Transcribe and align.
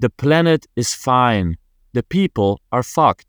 The 0.00 0.08
planet 0.08 0.64
is 0.76 0.94
fine. 0.94 1.56
The 1.92 2.00
people 2.02 2.56
are 2.70 2.82
fucked. 2.82 3.26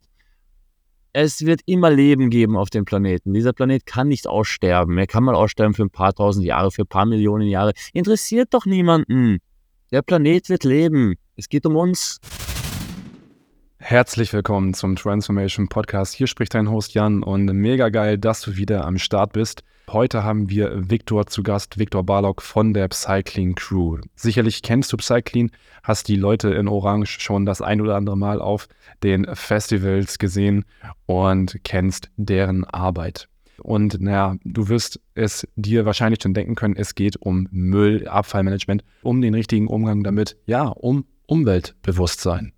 Es 1.11 1.45
wird 1.45 1.59
immer 1.65 1.91
Leben 1.91 2.29
geben 2.29 2.55
auf 2.55 2.69
dem 2.69 2.85
Planeten. 2.85 3.33
Dieser 3.33 3.51
Planet 3.51 3.85
kann 3.85 4.07
nicht 4.07 4.25
aussterben. 4.25 4.97
Er 4.97 5.05
kann 5.05 5.25
mal 5.25 5.35
aussterben 5.35 5.73
für 5.73 5.83
ein 5.83 5.89
paar 5.89 6.13
tausend 6.13 6.45
Jahre, 6.45 6.71
für 6.71 6.83
ein 6.83 6.87
paar 6.87 7.05
Millionen 7.05 7.49
Jahre. 7.49 7.73
Interessiert 7.91 8.53
doch 8.53 8.65
niemanden. 8.65 9.39
Der 9.91 10.01
Planet 10.01 10.47
wird 10.47 10.63
leben. 10.63 11.15
Es 11.35 11.49
geht 11.49 11.65
um 11.65 11.75
uns. 11.75 12.19
Herzlich 13.83 14.31
willkommen 14.31 14.75
zum 14.75 14.95
Transformation 14.95 15.67
Podcast. 15.67 16.13
Hier 16.13 16.27
spricht 16.27 16.53
dein 16.53 16.69
Host 16.69 16.93
Jan 16.93 17.23
und 17.23 17.45
mega 17.45 17.89
geil, 17.89 18.19
dass 18.19 18.39
du 18.41 18.55
wieder 18.55 18.85
am 18.85 18.99
Start 18.99 19.33
bist. 19.33 19.63
Heute 19.89 20.23
haben 20.23 20.49
wir 20.49 20.89
Viktor 20.89 21.25
zu 21.25 21.41
Gast, 21.41 21.79
Viktor 21.79 22.03
Barlock 22.03 22.43
von 22.43 22.73
der 22.73 22.87
Psyclean 22.89 23.55
Crew. 23.55 23.97
Sicherlich 24.15 24.61
kennst 24.61 24.93
du 24.93 24.97
Psyclean, 24.97 25.49
hast 25.83 26.07
die 26.07 26.15
Leute 26.15 26.49
in 26.51 26.67
Orange 26.67 27.19
schon 27.19 27.47
das 27.47 27.61
ein 27.61 27.81
oder 27.81 27.95
andere 27.95 28.15
Mal 28.15 28.39
auf 28.39 28.67
den 29.01 29.25
Festivals 29.33 30.19
gesehen 30.19 30.63
und 31.07 31.57
kennst 31.63 32.11
deren 32.17 32.63
Arbeit. 32.65 33.29
Und 33.63 33.99
naja, 33.99 34.37
du 34.45 34.69
wirst 34.69 35.01
es 35.15 35.45
dir 35.55 35.85
wahrscheinlich 35.85 36.21
schon 36.21 36.35
denken 36.35 36.53
können, 36.53 36.75
es 36.77 36.93
geht 36.93 37.17
um 37.17 37.47
Müll, 37.51 38.07
Abfallmanagement, 38.07 38.85
um 39.01 39.21
den 39.21 39.33
richtigen 39.33 39.67
Umgang 39.67 40.03
damit, 40.03 40.37
ja, 40.45 40.67
um 40.67 41.05
Umweltbewusstsein. 41.25 42.53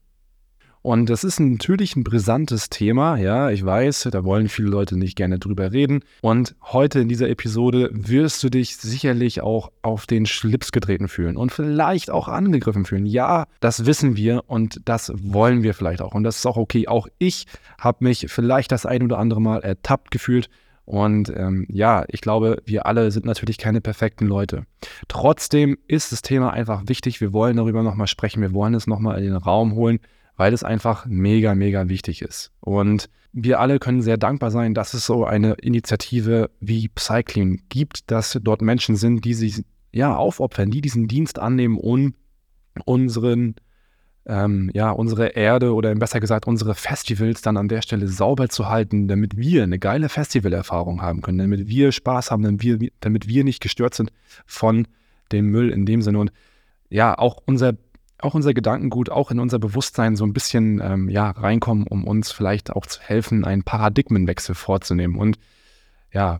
Und 0.83 1.09
das 1.09 1.23
ist 1.23 1.39
natürlich 1.39 1.95
ein 1.95 2.03
brisantes 2.03 2.69
Thema, 2.69 3.15
ja, 3.15 3.49
ich 3.49 3.65
weiß, 3.65 4.09
da 4.11 4.25
wollen 4.25 4.49
viele 4.49 4.67
Leute 4.67 4.97
nicht 4.97 5.15
gerne 5.15 5.39
drüber 5.39 5.71
reden. 5.71 6.03
Und 6.19 6.55
heute 6.61 6.99
in 6.99 7.07
dieser 7.07 7.29
Episode 7.29 7.89
wirst 7.93 8.43
du 8.43 8.49
dich 8.49 8.75
sicherlich 8.75 9.39
auch 9.39 9.71
auf 9.81 10.05
den 10.07 10.25
Schlips 10.25 10.73
getreten 10.73 11.07
fühlen 11.07 11.37
und 11.37 11.53
vielleicht 11.53 12.11
auch 12.11 12.27
angegriffen 12.27 12.83
fühlen. 12.83 13.05
Ja, 13.05 13.45
das 13.61 13.85
wissen 13.85 14.17
wir 14.17 14.43
und 14.47 14.81
das 14.83 15.13
wollen 15.15 15.63
wir 15.63 15.73
vielleicht 15.73 16.01
auch. 16.01 16.13
Und 16.13 16.25
das 16.25 16.39
ist 16.39 16.45
auch 16.45 16.57
okay. 16.57 16.89
Auch 16.89 17.07
ich 17.17 17.45
habe 17.79 18.03
mich 18.03 18.25
vielleicht 18.27 18.73
das 18.73 18.85
ein 18.85 19.03
oder 19.03 19.19
andere 19.19 19.39
Mal 19.39 19.61
ertappt 19.61 20.11
gefühlt. 20.11 20.49
Und 20.83 21.31
ähm, 21.33 21.65
ja, 21.69 22.03
ich 22.09 22.19
glaube, 22.19 22.61
wir 22.65 22.85
alle 22.87 23.09
sind 23.11 23.25
natürlich 23.25 23.57
keine 23.57 23.79
perfekten 23.79 24.27
Leute. 24.27 24.65
Trotzdem 25.07 25.77
ist 25.87 26.11
das 26.11 26.23
Thema 26.23 26.51
einfach 26.51 26.83
wichtig. 26.87 27.21
Wir 27.21 27.31
wollen 27.31 27.55
darüber 27.55 27.83
nochmal 27.83 28.07
sprechen. 28.07 28.41
Wir 28.41 28.51
wollen 28.51 28.73
es 28.73 28.85
nochmal 28.85 29.19
in 29.19 29.27
den 29.27 29.37
Raum 29.37 29.75
holen 29.75 30.01
weil 30.35 30.53
es 30.53 30.63
einfach 30.63 31.05
mega, 31.05 31.55
mega 31.55 31.89
wichtig 31.89 32.21
ist. 32.21 32.51
Und 32.59 33.09
wir 33.31 33.59
alle 33.59 33.79
können 33.79 34.01
sehr 34.01 34.17
dankbar 34.17 34.51
sein, 34.51 34.73
dass 34.73 34.93
es 34.93 35.05
so 35.05 35.25
eine 35.25 35.53
Initiative 35.53 36.49
wie 36.59 36.89
Cycling 36.97 37.63
gibt, 37.69 38.11
dass 38.11 38.39
dort 38.41 38.61
Menschen 38.61 38.95
sind, 38.95 39.25
die 39.25 39.33
sich 39.33 39.63
ja 39.91 40.15
aufopfern, 40.15 40.71
die 40.71 40.81
diesen 40.81 41.07
Dienst 41.07 41.39
annehmen, 41.39 41.77
um 41.77 42.13
unseren 42.85 43.55
ähm, 44.25 44.71
ja, 44.73 44.91
unsere 44.91 45.27
Erde 45.27 45.73
oder 45.73 45.93
besser 45.95 46.19
gesagt 46.19 46.47
unsere 46.47 46.75
Festivals 46.75 47.41
dann 47.41 47.57
an 47.57 47.67
der 47.67 47.81
Stelle 47.81 48.07
sauber 48.07 48.47
zu 48.47 48.69
halten, 48.69 49.07
damit 49.07 49.37
wir 49.37 49.63
eine 49.63 49.79
geile 49.79 50.07
Festivalerfahrung 50.07 51.01
haben 51.01 51.21
können, 51.21 51.39
damit 51.39 51.67
wir 51.67 51.91
Spaß 51.91 52.31
haben, 52.31 52.43
damit 52.43 52.63
wir, 52.63 52.89
damit 53.01 53.27
wir 53.27 53.43
nicht 53.43 53.61
gestört 53.61 53.95
sind 53.95 54.13
von 54.45 54.87
dem 55.31 55.47
Müll 55.47 55.69
in 55.69 55.85
dem 55.85 56.01
Sinne 56.01 56.19
und 56.19 56.31
ja, 56.89 57.17
auch 57.17 57.41
unser 57.45 57.73
auch 58.23 58.33
unser 58.33 58.53
Gedankengut, 58.53 59.09
auch 59.09 59.31
in 59.31 59.39
unser 59.39 59.59
Bewusstsein 59.59 60.15
so 60.15 60.25
ein 60.25 60.33
bisschen 60.33 60.81
ähm, 60.81 61.09
ja, 61.09 61.31
reinkommen, 61.31 61.85
um 61.87 62.05
uns 62.05 62.31
vielleicht 62.31 62.71
auch 62.71 62.85
zu 62.85 63.01
helfen, 63.01 63.45
einen 63.45 63.63
Paradigmenwechsel 63.63 64.55
vorzunehmen. 64.55 65.17
Und 65.17 65.37
ja, 66.11 66.39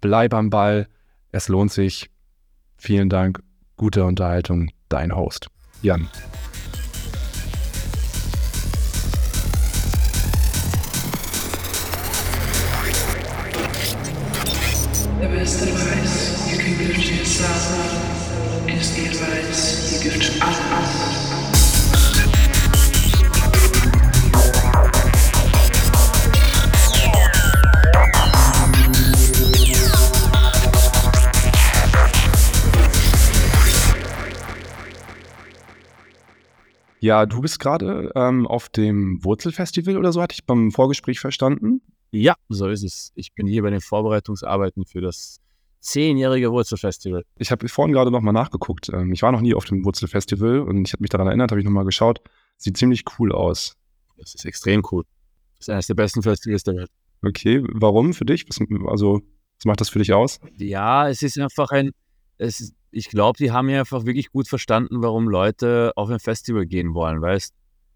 bleib 0.00 0.32
am 0.34 0.50
Ball, 0.50 0.86
es 1.32 1.48
lohnt 1.48 1.72
sich. 1.72 2.10
Vielen 2.76 3.08
Dank, 3.08 3.42
gute 3.76 4.04
Unterhaltung, 4.04 4.70
dein 4.88 5.14
Host, 5.14 5.48
Jan. 5.82 6.08
The 15.20 15.30
best 15.30 15.62
advice 15.62 16.52
you 16.52 16.58
can 16.58 16.78
give 16.78 16.94
to 16.94 17.14
yourself 17.14 18.68
is 18.68 18.94
the 18.94 19.06
advice 19.06 20.04
you 20.04 20.10
give 20.10 20.20
to 20.20 20.44
others. 20.44 21.23
Ja, 37.04 37.26
du 37.26 37.42
bist 37.42 37.60
gerade 37.60 38.10
ähm, 38.14 38.46
auf 38.46 38.70
dem 38.70 39.22
Wurzelfestival 39.22 39.98
oder 39.98 40.10
so, 40.10 40.22
hatte 40.22 40.32
ich 40.32 40.46
beim 40.46 40.70
Vorgespräch 40.70 41.20
verstanden. 41.20 41.82
Ja, 42.12 42.34
so 42.48 42.66
ist 42.66 42.82
es. 42.82 43.12
Ich 43.14 43.34
bin 43.34 43.46
hier 43.46 43.60
bei 43.60 43.68
den 43.68 43.82
Vorbereitungsarbeiten 43.82 44.86
für 44.86 45.02
das 45.02 45.38
zehnjährige 45.80 46.50
Wurzelfestival. 46.50 47.24
Ich 47.36 47.50
habe 47.50 47.68
vorhin 47.68 47.92
gerade 47.92 48.10
nochmal 48.10 48.32
nachgeguckt. 48.32 48.88
Ähm, 48.88 49.12
ich 49.12 49.20
war 49.20 49.32
noch 49.32 49.42
nie 49.42 49.52
auf 49.52 49.66
dem 49.66 49.84
Wurzelfestival 49.84 50.60
und 50.60 50.86
ich 50.88 50.94
habe 50.94 51.02
mich 51.02 51.10
daran 51.10 51.26
erinnert, 51.26 51.50
habe 51.50 51.60
ich 51.60 51.66
nochmal 51.66 51.84
geschaut. 51.84 52.22
Sieht 52.56 52.78
ziemlich 52.78 53.04
cool 53.18 53.32
aus. 53.32 53.76
Das 54.16 54.34
ist 54.34 54.46
extrem 54.46 54.82
cool. 54.90 55.04
Das 55.58 55.68
ist 55.68 55.70
eines 55.74 55.86
der 55.88 55.94
besten 55.96 56.22
Festivals 56.22 56.62
der 56.62 56.76
Welt. 56.76 56.90
Okay, 57.22 57.62
warum 57.70 58.14
für 58.14 58.24
dich? 58.24 58.46
Was, 58.48 58.58
also, 58.88 59.20
was 59.58 59.66
macht 59.66 59.82
das 59.82 59.90
für 59.90 59.98
dich 59.98 60.14
aus? 60.14 60.40
Ja, 60.56 61.06
es 61.10 61.20
ist 61.20 61.38
einfach 61.38 61.68
ein, 61.68 61.90
es, 62.38 62.72
ich 62.94 63.08
glaube, 63.08 63.36
die 63.36 63.50
haben 63.52 63.68
ja 63.68 63.80
einfach 63.80 64.04
wirklich 64.06 64.30
gut 64.30 64.48
verstanden, 64.48 65.02
warum 65.02 65.28
Leute 65.28 65.92
auf 65.96 66.08
ein 66.10 66.20
Festival 66.20 66.66
gehen 66.66 66.94
wollen, 66.94 67.20
weißt 67.20 67.54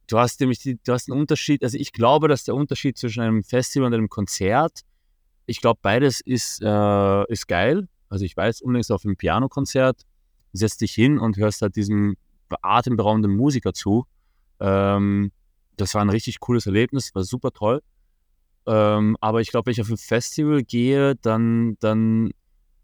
du 0.08 0.18
hast 0.18 0.40
nämlich 0.40 0.58
die, 0.58 0.78
du 0.82 0.92
hast 0.92 1.10
einen 1.10 1.20
Unterschied, 1.20 1.62
also 1.62 1.78
ich 1.78 1.92
glaube, 1.92 2.28
dass 2.28 2.44
der 2.44 2.54
Unterschied 2.54 2.98
zwischen 2.98 3.20
einem 3.20 3.44
Festival 3.44 3.86
und 3.86 3.94
einem 3.94 4.08
Konzert, 4.08 4.80
ich 5.46 5.60
glaube, 5.60 5.78
beides 5.82 6.20
ist, 6.20 6.60
äh, 6.62 7.32
ist 7.32 7.46
geil. 7.46 7.88
Also 8.10 8.24
ich 8.24 8.36
weiß 8.36 8.60
unlängst 8.62 8.90
auf 8.90 9.04
einem 9.04 9.16
Pianokonzert, 9.16 10.02
setzt 10.52 10.80
dich 10.80 10.92
hin 10.92 11.18
und 11.18 11.36
hörst 11.36 11.62
halt 11.62 11.76
diesem 11.76 12.16
atemberaubenden 12.62 13.36
Musiker 13.36 13.72
zu. 13.72 14.06
Ähm, 14.60 15.30
das 15.76 15.94
war 15.94 16.02
ein 16.02 16.10
richtig 16.10 16.40
cooles 16.40 16.66
Erlebnis, 16.66 17.14
war 17.14 17.22
super 17.22 17.52
toll. 17.52 17.82
Ähm, 18.66 19.16
aber 19.20 19.40
ich 19.40 19.50
glaube, 19.50 19.66
wenn 19.66 19.72
ich 19.72 19.80
auf 19.80 19.90
ein 19.90 19.96
Festival 19.96 20.62
gehe, 20.62 21.16
dann, 21.16 21.76
dann 21.80 22.30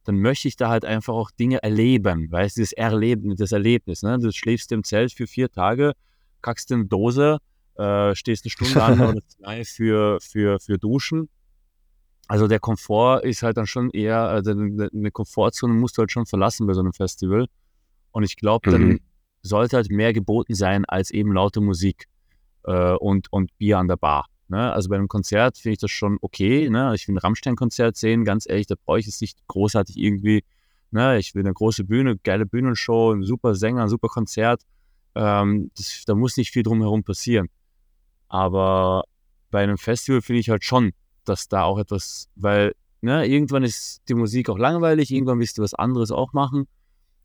dann 0.04 0.19
möchte 0.19 0.48
ich 0.48 0.56
da 0.56 0.69
halt 0.69 0.84
einfach 0.84 1.15
auch 1.15 1.31
Dinge 1.31 1.62
erleben, 1.62 2.31
weißt 2.31 2.59
du, 2.59 2.60
das 2.60 2.72
Erleben, 2.72 3.37
das 3.37 3.53
Erlebnis. 3.53 4.03
Ne? 4.03 4.19
Du 4.19 4.31
schläfst 4.31 4.70
im 4.72 4.84
Zelt 4.84 5.12
für 5.12 5.26
vier 5.26 5.50
Tage, 5.50 5.92
kackst 6.42 6.70
in 6.70 6.81
eine 6.81 6.87
Dose, 6.87 7.38
äh, 7.76 8.14
stehst 8.14 8.44
eine 8.44 8.50
Stunde 8.50 8.82
an 8.82 9.00
oder 9.00 9.20
zwei 9.28 9.64
für, 9.64 10.20
für, 10.20 10.60
für 10.60 10.78
Duschen. 10.78 11.28
Also 12.28 12.48
der 12.48 12.60
Komfort 12.60 13.20
ist 13.25 13.43
halt 13.43 13.56
dann 13.56 13.66
schon 13.66 13.91
eher, 13.91 14.20
also 14.20 14.53
eine 14.53 15.10
Komfortzone 15.10 15.75
musst 15.75 15.97
du 15.97 16.00
halt 16.00 16.12
schon 16.12 16.26
verlassen 16.26 16.66
bei 16.66 16.72
so 16.72 16.81
einem 16.81 16.93
Festival. 16.93 17.47
Und 18.12 18.22
ich 18.22 18.37
glaube, 18.37 18.70
dann 18.70 18.82
mhm. 18.82 19.00
sollte 19.43 19.76
halt 19.76 19.91
mehr 19.91 20.12
geboten 20.12 20.54
sein 20.54 20.84
als 20.84 21.10
eben 21.10 21.32
laute 21.32 21.60
Musik 21.60 22.06
äh, 22.64 22.93
und, 22.94 23.32
und 23.32 23.56
Bier 23.59 23.78
an 23.78 23.88
der 23.88 23.97
Bar. 23.97 24.26
Ne? 24.49 24.72
Also 24.72 24.88
bei 24.88 24.97
einem 24.97 25.09
Konzert 25.09 25.59
finde 25.59 25.75
ich 25.75 25.78
das 25.78 25.91
schon 25.91 26.19
okay. 26.21 26.69
Ne? 26.69 26.93
Ich 26.94 27.09
will 27.09 27.15
ein 27.15 27.19
Rammstein-Konzert 27.19 27.97
sehen, 27.97 28.25
ganz 28.25 28.49
ehrlich, 28.49 28.66
da 28.66 28.75
brauche 28.84 28.99
ich 28.99 29.06
es 29.06 29.21
nicht 29.21 29.47
großartig 29.47 29.97
irgendwie. 29.97 30.44
Ne? 30.91 31.19
Ich 31.19 31.34
will 31.34 31.43
eine 31.43 31.55
große 31.55 31.84
Bühne, 31.84 32.16
geile 32.19 32.47
Bühnenshow, 32.47 33.12
ein 33.12 33.22
super 33.22 33.55
Sänger, 33.55 33.82
ein 33.82 33.88
super 33.88 34.09
Konzert. 34.09 34.62
Ähm, 35.15 35.71
das, 35.77 36.05
da 36.06 36.15
muss 36.15 36.37
nicht 36.37 36.50
viel 36.50 36.62
drumherum 36.62 37.05
passieren. 37.05 37.49
Aber 38.28 39.05
bei 39.50 39.62
einem 39.62 39.78
Festival 39.78 40.22
finde 40.22 40.41
ich 40.41 40.50
halt 40.50 40.65
schon, 40.65 40.93
dass 41.25 41.49
da 41.49 41.62
auch 41.62 41.78
etwas, 41.78 42.28
weil 42.34 42.75
ne, 43.00 43.26
irgendwann 43.26 43.62
ist 43.62 44.03
die 44.09 44.15
Musik 44.15 44.49
auch 44.49 44.59
langweilig, 44.59 45.11
irgendwann 45.11 45.38
willst 45.38 45.59
du 45.59 45.62
was 45.62 45.75
anderes 45.75 46.11
auch 46.11 46.32
machen. 46.32 46.66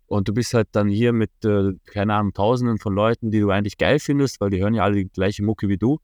Und 0.06 0.28
du 0.28 0.34
bist 0.34 0.54
halt 0.54 0.70
dann 0.72 0.88
hier 0.88 1.14
mit, 1.14 1.32
äh, 1.46 1.74
keine 1.86 2.16
Ahnung, 2.16 2.34
Tausenden 2.34 2.80
von 2.80 2.96
Leuten, 2.96 3.30
die 3.30 3.40
du 3.40 3.52
eigentlich 3.52 3.78
geil 3.78 4.00
findest, 4.00 4.42
weil 4.42 4.50
die 4.50 4.60
hören 4.60 4.74
ja 4.74 4.84
alle 4.84 4.96
die 4.96 5.10
gleiche 5.10 5.44
Mucke 5.44 5.68
wie 5.68 5.78
du. 5.78 6.00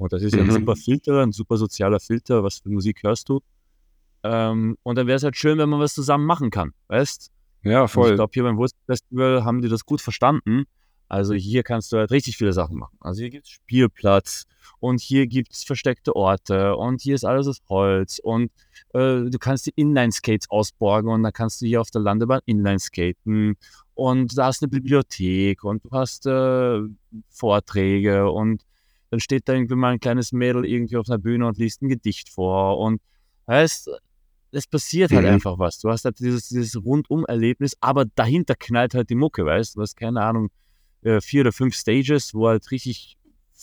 Und 0.00 0.14
das 0.14 0.22
ist 0.22 0.34
ja 0.34 0.40
ein 0.40 0.46
mhm. 0.46 0.52
super 0.52 0.76
Filter, 0.76 1.22
ein 1.22 1.32
super 1.32 1.58
sozialer 1.58 2.00
Filter, 2.00 2.42
was 2.42 2.60
für 2.60 2.70
Musik 2.70 3.02
hörst 3.02 3.28
du. 3.28 3.40
Ähm, 4.22 4.78
und 4.82 4.96
dann 4.96 5.06
wäre 5.06 5.16
es 5.16 5.22
halt 5.22 5.36
schön, 5.36 5.58
wenn 5.58 5.68
man 5.68 5.78
was 5.78 5.94
zusammen 5.94 6.24
machen 6.24 6.50
kann, 6.50 6.72
weißt? 6.88 7.30
Ja, 7.64 7.86
voll. 7.86 8.04
Und 8.04 8.10
ich 8.12 8.16
glaube, 8.16 8.30
hier 8.32 8.42
beim 8.44 8.56
Wurstfestival 8.56 9.44
haben 9.44 9.60
die 9.60 9.68
das 9.68 9.84
gut 9.84 10.00
verstanden. 10.00 10.64
Also 11.08 11.34
hier 11.34 11.64
kannst 11.64 11.92
du 11.92 11.98
halt 11.98 12.12
richtig 12.12 12.38
viele 12.38 12.54
Sachen 12.54 12.78
machen. 12.78 12.96
Also 13.00 13.20
hier 13.20 13.30
gibt 13.30 13.46
es 13.46 13.50
Spielplatz 13.50 14.44
und 14.78 15.00
hier 15.00 15.26
gibt 15.26 15.52
es 15.52 15.64
versteckte 15.64 16.16
Orte 16.16 16.76
und 16.76 17.02
hier 17.02 17.14
ist 17.14 17.24
alles 17.24 17.46
aus 17.48 17.58
Holz 17.68 18.20
und 18.22 18.50
äh, 18.94 19.28
du 19.28 19.38
kannst 19.38 19.66
die 19.66 19.72
Inline-Skates 19.74 20.48
ausborgen 20.48 21.10
und 21.10 21.24
dann 21.24 21.32
kannst 21.32 21.60
du 21.60 21.66
hier 21.66 21.80
auf 21.80 21.90
der 21.90 22.00
Landebahn 22.00 22.40
Inline-Skaten 22.46 23.56
und 23.94 24.38
da 24.38 24.46
hast 24.46 24.62
du 24.62 24.66
eine 24.66 24.70
Bibliothek 24.70 25.64
und 25.64 25.84
du 25.84 25.90
hast 25.90 26.26
äh, 26.26 26.80
Vorträge 27.28 28.30
und 28.30 28.62
dann 29.10 29.20
steht 29.20 29.48
da 29.48 29.54
irgendwie 29.54 29.74
mal 29.74 29.92
ein 29.92 30.00
kleines 30.00 30.32
Mädel 30.32 30.64
irgendwie 30.64 30.96
auf 30.96 31.08
einer 31.08 31.18
Bühne 31.18 31.46
und 31.46 31.58
liest 31.58 31.82
ein 31.82 31.88
Gedicht 31.88 32.28
vor 32.28 32.78
und 32.78 33.00
heißt, 33.48 33.90
es 34.52 34.66
passiert 34.66 35.12
halt 35.12 35.24
mhm. 35.24 35.32
einfach 35.32 35.58
was. 35.58 35.78
Du 35.78 35.90
hast 35.90 36.04
halt 36.04 36.18
dieses, 36.18 36.48
dieses 36.48 36.82
Rundum-Erlebnis, 36.82 37.76
aber 37.80 38.04
dahinter 38.04 38.54
knallt 38.56 38.94
halt 38.94 39.10
die 39.10 39.14
Mucke, 39.14 39.44
weißt 39.44 39.74
du? 39.74 39.78
Du 39.78 39.82
hast 39.82 39.96
keine 39.96 40.22
Ahnung, 40.22 40.50
äh, 41.02 41.20
vier 41.20 41.42
oder 41.42 41.52
fünf 41.52 41.74
Stages, 41.74 42.34
wo 42.34 42.48
halt 42.48 42.70
richtig 42.70 43.16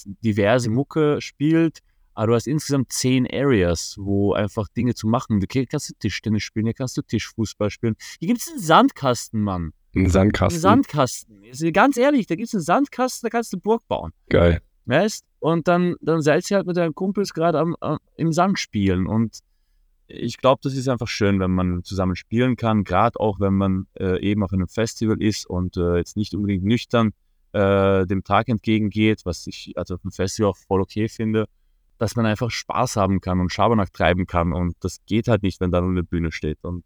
diverse 0.05 0.69
Mucke 0.69 1.21
spielt. 1.21 1.79
Aber 2.13 2.27
du 2.27 2.33
hast 2.33 2.47
insgesamt 2.47 2.91
zehn 2.91 3.27
Areas, 3.31 3.95
wo 3.99 4.33
einfach 4.33 4.67
Dinge 4.69 4.95
zu 4.95 5.07
machen. 5.07 5.43
Hier 5.51 5.67
kannst 5.67 5.89
du 5.89 5.93
Tischtennis 5.99 6.43
spielen, 6.43 6.65
hier 6.65 6.73
kannst 6.73 6.97
du 6.97 7.03
Tischfußball 7.03 7.69
spielen. 7.69 7.95
Hier 8.19 8.29
gibt 8.29 8.41
es 8.41 8.49
einen 8.49 8.59
Sandkasten, 8.59 9.39
Mann. 9.41 9.71
Ein 9.95 10.09
Sandkasten. 10.09 10.57
Ein 10.57 10.61
Sandkasten. 10.61 11.43
Also 11.47 11.71
ganz 11.71 11.95
ehrlich, 11.97 12.25
da 12.25 12.35
gibt 12.35 12.47
es 12.47 12.55
einen 12.55 12.63
Sandkasten, 12.63 13.27
da 13.27 13.29
kannst 13.29 13.53
du 13.53 13.59
Burg 13.59 13.87
bauen. 13.87 14.13
Geil. 14.29 14.61
Weißt? 14.85 15.26
Und 15.39 15.67
dann, 15.67 15.95
dann 16.01 16.21
seid 16.21 16.49
ihr 16.49 16.57
halt 16.57 16.67
mit 16.67 16.77
deinen 16.77 16.95
Kumpels 16.95 17.33
gerade 17.33 17.59
am, 17.59 17.75
am, 17.79 17.99
im 18.15 18.33
Sand 18.33 18.59
spielen. 18.59 19.07
Und 19.07 19.39
ich 20.07 20.37
glaube, 20.37 20.61
das 20.63 20.73
ist 20.73 20.87
einfach 20.87 21.07
schön, 21.07 21.39
wenn 21.39 21.51
man 21.51 21.83
zusammen 21.83 22.15
spielen 22.15 22.55
kann, 22.55 22.83
gerade 22.83 23.19
auch 23.19 23.39
wenn 23.39 23.53
man 23.53 23.87
äh, 23.99 24.19
eben 24.21 24.43
auf 24.43 24.53
einem 24.53 24.67
Festival 24.67 25.21
ist 25.21 25.45
und 25.45 25.77
äh, 25.77 25.97
jetzt 25.97 26.17
nicht 26.17 26.33
unbedingt 26.33 26.63
nüchtern 26.63 27.11
äh, 27.51 28.05
dem 28.05 28.23
Tag 28.23 28.47
entgegengeht, 28.49 29.21
was 29.25 29.47
ich 29.47 29.73
also 29.75 29.95
auf 29.95 30.01
dem 30.01 30.11
Festival 30.11 30.51
auch 30.51 30.57
voll 30.57 30.81
okay 30.81 31.09
finde, 31.09 31.47
dass 31.97 32.15
man 32.15 32.25
einfach 32.25 32.51
Spaß 32.51 32.95
haben 32.95 33.19
kann 33.21 33.39
und 33.39 33.51
Schabernack 33.51 33.91
treiben 33.91 34.27
kann. 34.27 34.53
Und 34.53 34.75
das 34.79 34.99
geht 35.05 35.27
halt 35.27 35.43
nicht, 35.43 35.59
wenn 35.59 35.71
da 35.71 35.81
nur 35.81 35.89
eine 35.89 36.03
Bühne 36.03 36.31
steht. 36.31 36.63
Und 36.63 36.83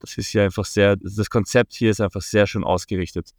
das 0.00 0.18
ist 0.18 0.32
ja 0.32 0.44
einfach 0.44 0.64
sehr, 0.64 0.96
das 0.96 1.30
Konzept 1.30 1.74
hier 1.74 1.90
ist 1.90 2.00
einfach 2.00 2.22
sehr 2.22 2.46
schön 2.46 2.64
ausgerichtet. 2.64 3.30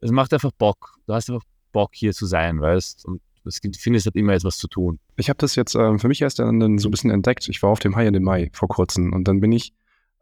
Es 0.00 0.10
macht 0.10 0.32
einfach 0.32 0.52
Bock. 0.52 0.98
Du 1.06 1.14
hast 1.14 1.30
einfach 1.30 1.44
Bock 1.72 1.94
hier 1.94 2.12
zu 2.12 2.26
sein, 2.26 2.60
weißt 2.60 3.06
Und 3.06 3.22
es 3.46 3.60
findest 3.78 4.06
halt 4.06 4.16
immer 4.16 4.34
etwas 4.34 4.58
zu 4.58 4.68
tun. 4.68 4.98
Ich 5.16 5.28
habe 5.28 5.38
das 5.38 5.54
jetzt 5.54 5.74
ähm, 5.74 5.98
für 5.98 6.08
mich 6.08 6.22
erst 6.22 6.38
dann 6.38 6.78
so 6.78 6.88
ein 6.88 6.90
bisschen 6.90 7.10
entdeckt. 7.10 7.48
Ich 7.48 7.62
war 7.62 7.70
auf 7.70 7.78
dem 7.78 7.96
High 7.96 8.08
in 8.08 8.12
den 8.12 8.22
Mai 8.24 8.50
vor 8.52 8.68
kurzem 8.68 9.12
und 9.12 9.28
dann 9.28 9.40
bin 9.40 9.52
ich 9.52 9.72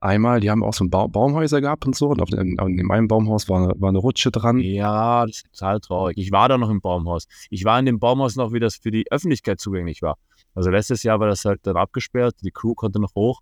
einmal, 0.04 0.40
die 0.40 0.50
haben 0.50 0.62
auch 0.62 0.74
so 0.74 0.84
ein 0.84 0.90
ba 0.90 1.06
Baumhäuser 1.06 1.60
gehabt 1.60 1.86
und 1.86 1.96
so. 1.96 2.08
Und 2.08 2.20
auf 2.20 2.28
dem, 2.28 2.58
in 2.58 2.86
meinem 2.86 3.08
Baumhaus 3.08 3.48
war 3.48 3.58
eine, 3.58 3.80
war 3.80 3.88
eine 3.88 3.98
Rutsche 3.98 4.30
dran. 4.30 4.58
Ja, 4.60 5.26
das 5.26 5.36
ist 5.36 5.52
total 5.52 5.80
traurig. 5.80 6.18
Ich 6.18 6.30
war 6.30 6.48
da 6.48 6.58
noch 6.58 6.70
im 6.70 6.80
Baumhaus. 6.80 7.26
Ich 7.50 7.64
war 7.64 7.78
in 7.78 7.86
dem 7.86 7.98
Baumhaus 7.98 8.36
noch, 8.36 8.52
wie 8.52 8.60
das 8.60 8.76
für 8.76 8.90
die 8.90 9.10
Öffentlichkeit 9.10 9.60
zugänglich 9.60 10.02
war. 10.02 10.18
Also 10.54 10.70
letztes 10.70 11.02
Jahr 11.02 11.18
war 11.20 11.26
das 11.26 11.44
halt 11.44 11.60
dann 11.66 11.76
abgesperrt. 11.76 12.36
Die 12.42 12.50
Crew 12.50 12.74
konnte 12.74 13.00
noch 13.00 13.14
hoch, 13.14 13.40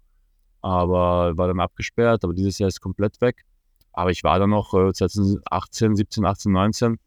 aber 0.62 1.36
war 1.36 1.48
dann 1.48 1.60
abgesperrt. 1.60 2.24
Aber 2.24 2.32
dieses 2.32 2.58
Jahr 2.58 2.68
ist 2.68 2.80
komplett 2.80 3.20
weg. 3.20 3.44
Aber 3.92 4.10
ich 4.10 4.24
war 4.24 4.38
da 4.38 4.46
noch 4.46 4.72
äh, 4.72 4.92
2018, 4.92 5.96
17, 5.96 6.24
18, 6.24 6.52
19. 6.52 6.98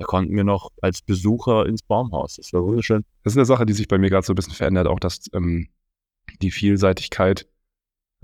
Da 0.00 0.06
konnten 0.06 0.34
wir 0.34 0.44
noch 0.44 0.70
als 0.80 1.02
Besucher 1.02 1.66
ins 1.66 1.82
Baumhaus. 1.82 2.36
Das 2.36 2.54
war 2.54 2.64
wunderschön. 2.64 3.04
Das 3.22 3.34
ist 3.34 3.36
eine 3.36 3.44
Sache, 3.44 3.66
die 3.66 3.74
sich 3.74 3.86
bei 3.86 3.98
mir 3.98 4.08
gerade 4.08 4.26
so 4.26 4.32
ein 4.32 4.36
bisschen 4.36 4.54
verändert, 4.54 4.86
auch 4.86 4.98
dass 4.98 5.26
ähm, 5.34 5.68
die 6.40 6.50
Vielseitigkeit 6.50 7.46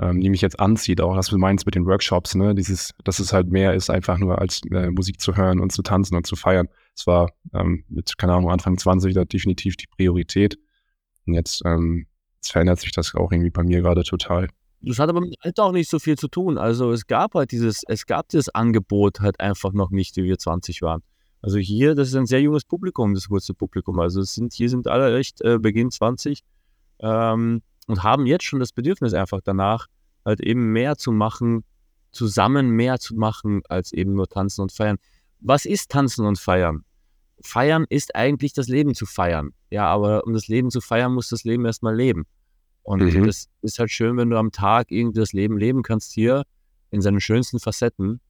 ähm, 0.00 0.20
die 0.20 0.30
mich 0.30 0.42
jetzt 0.42 0.60
anzieht, 0.60 1.00
auch 1.00 1.16
was 1.16 1.28
du 1.28 1.38
meinst 1.38 1.64
mit 1.64 1.74
den 1.74 1.86
Workshops, 1.86 2.34
ne, 2.34 2.54
dieses, 2.54 2.92
dass 3.04 3.18
es 3.18 3.32
halt 3.32 3.48
mehr 3.48 3.74
ist, 3.74 3.90
einfach 3.90 4.18
nur 4.18 4.38
als 4.38 4.60
äh, 4.70 4.90
Musik 4.90 5.20
zu 5.20 5.36
hören 5.36 5.60
und 5.60 5.72
zu 5.72 5.82
tanzen 5.82 6.16
und 6.16 6.26
zu 6.26 6.36
feiern. 6.36 6.68
Es 6.94 7.06
war 7.06 7.30
ähm, 7.54 7.84
mit, 7.88 8.16
keine 8.18 8.34
Ahnung, 8.34 8.50
Anfang 8.50 8.76
20 8.76 9.14
da 9.14 9.24
definitiv 9.24 9.76
die 9.76 9.86
Priorität. 9.86 10.58
Und 11.26 11.34
jetzt, 11.34 11.62
ähm, 11.64 12.06
jetzt 12.36 12.52
verändert 12.52 12.80
sich 12.80 12.92
das 12.92 13.14
auch 13.14 13.32
irgendwie 13.32 13.50
bei 13.50 13.62
mir 13.62 13.80
gerade 13.80 14.02
total. 14.02 14.48
Das 14.82 14.98
hat 14.98 15.08
aber 15.08 15.20
mit 15.20 15.34
Alter 15.40 15.64
auch 15.64 15.72
nicht 15.72 15.88
so 15.88 15.98
viel 15.98 16.18
zu 16.18 16.28
tun. 16.28 16.58
Also 16.58 16.92
es 16.92 17.06
gab 17.06 17.34
halt 17.34 17.50
dieses, 17.50 17.82
es 17.88 18.06
gab 18.06 18.28
dieses 18.28 18.50
Angebot 18.50 19.20
halt 19.20 19.40
einfach 19.40 19.72
noch 19.72 19.90
nicht, 19.90 20.16
wie 20.16 20.24
wir 20.24 20.38
20 20.38 20.82
waren. 20.82 21.02
Also 21.46 21.58
hier, 21.58 21.94
das 21.94 22.08
ist 22.08 22.16
ein 22.16 22.26
sehr 22.26 22.42
junges 22.42 22.64
Publikum, 22.64 23.14
das 23.14 23.30
Wurzelpublikum. 23.30 24.00
Also 24.00 24.20
es 24.20 24.34
sind, 24.34 24.52
hier 24.52 24.68
sind 24.68 24.88
alle 24.88 25.16
echt 25.16 25.40
äh, 25.42 25.60
Beginn 25.60 25.92
20. 25.92 26.42
Ähm, 26.98 27.62
und 27.86 28.02
haben 28.02 28.26
jetzt 28.26 28.42
schon 28.42 28.58
das 28.58 28.72
Bedürfnis 28.72 29.14
einfach 29.14 29.38
danach, 29.44 29.86
halt 30.24 30.40
eben 30.40 30.72
mehr 30.72 30.96
zu 30.96 31.12
machen, 31.12 31.62
zusammen 32.10 32.70
mehr 32.70 32.98
zu 32.98 33.14
machen, 33.14 33.62
als 33.68 33.92
eben 33.92 34.14
nur 34.14 34.28
tanzen 34.28 34.62
und 34.62 34.72
feiern. 34.72 34.96
Was 35.38 35.66
ist 35.66 35.92
tanzen 35.92 36.26
und 36.26 36.36
feiern? 36.36 36.82
Feiern 37.40 37.86
ist 37.88 38.16
eigentlich 38.16 38.52
das 38.52 38.66
Leben 38.66 38.96
zu 38.96 39.06
feiern. 39.06 39.50
Ja, 39.70 39.86
aber 39.86 40.26
um 40.26 40.32
das 40.32 40.48
Leben 40.48 40.72
zu 40.72 40.80
feiern, 40.80 41.14
muss 41.14 41.28
das 41.28 41.44
Leben 41.44 41.64
erstmal 41.64 41.94
leben. 41.94 42.24
Und 42.82 43.02
mhm. 43.02 43.24
das 43.24 43.46
ist 43.62 43.78
halt 43.78 43.92
schön, 43.92 44.16
wenn 44.16 44.30
du 44.30 44.36
am 44.36 44.50
Tag 44.50 44.90
irgendwie 44.90 45.20
das 45.20 45.32
Leben 45.32 45.58
leben 45.58 45.84
kannst 45.84 46.12
hier 46.12 46.42
in 46.90 47.02
seinen 47.02 47.20
schönsten 47.20 47.60
Facetten 47.60 48.20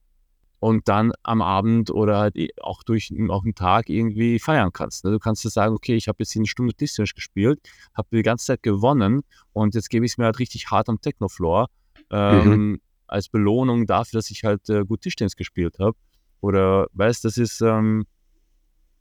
und 0.59 0.87
dann 0.87 1.11
am 1.23 1.41
Abend 1.41 1.91
oder 1.91 2.17
halt 2.17 2.35
auch 2.61 2.83
durch 2.83 3.13
auch 3.29 3.43
einen 3.43 3.55
Tag 3.55 3.89
irgendwie 3.89 4.39
feiern 4.39 4.71
kannst. 4.73 5.05
Ne? 5.05 5.11
Du 5.11 5.19
kannst 5.19 5.43
dir 5.45 5.49
sagen, 5.49 5.75
okay, 5.75 5.95
ich 5.95 6.07
habe 6.07 6.17
jetzt 6.19 6.31
hier 6.31 6.39
eine 6.39 6.47
Stunde 6.47 6.73
Tischtennis 6.73 7.13
gespielt, 7.13 7.59
habe 7.93 8.07
die 8.11 8.23
ganze 8.23 8.47
Zeit 8.47 8.63
gewonnen 8.63 9.21
und 9.53 9.75
jetzt 9.75 9.89
gebe 9.89 10.05
ich 10.05 10.13
es 10.13 10.17
mir 10.17 10.25
halt 10.25 10.39
richtig 10.39 10.71
hart 10.71 10.89
am 10.89 10.99
Technofloor 10.99 11.67
ähm, 12.09 12.49
mhm. 12.49 12.81
als 13.07 13.29
Belohnung 13.29 13.85
dafür, 13.85 14.17
dass 14.17 14.31
ich 14.31 14.43
halt 14.43 14.67
äh, 14.69 14.83
gut 14.83 15.01
Tischtennis 15.01 15.35
gespielt 15.35 15.77
habe. 15.79 15.95
Oder 16.41 16.87
weißt, 16.93 17.23
das 17.25 17.37
ist, 17.37 17.61
ähm, 17.61 18.05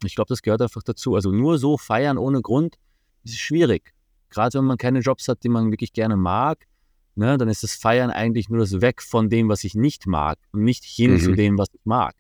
ich 0.04 0.14
glaube, 0.14 0.28
das 0.28 0.42
gehört 0.42 0.62
einfach 0.62 0.82
dazu. 0.82 1.14
Also 1.14 1.30
nur 1.30 1.58
so 1.58 1.78
feiern 1.78 2.18
ohne 2.18 2.42
Grund 2.42 2.76
ist 3.24 3.38
schwierig. 3.38 3.94
Gerade 4.30 4.58
wenn 4.58 4.64
man 4.66 4.76
keine 4.76 5.00
Jobs 5.00 5.28
hat, 5.28 5.42
die 5.42 5.48
man 5.48 5.70
wirklich 5.70 5.92
gerne 5.92 6.16
mag, 6.16 6.66
ne, 7.16 7.38
dann 7.38 7.48
ist 7.48 7.62
das 7.62 7.74
Feiern 7.74 8.10
eigentlich 8.10 8.48
nur 8.48 8.60
das 8.60 8.80
Weg 8.80 9.02
von 9.02 9.28
dem, 9.28 9.48
was 9.48 9.64
ich 9.64 9.74
nicht 9.74 10.06
mag 10.06 10.38
und 10.52 10.62
nicht 10.62 10.84
hin 10.84 11.12
mhm. 11.12 11.20
zu 11.20 11.32
dem, 11.32 11.58
was 11.58 11.68
ich 11.72 11.84
mag. 11.84 12.14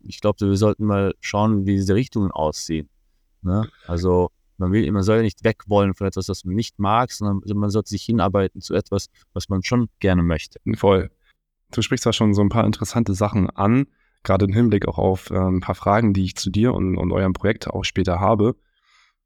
Ich 0.00 0.20
glaube, 0.20 0.48
wir 0.48 0.56
sollten 0.56 0.84
mal 0.84 1.14
schauen, 1.20 1.66
wie 1.66 1.76
diese 1.76 1.94
Richtungen 1.94 2.30
aussehen. 2.30 2.88
Ne? 3.42 3.68
Also 3.86 4.30
man 4.58 4.72
will, 4.72 4.90
man 4.92 5.02
soll 5.02 5.16
ja 5.16 5.22
nicht 5.22 5.44
weg 5.44 5.64
wollen 5.66 5.94
von 5.94 6.06
etwas, 6.06 6.28
was 6.28 6.44
man 6.44 6.54
nicht 6.54 6.78
mag, 6.78 7.12
sondern 7.12 7.42
man 7.58 7.70
sollte 7.70 7.90
sich 7.90 8.04
hinarbeiten 8.04 8.60
zu 8.60 8.74
etwas, 8.74 9.08
was 9.32 9.48
man 9.48 9.62
schon 9.62 9.88
gerne 10.00 10.22
möchte. 10.22 10.60
Voll. 10.76 11.10
Du 11.72 11.82
sprichst 11.82 12.06
da 12.06 12.12
schon 12.12 12.32
so 12.32 12.42
ein 12.42 12.48
paar 12.48 12.64
interessante 12.64 13.14
Sachen 13.14 13.50
an, 13.50 13.86
gerade 14.22 14.44
im 14.44 14.52
Hinblick 14.52 14.86
auch 14.86 14.98
auf 14.98 15.30
äh, 15.30 15.36
ein 15.36 15.60
paar 15.60 15.74
Fragen, 15.74 16.14
die 16.14 16.24
ich 16.24 16.36
zu 16.36 16.50
dir 16.50 16.72
und, 16.72 16.96
und 16.96 17.12
eurem 17.12 17.32
Projekt 17.32 17.68
auch 17.68 17.84
später 17.84 18.20
habe. 18.20 18.56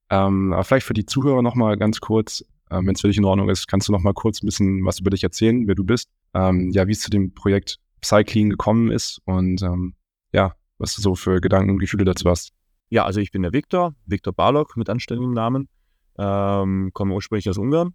Ähm, 0.09 0.53
aber 0.53 0.65
vielleicht 0.65 0.87
für 0.87 0.95
die 0.95 1.07
Zuhörer 1.07 1.43
nochmal 1.43 1.77
ganz 1.77 2.01
kurz, 2.01 2.45
ähm, 2.71 2.87
Wenn 2.87 2.95
es 2.95 3.01
für 3.01 3.09
dich 3.09 3.19
in 3.19 3.25
Ordnung 3.25 3.49
ist, 3.49 3.67
kannst 3.67 3.89
du 3.89 3.93
noch 3.93 4.03
mal 4.03 4.15
kurz 4.15 4.43
ein 4.43 4.47
bisschen 4.47 4.85
was 4.85 5.01
über 5.01 5.11
dich 5.11 5.23
erzählen, 5.23 5.67
wer 5.67 5.75
du 5.75 5.85
bist, 5.85 6.09
ähm, 6.35 6.71
ja, 6.73 6.87
wie 6.87 6.93
es 6.93 7.01
zu 7.01 7.11
dem 7.11 7.35
Projekt 7.35 7.79
Cycling 8.05 8.51
gekommen 8.51 8.91
ist 8.91 9.21
und 9.25 9.63
ähm, 9.63 9.95
ja, 10.33 10.55
was 10.79 10.95
du 10.95 11.03
so 11.03 11.15
für 11.15 11.41
Gedanken 11.41 11.71
und 11.71 11.79
Gefühle 11.79 12.05
dazu 12.05 12.29
hast. 12.29 12.53
Ja, 12.89 13.05
also 13.05 13.21
ich 13.21 13.31
bin 13.31 13.43
der 13.43 13.53
Viktor, 13.53 13.95
Viktor 14.07 14.33
Barlok 14.33 14.77
mit 14.77 14.89
anständigem 14.89 15.33
Namen, 15.33 15.69
ähm, 16.19 16.91
komme 16.93 17.15
ursprünglich 17.15 17.49
aus 17.49 17.59
Ungarn 17.59 17.95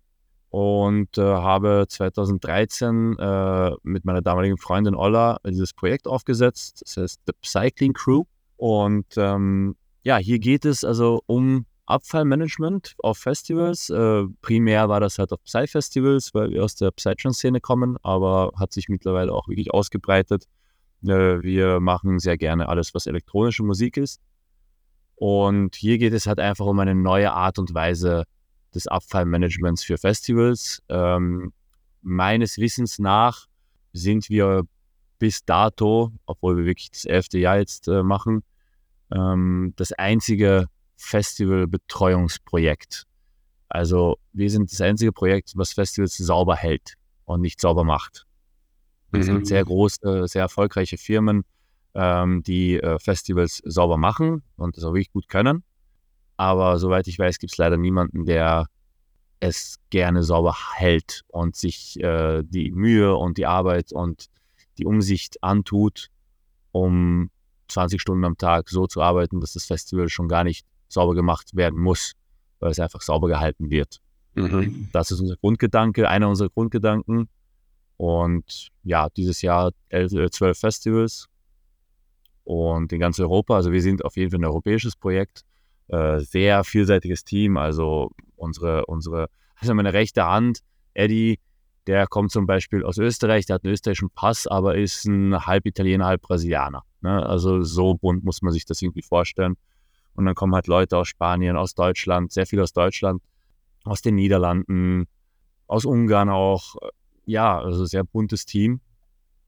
und 0.49 1.17
äh, 1.17 1.21
habe 1.21 1.85
2013 1.89 3.17
äh, 3.17 3.71
mit 3.83 4.05
meiner 4.05 4.21
damaligen 4.21 4.57
Freundin 4.57 4.95
Olla 4.95 5.37
dieses 5.45 5.73
Projekt 5.73 6.07
aufgesetzt, 6.07 6.81
das 6.85 6.97
heißt 6.97 7.21
The 7.27 7.33
Cycling 7.43 7.93
Crew. 7.93 8.23
Und 8.57 9.05
ähm, 9.17 9.75
ja, 10.03 10.17
hier 10.17 10.39
geht 10.39 10.63
es 10.63 10.85
also 10.85 11.21
um 11.25 11.65
Abfallmanagement 11.85 12.95
auf 12.99 13.17
Festivals. 13.17 13.89
Äh, 13.89 14.23
primär 14.41 14.89
war 14.89 14.99
das 14.99 15.19
halt 15.19 15.31
auf 15.31 15.43
Psy-Festivals, 15.43 16.33
weil 16.33 16.51
wir 16.51 16.63
aus 16.63 16.75
der 16.75 16.91
Psytrance-Szene 16.91 17.61
kommen, 17.61 17.97
aber 18.03 18.51
hat 18.57 18.73
sich 18.73 18.89
mittlerweile 18.89 19.33
auch 19.33 19.47
wirklich 19.47 19.73
ausgebreitet. 19.73 20.45
Äh, 21.03 21.41
wir 21.41 21.79
machen 21.79 22.19
sehr 22.19 22.37
gerne 22.37 22.69
alles, 22.69 22.93
was 22.93 23.07
elektronische 23.07 23.63
Musik 23.63 23.97
ist. 23.97 24.19
Und 25.15 25.75
hier 25.75 25.97
geht 25.97 26.13
es 26.13 26.27
halt 26.27 26.39
einfach 26.39 26.65
um 26.65 26.79
eine 26.79 26.95
neue 26.95 27.31
Art 27.31 27.57
und 27.59 27.73
Weise 27.73 28.25
des 28.73 28.87
Abfallmanagements 28.87 29.83
für 29.83 29.97
Festivals. 29.97 30.83
Ähm, 30.89 31.53
meines 32.01 32.57
Wissens 32.57 32.99
nach 32.99 33.47
sind 33.93 34.29
wir 34.29 34.63
bis 35.17 35.45
dato, 35.45 36.11
obwohl 36.25 36.57
wir 36.57 36.65
wirklich 36.65 36.91
das 36.91 37.05
elfte 37.05 37.39
Jahr 37.39 37.57
jetzt 37.57 37.87
äh, 37.87 38.03
machen, 38.03 38.43
ähm, 39.13 39.73
das 39.77 39.93
einzige 39.93 40.67
Festivalbetreuungsprojekt. 40.97 43.05
Also 43.69 44.17
wir 44.33 44.49
sind 44.49 44.71
das 44.71 44.81
einzige 44.81 45.11
Projekt, 45.11 45.53
was 45.55 45.73
Festivals 45.73 46.17
sauber 46.17 46.55
hält 46.55 46.93
und 47.25 47.41
nicht 47.41 47.59
sauber 47.59 47.83
macht. 47.83 48.25
Wir 49.11 49.19
mhm. 49.19 49.23
sind 49.23 49.47
sehr 49.47 49.63
große, 49.63 50.27
sehr 50.27 50.43
erfolgreiche 50.43 50.97
Firmen, 50.97 51.43
ähm, 51.93 52.43
die 52.43 52.79
äh, 52.79 52.99
Festivals 52.99 53.61
sauber 53.65 53.97
machen 53.97 54.43
und 54.57 54.77
das 54.77 54.83
auch 54.83 54.93
wirklich 54.93 55.11
gut 55.11 55.27
können. 55.27 55.63
Aber 56.37 56.79
soweit 56.79 57.07
ich 57.07 57.17
weiß, 57.17 57.39
gibt 57.39 57.53
es 57.53 57.57
leider 57.57 57.77
niemanden, 57.77 58.25
der 58.25 58.67
es 59.39 59.79
gerne 59.89 60.23
sauber 60.23 60.55
hält 60.75 61.21
und 61.27 61.55
sich 61.55 61.99
äh, 62.01 62.43
die 62.43 62.71
Mühe 62.71 63.15
und 63.15 63.37
die 63.37 63.45
Arbeit 63.45 63.91
und 63.91 64.27
die 64.77 64.85
Umsicht 64.85 65.41
antut, 65.43 66.09
um 66.71 67.29
20 67.69 68.01
Stunden 68.01 68.25
am 68.25 68.37
Tag 68.37 68.69
so 68.69 68.87
zu 68.87 69.01
arbeiten, 69.01 69.39
dass 69.39 69.53
das 69.53 69.65
Festival 69.65 70.09
schon 70.09 70.27
gar 70.27 70.43
nicht 70.43 70.65
sauber 70.87 71.15
gemacht 71.15 71.55
werden 71.55 71.79
muss, 71.79 72.13
weil 72.59 72.71
es 72.71 72.79
einfach 72.79 73.01
sauber 73.01 73.27
gehalten 73.27 73.69
wird. 73.69 73.99
Mhm. 74.35 74.89
Das 74.91 75.11
ist 75.11 75.19
unser 75.19 75.37
Grundgedanke, 75.37 76.09
einer 76.09 76.29
unserer 76.29 76.49
Grundgedanken. 76.49 77.29
Und 77.97 78.69
ja, 78.83 79.09
dieses 79.09 79.41
Jahr 79.41 79.71
elf, 79.89 80.11
äh, 80.11 80.29
zwölf 80.29 80.59
Festivals 80.59 81.27
und 82.43 82.91
in 82.91 82.99
ganz 82.99 83.19
Europa. 83.19 83.55
Also 83.55 83.71
wir 83.71 83.81
sind 83.81 84.03
auf 84.03 84.17
jeden 84.17 84.31
Fall 84.31 84.39
ein 84.39 84.45
europäisches 84.45 84.95
Projekt, 84.95 85.43
äh, 85.87 86.19
sehr 86.19 86.63
vielseitiges 86.63 87.23
Team. 87.23 87.57
Also 87.57 88.11
unsere, 88.35 88.85
unsere, 88.85 89.29
also 89.55 89.73
meine 89.73 89.93
rechte 89.93 90.25
Hand, 90.25 90.59
Eddie, 90.93 91.39
der 91.87 92.07
kommt 92.07 92.31
zum 92.31 92.47
Beispiel 92.47 92.83
aus 92.83 92.97
Österreich, 92.97 93.45
der 93.45 93.55
hat 93.55 93.63
einen 93.63 93.73
österreichischen 93.73 94.09
Pass, 94.09 94.47
aber 94.47 94.75
ist 94.75 95.05
ein 95.05 95.45
halb 95.45 95.65
Italiener, 95.65 96.05
halb 96.05 96.21
Brasilianer. 96.21 96.83
Ne? 97.01 97.23
Also 97.25 97.61
so 97.61 97.93
bunt 97.95 98.23
muss 98.23 98.41
man 98.41 98.51
sich 98.51 98.65
das 98.65 98.81
irgendwie 98.81 99.03
vorstellen. 99.03 99.55
Und 100.15 100.25
dann 100.25 100.35
kommen 100.35 100.55
halt 100.55 100.67
Leute 100.67 100.97
aus 100.97 101.09
Spanien, 101.09 101.57
aus 101.57 101.75
Deutschland, 101.75 102.31
sehr 102.31 102.45
viel 102.45 102.61
aus 102.61 102.73
Deutschland, 102.73 103.21
aus 103.83 104.01
den 104.01 104.15
Niederlanden, 104.15 105.07
aus 105.67 105.85
Ungarn 105.85 106.29
auch. 106.29 106.75
Ja, 107.25 107.59
also 107.59 107.85
sehr 107.85 108.03
buntes 108.03 108.45
Team. 108.45 108.81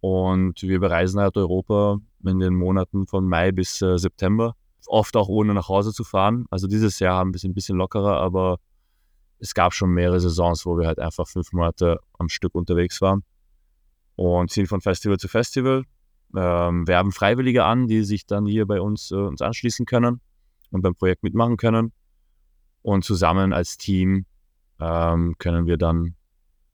Und 0.02 0.62
wir 0.62 0.80
bereisen 0.80 1.20
halt 1.20 1.38
Europa 1.38 1.98
in 2.26 2.40
den 2.40 2.54
Monaten 2.54 3.08
von 3.08 3.28
Mai 3.28 3.52
bis 3.52 3.82
äh, 3.82 3.98
September. 3.98 4.56
Oft 4.88 5.16
auch 5.16 5.28
ohne 5.28 5.54
nach 5.54 5.70
Hause 5.70 5.92
zu 5.92 6.04
fahren. 6.04 6.46
Also 6.50 6.68
dieses 6.68 7.00
Jahr 7.00 7.18
haben 7.18 7.34
wir 7.34 7.38
es 7.38 7.44
ein 7.44 7.54
bisschen 7.54 7.78
lockerer, 7.78 8.18
aber 8.18 8.58
es 9.40 9.54
gab 9.54 9.74
schon 9.74 9.92
mehrere 9.92 10.20
Saisons, 10.20 10.66
wo 10.66 10.78
wir 10.78 10.88
halt 10.88 11.00
einfach 11.00 11.28
fünf 11.28 11.52
Monate 11.54 12.00
am 12.18 12.30
Stück 12.30 12.56
unterwegs 12.56 13.02
waren 13.02 13.24
und 14.16 14.50
ziehen 14.50 14.66
von 14.66 14.82
Festival 14.82 15.18
zu 15.18 15.28
Festival, 15.28 15.84
ähm, 16.36 16.88
werben 16.88 17.12
Freiwillige 17.12 17.64
an, 17.64 17.88
die 17.88 18.04
sich 18.04 18.26
dann 18.26 18.46
hier 18.46 18.66
bei 18.66 18.82
uns, 18.82 19.12
äh, 19.12 19.16
uns 19.16 19.42
anschließen 19.42 19.86
können 19.86 20.22
und 20.72 20.82
beim 20.82 20.96
Projekt 20.96 21.24
mitmachen 21.24 21.58
können. 21.58 21.92
Und 22.82 23.04
zusammen 23.04 23.54
als 23.54 23.78
Team 23.78 24.26
ähm, 24.80 25.36
können 25.40 25.66
wir 25.66 25.78
dann 25.78 26.16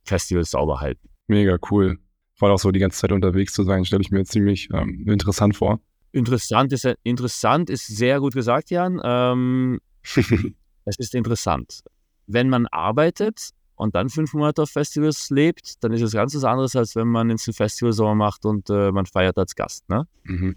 Festivals 0.04 0.52
sauber 0.52 0.82
halten. 0.82 1.10
Mega 1.28 1.58
cool. 1.72 1.98
Vor 2.36 2.48
allem 2.48 2.56
auch 2.56 2.60
so 2.60 2.72
die 2.72 2.80
ganze 2.80 3.00
Zeit 3.00 3.12
unterwegs 3.12 3.54
zu 3.54 3.64
sein, 3.64 3.86
stelle 3.86 4.02
ich 4.02 4.12
mir 4.12 4.24
ziemlich 4.26 4.70
ähm, 4.74 5.08
interessant 5.08 5.56
vor. 5.56 5.80
Interessant 6.12 6.74
ist, 6.74 6.88
interessant 7.04 7.70
ist 7.70 7.88
sehr 7.88 8.20
gut 8.20 8.34
gesagt, 8.34 8.70
Jan. 8.70 9.02
Ähm, 9.04 9.80
es 10.86 10.98
ist 10.98 11.16
interessant 11.16 11.84
wenn 12.28 12.50
man 12.50 12.68
arbeitet 12.68 13.50
und 13.76 13.96
dann 13.96 14.10
fünf 14.10 14.34
Monate 14.34 14.64
auf 14.64 14.70
Festivals 14.70 15.30
lebt, 15.30 15.84
dann 15.84 15.94
ist 15.94 16.02
es 16.02 16.14
ganz 16.14 16.36
was 16.36 16.44
anderes, 16.44 16.76
als 16.76 16.96
wenn 16.96 17.08
man 17.08 17.30
ins 17.30 17.50
Festivalsommer 17.52 18.16
macht 18.16 18.46
und 18.46 18.70
äh, 18.70 18.92
man 18.92 19.06
feiert 19.06 19.38
als 19.38 19.56
Gast. 19.56 19.90
Ne? 19.90 20.08
Mhm. 20.24 20.56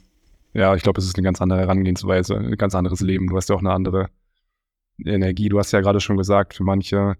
Ja, 0.56 0.74
ich 0.74 0.82
glaube, 0.82 0.98
es 0.98 1.04
ist 1.06 1.16
eine 1.16 1.22
ganz 1.22 1.42
andere 1.42 1.60
Herangehensweise, 1.60 2.34
ein 2.34 2.56
ganz 2.56 2.74
anderes 2.74 3.02
Leben. 3.02 3.26
Du 3.26 3.36
hast 3.36 3.50
ja 3.50 3.54
auch 3.54 3.60
eine 3.60 3.72
andere 3.72 4.08
Energie. 4.98 5.50
Du 5.50 5.58
hast 5.58 5.70
ja 5.72 5.82
gerade 5.82 6.00
schon 6.00 6.16
gesagt, 6.16 6.54
für 6.54 6.64
manche 6.64 7.16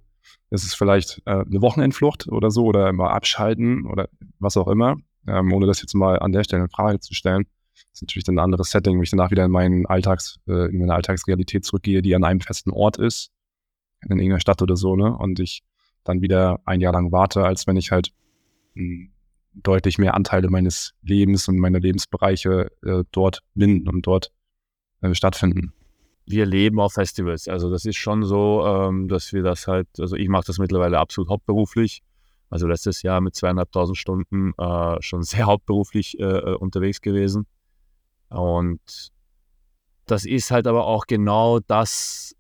ist 0.49 0.65
es 0.65 0.75
vielleicht 0.75 1.21
äh, 1.27 1.43
eine 1.43 1.61
Wochenendflucht 1.61 2.29
oder 2.29 2.51
so 2.51 2.65
oder 2.65 2.91
mal 2.95 3.11
abschalten 3.11 3.85
oder 3.85 4.09
was 4.39 4.57
auch 4.57 4.69
immer, 4.69 4.97
ähm, 5.29 5.53
ohne 5.53 5.67
das 5.67 5.83
jetzt 5.83 5.93
mal 5.93 6.19
an 6.19 6.33
der 6.33 6.45
Stelle 6.45 6.63
in 6.63 6.71
Frage 6.71 6.99
zu 6.99 7.13
stellen. 7.13 7.45
Das 7.75 7.85
ist 7.93 8.03
natürlich 8.05 8.25
dann 8.25 8.37
ein 8.37 8.45
anderes 8.45 8.71
Setting, 8.71 8.97
wenn 8.97 9.03
ich 9.03 9.11
danach 9.11 9.31
wieder 9.31 9.45
in, 9.45 9.51
meinen 9.51 9.85
Alltags, 9.85 10.39
äh, 10.49 10.71
in 10.71 10.79
meine 10.79 10.95
Alltagsrealität 10.95 11.63
zurückgehe, 11.63 12.01
die 12.01 12.15
an 12.15 12.25
einem 12.25 12.41
festen 12.41 12.71
Ort 12.71 12.97
ist 12.97 13.33
in 14.01 14.13
irgendeiner 14.13 14.41
Stadt 14.41 14.63
oder 14.63 14.77
so, 14.77 14.97
ne? 14.97 15.15
Und 15.15 15.41
ich 15.41 15.63
dann 16.05 16.23
wieder 16.23 16.61
ein 16.65 16.81
Jahr 16.81 16.95
lang 16.95 17.13
warte, 17.13 17.45
als 17.45 17.67
wenn 17.67 17.77
ich 17.77 17.91
halt 17.91 18.13
mh, 18.73 18.83
hm, 18.83 19.11
deutlich 19.63 19.99
mehr 19.99 20.15
Anteile 20.15 20.49
meines 20.51 20.93
Lebens 21.03 21.49
und 21.49 21.59
meiner 21.59 21.81
Lebensbereiche 21.81 22.71
äh, 22.85 23.05
dort 23.11 23.41
bin 23.55 23.89
und 23.89 24.07
dort 24.07 24.31
äh, 25.01 25.15
stattfinden. 25.15 25.73
Wir 26.27 26.45
leben 26.45 26.81
auf 26.81 26.95
Festivals. 26.95 27.49
Also 27.49 27.71
das 27.71 27.85
ist 27.85 27.97
schon 27.97 28.25
so, 28.25 28.65
ähm, 28.67 29.09
dass 29.09 29.33
wir 29.33 29.43
das 29.43 29.67
halt, 29.67 29.89
also 29.99 30.17
ich 30.17 30.29
mache 30.29 30.47
das 30.47 30.59
mittlerweile 30.59 30.99
absolut 30.99 31.31
hauptberuflich. 31.31 32.03
Also 32.51 32.67
letztes 32.67 33.03
Jahr 33.03 33.21
mit 33.21 33.35
zweieinhalbtausend 33.35 33.97
Stunden 33.97 34.53
äh, 34.59 35.01
schon 35.01 35.23
sehr 35.23 35.47
hauptberuflich 35.47 36.19
äh, 36.19 36.25
äh, 36.25 36.55
unterwegs 36.55 37.01
gewesen. 37.01 37.47
Und 38.29 39.13
das 40.07 40.25
ist 40.25 40.51
halt 40.51 40.67
aber 40.67 40.87
auch 40.87 41.07
genau 41.07 41.61
das, 41.61 42.35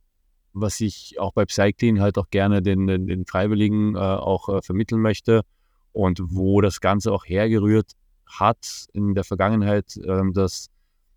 was 0.52 0.80
ich 0.80 1.18
auch 1.18 1.32
bei 1.32 1.44
Psyclean 1.44 2.00
halt 2.00 2.18
auch 2.18 2.30
gerne 2.30 2.62
den, 2.62 2.86
den, 2.86 3.06
den 3.06 3.26
Freiwilligen 3.26 3.94
äh, 3.94 3.98
auch 3.98 4.62
vermitteln 4.64 5.00
möchte 5.00 5.42
und 5.96 6.20
wo 6.26 6.60
das 6.60 6.82
Ganze 6.82 7.10
auch 7.10 7.24
hergerührt 7.24 7.92
hat 8.26 8.86
in 8.92 9.14
der 9.14 9.24
Vergangenheit, 9.24 9.98
ähm, 10.06 10.34
dass 10.34 10.68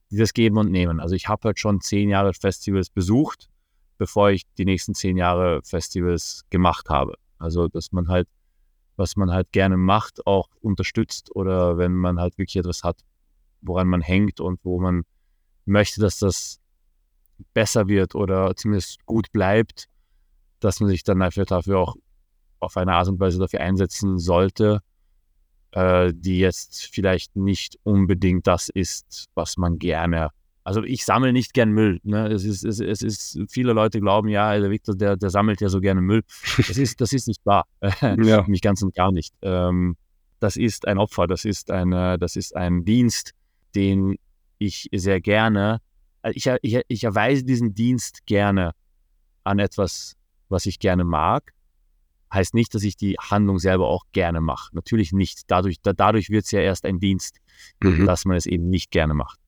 dieses 0.10 0.34
Geben 0.34 0.58
und 0.58 0.72
Nehmen. 0.72 1.02
Also 1.02 1.16
ich 1.16 1.28
habe 1.28 1.50
halt 1.50 1.60
schon 1.60 1.82
zehn 1.82 2.10
Jahre 2.10 2.34
Festivals 2.34 2.90
besucht, 2.90 3.50
bevor 3.98 4.30
ich 4.32 4.44
die 4.58 4.64
nächsten 4.64 4.96
zehn 4.96 5.18
Jahre 5.18 5.62
Festivals 5.64 6.46
gemacht 6.50 6.90
habe. 6.90 7.16
Also 7.40 7.68
dass 7.68 7.92
man 7.92 8.08
halt, 8.08 8.30
was 8.96 9.18
man 9.18 9.32
halt 9.32 9.52
gerne 9.52 9.76
macht, 9.76 10.26
auch 10.26 10.48
unterstützt 10.62 11.36
oder 11.36 11.78
wenn 11.78 11.94
man 11.94 12.18
halt 12.18 12.38
wirklich 12.38 12.56
etwas 12.56 12.84
hat, 12.84 13.02
woran 13.62 13.88
man 13.88 14.00
hängt 14.00 14.40
und 14.40 14.62
wo 14.64 14.80
man 14.80 15.04
möchte, 15.66 16.00
dass 16.00 16.20
das 16.20 16.62
besser 17.54 17.90
wird 17.90 18.16
oder 18.16 18.56
zumindest 18.56 19.06
gut 19.06 19.30
bleibt, 19.34 19.90
dass 20.62 20.80
man 20.80 20.90
sich 20.90 21.04
dann 21.04 21.22
einfach 21.22 21.46
dafür 21.46 21.80
auch 21.80 21.98
auf 22.60 22.78
eine 22.78 22.94
Art 22.94 23.08
und 23.08 23.20
Weise 23.20 23.40
dafür 23.40 23.62
einsetzen 23.62 24.18
sollte, 24.18 24.82
äh, 25.72 26.14
die 26.16 26.40
jetzt 26.40 26.90
vielleicht 26.92 27.36
nicht 27.36 27.78
unbedingt 27.84 28.48
das 28.48 28.70
ist, 28.70 29.26
was 29.36 29.58
man 29.58 29.80
gerne. 29.80 30.30
Also 30.64 30.84
ich 30.84 31.06
sammle 31.06 31.34
nicht 31.34 31.54
gern 31.54 31.72
Müll. 31.72 32.00
Ne? 32.04 32.28
Es 32.28 32.44
ist, 32.44 32.64
es, 32.64 32.80
es 32.80 33.02
ist, 33.02 33.40
viele 33.50 33.74
Leute 33.74 34.00
glauben, 34.00 34.28
ja, 34.28 34.58
der 34.60 34.70
Victor, 34.70 34.96
der, 34.96 35.18
der 35.18 35.30
sammelt 35.30 35.62
ja 35.62 35.70
so 35.70 35.80
gerne 35.80 36.02
Müll. 36.02 36.22
Das 36.58 36.78
ist, 36.78 37.02
das 37.02 37.14
ist 37.14 37.28
nicht 37.28 37.44
wahr. 37.46 37.66
ja. 38.02 38.44
Mich 38.48 38.62
ganz 38.62 38.82
und 38.82 38.94
gar 38.94 39.12
nicht. 39.12 39.34
Ähm, 39.42 39.96
das 40.40 40.58
ist 40.58 40.88
ein 40.88 40.98
Opfer, 40.98 41.28
das 41.28 41.46
ist, 41.46 41.72
eine, 41.72 42.18
das 42.20 42.36
ist 42.36 42.56
ein 42.56 42.86
Dienst, 42.86 43.32
den 43.76 44.16
ich 44.58 44.90
sehr 44.94 45.22
gerne 45.22 45.82
äh, 46.22 46.32
ich, 46.34 46.48
ich, 46.62 46.82
ich 46.88 47.04
erweise 47.04 47.44
diesen 47.44 47.74
Dienst 47.74 48.26
gerne 48.26 48.74
an 49.44 49.60
etwas, 49.60 50.16
was 50.50 50.66
ich 50.66 50.80
gerne 50.80 51.04
mag. 51.04 51.54
Heißt 52.32 52.54
nicht, 52.54 52.76
dass 52.76 52.84
ich 52.84 52.96
die 52.96 53.16
Handlung 53.20 53.60
selber 53.60 53.88
auch 53.88 54.06
gerne 54.12 54.40
mache. 54.40 54.76
Natürlich 54.76 55.12
nicht. 55.14 55.44
Dadurch, 55.48 55.82
da, 55.82 55.94
dadurch 55.94 56.30
wird 56.30 56.46
es 56.46 56.52
ja 56.52 56.60
erst 56.60 56.86
ein 56.86 57.00
Dienst, 57.00 57.40
mhm. 57.82 58.06
dass 58.06 58.26
man 58.26 58.38
es 58.38 58.46
eben 58.46 58.70
nicht 58.70 58.92
gerne 58.92 59.14
macht. 59.14 59.40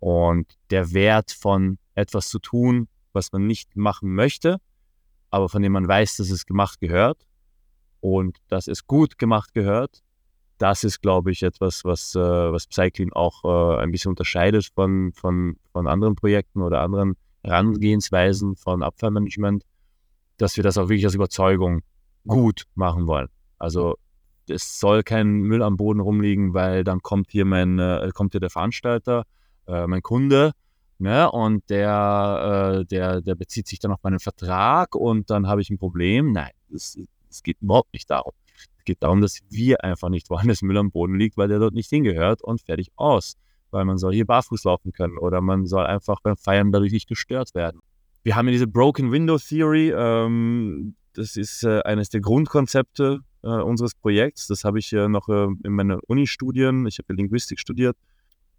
Und 0.00 0.58
der 0.70 0.92
Wert 0.92 1.30
von 1.32 1.78
etwas 1.94 2.28
zu 2.28 2.38
tun, 2.38 2.88
was 3.12 3.32
man 3.32 3.46
nicht 3.46 3.76
machen 3.76 4.14
möchte, 4.14 4.58
aber 5.30 5.48
von 5.48 5.62
dem 5.62 5.72
man 5.72 5.86
weiß, 5.86 6.16
dass 6.16 6.30
es 6.30 6.46
gemacht 6.46 6.80
gehört 6.80 7.24
und 8.00 8.38
dass 8.48 8.68
es 8.68 8.86
gut 8.86 9.18
gemacht 9.18 9.54
gehört, 9.54 10.02
das 10.58 10.82
ist, 10.82 11.00
glaube 11.00 11.30
ich, 11.30 11.42
etwas, 11.42 11.84
was, 11.84 12.14
äh, 12.14 12.20
was 12.20 12.66
Cycling 12.70 13.12
auch 13.12 13.44
äh, 13.44 13.82
ein 13.82 13.92
bisschen 13.92 14.10
unterscheidet 14.10 14.70
von, 14.74 15.12
von, 15.12 15.56
von 15.72 15.86
anderen 15.86 16.16
Projekten 16.16 16.62
oder 16.62 16.80
anderen 16.80 17.16
Herangehensweisen 17.42 18.56
von 18.56 18.82
Abfallmanagement, 18.82 19.64
dass 20.36 20.56
wir 20.56 20.64
das 20.64 20.76
auch 20.76 20.88
wirklich 20.88 21.06
aus 21.06 21.14
Überzeugung 21.14 21.82
gut 22.28 22.64
machen 22.74 23.06
wollen. 23.06 23.28
Also 23.58 23.96
es 24.48 24.78
soll 24.78 25.02
kein 25.02 25.40
Müll 25.40 25.62
am 25.62 25.76
Boden 25.76 26.00
rumliegen, 26.00 26.54
weil 26.54 26.84
dann 26.84 27.00
kommt 27.00 27.30
hier 27.30 27.44
mein, 27.44 27.78
äh, 27.78 28.10
kommt 28.14 28.32
hier 28.32 28.40
der 28.40 28.50
Veranstalter, 28.50 29.24
äh, 29.66 29.86
mein 29.86 30.02
Kunde, 30.02 30.52
ne, 30.98 31.30
und 31.30 31.68
der, 31.68 32.80
äh, 32.80 32.84
der, 32.86 33.20
der 33.20 33.34
bezieht 33.34 33.68
sich 33.68 33.78
dann 33.78 33.92
auf 33.92 34.02
meinen 34.02 34.20
Vertrag 34.20 34.94
und 34.94 35.30
dann 35.30 35.46
habe 35.46 35.60
ich 35.60 35.70
ein 35.70 35.78
Problem. 35.78 36.32
Nein, 36.32 36.52
es 36.70 36.96
geht 37.42 37.60
überhaupt 37.60 37.92
nicht 37.92 38.10
darum 38.10 38.32
geht 38.88 39.02
darum, 39.02 39.20
dass 39.20 39.40
wir 39.50 39.84
einfach 39.84 40.08
nicht 40.08 40.30
wollen, 40.30 40.48
dass 40.48 40.62
Müll 40.62 40.76
am 40.78 40.90
Boden 40.90 41.16
liegt, 41.16 41.36
weil 41.36 41.48
der 41.48 41.60
dort 41.60 41.74
nicht 41.74 41.90
hingehört 41.90 42.42
und 42.42 42.60
fertig 42.62 42.90
aus. 42.96 43.36
Weil 43.70 43.84
man 43.84 43.98
soll 43.98 44.14
hier 44.14 44.24
barfuß 44.24 44.64
laufen 44.64 44.92
können 44.92 45.18
oder 45.18 45.42
man 45.42 45.66
soll 45.66 45.84
einfach 45.84 46.20
beim 46.22 46.36
Feiern 46.36 46.72
dadurch 46.72 46.92
nicht 46.92 47.06
gestört 47.06 47.54
werden. 47.54 47.80
Wir 48.22 48.34
haben 48.34 48.46
ja 48.46 48.52
diese 48.52 48.66
Broken 48.66 49.12
Window 49.12 49.38
Theory. 49.38 49.92
Ähm, 49.94 50.96
das 51.18 51.36
ist 51.36 51.64
äh, 51.64 51.80
eines 51.82 52.08
der 52.10 52.20
Grundkonzepte 52.20 53.20
äh, 53.42 53.48
unseres 53.48 53.94
Projekts. 53.94 54.46
Das 54.46 54.64
habe 54.64 54.78
ich 54.78 54.92
äh, 54.92 55.08
noch 55.08 55.28
äh, 55.28 55.48
in 55.64 55.72
meinen 55.72 55.98
Uni-Studien, 56.06 56.86
ich 56.86 56.98
habe 56.98 57.12
Linguistik 57.14 57.58
studiert, 57.58 57.96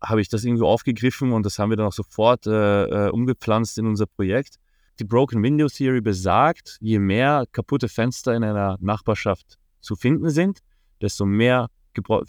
habe 0.04 0.22
ich 0.22 0.30
das 0.30 0.44
irgendwie 0.44 0.64
aufgegriffen 0.64 1.32
und 1.32 1.46
das 1.46 1.58
haben 1.58 1.70
wir 1.70 1.78
dann 1.78 1.88
auch 1.88 1.94
sofort 1.94 2.48
umgepflanzt 2.48 3.78
in 3.78 3.86
unser 3.86 4.06
Projekt. 4.06 4.56
Die 4.98 5.04
Broken 5.04 5.44
Window 5.44 5.68
Theory 5.68 6.00
besagt, 6.00 6.78
je 6.80 7.00
mehr 7.00 7.46
kaputte 7.52 7.90
Fenster 7.90 8.34
in 8.34 8.46
einer 8.46 8.78
Nachbarschaft 8.80 9.58
zu 9.82 9.98
finden 9.98 10.30
sind, 10.30 10.60
desto 11.02 11.26
mehr 11.26 11.68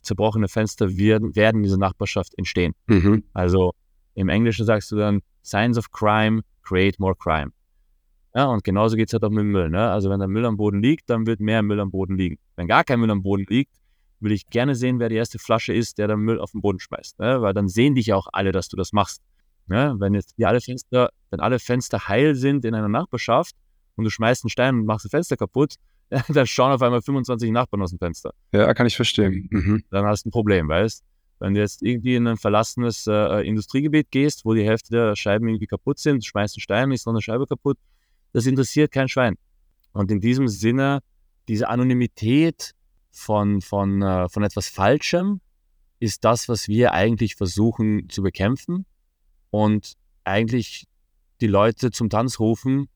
zerbrochene 0.02 0.48
Fenster 0.48 0.96
werden, 0.96 1.36
werden 1.36 1.58
in 1.58 1.62
dieser 1.62 1.78
Nachbarschaft 1.78 2.36
entstehen. 2.36 2.74
Mhm. 2.88 3.22
Also 3.34 3.72
im 4.14 4.28
Englischen 4.28 4.66
sagst 4.66 4.90
du 4.90 4.96
dann, 4.96 5.20
Signs 5.42 5.78
of 5.78 5.92
Crime 5.92 6.42
create 6.62 6.98
more 6.98 7.14
crime. 7.14 7.52
Ja, 8.34 8.46
und 8.46 8.62
genauso 8.62 8.96
geht 8.96 9.08
es 9.08 9.12
halt 9.12 9.24
auch 9.24 9.30
mit 9.30 9.44
Müll. 9.44 9.70
Ne? 9.70 9.90
Also 9.90 10.08
wenn 10.08 10.20
der 10.20 10.28
Müll 10.28 10.44
am 10.46 10.56
Boden 10.56 10.82
liegt, 10.82 11.10
dann 11.10 11.26
wird 11.26 11.40
mehr 11.40 11.62
Müll 11.62 11.80
am 11.80 11.90
Boden 11.90 12.16
liegen. 12.16 12.38
Wenn 12.56 12.68
gar 12.68 12.84
kein 12.84 13.00
Müll 13.00 13.10
am 13.10 13.22
Boden 13.22 13.44
liegt, 13.48 13.72
will 14.20 14.32
ich 14.32 14.46
gerne 14.46 14.74
sehen, 14.74 15.00
wer 15.00 15.08
die 15.08 15.16
erste 15.16 15.38
Flasche 15.38 15.72
ist, 15.72 15.98
der 15.98 16.06
dann 16.06 16.20
Müll 16.20 16.38
auf 16.38 16.52
den 16.52 16.60
Boden 16.60 16.78
schmeißt. 16.78 17.18
Ne? 17.18 17.42
Weil 17.42 17.54
dann 17.54 17.68
sehen 17.68 17.94
dich 17.94 18.06
ja 18.06 18.16
auch 18.16 18.28
alle, 18.32 18.52
dass 18.52 18.68
du 18.68 18.76
das 18.76 18.92
machst. 18.92 19.22
Ne? 19.66 19.96
Wenn 19.98 20.14
jetzt 20.14 20.36
die 20.38 20.46
alle 20.46 20.60
Fenster, 20.60 21.10
wenn 21.30 21.40
alle 21.40 21.58
Fenster 21.58 22.08
heil 22.08 22.34
sind 22.34 22.64
in 22.64 22.74
einer 22.74 22.88
Nachbarschaft 22.88 23.56
und 23.96 24.04
du 24.04 24.10
schmeißt 24.10 24.44
einen 24.44 24.50
Stein 24.50 24.76
und 24.76 24.86
machst 24.86 25.06
ein 25.06 25.10
Fenster 25.10 25.36
kaputt, 25.36 25.74
da 26.28 26.46
schauen 26.46 26.72
auf 26.72 26.82
einmal 26.82 27.02
25 27.02 27.50
Nachbarn 27.50 27.82
aus 27.82 27.90
dem 27.90 27.98
Fenster. 27.98 28.32
Ja, 28.52 28.72
kann 28.74 28.86
ich 28.86 28.96
verstehen. 28.96 29.48
Mhm. 29.50 29.84
Dann 29.90 30.04
hast 30.06 30.24
du 30.24 30.28
ein 30.28 30.32
Problem, 30.32 30.68
weißt 30.68 31.04
Wenn 31.38 31.54
du 31.54 31.60
jetzt 31.60 31.82
irgendwie 31.82 32.16
in 32.16 32.26
ein 32.26 32.36
verlassenes 32.36 33.06
äh, 33.06 33.46
Industriegebiet 33.46 34.10
gehst, 34.10 34.44
wo 34.44 34.54
die 34.54 34.64
Hälfte 34.64 34.90
der 34.90 35.16
Scheiben 35.16 35.48
irgendwie 35.48 35.66
kaputt 35.66 35.98
sind, 35.98 36.24
schmeißt 36.24 36.56
einen 36.56 36.62
Stein, 36.62 36.92
ist 36.92 37.06
noch 37.06 37.12
eine 37.12 37.22
Scheibe 37.22 37.46
kaputt, 37.46 37.78
das 38.32 38.46
interessiert 38.46 38.92
kein 38.92 39.08
Schwein. 39.08 39.36
Und 39.92 40.10
in 40.10 40.20
diesem 40.20 40.48
Sinne, 40.48 41.00
diese 41.48 41.68
Anonymität 41.68 42.72
von, 43.10 43.60
von, 43.60 44.02
äh, 44.02 44.28
von 44.28 44.42
etwas 44.42 44.68
Falschem 44.68 45.40
ist 45.98 46.24
das, 46.24 46.48
was 46.48 46.68
wir 46.68 46.92
eigentlich 46.92 47.34
versuchen 47.34 48.08
zu 48.08 48.22
bekämpfen 48.22 48.86
und 49.50 49.94
eigentlich 50.24 50.86
die 51.40 51.46
Leute 51.46 51.90
zum 51.90 52.08
Tanz 52.08 52.38
rufen, 52.38 52.88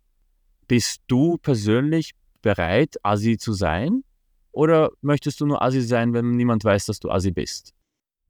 bist 0.69 1.03
du 1.07 1.37
persönlich 1.39 2.13
bereit, 2.43 2.97
Asi 3.03 3.37
zu 3.37 3.53
sein? 3.53 4.05
Oder 4.53 4.91
möchtest 5.01 5.41
du 5.41 5.47
nur 5.47 5.63
Asi 5.63 5.81
sein, 5.81 6.13
wenn 6.15 6.31
niemand 6.37 6.65
weiß, 6.65 6.87
dass 6.87 7.01
du 7.01 7.11
Asi 7.11 7.33
bist? 7.33 7.75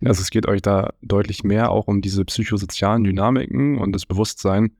Also 0.04 0.22
es 0.22 0.30
geht 0.30 0.46
euch 0.46 0.62
da 0.62 0.92
deutlich 1.02 1.44
mehr 1.44 1.70
auch 1.70 1.86
um 1.86 2.00
diese 2.00 2.24
psychosozialen 2.24 3.04
Dynamiken 3.04 3.78
und 3.78 3.92
das 3.92 4.06
Bewusstsein, 4.06 4.74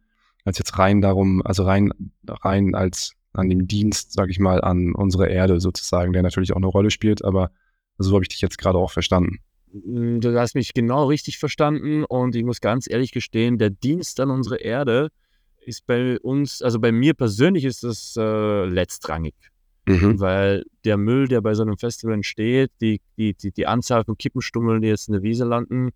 als 0.45 0.59
jetzt 0.59 0.79
rein 0.79 1.01
darum, 1.01 1.43
also 1.45 1.65
rein, 1.65 1.93
rein 2.27 2.75
als 2.75 3.15
an 3.33 3.49
dem 3.49 3.67
Dienst, 3.67 4.13
sag 4.13 4.31
ich 4.31 4.39
mal, 4.39 4.61
an 4.61 4.95
unsere 4.95 5.29
Erde 5.29 5.61
sozusagen, 5.61 6.13
der 6.13 6.23
natürlich 6.23 6.53
auch 6.53 6.57
eine 6.57 6.67
Rolle 6.67 6.91
spielt, 6.91 7.25
aber 7.25 7.51
so 7.99 8.15
habe 8.15 8.25
ich 8.25 8.29
dich 8.29 8.41
jetzt 8.41 8.59
gerade 8.59 8.79
auch 8.79 8.91
verstanden. 8.91 9.39
Mm, 9.73 10.21
du 10.21 10.39
hast 10.39 10.55
mich 10.55 10.75
genau 10.75 11.07
richtig 11.07 11.39
verstanden 11.39 12.05
und 12.05 12.37
ich 12.37 12.45
muss 12.45 12.61
ganz 12.61 12.89
ehrlich 12.89 13.13
gestehen, 13.13 13.59
der 13.59 13.71
Dienst 13.71 14.21
an 14.21 14.31
unsere 14.31 14.59
Erde 14.59 15.09
ist 15.67 15.87
bei 15.87 16.21
uns, 16.21 16.63
also 16.63 16.79
bei 16.79 16.93
mir 16.93 17.15
persönlich 17.15 17.65
ist 17.65 17.83
das 17.83 18.15
äh, 18.17 18.67
letztrangig. 18.67 19.35
Mhm. 19.87 20.19
Weil 20.19 20.65
der 20.85 20.97
Müll, 20.97 21.29
der 21.29 21.43
bei 21.43 21.55
so 21.55 21.63
einem 21.63 21.77
Festival 21.77 22.15
entsteht, 22.15 22.71
die, 22.81 23.01
die, 23.19 23.35
die, 23.35 23.53
die 23.53 23.67
Anzahl 23.67 24.05
von 24.05 24.17
Kippenstummeln, 24.17 24.81
die 24.81 24.89
jetzt 24.89 25.09
in 25.09 25.13
der 25.13 25.23
Wiese 25.23 25.45
landen, 25.45 25.91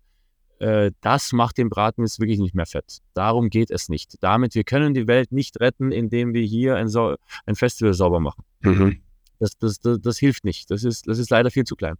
äh, 0.59 0.91
das 1.01 1.31
macht 1.31 1.57
den 1.57 1.69
Braten 1.69 2.03
jetzt 2.03 2.19
wirklich 2.19 2.39
nicht 2.39 2.53
mehr 2.53 2.65
fett. 2.65 2.99
Darum 3.13 3.49
geht 3.49 3.71
es 3.71 3.89
nicht. 3.89 4.15
Damit, 4.21 4.55
wir 4.55 4.65
können 4.65 4.93
die 4.93 5.07
Welt 5.07 5.31
nicht 5.31 5.59
retten, 5.59 5.91
indem 5.91 6.33
wir 6.33 6.43
hier 6.43 6.75
ein, 6.75 6.89
so 6.89 7.15
ein 7.45 7.55
Festival 7.55 7.93
sauber 7.93 8.19
machen. 8.19 8.43
Mhm. 8.61 9.01
Das, 9.39 9.57
das, 9.57 9.79
das, 9.79 10.01
das, 10.01 10.17
hilft 10.17 10.43
nicht. 10.43 10.69
Das 10.69 10.83
ist, 10.83 11.07
das 11.07 11.17
ist 11.17 11.29
leider 11.29 11.49
viel 11.49 11.63
zu 11.63 11.77
klein. 11.77 11.95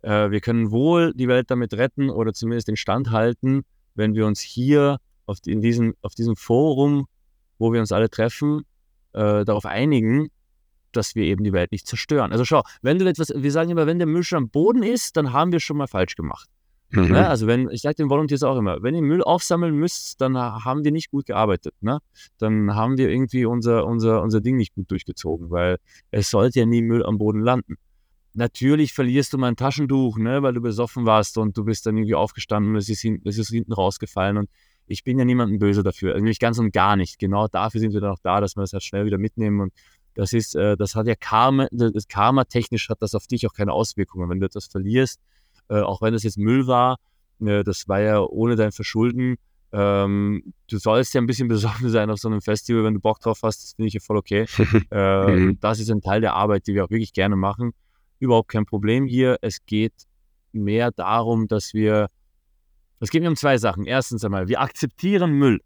Äh, 0.00 0.30
wir 0.30 0.40
können 0.40 0.70
wohl 0.70 1.12
die 1.14 1.28
Welt 1.28 1.50
damit 1.50 1.74
retten 1.74 2.08
oder 2.08 2.32
zumindest 2.32 2.68
den 2.68 2.76
Stand 2.76 3.10
halten, 3.10 3.64
wenn 3.94 4.14
wir 4.14 4.26
uns 4.26 4.40
hier 4.40 4.98
auf, 5.26 5.38
in 5.46 5.60
diesem, 5.60 5.94
auf 6.00 6.14
diesem 6.14 6.36
Forum, 6.36 7.06
wo 7.58 7.72
wir 7.72 7.80
uns 7.80 7.92
alle 7.92 8.08
treffen, 8.08 8.62
äh, 9.12 9.44
darauf 9.44 9.66
einigen, 9.66 10.28
dass 10.92 11.14
wir 11.14 11.24
eben 11.24 11.44
die 11.44 11.52
Welt 11.52 11.70
nicht 11.70 11.86
zerstören. 11.86 12.32
Also 12.32 12.46
schau, 12.46 12.62
wenn 12.80 12.98
du 12.98 13.06
etwas, 13.06 13.30
wir 13.34 13.52
sagen 13.52 13.70
immer, 13.70 13.86
wenn 13.86 13.98
der 13.98 14.06
Müll 14.06 14.22
schon 14.22 14.38
am 14.38 14.48
Boden 14.48 14.82
ist, 14.82 15.18
dann 15.18 15.34
haben 15.34 15.52
wir 15.52 15.60
schon 15.60 15.76
mal 15.76 15.86
falsch 15.86 16.16
gemacht. 16.16 16.48
Mhm. 16.94 17.12
Ne? 17.12 17.28
Also 17.28 17.46
wenn, 17.46 17.68
ich 17.70 17.82
sage 17.82 17.96
den 17.96 18.10
Volunteers 18.10 18.42
auch 18.42 18.56
immer, 18.56 18.82
wenn 18.82 18.94
ihr 18.94 19.02
Müll 19.02 19.22
aufsammeln 19.22 19.74
müsst, 19.74 20.20
dann 20.20 20.36
haben 20.36 20.84
wir 20.84 20.92
nicht 20.92 21.10
gut 21.10 21.26
gearbeitet. 21.26 21.74
Ne? 21.80 21.98
Dann 22.38 22.74
haben 22.74 22.98
wir 22.98 23.10
irgendwie 23.10 23.44
unser, 23.44 23.86
unser, 23.86 24.22
unser 24.22 24.40
Ding 24.40 24.56
nicht 24.56 24.74
gut 24.74 24.90
durchgezogen, 24.90 25.50
weil 25.50 25.78
es 26.10 26.30
sollte 26.30 26.60
ja 26.60 26.66
nie 26.66 26.82
Müll 26.82 27.04
am 27.04 27.18
Boden 27.18 27.40
landen. 27.40 27.76
Natürlich 28.34 28.92
verlierst 28.92 29.32
du 29.32 29.38
mal 29.38 29.48
ein 29.48 29.56
Taschentuch, 29.56 30.18
ne, 30.18 30.42
weil 30.42 30.54
du 30.54 30.60
besoffen 30.60 31.06
warst 31.06 31.38
und 31.38 31.56
du 31.56 31.64
bist 31.64 31.86
dann 31.86 31.96
irgendwie 31.96 32.16
aufgestanden 32.16 32.72
und 32.72 32.78
es 32.78 32.88
ist, 32.88 33.04
es 33.04 33.38
ist 33.38 33.48
hinten 33.50 33.72
rausgefallen 33.72 34.38
und 34.38 34.50
ich 34.86 35.04
bin 35.04 35.20
ja 35.20 35.24
niemandem 35.24 35.60
böse 35.60 35.84
dafür, 35.84 36.14
nämlich 36.16 36.40
ganz 36.40 36.58
und 36.58 36.72
gar 36.72 36.96
nicht. 36.96 37.20
Genau 37.20 37.46
dafür 37.46 37.80
sind 37.80 37.94
wir 37.94 38.00
dann 38.00 38.10
auch 38.10 38.18
da, 38.20 38.40
dass 38.40 38.56
wir 38.56 38.62
das 38.62 38.72
halt 38.72 38.82
schnell 38.82 39.06
wieder 39.06 39.18
mitnehmen 39.18 39.60
und 39.60 39.72
das 40.14 40.32
ist, 40.32 40.56
äh, 40.56 40.76
das 40.76 40.96
hat 40.96 41.06
ja 41.06 41.14
Karma, 41.14 41.68
das 41.70 42.08
Karma 42.08 42.44
technisch 42.44 42.88
hat 42.88 43.02
das 43.02 43.14
auf 43.14 43.28
dich 43.28 43.46
auch 43.46 43.52
keine 43.52 43.72
Auswirkungen. 43.72 44.28
Wenn 44.28 44.40
du 44.40 44.46
etwas 44.46 44.66
verlierst, 44.66 45.20
äh, 45.68 45.80
auch 45.80 46.02
wenn 46.02 46.12
das 46.12 46.22
jetzt 46.22 46.38
Müll 46.38 46.66
war, 46.66 46.96
äh, 47.40 47.64
das 47.64 47.88
war 47.88 48.00
ja 48.00 48.20
ohne 48.20 48.56
dein 48.56 48.72
Verschulden. 48.72 49.36
Ähm, 49.72 50.54
du 50.68 50.78
sollst 50.78 51.14
ja 51.14 51.20
ein 51.20 51.26
bisschen 51.26 51.48
besoffen 51.48 51.90
sein 51.90 52.10
auf 52.10 52.18
so 52.18 52.28
einem 52.28 52.40
Festival, 52.40 52.84
wenn 52.84 52.94
du 52.94 53.00
Bock 53.00 53.20
drauf 53.20 53.40
hast, 53.42 53.62
das 53.62 53.72
finde 53.74 53.88
ich 53.88 53.94
ja 53.94 54.00
voll 54.00 54.16
okay. 54.16 54.46
äh, 54.90 55.36
mhm. 55.36 55.58
Das 55.60 55.80
ist 55.80 55.90
ein 55.90 56.00
Teil 56.00 56.20
der 56.20 56.34
Arbeit, 56.34 56.66
die 56.66 56.74
wir 56.74 56.84
auch 56.84 56.90
wirklich 56.90 57.12
gerne 57.12 57.36
machen. 57.36 57.72
Überhaupt 58.18 58.48
kein 58.48 58.64
Problem 58.66 59.06
hier. 59.06 59.38
Es 59.40 59.64
geht 59.66 59.92
mehr 60.52 60.92
darum, 60.92 61.48
dass 61.48 61.74
wir, 61.74 62.08
es 63.00 63.10
geht 63.10 63.22
mir 63.22 63.28
um 63.28 63.36
zwei 63.36 63.58
Sachen. 63.58 63.84
Erstens 63.84 64.24
einmal, 64.24 64.48
wir 64.48 64.60
akzeptieren 64.60 65.32
Müll. 65.32 65.60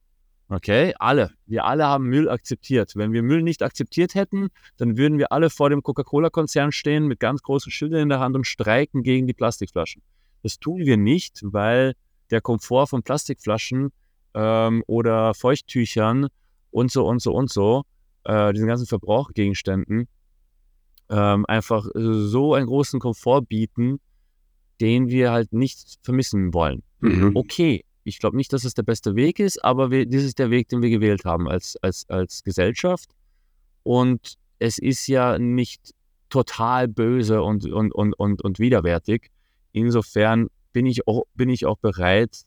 Okay, 0.50 0.94
alle. 0.98 1.30
Wir 1.46 1.66
alle 1.66 1.86
haben 1.86 2.04
Müll 2.04 2.30
akzeptiert. 2.30 2.92
Wenn 2.96 3.12
wir 3.12 3.22
Müll 3.22 3.42
nicht 3.42 3.62
akzeptiert 3.62 4.14
hätten, 4.14 4.48
dann 4.78 4.96
würden 4.96 5.18
wir 5.18 5.30
alle 5.30 5.50
vor 5.50 5.68
dem 5.68 5.82
Coca-Cola-Konzern 5.82 6.72
stehen 6.72 7.06
mit 7.06 7.20
ganz 7.20 7.42
großen 7.42 7.70
Schildern 7.70 8.00
in 8.00 8.08
der 8.08 8.20
Hand 8.20 8.34
und 8.34 8.46
streiken 8.46 9.02
gegen 9.02 9.26
die 9.26 9.34
Plastikflaschen. 9.34 10.02
Das 10.42 10.58
tun 10.58 10.78
wir 10.78 10.96
nicht, 10.96 11.40
weil 11.42 11.94
der 12.30 12.40
Komfort 12.40 12.86
von 12.86 13.02
Plastikflaschen 13.02 13.90
ähm, 14.34 14.82
oder 14.86 15.34
Feuchttüchern 15.34 16.28
und 16.70 16.90
so 16.90 17.06
und 17.06 17.20
so 17.20 17.34
und 17.34 17.50
so, 17.50 17.82
äh, 18.24 18.52
diesen 18.52 18.68
ganzen 18.68 18.86
Verbrauchgegenständen, 18.86 20.08
ähm, 21.10 21.44
einfach 21.46 21.86
so 21.94 22.54
einen 22.54 22.66
großen 22.66 23.00
Komfort 23.00 23.42
bieten, 23.42 24.00
den 24.80 25.08
wir 25.08 25.32
halt 25.32 25.52
nicht 25.52 25.98
vermissen 26.02 26.54
wollen. 26.54 26.82
Mhm. 27.00 27.32
Okay, 27.34 27.84
ich 28.08 28.18
glaube 28.18 28.36
nicht, 28.36 28.52
dass 28.52 28.64
es 28.64 28.74
der 28.74 28.82
beste 28.82 29.14
Weg 29.14 29.38
ist, 29.38 29.64
aber 29.64 29.90
wir, 29.90 30.06
das 30.06 30.22
ist 30.22 30.38
der 30.38 30.50
Weg, 30.50 30.68
den 30.68 30.82
wir 30.82 30.90
gewählt 30.90 31.24
haben 31.24 31.48
als, 31.48 31.76
als, 31.82 32.08
als 32.08 32.42
Gesellschaft. 32.42 33.10
Und 33.82 34.38
es 34.58 34.78
ist 34.78 35.06
ja 35.06 35.38
nicht 35.38 35.94
total 36.30 36.88
böse 36.88 37.42
und, 37.42 37.64
und, 37.66 37.94
und, 37.94 38.14
und, 38.14 38.42
und 38.42 38.58
widerwärtig. 38.58 39.30
Insofern 39.72 40.48
bin 40.72 40.86
ich 40.86 41.06
auch, 41.06 41.24
bin 41.34 41.48
ich 41.48 41.66
auch 41.66 41.78
bereit, 41.78 42.42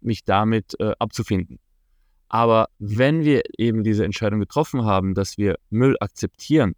mich 0.00 0.24
damit 0.24 0.78
äh, 0.80 0.92
abzufinden. 0.98 1.58
Aber 2.28 2.68
wenn 2.78 3.24
wir 3.24 3.42
eben 3.56 3.84
diese 3.84 4.04
Entscheidung 4.04 4.40
getroffen 4.40 4.84
haben, 4.84 5.14
dass 5.14 5.38
wir 5.38 5.56
Müll 5.70 5.96
akzeptieren, 6.00 6.74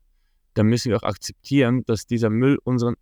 dann 0.55 0.67
müssen 0.67 0.91
wir 0.91 0.99
auch 0.99 1.09
akzeptieren, 1.09 1.85
dass 1.87 2.07
dieser 2.07 2.31
Müll 2.31 2.59
unseren, 2.65 2.95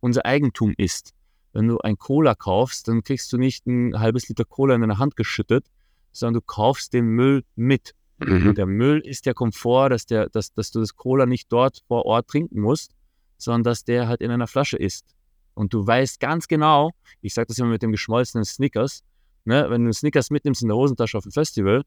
unser 0.00 0.24
Eigentum 0.24 0.74
ist 0.76 1.12
wenn 1.52 1.68
du 1.68 1.78
ein 1.78 1.98
Cola 1.98 2.34
kaufst, 2.34 2.88
dann 2.88 3.02
kriegst 3.02 3.32
du 3.32 3.38
nicht 3.38 3.66
ein 3.66 3.98
halbes 3.98 4.28
Liter 4.28 4.44
Cola 4.44 4.74
in 4.74 4.80
deine 4.82 4.98
Hand 4.98 5.16
geschüttet, 5.16 5.66
sondern 6.12 6.34
du 6.34 6.40
kaufst 6.40 6.92
den 6.92 7.06
Müll 7.06 7.44
mit. 7.56 7.94
Mhm. 8.18 8.54
Der 8.54 8.66
Müll 8.66 9.00
ist 9.00 9.26
der 9.26 9.34
Komfort, 9.34 9.90
dass, 9.90 10.06
der, 10.06 10.28
dass, 10.28 10.52
dass 10.52 10.70
du 10.70 10.80
das 10.80 10.94
Cola 10.94 11.26
nicht 11.26 11.50
dort 11.50 11.82
vor 11.88 12.04
Ort 12.06 12.28
trinken 12.28 12.60
musst, 12.60 12.92
sondern 13.38 13.64
dass 13.64 13.84
der 13.84 14.08
halt 14.08 14.20
in 14.20 14.30
einer 14.30 14.46
Flasche 14.46 14.76
ist. 14.76 15.14
Und 15.54 15.74
du 15.74 15.86
weißt 15.86 16.20
ganz 16.20 16.46
genau, 16.46 16.92
ich 17.20 17.34
sage 17.34 17.46
das 17.48 17.58
immer 17.58 17.70
mit 17.70 17.82
dem 17.82 17.92
geschmolzenen 17.92 18.44
Snickers, 18.44 19.02
ne, 19.44 19.64
wenn 19.64 19.82
du 19.82 19.86
einen 19.86 19.92
Snickers 19.92 20.30
mitnimmst 20.30 20.62
in 20.62 20.68
der 20.68 20.76
Hosentasche 20.76 21.18
auf 21.18 21.24
dem 21.24 21.32
Festival 21.32 21.82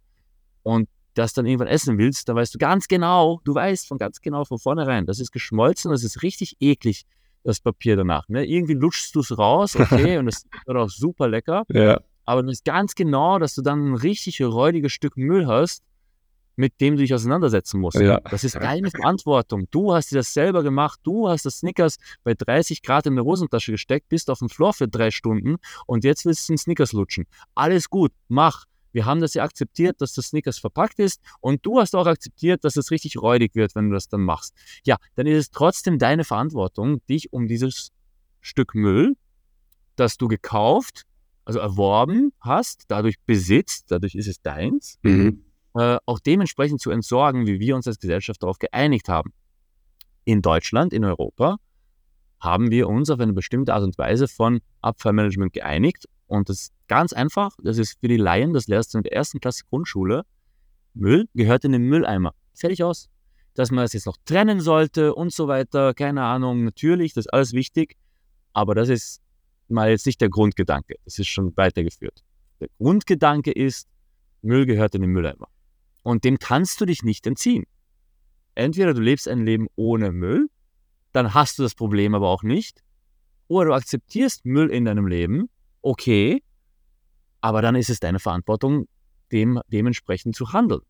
und 0.64 0.90
das 1.14 1.34
dann 1.34 1.46
irgendwann 1.46 1.68
essen 1.68 1.98
willst, 1.98 2.28
dann 2.28 2.36
weißt 2.36 2.56
du 2.56 2.58
ganz 2.58 2.88
genau, 2.88 3.40
du 3.44 3.54
weißt 3.54 3.88
von 3.88 3.98
ganz 3.98 4.20
genau 4.20 4.46
von 4.46 4.58
vornherein, 4.58 5.06
das 5.06 5.20
ist 5.20 5.32
geschmolzen, 5.32 5.92
das 5.92 6.04
ist 6.04 6.24
richtig 6.24 6.58
eklig 6.60 7.06
das 7.44 7.60
Papier 7.60 7.96
danach. 7.96 8.28
Ne? 8.30 8.46
Irgendwie 8.46 8.74
lutschst 8.74 9.16
du 9.16 9.20
es 9.20 9.38
raus, 9.38 9.76
okay, 9.76 10.18
und 10.20 10.28
es 10.28 10.46
wird 10.66 10.78
auch 10.78 10.90
super 10.90 11.28
lecker. 11.28 11.64
Ja. 11.70 12.00
Aber 12.26 12.42
du 12.42 12.50
weißt 12.50 12.66
ganz 12.66 12.96
genau, 12.96 13.40
dass 13.40 13.56
du 13.56 13.62
dann 13.62 13.92
ein 13.92 13.96
richtig 13.96 14.42
räudiges 14.42 14.94
Stück 14.94 15.18
Müll 15.18 15.46
hast, 15.46 15.84
mit 16.56 16.80
dem 16.82 16.96
du 16.96 17.02
dich 17.02 17.14
auseinandersetzen 17.14 17.80
musst. 17.80 18.00
Ja. 18.00 18.20
Das 18.22 18.44
ist 18.44 18.56
deine 18.56 18.92
Verantwortung. 18.92 19.68
Du 19.72 19.94
hast 19.94 20.12
dir 20.12 20.18
das 20.18 20.34
selber 20.34 20.64
gemacht. 20.64 21.00
Du 21.04 21.28
hast 21.28 21.46
das 21.46 21.60
Snickers 21.60 21.98
bei 22.24 22.34
30 22.34 22.82
Grad 22.84 23.08
in 23.08 23.16
der 23.16 23.26
Hosentasche 23.26 23.72
gesteckt, 23.72 24.10
bist 24.10 24.30
auf 24.30 24.40
dem 24.40 24.50
Floor 24.50 24.74
für 24.74 24.88
drei 24.88 25.12
Stunden 25.12 25.58
und 25.88 26.04
jetzt 26.04 26.26
willst 26.26 26.48
du 26.48 26.54
den 26.54 26.58
Snickers 26.58 26.94
lutschen. 26.94 27.26
Alles 27.56 27.90
gut, 27.90 28.12
mach. 28.28 28.66
Wir 28.94 29.06
haben 29.06 29.20
das 29.20 29.34
ja 29.34 29.44
akzeptiert, 29.44 30.00
dass 30.00 30.14
das 30.14 30.28
Snickers 30.28 30.60
verpackt 30.60 31.00
ist 31.00 31.22
und 31.42 31.66
du 31.66 31.80
hast 31.80 31.96
auch 31.96 32.06
akzeptiert, 32.06 32.64
dass 32.64 32.78
es 32.78 32.92
richtig 32.92 33.18
räudig 33.18 33.56
wird, 33.56 33.76
wenn 33.76 33.90
du 33.90 33.96
das 33.96 34.08
dann 34.08 34.22
machst. 34.22 34.56
Ja, 34.86 34.98
dann 35.16 35.28
ist 35.28 35.38
es 35.38 35.52
trotzdem 35.52 36.00
deine 36.00 36.24
Verantwortung, 36.24 37.06
dich 37.08 37.34
um 37.34 37.48
dieses 37.48 37.92
Stück 38.40 38.76
Müll, 38.76 39.16
das 39.96 40.18
du 40.18 40.28
gekauft, 40.28 41.04
also 41.46 41.60
erworben 41.60 42.32
hast, 42.40 42.86
dadurch 42.88 43.16
besitzt, 43.26 43.92
dadurch 43.92 44.16
ist 44.16 44.28
es 44.28 44.42
deins, 44.42 45.00
mhm. 45.02 45.44
äh, 45.76 45.98
auch 46.06 46.20
dementsprechend 46.20 46.80
zu 46.80 46.92
entsorgen, 46.92 47.48
wie 47.48 47.60
wir 47.60 47.76
uns 47.76 47.88
als 47.88 48.00
Gesellschaft 48.00 48.44
darauf 48.44 48.60
geeinigt 48.60 49.10
haben. 49.10 49.34
In 50.24 50.42
Deutschland, 50.42 50.94
in 50.94 51.04
Europa, 51.04 51.58
haben 52.40 52.72
wir 52.72 52.90
uns 52.90 53.10
auf 53.10 53.20
eine 53.20 53.34
bestimmte 53.34 53.74
Art 53.74 53.84
und 53.84 53.98
Weise 53.98 54.28
von 54.28 54.62
Abfallmanagement 54.82 55.54
geeinigt 55.54 56.06
und 56.34 56.50
das 56.50 56.62
ist 56.62 56.74
ganz 56.88 57.14
einfach, 57.14 57.52
das 57.62 57.78
ist 57.78 58.00
für 58.00 58.08
die 58.08 58.18
Laien, 58.18 58.54
das 58.54 58.66
lernst 58.66 58.92
du 58.92 58.98
in 58.98 59.04
der 59.04 59.14
ersten 59.14 59.40
Klasse 59.40 59.66
Grundschule. 59.70 60.24
Müll 60.96 61.28
gehört 61.36 61.64
in 61.64 61.74
den 61.74 61.84
Mülleimer. 61.84 62.34
Fertig 62.56 62.84
aus. 62.84 63.08
Dass 63.54 63.70
man 63.70 63.86
es 63.86 63.94
jetzt 63.94 64.08
noch 64.08 64.18
trennen 64.26 64.60
sollte 64.60 65.14
und 65.14 65.32
so 65.32 65.48
weiter, 65.48 65.94
keine 65.94 66.24
Ahnung, 66.24 66.64
natürlich, 66.64 67.14
das 67.14 67.28
ist 67.28 67.34
alles 67.34 67.54
wichtig, 67.54 67.98
aber 68.52 68.74
das 68.74 68.90
ist 68.90 69.22
mal 69.68 69.92
jetzt 69.92 70.08
nicht 70.08 70.22
der 70.22 70.30
Grundgedanke. 70.30 70.96
Das 71.06 71.20
ist 71.20 71.28
schon 71.28 71.56
weitergeführt. 71.56 72.24
Der 72.60 72.70
Grundgedanke 72.80 73.52
ist, 73.52 73.88
Müll 74.42 74.66
gehört 74.66 74.96
in 74.96 75.02
den 75.02 75.12
Mülleimer. 75.12 75.50
Und 76.02 76.24
dem 76.24 76.40
kannst 76.40 76.82
du 76.82 76.88
dich 76.88 77.04
nicht 77.04 77.28
entziehen. 77.28 77.66
Entweder 78.56 78.96
du 78.96 79.02
lebst 79.02 79.28
ein 79.28 79.46
Leben 79.46 79.68
ohne 79.76 80.12
Müll, 80.12 80.50
dann 81.12 81.36
hast 81.36 81.60
du 81.60 81.62
das 81.62 81.76
Problem 81.76 82.16
aber 82.16 82.30
auch 82.30 82.42
nicht, 82.42 82.84
oder 83.48 83.68
du 83.68 83.74
akzeptierst 83.76 84.46
Müll 84.46 84.72
in 84.72 84.86
deinem 84.86 85.06
Leben 85.06 85.48
okay, 85.84 86.42
aber 87.42 87.62
dann 87.62 87.76
ist 87.76 87.90
es 87.90 88.00
deine 88.00 88.20
Verantwortung, 88.20 88.88
dem, 89.32 89.62
dementsprechend 89.68 90.36
zu 90.36 90.54
handeln. 90.54 90.82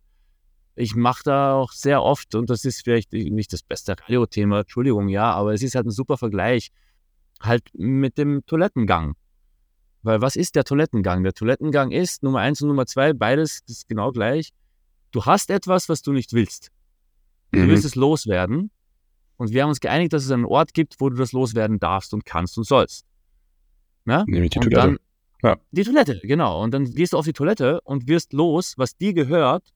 ich 0.76 0.96
mache 0.96 1.24
da 1.24 1.54
auch 1.56 1.72
sehr 1.72 2.02
oft, 2.02 2.34
und 2.36 2.50
das 2.50 2.66
ist 2.66 2.84
vielleicht 2.84 3.12
nicht 3.14 3.54
das 3.54 3.62
beste 3.64 3.96
Radio-Thema, 4.00 4.62
Entschuldigung, 4.62 5.08
ja, 5.10 5.32
aber 5.32 5.54
es 5.54 5.62
ist 5.62 5.76
halt 5.76 5.86
ein 5.88 5.92
super 5.92 6.18
Vergleich, 6.18 6.72
halt 7.42 7.64
mit 7.74 8.18
dem 8.18 8.46
Toilettengang. 8.46 9.16
Weil 10.02 10.22
was 10.22 10.36
ist 10.36 10.56
der 10.56 10.64
Toilettengang? 10.64 11.24
Der 11.24 11.34
Toilettengang 11.34 11.92
ist 11.92 12.24
Nummer 12.24 12.40
eins 12.40 12.62
und 12.62 12.68
Nummer 12.70 12.86
zwei, 12.86 13.14
beides 13.14 13.62
ist 13.68 13.88
genau 13.88 14.12
gleich. 14.12 14.52
Du 15.12 15.26
hast 15.26 15.50
etwas, 15.50 15.90
was 15.90 16.02
du 16.02 16.12
nicht 16.12 16.34
willst. 16.34 16.72
Du 17.52 17.60
Mhm. 17.60 17.68
willst 17.70 17.86
es 17.86 17.96
loswerden. 17.96 18.72
Und 19.38 19.52
wir 19.52 19.62
haben 19.64 19.70
uns 19.70 19.80
geeinigt, 19.80 20.12
dass 20.14 20.26
es 20.26 20.32
einen 20.32 20.46
Ort 20.46 20.74
gibt, 20.74 21.00
wo 21.00 21.10
du 21.10 21.16
das 21.16 21.32
loswerden 21.32 21.80
darfst 21.80 22.14
und 22.14 22.26
kannst 22.26 22.58
und 22.58 22.66
sollst. 22.66 23.06
Ne? 24.06 24.24
Nämlich 24.28 24.52
die 24.52 24.60
und 24.60 24.64
Toilette. 24.72 24.88
dann 24.88 24.98
Ja. 25.44 25.58
die 25.72 25.84
Toilette, 25.84 26.20
genau. 26.24 26.62
Und 26.64 26.72
dann 26.74 26.86
gehst 26.94 27.14
du 27.14 27.18
auf 27.18 27.26
die 27.26 27.34
Toilette 27.34 27.82
und 27.82 28.08
wirst 28.08 28.34
los, 28.34 28.74
was 28.78 28.98
dir 28.98 29.14
gehört, 29.14 29.70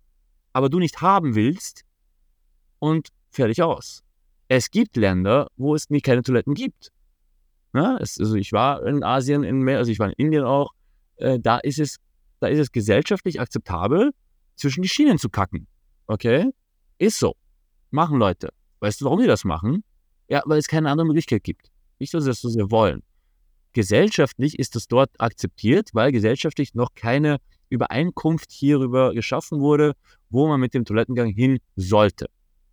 aber 0.53 0.69
du 0.69 0.79
nicht 0.79 1.01
haben 1.01 1.35
willst 1.35 1.83
und 2.79 3.09
fertig 3.31 3.61
aus. 3.63 4.03
Es 4.47 4.71
gibt 4.71 4.95
Länder, 4.95 5.47
wo 5.57 5.75
es 5.75 5.89
nie 5.89 6.01
keine 6.01 6.23
Toiletten 6.23 6.53
gibt. 6.53 6.91
Ne? 7.73 7.97
Es, 8.01 8.19
also 8.19 8.35
ich 8.35 8.53
war 8.53 8.85
in 8.85 9.03
Asien, 9.03 9.43
in, 9.43 9.59
mehr- 9.61 9.77
also 9.77 9.91
ich 9.91 9.99
war 9.99 10.07
in 10.07 10.13
Indien 10.17 10.43
auch, 10.43 10.71
äh, 11.17 11.39
da 11.39 11.57
ist 11.57 11.79
es, 11.79 11.97
da 12.39 12.47
ist 12.47 12.59
es 12.59 12.71
gesellschaftlich 12.71 13.39
akzeptabel, 13.41 14.11
zwischen 14.55 14.81
die 14.81 14.89
Schienen 14.89 15.17
zu 15.19 15.29
kacken. 15.29 15.67
Okay? 16.07 16.49
Ist 16.97 17.19
so. 17.19 17.35
Machen 17.91 18.17
Leute. 18.19 18.49
Weißt 18.79 19.01
du, 19.01 19.05
warum 19.05 19.19
die 19.19 19.27
das 19.27 19.43
machen? 19.43 19.83
Ja, 20.29 20.41
weil 20.45 20.57
es 20.59 20.67
keine 20.67 20.89
andere 20.89 21.07
Möglichkeit 21.07 21.43
gibt. 21.43 21.69
Nicht, 21.99 22.13
dass 22.13 22.23
sie 22.23 22.29
das 22.29 22.41
so 22.41 22.49
sehr 22.49 22.69
wollen. 22.71 23.03
Gesellschaftlich 23.77 24.57
ist 24.57 24.73
das 24.73 24.87
dort 24.87 25.11
akzeptiert, 25.19 25.91
weil 25.93 26.11
gesellschaftlich 26.11 26.73
noch 26.73 26.95
keine 26.95 27.37
Übereinkunft 27.69 28.51
hierüber 28.51 29.13
geschaffen 29.13 29.59
wurde, 29.59 29.93
wo 30.31 30.47
man 30.47 30.59
mit 30.59 30.73
dem 30.73 30.83
Toilettengang 30.83 31.29
hin 31.29 31.59
sollte. 31.75 32.25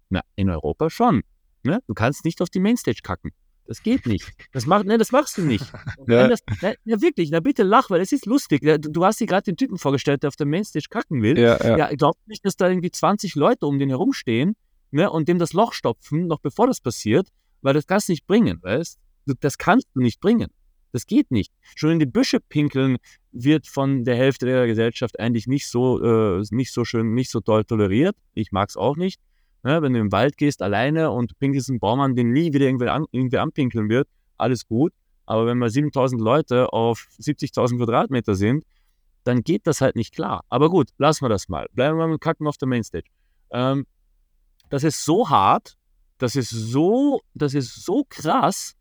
Na, 0.09 0.23
in 0.35 0.49
Europa 0.49 0.89
schon. 0.89 1.23
Ne? 1.63 1.81
Du 1.87 1.93
kannst 1.93 2.25
nicht 2.25 2.41
auf 2.41 2.49
die 2.49 2.59
Mainstage 2.59 3.01
kacken. 3.03 3.33
Das 3.67 3.83
geht 3.83 4.07
nicht. 4.07 4.33
Das, 4.53 4.65
macht, 4.65 4.87
ne, 4.87 4.97
das 4.97 5.13
machst 5.13 5.37
du 5.37 5.43
nicht. 5.43 5.71
Ja. 6.09 6.27
das, 6.27 6.41
ne, 6.63 6.75
ja, 6.87 7.03
wirklich, 7.03 7.31
na 7.31 7.41
bitte 7.41 7.65
lach, 7.65 7.91
weil 7.91 8.01
es 8.01 8.11
ist 8.11 8.25
lustig. 8.25 8.63
Du, 8.63 9.05
hast 9.05 9.21
dir 9.21 9.27
gerade 9.27 9.45
den 9.45 9.59
Typen 9.59 9.77
vorgestellt, 9.77 10.23
der 10.23 10.29
auf 10.29 10.37
der 10.37 10.47
Mainstage 10.47 10.87
kacken 10.89 11.21
will. 11.21 11.39
Ja, 11.39 11.59
ja. 11.63 11.77
Ja, 11.77 11.91
ich 11.91 11.99
glaube 11.99 12.19
nicht, 12.25 12.47
dass 12.47 12.57
da 12.57 12.71
irgendwie 12.71 12.91
20 12.91 13.35
Leute 13.35 13.67
um 13.67 13.79
den 13.79 13.91
herumstehen 13.91 14.57
ne, 14.91 15.11
und 15.11 15.29
dem 15.29 15.39
das 15.39 15.53
Loch 15.53 15.75
stopfen, 15.75 16.29
noch 16.29 16.41
bevor 16.41 16.67
das 16.67 16.81
passiert, 16.81 17.29
weil 17.61 17.75
das 17.75 17.87
kannst 17.87 18.09
du 18.09 18.13
nicht 18.13 18.27
bringen, 18.27 18.63
weißt 18.63 18.99
du? 19.27 19.35
Das 19.39 19.59
kannst 19.59 19.89
du 19.93 20.01
nicht 20.01 20.21
bringen. 20.21 20.49
Das 20.95 21.09
geht 21.09 21.33
nicht. 21.33 21.53
Schon 21.75 21.91
in 21.91 21.99
die 21.99 22.07
Büsche 22.07 22.39
pinkeln 22.39 22.99
wird 23.33 23.67
von 23.67 24.05
der 24.05 24.15
Hälfte 24.15 24.47
der 24.47 24.65
Gesellschaft 24.69 25.19
eigentlich 25.19 25.49
nicht 25.49 25.69
so, 25.69 26.01
äh, 26.01 26.45
nicht 26.53 26.73
so 26.73 26.85
schön, 26.85 27.15
nicht 27.15 27.33
so 27.33 27.41
doll 27.41 27.65
toleriert. 27.65 28.15
Ich 28.33 28.53
mag 28.53 28.69
es 28.69 28.77
auch 28.77 28.97
nicht. 28.97 29.21
Ne, 29.65 29.83
wenn 29.83 29.93
du 29.93 29.99
im 29.99 30.13
Wald 30.13 30.37
gehst 30.37 30.63
alleine 30.63 31.11
und 31.11 31.37
pinkelst 31.41 31.69
einen 31.69 31.81
Baum 31.81 31.99
an, 31.99 32.15
den 32.15 32.31
nie 32.31 32.53
wieder 32.53 32.67
irgendwer, 32.67 32.95
an, 32.95 33.07
irgendwer 33.11 33.43
anpinkeln 33.43 33.89
wird, 33.89 34.07
alles 34.37 34.69
gut. 34.69 34.93
Aber 35.27 35.47
wenn 35.47 35.59
mal 35.59 35.69
7000 35.69 36.21
Leute 36.21 36.73
auf 36.73 37.09
70.000 37.21 37.79
Quadratmeter 37.79 38.37
sind, 38.37 38.63
dann 39.25 39.43
geht 39.43 39.67
das 39.67 39.81
halt 39.81 39.97
nicht 39.97 40.15
klar. 40.15 40.45
Aber 40.49 40.71
gut, 40.71 40.91
lassen 40.99 41.25
wir 41.25 41.29
das 41.29 41.49
mal. 41.49 41.67
Bleiben 41.73 41.99
wir 41.99 42.07
mal 42.07 42.13
mit 42.13 42.21
Kacken 42.21 42.47
auf 42.47 42.57
der 42.57 42.69
Mainstage. 42.69 43.09
Ähm, 43.51 43.85
das 44.71 44.85
ist 44.85 45.05
so 45.05 45.29
hart, 45.29 45.75
das 46.19 46.37
ist 46.37 46.51
so, 46.51 47.21
das 47.35 47.53
ist 47.53 47.85
so 47.85 48.05
krass, 48.09 48.77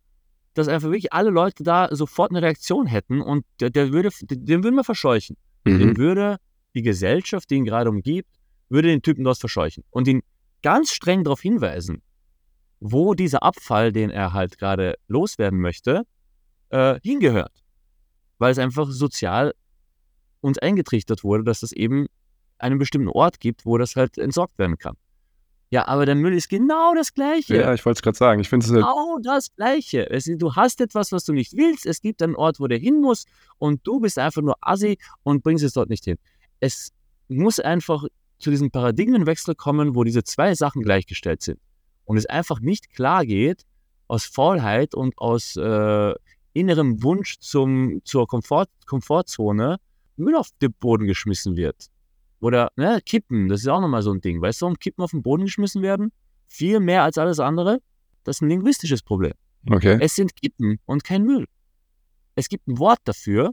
dass 0.53 0.67
einfach 0.67 0.87
wirklich 0.87 1.13
alle 1.13 1.29
Leute 1.29 1.63
da 1.63 1.89
sofort 1.91 2.31
eine 2.31 2.41
Reaktion 2.41 2.85
hätten 2.87 3.21
und 3.21 3.45
der, 3.59 3.69
der 3.69 3.91
würde, 3.91 4.09
den 4.21 4.63
würden 4.63 4.75
wir 4.75 4.83
verscheuchen. 4.83 5.37
Den 5.65 5.89
Mhm. 5.91 5.97
würde 5.97 6.37
die 6.75 6.81
Gesellschaft, 6.81 7.49
die 7.49 7.55
ihn 7.55 7.65
gerade 7.65 7.89
umgibt, 7.89 8.29
würde 8.69 8.87
den 8.89 9.01
Typen 9.01 9.23
dort 9.23 9.37
verscheuchen 9.37 9.83
und 9.91 10.07
ihn 10.07 10.21
ganz 10.61 10.91
streng 10.91 11.23
darauf 11.23 11.41
hinweisen, 11.41 12.01
wo 12.79 13.13
dieser 13.13 13.43
Abfall, 13.43 13.91
den 13.91 14.09
er 14.09 14.33
halt 14.33 14.57
gerade 14.57 14.95
loswerden 15.07 15.59
möchte, 15.59 16.03
äh, 16.69 16.99
hingehört. 17.03 17.63
Weil 18.39 18.51
es 18.51 18.59
einfach 18.59 18.89
sozial 18.89 19.53
uns 20.41 20.57
eingetrichtert 20.57 21.23
wurde, 21.23 21.43
dass 21.43 21.63
es 21.63 21.71
eben 21.71 22.07
einen 22.57 22.77
bestimmten 22.77 23.07
Ort 23.09 23.39
gibt, 23.39 23.65
wo 23.65 23.77
das 23.77 23.95
halt 23.95 24.17
entsorgt 24.17 24.57
werden 24.59 24.77
kann. 24.77 24.95
Ja, 25.73 25.87
aber 25.87 26.05
der 26.05 26.13
Müll 26.13 26.35
ist 26.35 26.49
genau 26.49 26.93
das 26.93 27.15
Gleiche. 27.15 27.55
Ja, 27.55 27.73
ich 27.73 27.83
wollte 27.83 27.97
es 27.97 28.01
gerade 28.03 28.15
sagen. 28.15 28.39
Ich 28.39 28.47
finde 28.47 28.63
es 28.63 28.71
halt, 28.71 28.83
Genau 28.83 29.17
das 29.23 29.55
Gleiche. 29.55 30.07
Es, 30.07 30.25
du 30.25 30.55
hast 30.55 30.79
etwas, 30.81 31.11
was 31.11 31.25
du 31.25 31.33
nicht 31.33 31.57
willst. 31.57 31.87
Es 31.87 31.99
gibt 31.99 32.21
einen 32.21 32.35
Ort, 32.35 32.59
wo 32.59 32.67
der 32.67 32.77
hin 32.77 33.01
muss 33.01 33.25
und 33.57 33.81
du 33.83 33.99
bist 33.99 34.19
einfach 34.19 34.43
nur 34.43 34.55
assi 34.61 34.99
und 35.23 35.41
bringst 35.41 35.63
es 35.63 35.73
dort 35.73 35.89
nicht 35.89 36.03
hin. 36.03 36.19
Es 36.59 36.91
muss 37.27 37.59
einfach 37.59 38.03
zu 38.37 38.51
diesem 38.51 38.69
Paradigmenwechsel 38.69 39.55
kommen, 39.55 39.95
wo 39.95 40.03
diese 40.03 40.23
zwei 40.23 40.53
Sachen 40.53 40.83
gleichgestellt 40.83 41.41
sind. 41.41 41.59
Und 42.05 42.17
es 42.17 42.27
einfach 42.27 42.59
nicht 42.59 42.93
klar 42.93 43.25
geht, 43.25 43.63
aus 44.07 44.25
Faulheit 44.25 44.93
und 44.93 45.17
aus 45.17 45.55
äh, 45.55 46.13
innerem 46.53 47.01
Wunsch 47.01 47.39
zum, 47.39 47.99
zur 48.05 48.27
Komfort, 48.27 48.69
Komfortzone 48.85 49.77
Müll 50.17 50.35
auf 50.35 50.49
den 50.61 50.71
Boden 50.73 51.07
geschmissen 51.07 51.55
wird. 51.55 51.89
Oder 52.43 52.73
ne, 52.75 52.99
Kippen, 53.05 53.47
das 53.47 53.61
ist 53.61 53.69
auch 53.69 53.79
nochmal 53.79 54.01
so 54.01 54.11
ein 54.11 54.19
Ding. 54.19 54.41
Weißt 54.41 54.61
du, 54.61 54.65
warum 54.65 54.77
Kippen 54.77 55.01
auf 55.01 55.11
den 55.11 55.23
Boden 55.23 55.45
geschmissen 55.45 55.81
werden? 55.81 56.11
Viel 56.45 56.81
mehr 56.81 57.03
als 57.03 57.17
alles 57.17 57.39
andere? 57.39 57.79
Das 58.25 58.37
ist 58.37 58.41
ein 58.41 58.49
linguistisches 58.49 59.01
Problem. 59.01 59.31
okay. 59.69 59.97
Es 60.01 60.15
sind 60.15 60.35
Kippen 60.35 60.77
und 60.83 61.05
kein 61.05 61.23
Müll. 61.23 61.47
Es 62.35 62.49
gibt 62.49 62.67
ein 62.67 62.79
Wort 62.79 62.99
dafür, 63.05 63.51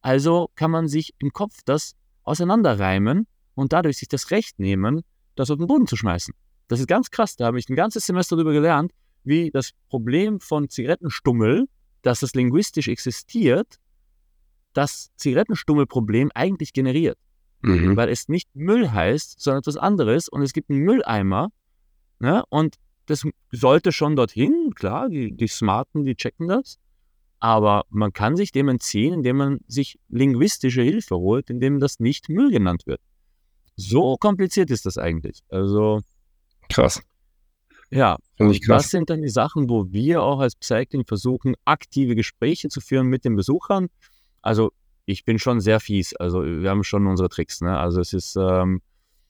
also 0.00 0.48
kann 0.54 0.70
man 0.70 0.86
sich 0.86 1.12
im 1.18 1.32
Kopf 1.32 1.56
das 1.64 1.96
auseinanderreimen 2.22 3.26
und 3.56 3.72
dadurch 3.72 3.98
sich 3.98 4.06
das 4.06 4.30
Recht 4.30 4.60
nehmen, 4.60 5.02
das 5.34 5.50
auf 5.50 5.58
den 5.58 5.66
Boden 5.66 5.88
zu 5.88 5.96
schmeißen. 5.96 6.32
Das 6.68 6.78
ist 6.78 6.86
ganz 6.86 7.10
krass, 7.10 7.34
da 7.34 7.46
habe 7.46 7.58
ich 7.58 7.68
ein 7.68 7.74
ganzes 7.74 8.06
Semester 8.06 8.36
darüber 8.36 8.52
gelernt, 8.52 8.92
wie 9.24 9.50
das 9.50 9.72
Problem 9.88 10.38
von 10.38 10.68
Zigarettenstummel, 10.68 11.66
dass 12.02 12.20
das 12.20 12.34
linguistisch 12.34 12.86
existiert, 12.86 13.80
das 14.72 15.10
Zigarettenstummelproblem 15.16 16.30
eigentlich 16.32 16.72
generiert 16.72 17.18
Mhm. 17.62 17.96
weil 17.96 18.08
es 18.08 18.28
nicht 18.28 18.48
Müll 18.54 18.90
heißt, 18.90 19.40
sondern 19.40 19.60
etwas 19.60 19.76
anderes 19.76 20.28
und 20.28 20.42
es 20.42 20.52
gibt 20.52 20.70
einen 20.70 20.80
Mülleimer 20.80 21.50
ne? 22.18 22.42
und 22.48 22.76
das 23.06 23.26
sollte 23.50 23.92
schon 23.92 24.16
dorthin, 24.16 24.72
klar, 24.74 25.08
die, 25.08 25.32
die 25.32 25.48
Smarten, 25.48 26.04
die 26.04 26.14
checken 26.14 26.48
das, 26.48 26.78
aber 27.40 27.84
man 27.88 28.12
kann 28.12 28.36
sich 28.36 28.52
dem 28.52 28.68
entziehen, 28.68 29.14
indem 29.14 29.36
man 29.38 29.60
sich 29.66 29.98
linguistische 30.08 30.82
Hilfe 30.82 31.16
holt, 31.16 31.50
indem 31.50 31.80
das 31.80 31.98
nicht 31.98 32.28
Müll 32.28 32.50
genannt 32.50 32.86
wird. 32.86 33.00
So 33.76 34.16
kompliziert 34.16 34.70
ist 34.70 34.86
das 34.86 34.98
eigentlich. 34.98 35.40
Also 35.48 36.00
Krass. 36.68 37.02
ja, 37.90 38.16
und 38.38 38.50
das 38.50 38.60
krass. 38.60 38.90
sind 38.90 39.10
dann 39.10 39.22
die 39.22 39.28
Sachen, 39.28 39.68
wo 39.68 39.90
wir 39.90 40.22
auch 40.22 40.38
als 40.40 40.54
Cycling 40.62 41.04
versuchen, 41.06 41.54
aktive 41.64 42.14
Gespräche 42.14 42.68
zu 42.68 42.80
führen 42.80 43.06
mit 43.06 43.24
den 43.24 43.36
Besuchern. 43.36 43.88
Also 44.42 44.70
ich 45.10 45.24
bin 45.24 45.38
schon 45.38 45.60
sehr 45.60 45.80
fies. 45.80 46.14
Also 46.16 46.44
wir 46.44 46.70
haben 46.70 46.84
schon 46.84 47.06
unsere 47.06 47.28
Tricks. 47.28 47.60
Ne? 47.60 47.76
Also 47.76 48.00
es 48.00 48.12
ist, 48.12 48.36
ähm, 48.36 48.80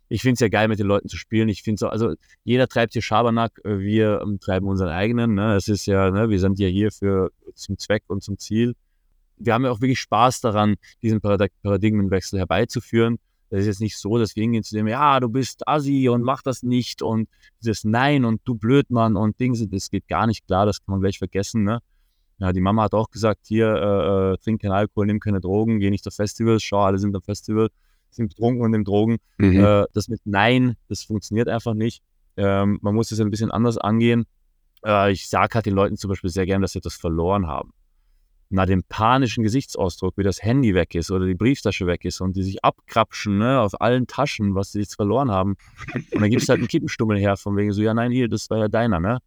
ich 0.09 0.23
finde 0.23 0.35
es 0.35 0.41
ja 0.41 0.49
geil, 0.49 0.69
mit 0.69 0.79
den 0.79 0.87
Leuten 0.87 1.09
zu 1.09 1.17
spielen. 1.17 1.49
Ich 1.49 1.63
finde 1.63 1.87
es 1.87 1.91
also 1.91 2.15
jeder 2.45 2.69
treibt 2.69 2.93
hier 2.93 3.03
Schabernack, 3.03 3.61
äh, 3.65 3.79
wir 3.79 4.21
ähm, 4.23 4.39
treiben 4.41 4.67
unseren 4.67 4.91
eigenen. 4.91 5.35
Ne? 5.35 5.55
Es 5.55 5.69
ist 5.69 5.87
ja, 5.87 6.11
ne, 6.11 6.29
wir 6.29 6.39
sind 6.39 6.59
ja 6.59 6.69
hier 6.69 6.91
für 6.91 7.31
zum 7.55 7.79
Zweck 7.79 8.05
und 8.09 8.23
zum 8.23 8.39
Ziel. 8.39 8.75
Wir 9.37 9.55
haben 9.55 9.65
ja 9.65 9.71
auch 9.71 9.81
wirklich 9.81 10.01
Spaß 10.01 10.43
daran, 10.43 10.77
diesen 11.03 11.21
Paradig 11.21 11.53
Paradigmenwechsel 11.63 12.39
herbeizuführen. 12.39 13.19
Es 13.49 13.61
ist 13.61 13.67
jetzt 13.67 13.81
nicht 13.81 13.99
so, 13.99 14.19
dass 14.19 14.37
wir 14.37 14.43
hingehen 14.43 14.63
zu 14.63 14.77
dem, 14.77 14.87
ja, 14.87 15.19
du 15.19 15.29
bist 15.29 15.67
Assi 15.67 16.09
und 16.09 16.23
mach 16.23 16.43
das 16.43 16.63
nicht 16.63 17.03
und 17.03 17.29
dieses 17.61 17.83
Nein 17.85 18.25
und 18.25 18.43
du 18.45 18.55
Blödmann 18.55 19.17
und 19.17 19.41
Dings, 19.41 19.67
das 19.69 19.91
geht 19.91 20.07
gar 20.07 20.27
nicht 20.27 20.47
klar, 20.47 20.67
das 20.67 20.79
kann 20.85 20.93
man 20.93 21.01
gleich 21.01 21.19
vergessen. 21.19 21.65
Ne? 21.65 21.81
Ja, 22.41 22.55
die 22.55 22.61
Mama 22.61 22.85
hat 22.85 22.95
auch 22.95 23.11
gesagt, 23.11 23.47
hier, 23.47 23.67
äh, 23.67 24.33
äh, 24.33 24.37
trink 24.39 24.63
keinen 24.63 24.73
Alkohol, 24.73 25.07
nimm 25.07 25.21
keine 25.21 25.41
Drogen, 25.41 25.79
geh 25.79 25.91
nicht 25.91 26.07
auf 26.07 26.15
Festivals, 26.15 26.63
schau, 26.63 26.81
alle 26.81 26.99
sind 26.99 27.15
am 27.15 27.21
Festival, 27.21 27.69
sind 28.11 28.29
betrunken 28.29 28.63
und 28.63 28.71
nehmen 28.71 28.85
Drogen. 28.85 29.19
Mhm. 29.37 29.63
Äh, 29.63 29.85
das 29.93 30.09
mit 30.09 30.21
Nein, 30.25 30.77
das 30.89 31.03
funktioniert 31.03 31.49
einfach 31.49 31.75
nicht. 31.75 32.03
Ähm, 32.39 32.79
man 32.81 32.95
muss 32.95 33.13
es 33.13 33.21
ein 33.21 33.31
bisschen 33.31 33.51
anders 33.51 33.77
angehen. 33.77 34.25
Äh, 34.85 35.13
ich 35.13 35.29
sage 35.29 35.55
halt 35.55 35.67
den 35.67 35.75
Leuten 35.75 35.99
zum 35.99 36.09
Beispiel 36.09 36.31
sehr 36.31 36.47
gern, 36.47 36.63
dass 36.63 36.73
sie 36.73 36.79
etwas 36.79 36.95
verloren 36.95 37.47
haben. 37.47 37.75
Na, 38.49 38.65
den 38.65 38.83
panischen 38.85 39.45
Gesichtsausdruck, 39.45 40.17
wie 40.17 40.25
das 40.25 40.43
Handy 40.43 40.75
weg 40.75 40.95
ist 40.95 41.11
oder 41.11 41.27
die 41.27 41.35
Brieftasche 41.35 41.87
weg 41.87 42.07
ist 42.07 42.21
und 42.23 42.37
die 42.37 42.43
sich 42.43 42.65
abkrapschen 42.65 43.39
ne, 43.39 43.61
auf 43.61 43.81
allen 43.81 44.07
Taschen, 44.07 44.55
was 44.55 44.73
sie 44.73 44.81
jetzt 44.81 44.97
verloren 44.97 45.31
haben. 45.31 45.57
Und 45.95 46.23
dann 46.23 46.31
gibt 46.31 46.43
es 46.43 46.49
halt 46.49 46.59
einen 46.59 46.69
Kippenstummel 46.69 47.19
her, 47.19 47.37
von 47.37 47.57
wegen 47.57 47.73
so, 47.73 47.83
ja, 47.83 47.93
nein, 47.93 48.11
hier, 48.11 48.29
das 48.29 48.49
war 48.49 48.59
ja 48.59 48.69
deiner, 48.69 48.99
ne? 48.99 49.19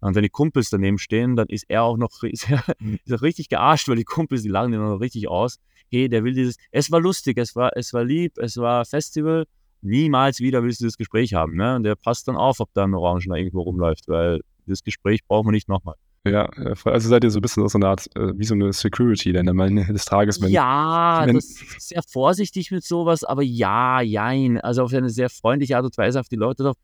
Und 0.00 0.14
wenn 0.14 0.22
die 0.22 0.28
Kumpels 0.28 0.70
daneben 0.70 0.98
stehen, 0.98 1.36
dann 1.36 1.48
ist 1.48 1.64
er 1.68 1.82
auch 1.82 1.96
noch 1.96 2.10
ist 2.22 2.50
er, 2.50 2.62
ist 3.04 3.12
auch 3.12 3.22
richtig 3.22 3.48
gearscht, 3.48 3.88
weil 3.88 3.96
die 3.96 4.04
Kumpels, 4.04 4.42
die 4.42 4.48
lachen 4.48 4.72
den 4.72 4.80
noch 4.80 5.00
richtig 5.00 5.28
aus. 5.28 5.58
Hey, 5.90 6.08
der 6.08 6.22
will 6.24 6.34
dieses, 6.34 6.56
es 6.70 6.90
war 6.90 7.00
lustig, 7.00 7.38
es 7.38 7.56
war, 7.56 7.70
es 7.74 7.92
war 7.92 8.04
lieb, 8.04 8.38
es 8.38 8.56
war 8.56 8.84
Festival. 8.84 9.46
Niemals 9.80 10.40
wieder 10.40 10.62
willst 10.62 10.80
du 10.80 10.84
das 10.84 10.96
Gespräch 10.96 11.34
haben, 11.34 11.56
ne? 11.56 11.76
Und 11.76 11.84
der 11.84 11.94
passt 11.94 12.26
dann 12.26 12.36
auf, 12.36 12.58
ob 12.60 12.68
da 12.74 12.84
ein 12.84 12.94
Orangener 12.94 13.36
irgendwo 13.36 13.62
rumläuft, 13.62 14.08
weil 14.08 14.40
das 14.66 14.82
Gespräch 14.82 15.24
brauchen 15.26 15.46
wir 15.46 15.52
nicht 15.52 15.68
nochmal. 15.68 15.94
Ja, 16.26 16.46
also 16.84 17.08
seid 17.08 17.24
ihr 17.24 17.30
so 17.30 17.38
ein 17.38 17.42
bisschen 17.42 17.66
so 17.68 17.78
eine 17.78 17.86
Art, 17.86 18.06
äh, 18.16 18.36
wie 18.36 18.44
so 18.44 18.54
eine 18.54 18.72
Security 18.72 19.32
dann 19.32 19.48
am 19.48 19.60
Ende 19.60 19.84
des 19.84 20.04
Tages. 20.04 20.42
Wenn, 20.42 20.50
ja, 20.50 21.22
wenn, 21.24 21.36
das 21.36 21.44
ist 21.44 21.88
sehr 21.88 22.02
vorsichtig 22.02 22.70
mit 22.70 22.84
sowas, 22.84 23.24
aber 23.24 23.42
ja, 23.42 24.00
jein. 24.00 24.60
Also 24.60 24.82
auf 24.82 24.92
eine 24.92 25.10
sehr 25.10 25.30
freundliche 25.30 25.76
Art 25.76 25.84
und 25.84 25.96
Weise 25.96 26.20
auf 26.20 26.28
die 26.28 26.36
Leute 26.36 26.64
drauf. 26.64 26.76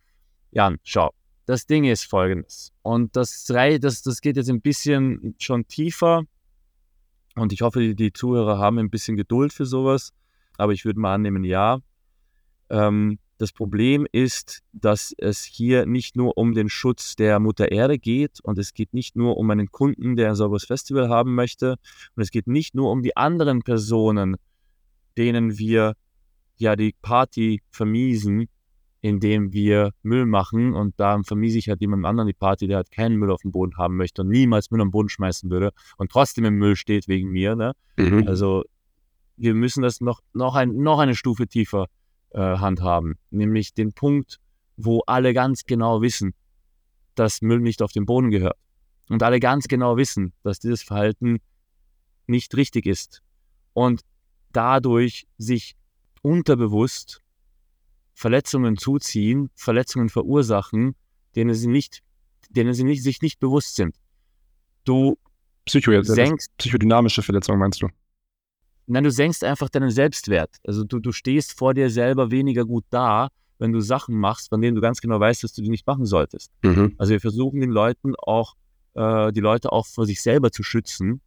Jan, 0.52 0.76
schau, 0.84 1.10
das 1.46 1.66
Ding 1.66 1.84
ist 1.84 2.04
folgendes. 2.04 2.72
Und 2.82 3.16
das, 3.16 3.44
das, 3.44 4.02
das 4.02 4.20
geht 4.20 4.36
jetzt 4.36 4.50
ein 4.50 4.60
bisschen 4.60 5.34
schon 5.38 5.66
tiefer. 5.66 6.24
Und 7.36 7.52
ich 7.52 7.62
hoffe, 7.62 7.94
die, 7.94 8.12
Zuhörer 8.12 8.58
haben 8.58 8.78
ein 8.78 8.90
bisschen 8.90 9.16
Geduld 9.16 9.52
für 9.52 9.66
sowas. 9.66 10.12
Aber 10.56 10.72
ich 10.72 10.84
würde 10.84 11.00
mal 11.00 11.14
annehmen, 11.14 11.44
ja. 11.44 11.80
Ähm, 12.70 13.18
das 13.38 13.52
Problem 13.52 14.06
ist, 14.12 14.62
dass 14.72 15.12
es 15.18 15.42
hier 15.42 15.86
nicht 15.86 16.16
nur 16.16 16.38
um 16.38 16.54
den 16.54 16.68
Schutz 16.68 17.16
der 17.16 17.40
Mutter 17.40 17.72
Erde 17.72 17.98
geht 17.98 18.38
und 18.42 18.58
es 18.58 18.74
geht 18.74 18.94
nicht 18.94 19.16
nur 19.16 19.36
um 19.36 19.50
einen 19.50 19.72
Kunden, 19.72 20.14
der 20.14 20.28
ein 20.28 20.34
sauberes 20.36 20.64
Festival 20.64 21.08
haben 21.08 21.34
möchte 21.34 21.76
und 22.14 22.22
es 22.22 22.30
geht 22.30 22.46
nicht 22.46 22.76
nur 22.76 22.92
um 22.92 23.02
die 23.02 23.16
anderen 23.16 23.62
Personen, 23.62 24.36
denen 25.18 25.58
wir 25.58 25.94
ja 26.56 26.76
die 26.76 26.94
Party 27.02 27.60
vermiesen, 27.70 28.48
indem 29.04 29.52
wir 29.52 29.92
Müll 30.02 30.24
machen 30.24 30.72
und 30.72 30.98
da 30.98 31.22
vermiese 31.24 31.58
ich 31.58 31.68
halt 31.68 31.82
jemand 31.82 32.06
anderen 32.06 32.26
die 32.26 32.32
Party, 32.32 32.66
der 32.66 32.78
halt 32.78 32.90
keinen 32.90 33.16
Müll 33.16 33.30
auf 33.30 33.42
dem 33.42 33.52
Boden 33.52 33.76
haben 33.76 33.98
möchte 33.98 34.22
und 34.22 34.28
niemals 34.28 34.70
Müll 34.70 34.80
am 34.80 34.90
Boden 34.90 35.10
schmeißen 35.10 35.50
würde 35.50 35.72
und 35.98 36.10
trotzdem 36.10 36.46
im 36.46 36.54
Müll 36.54 36.74
steht 36.74 37.06
wegen 37.06 37.28
mir. 37.28 37.54
Ne? 37.54 37.74
Mhm. 37.98 38.26
Also 38.26 38.64
wir 39.36 39.52
müssen 39.52 39.82
das 39.82 40.00
noch, 40.00 40.20
noch, 40.32 40.54
ein, 40.54 40.76
noch 40.76 41.00
eine 41.00 41.14
Stufe 41.14 41.46
tiefer 41.46 41.88
äh, 42.30 42.38
handhaben, 42.38 43.16
nämlich 43.28 43.74
den 43.74 43.92
Punkt, 43.92 44.40
wo 44.78 45.02
alle 45.06 45.34
ganz 45.34 45.64
genau 45.64 46.00
wissen, 46.00 46.32
dass 47.14 47.42
Müll 47.42 47.60
nicht 47.60 47.82
auf 47.82 47.92
den 47.92 48.06
Boden 48.06 48.30
gehört. 48.30 48.56
Und 49.10 49.22
alle 49.22 49.38
ganz 49.38 49.68
genau 49.68 49.98
wissen, 49.98 50.32
dass 50.42 50.60
dieses 50.60 50.82
Verhalten 50.82 51.40
nicht 52.26 52.56
richtig 52.56 52.86
ist. 52.86 53.20
Und 53.74 54.00
dadurch 54.52 55.26
sich 55.36 55.76
unterbewusst 56.22 57.20
Verletzungen 58.14 58.76
zuziehen, 58.76 59.50
Verletzungen 59.54 60.08
verursachen, 60.08 60.94
denen 61.36 61.54
sie 61.54 61.68
nicht, 61.68 62.02
denen 62.48 62.72
sie 62.72 62.84
nicht, 62.84 63.02
sich 63.02 63.20
nicht 63.20 63.40
bewusst 63.40 63.76
sind. 63.76 63.96
Du 64.84 65.18
Psycho 65.64 66.02
senkst, 66.02 66.56
psychodynamische 66.58 67.22
Verletzungen 67.22 67.58
meinst 67.58 67.82
du? 67.82 67.88
Nein, 68.86 69.04
du 69.04 69.10
senkst 69.10 69.42
einfach 69.44 69.70
deinen 69.70 69.90
Selbstwert. 69.90 70.58
Also 70.66 70.84
du, 70.84 70.98
du 70.98 71.10
stehst 71.10 71.58
vor 71.58 71.74
dir 71.74 71.88
selber 71.88 72.30
weniger 72.30 72.64
gut 72.64 72.84
da, 72.90 73.28
wenn 73.58 73.72
du 73.72 73.80
Sachen 73.80 74.16
machst, 74.16 74.50
von 74.50 74.60
denen 74.60 74.74
du 74.74 74.80
ganz 74.80 75.00
genau 75.00 75.18
weißt, 75.18 75.42
dass 75.42 75.54
du 75.54 75.62
die 75.62 75.70
nicht 75.70 75.86
machen 75.86 76.04
solltest. 76.04 76.52
Mhm. 76.62 76.94
Also 76.98 77.12
wir 77.12 77.20
versuchen 77.20 77.60
den 77.60 77.70
Leuten 77.70 78.14
auch, 78.16 78.54
äh, 78.94 79.32
die 79.32 79.40
Leute 79.40 79.72
auch 79.72 79.86
vor 79.86 80.06
sich 80.06 80.20
selber 80.20 80.50
zu 80.50 80.62
schützen, 80.62 81.22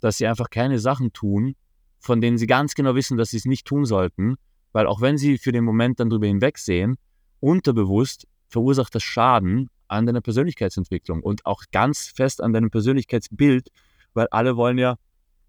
dass 0.00 0.18
sie 0.18 0.26
einfach 0.26 0.50
keine 0.50 0.78
Sachen 0.78 1.12
tun, 1.12 1.54
von 1.98 2.20
denen 2.20 2.38
sie 2.38 2.46
ganz 2.46 2.74
genau 2.74 2.94
wissen, 2.94 3.16
dass 3.16 3.30
sie 3.30 3.38
es 3.38 3.44
nicht 3.44 3.66
tun 3.66 3.84
sollten, 3.84 4.36
weil 4.72 4.86
auch 4.86 5.00
wenn 5.00 5.18
sie 5.18 5.38
für 5.38 5.52
den 5.52 5.64
Moment 5.64 6.00
dann 6.00 6.10
drüber 6.10 6.26
hinwegsehen, 6.26 6.96
unterbewusst 7.40 8.26
verursacht 8.48 8.94
das 8.94 9.02
Schaden 9.02 9.68
an 9.88 10.06
deiner 10.06 10.20
Persönlichkeitsentwicklung 10.20 11.22
und 11.22 11.46
auch 11.46 11.64
ganz 11.72 12.06
fest 12.06 12.42
an 12.42 12.52
deinem 12.52 12.70
Persönlichkeitsbild, 12.70 13.68
weil 14.14 14.28
alle 14.30 14.56
wollen 14.56 14.78
ja 14.78 14.96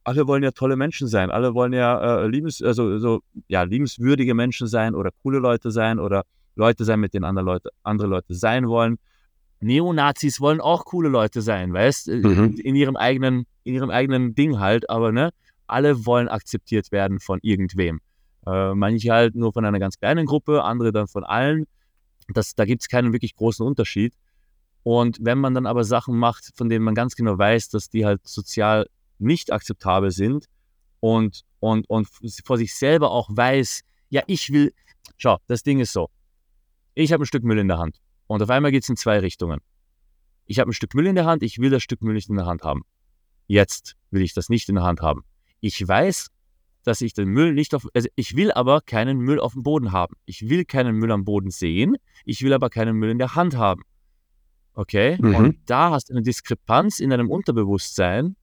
alle 0.04 0.28
wollen 0.28 0.44
ja 0.44 0.52
tolle 0.52 0.76
Menschen 0.76 1.08
sein, 1.08 1.30
alle 1.30 1.54
wollen 1.54 1.74
ja 1.74 2.24
äh, 2.24 2.28
liebens, 2.28 2.62
also, 2.62 2.98
so, 2.98 3.22
ja, 3.48 3.64
liebenswürdige 3.64 4.34
Menschen 4.34 4.68
sein 4.68 4.96
oder 4.96 5.12
coole 5.22 5.40
Leute 5.40 5.72
sein 5.72 6.00
oder 6.00 6.24
Leute 6.56 6.86
sein, 6.86 7.00
mit 7.00 7.14
denen 7.14 7.26
andere 7.26 7.46
Leute, 7.46 7.70
andere 7.84 8.08
Leute 8.08 8.34
sein 8.34 8.68
wollen. 8.68 8.98
Neonazis 9.60 10.42
wollen 10.42 10.60
auch 10.60 10.86
coole 10.86 11.10
Leute 11.10 11.42
sein, 11.42 11.72
weißt 11.72 12.10
äh, 12.10 12.16
mhm. 12.16 12.56
in 12.56 12.76
ihrem 12.76 12.96
eigenen, 12.96 13.46
in 13.64 13.76
ihrem 13.76 13.92
eigenen 13.92 14.34
Ding 14.34 14.60
halt, 14.60 14.90
aber 14.90 15.12
ne, 15.12 15.32
alle 15.68 16.06
wollen 16.06 16.28
akzeptiert 16.28 16.92
werden 16.92 17.20
von 17.20 17.40
irgendwem. 17.44 18.02
Äh, 18.46 18.74
manche 18.74 19.12
halt 19.12 19.36
nur 19.36 19.54
von 19.54 19.66
einer 19.66 19.80
ganz 19.80 19.98
kleinen 19.98 20.26
Gruppe, 20.26 20.64
andere 20.64 20.92
dann 20.92 21.08
von 21.08 21.24
allen. 21.24 21.68
Das, 22.28 22.56
da 22.56 22.66
gibt 22.66 22.82
es 22.82 22.90
keinen 22.90 23.14
wirklich 23.14 23.36
großen 23.36 23.66
Unterschied. 23.66 24.14
Und 24.84 25.20
wenn 25.22 25.38
man 25.38 25.54
dann 25.54 25.66
aber 25.66 25.84
Sachen 25.84 26.18
macht, 26.18 26.52
von 26.56 26.70
denen 26.70 26.84
man 26.84 26.96
ganz 26.96 27.16
genau 27.16 27.38
weiß, 27.38 27.70
dass 27.70 27.90
die 27.90 28.06
halt 28.06 28.28
sozial 28.28 28.88
nicht 29.20 29.52
akzeptabel 29.52 30.12
sind 30.12 30.48
und, 31.00 31.44
und, 31.60 31.88
und 31.90 32.08
vor 32.44 32.58
sich 32.58 32.74
selber 32.74 33.12
auch 33.12 33.30
weiß, 33.32 33.82
ja, 34.10 34.24
ich 34.26 34.52
will, 34.52 34.74
schau, 35.18 35.38
das 35.48 35.62
Ding 35.64 35.80
ist 35.80 35.94
so, 35.94 36.10
ich 36.96 37.14
habe 37.14 37.24
ein 37.24 37.28
Stück 37.28 37.44
Müll 37.44 37.60
in 37.60 37.68
der 37.68 37.78
Hand 37.78 38.02
und 38.28 38.42
auf 38.42 38.50
einmal 38.50 38.72
geht 38.72 38.84
es 38.84 38.90
in 38.90 38.98
zwei 38.98 39.20
Richtungen. 39.20 39.60
Ich 40.46 40.60
habe 40.60 40.72
ein 40.72 40.74
Stück 40.74 40.96
Müll 40.96 41.06
in 41.06 41.16
der 41.16 41.26
Hand, 41.26 41.44
ich 41.44 41.60
will 41.60 41.70
das 41.70 41.84
Stück 41.84 42.02
Müll 42.02 42.16
nicht 42.16 42.30
in 42.30 42.36
der 42.36 42.46
Hand 42.48 42.64
haben. 42.64 42.84
Jetzt 43.48 43.96
will 44.10 44.24
ich 44.24 44.34
das 44.34 44.50
nicht 44.50 44.68
in 44.68 44.76
der 44.76 44.84
Hand 44.84 45.02
haben. 45.02 45.24
Ich 45.60 45.88
weiß, 45.88 46.30
dass 46.84 47.02
ich 47.02 47.14
den 47.14 47.30
Müll 47.30 47.54
nicht 47.54 47.76
auf, 47.76 47.88
also 47.94 48.10
ich 48.16 48.36
will 48.36 48.52
aber 48.52 48.82
keinen 48.82 49.20
Müll 49.20 49.40
auf 49.40 49.54
dem 49.54 49.64
Boden 49.64 49.92
haben. 49.92 50.16
Ich 50.26 50.50
will 50.50 50.66
keinen 50.66 50.96
Müll 50.96 51.12
am 51.12 51.26
Boden 51.26 51.52
sehen, 51.52 51.98
ich 52.26 52.42
will 52.42 52.54
aber 52.54 52.70
keinen 52.70 52.96
Müll 52.96 53.12
in 53.12 53.20
der 53.20 53.36
Hand 53.36 53.56
haben. 53.56 53.84
Okay? 54.74 55.18
Mhm. 55.22 55.36
Und 55.36 55.58
da 55.66 55.92
hast 55.92 56.10
du 56.10 56.14
eine 56.14 56.24
Diskrepanz 56.24 57.00
in 57.00 57.10
deinem 57.10 57.30
Unterbewusstsein, 57.30 58.36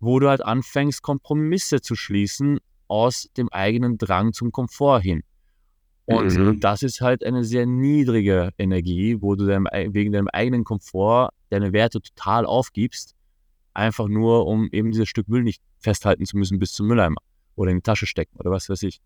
wo 0.00 0.18
du 0.20 0.28
halt 0.28 0.44
anfängst, 0.44 1.02
Kompromisse 1.02 1.80
zu 1.80 1.94
schließen 1.96 2.58
aus 2.88 3.28
dem 3.36 3.48
eigenen 3.50 3.98
Drang 3.98 4.32
zum 4.32 4.52
Komfort 4.52 5.00
hin. 5.00 5.22
Und 6.04 6.36
mhm. 6.36 6.60
das 6.60 6.82
ist 6.84 7.00
halt 7.00 7.24
eine 7.24 7.42
sehr 7.42 7.66
niedrige 7.66 8.50
Energie, 8.58 9.20
wo 9.20 9.34
du 9.34 9.44
deinem, 9.44 9.66
wegen 9.92 10.12
deinem 10.12 10.28
eigenen 10.28 10.62
Komfort 10.62 11.30
deine 11.50 11.72
Werte 11.72 12.00
total 12.00 12.46
aufgibst, 12.46 13.16
einfach 13.74 14.06
nur, 14.06 14.46
um 14.46 14.68
eben 14.70 14.92
dieses 14.92 15.08
Stück 15.08 15.28
Müll 15.28 15.42
nicht 15.42 15.62
festhalten 15.80 16.24
zu 16.24 16.36
müssen 16.36 16.60
bis 16.60 16.72
zum 16.72 16.86
Mülleimer 16.86 17.20
oder 17.56 17.70
in 17.70 17.78
die 17.78 17.82
Tasche 17.82 18.06
stecken 18.06 18.38
oder 18.38 18.50
was 18.50 18.68
weiß 18.68 18.82
ich. 18.84 19.00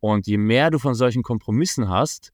Und 0.00 0.26
je 0.26 0.36
mehr 0.36 0.70
du 0.70 0.78
von 0.78 0.94
solchen 0.94 1.22
Kompromissen 1.22 1.88
hast, 1.88 2.32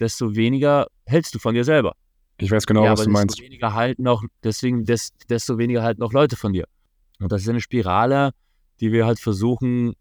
desto 0.00 0.34
weniger 0.34 0.88
hältst 1.06 1.34
du 1.34 1.38
von 1.38 1.54
dir 1.54 1.64
selber. 1.64 1.94
Ich 2.38 2.50
weiß 2.50 2.66
genau, 2.66 2.84
ja, 2.84 2.92
was 2.92 3.04
du 3.04 3.10
meinst. 3.10 3.36
Desto 3.36 3.44
weniger 3.44 3.74
halten 3.74 4.06
auch, 4.06 4.22
deswegen, 4.42 4.84
desto 4.84 5.58
weniger 5.58 5.82
halten 5.82 6.02
auch 6.02 6.12
Leute 6.12 6.36
von 6.36 6.52
dir. 6.52 6.66
Und 7.18 7.32
das 7.32 7.42
ist 7.42 7.48
eine 7.48 7.60
Spirale, 7.60 8.32
die 8.80 8.92
wir 8.92 9.06
halt 9.06 9.18
versuchen 9.18 9.94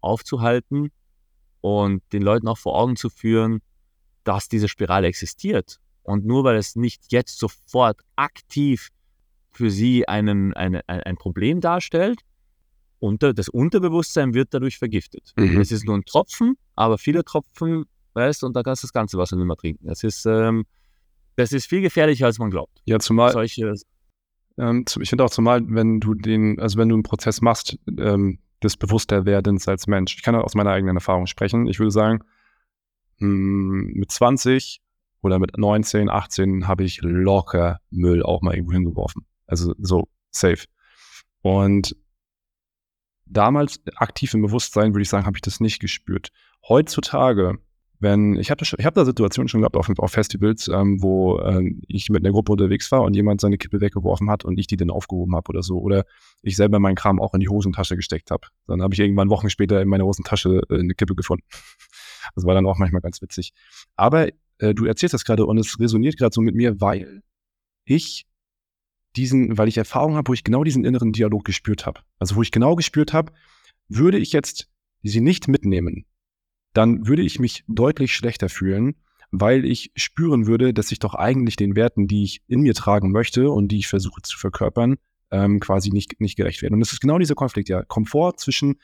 aufzuhalten 0.00 0.90
und 1.60 2.02
den 2.12 2.22
Leuten 2.22 2.48
auch 2.48 2.58
vor 2.58 2.78
Augen 2.78 2.96
zu 2.96 3.10
führen, 3.10 3.60
dass 4.24 4.48
diese 4.48 4.68
Spirale 4.68 5.06
existiert. 5.06 5.78
Und 6.02 6.24
nur 6.24 6.44
weil 6.44 6.56
es 6.56 6.74
nicht 6.74 7.12
jetzt 7.12 7.38
sofort 7.38 8.00
aktiv 8.16 8.88
für 9.50 9.70
sie 9.70 10.08
einen, 10.08 10.54
eine, 10.54 10.82
ein, 10.86 11.02
ein 11.02 11.16
Problem 11.16 11.60
darstellt, 11.60 12.20
unter, 12.98 13.34
das 13.34 13.48
Unterbewusstsein 13.48 14.34
wird 14.34 14.52
dadurch 14.52 14.78
vergiftet. 14.78 15.32
Mhm. 15.36 15.60
Es 15.60 15.72
ist 15.72 15.84
nur 15.84 15.96
ein 15.96 16.04
Tropfen, 16.04 16.56
aber 16.74 16.98
viele 16.98 17.24
Tropfen, 17.24 17.84
weißt 18.14 18.44
und 18.44 18.54
da 18.54 18.62
kannst 18.62 18.82
du 18.82 18.86
das 18.86 18.92
ganze 18.92 19.18
Wasser 19.18 19.36
nicht 19.36 19.46
mehr 19.46 19.56
trinken. 19.56 19.86
Das 19.86 20.02
ist, 20.02 20.26
ähm, 20.26 20.64
das 21.36 21.52
ist 21.52 21.66
viel 21.66 21.80
gefährlicher, 21.80 22.26
als 22.26 22.38
man 22.38 22.50
glaubt. 22.50 22.80
Ja, 22.84 22.98
zumal, 22.98 23.32
Solche, 23.32 23.74
ähm, 24.58 24.84
ich 25.00 25.08
finde 25.08 25.24
auch 25.24 25.30
zumal, 25.30 25.62
wenn 25.68 26.00
du 26.00 26.14
den, 26.14 26.58
also 26.58 26.78
wenn 26.78 26.88
du 26.88 26.96
einen 26.96 27.04
Prozess 27.04 27.40
machst, 27.40 27.78
ähm, 27.98 28.40
des 28.62 28.76
Bewussterwerdens 28.76 29.68
als 29.68 29.86
Mensch. 29.86 30.16
Ich 30.16 30.22
kann 30.22 30.34
aus 30.34 30.54
meiner 30.54 30.70
eigenen 30.70 30.96
Erfahrung 30.96 31.26
sprechen. 31.26 31.66
Ich 31.66 31.78
würde 31.78 31.92
sagen, 31.92 32.20
mh, 33.18 33.28
hm, 33.28 33.92
mit 33.94 34.10
20 34.10 34.80
oder 35.22 35.38
mit 35.38 35.56
19, 35.56 36.08
18 36.08 36.66
habe 36.66 36.84
ich 36.84 37.00
locker 37.02 37.78
Müll 37.90 38.22
auch 38.22 38.42
mal 38.42 38.54
irgendwo 38.54 38.72
hingeworfen. 38.72 39.26
Also 39.46 39.74
so 39.78 40.08
safe. 40.30 40.64
Und 41.42 41.96
damals 43.30 43.80
aktiv 43.96 44.34
im 44.34 44.42
Bewusstsein, 44.42 44.94
würde 44.94 45.02
ich 45.02 45.08
sagen, 45.08 45.26
habe 45.26 45.36
ich 45.36 45.42
das 45.42 45.60
nicht 45.60 45.80
gespürt. 45.80 46.30
Heutzutage 46.68 47.58
wenn 48.00 48.36
ich 48.36 48.50
habe 48.50 48.92
da 48.94 49.04
Situationen 49.04 49.48
schon 49.48 49.60
gehabt 49.60 49.76
auf, 49.76 49.88
auf 49.98 50.12
Festivals, 50.12 50.68
ähm, 50.68 51.02
wo 51.02 51.38
äh, 51.38 51.62
ich 51.88 52.10
mit 52.10 52.24
einer 52.24 52.32
Gruppe 52.32 52.52
unterwegs 52.52 52.90
war 52.92 53.02
und 53.02 53.14
jemand 53.14 53.40
seine 53.40 53.58
Kippe 53.58 53.80
weggeworfen 53.80 54.30
hat 54.30 54.44
und 54.44 54.58
ich 54.58 54.68
die 54.68 54.76
dann 54.76 54.90
aufgehoben 54.90 55.34
habe 55.34 55.48
oder 55.48 55.62
so. 55.62 55.78
Oder 55.78 56.04
ich 56.42 56.54
selber 56.54 56.78
meinen 56.78 56.94
Kram 56.94 57.20
auch 57.20 57.34
in 57.34 57.40
die 57.40 57.48
Hosentasche 57.48 57.96
gesteckt 57.96 58.30
habe. 58.30 58.46
Dann 58.66 58.82
habe 58.82 58.94
ich 58.94 59.00
irgendwann 59.00 59.30
Wochen 59.30 59.50
später 59.50 59.82
in 59.82 59.88
meiner 59.88 60.04
Hosentasche 60.04 60.62
äh, 60.70 60.78
eine 60.78 60.94
Kippe 60.94 61.14
gefunden. 61.14 61.44
Das 62.34 62.44
war 62.44 62.54
dann 62.54 62.66
auch 62.66 62.76
manchmal 62.76 63.00
ganz 63.00 63.22
witzig. 63.22 63.52
Aber 63.96 64.28
äh, 64.58 64.74
du 64.74 64.84
erzählst 64.84 65.14
das 65.14 65.24
gerade 65.24 65.46
und 65.46 65.56
es 65.56 65.80
resoniert 65.80 66.18
gerade 66.18 66.34
so 66.34 66.42
mit 66.42 66.54
mir, 66.54 66.78
weil 66.78 67.22
ich 67.86 68.26
diesen, 69.16 69.58
weil 69.58 69.68
ich 69.68 69.78
Erfahrung 69.78 70.16
habe, 70.16 70.28
wo 70.28 70.34
ich 70.34 70.44
genau 70.44 70.64
diesen 70.64 70.84
inneren 70.84 71.12
Dialog 71.12 71.44
gespürt 71.44 71.86
habe. 71.86 72.00
Also 72.18 72.36
wo 72.36 72.42
ich 72.42 72.50
genau 72.50 72.76
gespürt 72.76 73.12
habe, 73.12 73.32
würde 73.88 74.18
ich 74.18 74.32
jetzt 74.32 74.68
sie 75.02 75.20
nicht 75.20 75.48
mitnehmen, 75.48 76.04
dann 76.74 77.06
würde 77.06 77.22
ich 77.22 77.38
mich 77.38 77.64
deutlich 77.66 78.14
schlechter 78.14 78.48
fühlen, 78.48 78.96
weil 79.30 79.64
ich 79.64 79.92
spüren 79.96 80.46
würde, 80.46 80.72
dass 80.72 80.92
ich 80.92 80.98
doch 80.98 81.14
eigentlich 81.14 81.56
den 81.56 81.76
Werten, 81.76 82.06
die 82.06 82.24
ich 82.24 82.42
in 82.46 82.60
mir 82.60 82.74
tragen 82.74 83.10
möchte 83.10 83.50
und 83.50 83.68
die 83.68 83.78
ich 83.78 83.88
versuche 83.88 84.22
zu 84.22 84.38
verkörpern, 84.38 84.96
ähm, 85.30 85.60
quasi 85.60 85.90
nicht, 85.90 86.20
nicht 86.20 86.36
gerecht 86.36 86.62
werde. 86.62 86.74
Und 86.74 86.80
das 86.80 86.92
ist 86.92 87.00
genau 87.00 87.18
dieser 87.18 87.34
Konflikt, 87.34 87.68
ja. 87.68 87.82
Komfort 87.82 88.34
zwischen 88.38 88.76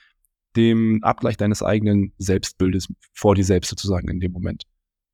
dem 0.57 1.03
Abgleich 1.03 1.37
deines 1.37 1.63
eigenen 1.63 2.13
Selbstbildes 2.19 2.89
vor 3.13 3.35
dir 3.35 3.45
selbst 3.45 3.71
sozusagen 3.71 4.09
in 4.09 4.21
dem 4.21 4.33
Moment. 4.33 4.65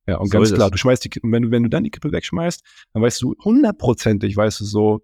Ja, 0.06 0.16
und 0.16 0.28
so 0.28 0.38
ganz 0.38 0.52
klar, 0.52 0.70
du 0.70 0.78
schmeißt 0.78 1.04
die, 1.04 1.10
wenn 1.22 1.42
du, 1.42 1.50
wenn 1.50 1.62
du 1.62 1.68
dann 1.68 1.84
die 1.84 1.90
Kippe 1.90 2.10
wegschmeißt, 2.10 2.62
dann 2.92 3.02
weißt 3.02 3.22
du 3.22 3.36
hundertprozentig, 3.44 4.36
weißt 4.36 4.60
du 4.60 4.64
so, 4.64 5.02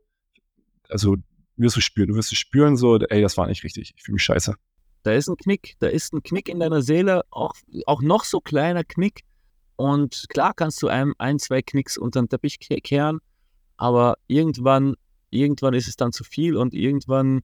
also 0.88 1.16
wirst 1.56 1.76
du 1.76 1.80
spüren. 1.80 2.08
Du 2.08 2.14
wirst 2.14 2.32
es 2.32 2.38
spüren, 2.38 2.76
so, 2.76 2.98
ey, 2.98 3.22
das 3.22 3.36
war 3.36 3.46
nicht 3.46 3.64
richtig. 3.64 3.94
Ich 3.96 4.02
fühle 4.02 4.14
mich 4.14 4.22
scheiße. 4.22 4.54
Da 5.02 5.12
ist 5.12 5.28
ein 5.28 5.36
Knick, 5.36 5.76
da 5.78 5.86
ist 5.86 6.12
ein 6.12 6.22
Knick 6.22 6.48
in 6.48 6.58
deiner 6.58 6.82
Seele, 6.82 7.22
auch, 7.30 7.54
auch 7.86 8.02
noch 8.02 8.24
so 8.24 8.40
kleiner 8.40 8.84
Knick. 8.84 9.22
Und 9.76 10.26
klar 10.28 10.52
kannst 10.54 10.82
du 10.82 10.88
einem 10.88 11.14
ein, 11.18 11.38
zwei 11.38 11.62
Knicks 11.62 11.96
unter 11.96 12.20
den 12.20 12.28
Teppich 12.28 12.58
kehren, 12.58 13.20
aber 13.76 14.16
irgendwann, 14.26 14.94
irgendwann 15.30 15.74
ist 15.74 15.86
es 15.86 15.96
dann 15.96 16.12
zu 16.12 16.24
viel 16.24 16.56
und 16.56 16.74
irgendwann, 16.74 17.42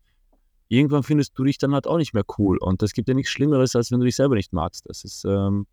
irgendwann 0.68 1.02
findest 1.02 1.38
du 1.38 1.44
dich 1.44 1.58
dann 1.58 1.74
halt 1.74 1.86
auch 1.86 1.98
nicht 1.98 2.14
mehr 2.14 2.24
cool. 2.38 2.58
Und 2.58 2.82
es 2.82 2.94
gibt 2.94 3.08
ja 3.08 3.14
nichts 3.14 3.30
Schlimmeres, 3.30 3.76
als 3.76 3.92
wenn 3.92 4.00
du 4.00 4.06
dich 4.06 4.16
selber 4.16 4.34
nicht 4.34 4.52
magst. 4.52 4.88
Das 4.88 5.04
ist, 5.04 5.24
ähm, 5.24 5.66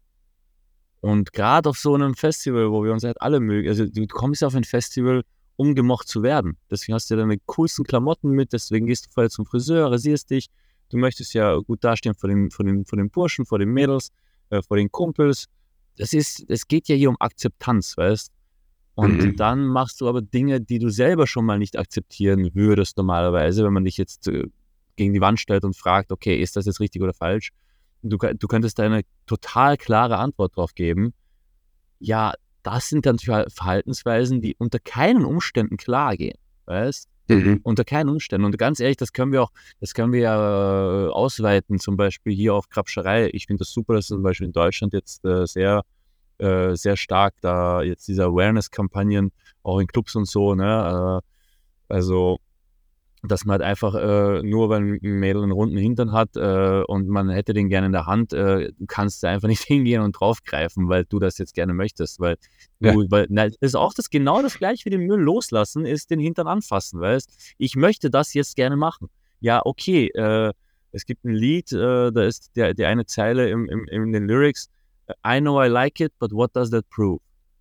und 1.01 1.31
gerade 1.33 1.69
auf 1.69 1.77
so 1.77 1.93
einem 1.95 2.13
Festival, 2.13 2.71
wo 2.71 2.83
wir 2.83 2.91
uns 2.91 3.03
halt 3.03 3.21
alle 3.21 3.39
mögen, 3.39 3.69
also 3.69 3.85
du 3.85 4.05
kommst 4.07 4.41
ja 4.41 4.47
auf 4.47 4.55
ein 4.55 4.63
Festival, 4.65 5.23
um 5.55 5.75
gemocht 5.75 6.07
zu 6.07 6.23
werden. 6.23 6.57
Deswegen 6.69 6.93
hast 6.93 7.09
du 7.09 7.15
deine 7.15 7.37
coolsten 7.45 7.83
Klamotten 7.85 8.31
mit, 8.31 8.53
deswegen 8.53 8.85
gehst 8.85 9.07
du 9.07 9.09
vorher 9.11 9.29
zum 9.29 9.45
Friseur, 9.45 9.91
rasierst 9.91 10.29
dich. 10.29 10.47
Du 10.89 10.97
möchtest 10.97 11.33
ja 11.33 11.55
gut 11.57 11.83
dastehen 11.83 12.15
vor 12.15 12.29
den, 12.29 12.49
vor 12.49 12.65
den, 12.65 12.85
vor 12.85 12.97
den 12.97 13.09
Burschen, 13.09 13.45
vor 13.45 13.59
den 13.59 13.69
Mädels, 13.69 14.11
äh, 14.49 14.61
vor 14.61 14.77
den 14.77 14.91
Kumpels. 14.91 15.45
Das 15.97 16.13
ist, 16.13 16.45
es 16.49 16.67
geht 16.67 16.87
ja 16.87 16.95
hier 16.95 17.09
um 17.09 17.17
Akzeptanz, 17.19 17.97
weißt 17.97 18.31
Und 18.95 19.17
mhm. 19.21 19.35
dann 19.35 19.67
machst 19.67 20.01
du 20.01 20.07
aber 20.07 20.21
Dinge, 20.21 20.61
die 20.61 20.79
du 20.79 20.89
selber 20.89 21.27
schon 21.27 21.45
mal 21.45 21.59
nicht 21.59 21.77
akzeptieren 21.77 22.49
würdest 22.53 22.97
normalerweise, 22.97 23.63
wenn 23.63 23.73
man 23.73 23.85
dich 23.85 23.97
jetzt 23.97 24.27
äh, 24.27 24.45
gegen 24.95 25.13
die 25.13 25.21
Wand 25.21 25.39
stellt 25.39 25.63
und 25.63 25.75
fragt, 25.75 26.11
okay, 26.11 26.41
ist 26.41 26.55
das 26.55 26.65
jetzt 26.65 26.79
richtig 26.79 27.01
oder 27.01 27.13
falsch? 27.13 27.51
Du, 28.01 28.17
du 28.17 28.47
könntest 28.47 28.79
da 28.79 28.83
eine 28.83 29.01
total 29.25 29.77
klare 29.77 30.17
Antwort 30.17 30.55
drauf 30.55 30.73
geben. 30.73 31.13
Ja, 31.99 32.33
das 32.63 32.89
sind 32.89 33.05
dann 33.05 33.19
Verhaltensweisen, 33.19 34.41
die 34.41 34.55
unter 34.57 34.79
keinen 34.79 35.25
Umständen 35.25 35.77
klar 35.77 36.15
gehen. 36.15 36.37
Weißt? 36.65 37.09
Mhm. 37.29 37.59
Unter 37.63 37.83
keinen 37.83 38.09
Umständen. 38.09 38.45
Und 38.45 38.57
ganz 38.57 38.79
ehrlich, 38.79 38.97
das 38.97 39.13
können 39.13 39.31
wir 39.31 39.43
auch, 39.43 39.51
das 39.79 39.93
können 39.93 40.11
wir 40.11 40.21
ja 40.21 41.07
äh, 41.07 41.09
ausweiten, 41.09 41.79
zum 41.79 41.95
Beispiel 41.95 42.33
hier 42.33 42.55
auf 42.55 42.69
Krabscherei. 42.69 43.29
Ich 43.33 43.45
finde 43.45 43.61
das 43.61 43.71
super, 43.71 43.93
dass 43.93 44.07
zum 44.07 44.23
Beispiel 44.23 44.47
in 44.47 44.53
Deutschland 44.53 44.93
jetzt 44.93 45.23
äh, 45.25 45.45
sehr, 45.45 45.83
äh, 46.39 46.75
sehr 46.75 46.97
stark 46.97 47.35
da 47.41 47.81
jetzt 47.81 48.07
diese 48.07 48.23
Awareness-Kampagnen 48.25 49.31
auch 49.63 49.79
in 49.79 49.87
Clubs 49.87 50.15
und 50.15 50.27
so, 50.27 50.55
ne? 50.55 51.21
Äh, 51.21 51.93
also 51.93 52.39
dass 53.23 53.43
man 53.43 53.53
halt 53.53 53.63
einfach 53.63 53.95
äh, 53.95 54.41
nur, 54.43 54.69
wenn 54.69 54.99
ein 55.03 55.19
Mädel 55.19 55.43
einen 55.43 55.51
runden 55.51 55.77
Hintern 55.77 56.13
hat 56.13 56.35
äh, 56.35 56.83
und 56.87 57.09
man 57.09 57.29
hätte 57.29 57.53
den 57.53 57.67
gerne 57.67 57.87
in 57.87 57.91
der 57.91 58.05
Hand, 58.05 58.33
äh, 58.33 58.71
kannst 58.87 59.23
du 59.23 59.27
einfach 59.27 59.47
nicht 59.47 59.63
hingehen 59.65 60.01
und 60.01 60.13
draufgreifen, 60.13 60.87
weil 60.87 61.05
du 61.05 61.19
das 61.19 61.37
jetzt 61.37 61.53
gerne 61.53 61.73
möchtest. 61.73 62.19
Weil, 62.19 62.37
ja. 62.79 62.93
du, 62.93 63.05
weil 63.09 63.27
na, 63.29 63.47
das 63.47 63.57
ist 63.59 63.75
auch 63.75 63.93
das 63.93 64.09
genau 64.09 64.41
das 64.41 64.57
gleiche 64.57 64.85
wie 64.85 64.89
den 64.89 65.05
Müll 65.05 65.19
loslassen, 65.19 65.85
ist 65.85 66.11
den 66.11 66.19
Hintern 66.19 66.47
anfassen, 66.47 67.01
weißt 67.01 67.55
Ich 67.57 67.75
möchte 67.75 68.09
das 68.09 68.33
jetzt 68.33 68.55
gerne 68.55 68.77
machen. 68.77 69.09
Ja, 69.41 69.61
okay, 69.65 70.07
äh, 70.07 70.53
es 70.91 71.05
gibt 71.05 71.23
ein 71.25 71.33
Lied, 71.33 71.71
äh, 71.71 72.11
da 72.11 72.23
ist 72.23 72.55
der, 72.55 72.73
die 72.73 72.85
eine 72.85 73.05
Zeile 73.05 73.49
im, 73.49 73.67
im, 73.69 73.85
in 73.87 74.11
den 74.11 74.27
Lyrics, 74.27 74.69
I 75.25 75.39
know 75.39 75.61
I 75.61 75.67
like 75.67 75.99
it, 75.99 76.13
but 76.19 76.31
what 76.31 76.55
does 76.55 76.69
that 76.71 76.89
prove? 76.89 77.19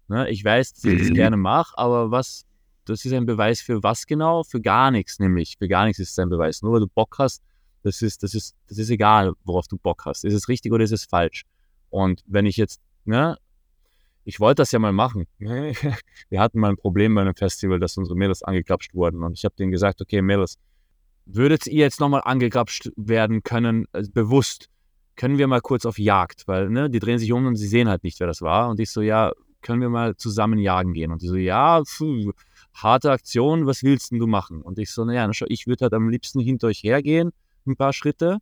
Ne? 0.08 0.28
Ich 0.30 0.44
weiß, 0.44 0.74
dass 0.74 0.84
ich 0.84 0.98
das 0.98 1.10
mhm. 1.10 1.14
gerne 1.14 1.36
mache, 1.36 1.76
aber 1.76 2.10
was, 2.10 2.44
das 2.92 3.04
ist 3.04 3.12
ein 3.12 3.26
Beweis 3.26 3.60
für 3.60 3.82
was 3.82 4.06
genau? 4.06 4.42
Für 4.42 4.60
gar 4.60 4.90
nichts, 4.90 5.18
nämlich. 5.18 5.56
Für 5.58 5.68
gar 5.68 5.84
nichts 5.86 5.98
ist 5.98 6.10
es 6.10 6.18
ein 6.18 6.28
Beweis. 6.28 6.62
Nur 6.62 6.72
weil 6.72 6.80
du 6.80 6.88
Bock 6.88 7.16
hast, 7.18 7.42
das 7.82 8.02
ist, 8.02 8.22
das 8.22 8.34
ist, 8.34 8.56
das 8.68 8.78
ist 8.78 8.90
egal, 8.90 9.32
worauf 9.44 9.68
du 9.68 9.78
Bock 9.78 10.04
hast. 10.04 10.24
Ist 10.24 10.34
es 10.34 10.48
richtig 10.48 10.72
oder 10.72 10.84
ist 10.84 10.92
es 10.92 11.04
falsch? 11.04 11.44
Und 11.90 12.22
wenn 12.26 12.46
ich 12.46 12.56
jetzt, 12.56 12.80
ne, 13.04 13.36
ich 14.24 14.40
wollte 14.40 14.60
das 14.60 14.72
ja 14.72 14.78
mal 14.78 14.92
machen. 14.92 15.26
Wir 15.38 16.40
hatten 16.40 16.60
mal 16.60 16.68
ein 16.68 16.76
Problem 16.76 17.14
bei 17.14 17.22
einem 17.22 17.34
Festival, 17.34 17.80
dass 17.80 17.96
unsere 17.96 18.16
Mädels 18.16 18.42
angegrapscht 18.42 18.94
wurden. 18.94 19.22
Und 19.22 19.32
ich 19.32 19.44
habe 19.44 19.54
denen 19.56 19.70
gesagt, 19.70 20.02
okay, 20.02 20.20
Mädels, 20.20 20.58
würdet 21.24 21.66
ihr 21.66 21.78
jetzt 21.78 22.00
nochmal 22.00 22.22
angegrapscht 22.24 22.90
werden 22.96 23.42
können, 23.42 23.86
also 23.92 24.10
bewusst, 24.12 24.68
können 25.16 25.38
wir 25.38 25.46
mal 25.46 25.60
kurz 25.60 25.84
auf 25.84 25.98
Jagd, 25.98 26.46
weil 26.46 26.68
ne, 26.70 26.90
die 26.90 27.00
drehen 27.00 27.18
sich 27.18 27.32
um 27.32 27.46
und 27.46 27.56
sie 27.56 27.66
sehen 27.66 27.88
halt 27.88 28.04
nicht, 28.04 28.20
wer 28.20 28.26
das 28.26 28.42
war. 28.42 28.68
Und 28.68 28.80
ich 28.80 28.90
so, 28.90 29.00
ja, 29.00 29.32
können 29.62 29.80
wir 29.80 29.88
mal 29.88 30.16
zusammen 30.16 30.58
jagen 30.58 30.92
gehen? 30.92 31.10
Und 31.10 31.22
die 31.22 31.26
so, 31.26 31.36
ja, 31.36 31.82
pfuh, 31.84 32.32
harte 32.82 33.10
Aktion, 33.10 33.66
was 33.66 33.82
willst 33.82 34.12
denn 34.12 34.18
du 34.18 34.26
machen? 34.26 34.62
Und 34.62 34.78
ich 34.78 34.90
so, 34.90 35.04
naja, 35.04 35.30
ich 35.48 35.66
würde 35.66 35.84
halt 35.84 35.94
am 35.94 36.08
liebsten 36.08 36.40
hinter 36.40 36.68
euch 36.68 36.82
hergehen, 36.82 37.32
ein 37.66 37.76
paar 37.76 37.92
Schritte, 37.92 38.38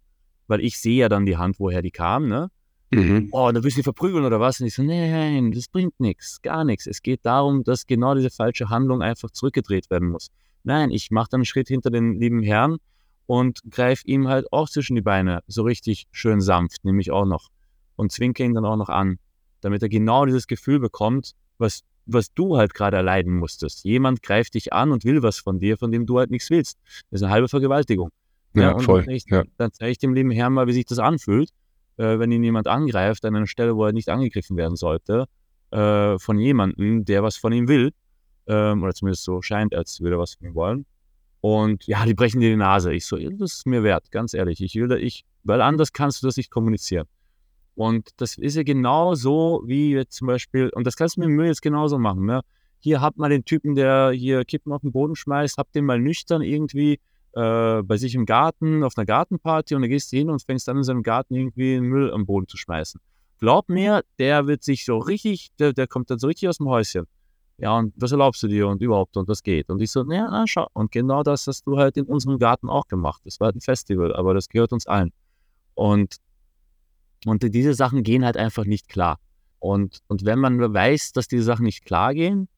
weil 0.46 0.60
ich 0.60 0.78
sehe 0.78 0.98
ja 0.98 1.08
dann 1.08 1.26
die 1.26 1.36
Hand, 1.36 1.58
woher 1.58 1.82
die 1.82 1.90
kam, 1.90 2.28
ne? 2.28 2.50
Mhm. 2.90 3.28
Oh, 3.32 3.50
da 3.52 3.62
willst 3.64 3.76
du 3.76 3.82
verprügeln 3.82 4.24
oder 4.24 4.38
was? 4.38 4.60
Und 4.60 4.66
ich 4.66 4.74
so, 4.74 4.82
nein, 4.82 5.50
das 5.50 5.66
bringt 5.68 5.98
nichts, 5.98 6.40
gar 6.40 6.64
nichts. 6.64 6.86
Es 6.86 7.02
geht 7.02 7.26
darum, 7.26 7.64
dass 7.64 7.86
genau 7.86 8.14
diese 8.14 8.30
falsche 8.30 8.68
Handlung 8.68 9.02
einfach 9.02 9.30
zurückgedreht 9.30 9.90
werden 9.90 10.10
muss. 10.10 10.28
Nein, 10.62 10.90
ich 10.90 11.10
mache 11.10 11.28
dann 11.30 11.38
einen 11.38 11.46
Schritt 11.46 11.68
hinter 11.68 11.90
den 11.90 12.14
lieben 12.14 12.42
Herrn 12.42 12.76
und 13.26 13.60
greife 13.70 14.06
ihm 14.06 14.28
halt 14.28 14.52
auch 14.52 14.68
zwischen 14.68 14.94
die 14.94 15.02
Beine, 15.02 15.42
so 15.48 15.62
richtig 15.62 16.06
schön 16.12 16.40
sanft, 16.40 16.84
nämlich 16.84 17.10
auch 17.10 17.24
noch. 17.24 17.48
Und 17.96 18.12
zwinke 18.12 18.44
ihn 18.44 18.54
dann 18.54 18.64
auch 18.64 18.76
noch 18.76 18.88
an, 18.88 19.18
damit 19.60 19.82
er 19.82 19.88
genau 19.88 20.26
dieses 20.26 20.46
Gefühl 20.46 20.78
bekommt, 20.78 21.32
was 21.58 21.82
was 22.06 22.32
du 22.32 22.56
halt 22.56 22.74
gerade 22.74 22.96
erleiden 22.96 23.34
musstest. 23.34 23.84
Jemand 23.84 24.22
greift 24.22 24.54
dich 24.54 24.72
an 24.72 24.92
und 24.92 25.04
will 25.04 25.22
was 25.22 25.38
von 25.38 25.58
dir, 25.58 25.76
von 25.76 25.92
dem 25.92 26.06
du 26.06 26.18
halt 26.18 26.30
nichts 26.30 26.50
willst. 26.50 26.78
Das 27.10 27.20
ist 27.20 27.22
eine 27.22 27.32
halbe 27.32 27.48
Vergewaltigung. 27.48 28.10
Ja, 28.54 28.72
ja 28.72 28.78
voll. 28.78 29.04
Dann 29.04 29.18
zeige 29.18 29.48
ja. 29.58 29.70
zeig 29.70 29.90
ich 29.90 29.98
dem 29.98 30.14
lieben 30.14 30.30
Herrn 30.30 30.52
mal, 30.52 30.66
wie 30.66 30.72
sich 30.72 30.86
das 30.86 30.98
anfühlt, 30.98 31.50
äh, 31.96 32.18
wenn 32.18 32.32
ihn 32.32 32.42
jemand 32.42 32.68
angreift 32.68 33.24
an 33.24 33.36
einer 33.36 33.46
Stelle, 33.46 33.76
wo 33.76 33.84
er 33.84 33.92
nicht 33.92 34.08
angegriffen 34.08 34.56
werden 34.56 34.76
sollte, 34.76 35.26
äh, 35.70 36.18
von 36.18 36.38
jemandem, 36.38 37.04
der 37.04 37.22
was 37.22 37.36
von 37.36 37.52
ihm 37.52 37.68
will. 37.68 37.92
Ähm, 38.46 38.82
oder 38.82 38.94
zumindest 38.94 39.24
so 39.24 39.42
scheint, 39.42 39.74
als 39.74 40.00
würde 40.00 40.16
er 40.16 40.20
was 40.20 40.34
von 40.34 40.46
ihm 40.46 40.54
wollen. 40.54 40.86
Und 41.40 41.86
ja, 41.86 42.04
die 42.06 42.14
brechen 42.14 42.40
dir 42.40 42.50
die 42.50 42.56
Nase. 42.56 42.92
Ich 42.92 43.06
so, 43.06 43.16
das 43.16 43.54
ist 43.54 43.66
mir 43.66 43.82
wert, 43.82 44.10
ganz 44.10 44.34
ehrlich. 44.34 44.60
Ich 44.60 44.74
will 44.76 44.88
da, 44.88 44.96
ich, 44.96 45.24
weil 45.42 45.60
anders 45.60 45.92
kannst 45.92 46.22
du 46.22 46.26
das 46.26 46.36
nicht 46.36 46.50
kommunizieren. 46.50 47.06
Und 47.76 48.08
das 48.16 48.36
ist 48.38 48.56
ja 48.56 48.62
genau 48.62 49.14
so, 49.14 49.62
wie 49.66 49.92
jetzt 49.92 50.16
zum 50.16 50.26
Beispiel, 50.26 50.70
und 50.70 50.86
das 50.86 50.96
kannst 50.96 51.16
du 51.16 51.20
mit 51.20 51.28
dem 51.28 51.36
Müll 51.36 51.46
jetzt 51.46 51.62
genauso 51.62 51.98
machen. 51.98 52.24
Ne? 52.24 52.40
Hier 52.78 53.02
habt 53.02 53.18
mal 53.18 53.28
den 53.28 53.44
Typen, 53.44 53.74
der 53.74 54.10
hier 54.10 54.44
Kippen 54.44 54.72
auf 54.72 54.80
den 54.80 54.92
Boden 54.92 55.14
schmeißt, 55.14 55.58
habt 55.58 55.74
den 55.74 55.84
mal 55.84 56.00
nüchtern 56.00 56.40
irgendwie 56.40 56.98
äh, 57.34 57.82
bei 57.82 57.98
sich 57.98 58.14
im 58.14 58.24
Garten, 58.24 58.82
auf 58.82 58.96
einer 58.96 59.04
Gartenparty 59.04 59.74
und 59.74 59.82
dann 59.82 59.90
gehst 59.90 60.10
du 60.10 60.16
hin 60.16 60.30
und 60.30 60.42
fängst 60.42 60.68
an 60.70 60.78
in 60.78 60.84
seinem 60.84 61.02
Garten 61.02 61.34
irgendwie 61.34 61.78
Müll 61.80 62.10
am 62.12 62.24
Boden 62.24 62.48
zu 62.48 62.56
schmeißen. 62.56 62.98
Glaub 63.38 63.68
mir, 63.68 64.02
der 64.18 64.46
wird 64.46 64.62
sich 64.62 64.86
so 64.86 64.96
richtig, 64.96 65.50
der, 65.58 65.74
der 65.74 65.86
kommt 65.86 66.08
dann 66.08 66.18
so 66.18 66.28
richtig 66.28 66.48
aus 66.48 66.56
dem 66.56 66.68
Häuschen. 66.68 67.04
Ja, 67.58 67.76
und 67.78 67.92
was 67.96 68.12
erlaubst 68.12 68.42
du 68.42 68.48
dir 68.48 68.68
und 68.68 68.80
überhaupt 68.80 69.16
und 69.18 69.28
was 69.28 69.42
geht? 69.42 69.68
Und 69.68 69.80
ich 69.82 69.90
so, 69.90 70.02
naja, 70.02 70.28
na, 70.30 70.46
schau. 70.46 70.66
Und 70.72 70.92
genau 70.92 71.22
das 71.22 71.46
hast 71.46 71.66
du 71.66 71.76
halt 71.76 71.96
in 71.98 72.04
unserem 72.06 72.38
Garten 72.38 72.68
auch 72.68 72.86
gemacht. 72.86 73.22
Das 73.24 73.40
war 73.40 73.46
halt 73.46 73.56
ein 73.56 73.60
Festival, 73.60 74.14
aber 74.14 74.32
das 74.34 74.48
gehört 74.48 74.72
uns 74.72 74.86
allen. 74.86 75.12
Und 75.74 76.16
und 77.24 77.42
diese 77.42 77.74
Sachen 77.74 78.02
gehen 78.02 78.24
halt 78.24 78.36
einfach 78.36 78.64
nicht 78.64 78.88
klar. 78.88 79.18
Und, 79.58 80.00
und 80.06 80.24
wenn 80.24 80.38
man 80.38 80.58
weiß, 80.60 81.12
dass 81.12 81.28
diese 81.28 81.42
Sachen 81.42 81.64
nicht 81.64 81.84
klar 81.84 82.14
gehen, 82.14 82.48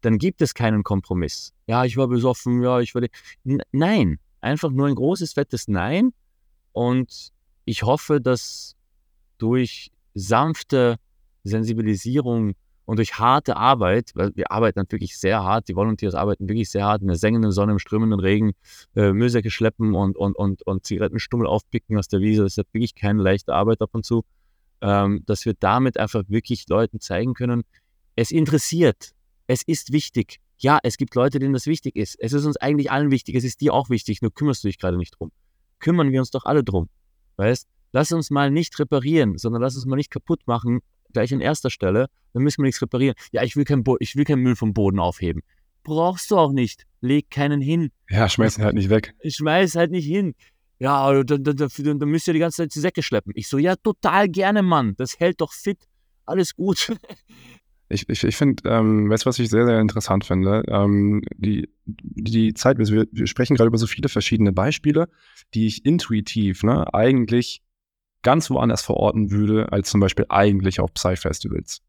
dann 0.00 0.18
gibt 0.18 0.42
es 0.42 0.54
keinen 0.54 0.82
Kompromiss. 0.82 1.52
Ja, 1.66 1.84
ich 1.84 1.96
war 1.96 2.08
besoffen, 2.08 2.62
ja, 2.62 2.80
ich 2.80 2.94
war. 2.94 3.02
Nein, 3.72 4.18
einfach 4.40 4.70
nur 4.70 4.86
ein 4.86 4.94
großes, 4.94 5.34
fettes 5.34 5.68
Nein. 5.68 6.12
Und 6.72 7.32
ich 7.64 7.82
hoffe, 7.82 8.20
dass 8.20 8.76
durch 9.38 9.90
sanfte 10.14 10.96
Sensibilisierung 11.44 12.54
und 12.88 12.96
durch 12.96 13.18
harte 13.18 13.58
Arbeit, 13.58 14.12
weil 14.14 14.34
wir 14.34 14.50
arbeiten 14.50 14.78
dann 14.78 14.86
wirklich 14.90 15.18
sehr 15.18 15.44
hart, 15.44 15.68
die 15.68 15.76
Volunteers 15.76 16.14
arbeiten 16.14 16.48
wirklich 16.48 16.70
sehr 16.70 16.86
hart 16.86 17.02
in 17.02 17.08
der 17.08 17.18
sengenden 17.18 17.52
Sonne, 17.52 17.72
im 17.72 17.78
strömenden 17.78 18.18
Regen, 18.18 18.52
äh, 18.96 19.12
Müllsäcke 19.12 19.50
schleppen 19.50 19.94
und, 19.94 20.16
und, 20.16 20.34
und, 20.34 20.66
und 20.66 20.86
Zigarettenstummel 20.86 21.46
aufpicken 21.46 21.98
aus 21.98 22.08
der 22.08 22.20
Wiese. 22.20 22.44
Das 22.44 22.56
ist 22.56 22.72
wirklich 22.72 22.94
keine 22.94 23.22
leichte 23.22 23.52
Arbeit 23.52 23.82
ab 23.82 23.90
und 23.92 24.06
zu. 24.06 24.24
Ähm, 24.80 25.22
dass 25.26 25.44
wir 25.44 25.52
damit 25.52 25.98
einfach 25.98 26.22
wirklich 26.28 26.66
Leuten 26.70 26.98
zeigen 26.98 27.34
können, 27.34 27.64
es 28.16 28.30
interessiert, 28.30 29.10
es 29.48 29.62
ist 29.62 29.92
wichtig. 29.92 30.40
Ja, 30.56 30.78
es 30.82 30.96
gibt 30.96 31.14
Leute, 31.14 31.38
denen 31.40 31.52
das 31.52 31.66
wichtig 31.66 31.94
ist. 31.94 32.16
Es 32.18 32.32
ist 32.32 32.46
uns 32.46 32.56
eigentlich 32.56 32.90
allen 32.90 33.10
wichtig, 33.10 33.34
es 33.34 33.44
ist 33.44 33.60
dir 33.60 33.74
auch 33.74 33.90
wichtig, 33.90 34.22
nur 34.22 34.32
kümmerst 34.32 34.64
du 34.64 34.68
dich 34.68 34.78
gerade 34.78 34.96
nicht 34.96 35.14
drum. 35.18 35.30
Kümmern 35.78 36.10
wir 36.10 36.20
uns 36.20 36.30
doch 36.30 36.46
alle 36.46 36.64
drum. 36.64 36.88
Weißt? 37.36 37.68
Lass 37.92 38.12
uns 38.12 38.30
mal 38.30 38.50
nicht 38.50 38.78
reparieren, 38.78 39.36
sondern 39.36 39.60
lass 39.60 39.76
uns 39.76 39.84
mal 39.84 39.96
nicht 39.96 40.10
kaputt 40.10 40.40
machen, 40.46 40.80
gleich 41.18 41.34
an 41.34 41.40
erster 41.40 41.70
Stelle, 41.70 42.06
dann 42.32 42.42
müssen 42.42 42.58
wir 42.62 42.66
nichts 42.66 42.80
reparieren. 42.80 43.16
Ja, 43.32 43.42
ich 43.42 43.56
will, 43.56 43.64
kein 43.64 43.82
ich 43.98 44.14
will 44.14 44.24
keinen 44.24 44.42
Müll 44.42 44.56
vom 44.56 44.72
Boden 44.72 45.00
aufheben. 45.00 45.42
Brauchst 45.82 46.30
du 46.30 46.36
auch 46.36 46.52
nicht. 46.52 46.84
Leg 47.00 47.30
keinen 47.30 47.60
hin. 47.60 47.90
Ja, 48.08 48.28
schmeiß 48.28 48.58
ihn 48.58 48.64
halt 48.64 48.74
nicht 48.74 48.90
weg. 48.90 49.14
Ich 49.20 49.36
schmeiß 49.36 49.74
halt 49.74 49.90
nicht 49.90 50.06
hin. 50.06 50.34
Ja, 50.78 51.24
dann, 51.24 51.42
dann, 51.42 51.56
dann, 51.56 51.98
dann 51.98 52.08
müsst 52.08 52.28
ihr 52.28 52.34
die 52.34 52.40
ganze 52.40 52.58
Zeit 52.58 52.74
die 52.74 52.78
Säcke 52.78 53.02
schleppen. 53.02 53.32
Ich 53.34 53.48
so, 53.48 53.58
ja, 53.58 53.74
total 53.74 54.28
gerne, 54.28 54.62
Mann. 54.62 54.94
Das 54.96 55.18
hält 55.18 55.40
doch 55.40 55.52
fit. 55.52 55.88
Alles 56.24 56.54
gut. 56.54 56.92
Ich, 57.90 58.06
ich, 58.06 58.22
ich 58.22 58.36
finde, 58.36 58.68
ähm, 58.68 59.08
weißt 59.08 59.24
du, 59.24 59.28
was 59.28 59.38
ich 59.38 59.48
sehr, 59.48 59.64
sehr 59.64 59.80
interessant 59.80 60.22
finde? 60.26 60.62
Ähm, 60.68 61.22
die, 61.34 61.70
die 61.86 62.52
Zeit, 62.52 62.76
wir, 62.76 63.06
wir 63.10 63.26
sprechen 63.26 63.56
gerade 63.56 63.68
über 63.68 63.78
so 63.78 63.86
viele 63.86 64.10
verschiedene 64.10 64.52
Beispiele, 64.52 65.08
die 65.54 65.66
ich 65.66 65.86
intuitiv 65.86 66.64
ne, 66.64 66.92
eigentlich 66.92 67.62
ganz 68.22 68.50
woanders 68.50 68.82
verorten 68.82 69.30
würde, 69.30 69.70
als 69.72 69.90
zum 69.90 70.00
Beispiel 70.00 70.26
eigentlich 70.28 70.80
auf 70.80 70.92
Psy-Festivals. 70.94 71.82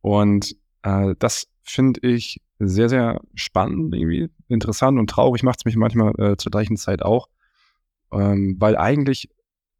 Und 0.00 0.56
äh, 0.82 1.14
das 1.18 1.48
finde 1.62 2.00
ich 2.02 2.40
sehr, 2.58 2.88
sehr 2.88 3.20
spannend, 3.34 3.94
irgendwie 3.94 4.30
interessant 4.48 4.98
und 4.98 5.08
traurig 5.08 5.42
macht 5.42 5.60
es 5.60 5.64
mich 5.64 5.76
manchmal 5.76 6.12
äh, 6.18 6.36
zur 6.36 6.50
gleichen 6.50 6.76
Zeit 6.76 7.02
auch, 7.02 7.28
ähm, 8.12 8.56
weil 8.58 8.76
eigentlich 8.76 9.28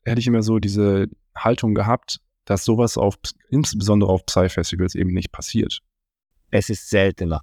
hätte 0.04 0.20
ich 0.20 0.26
immer 0.26 0.42
so 0.42 0.58
diese 0.58 1.06
Haltung 1.36 1.74
gehabt, 1.74 2.20
dass 2.44 2.64
sowas 2.64 2.96
auf, 2.96 3.16
insbesondere 3.50 4.10
auf 4.10 4.24
Psy-Festivals 4.26 4.94
eben 4.94 5.12
nicht 5.12 5.32
passiert. 5.32 5.80
Es 6.50 6.70
ist 6.70 6.88
seltener. 6.88 7.42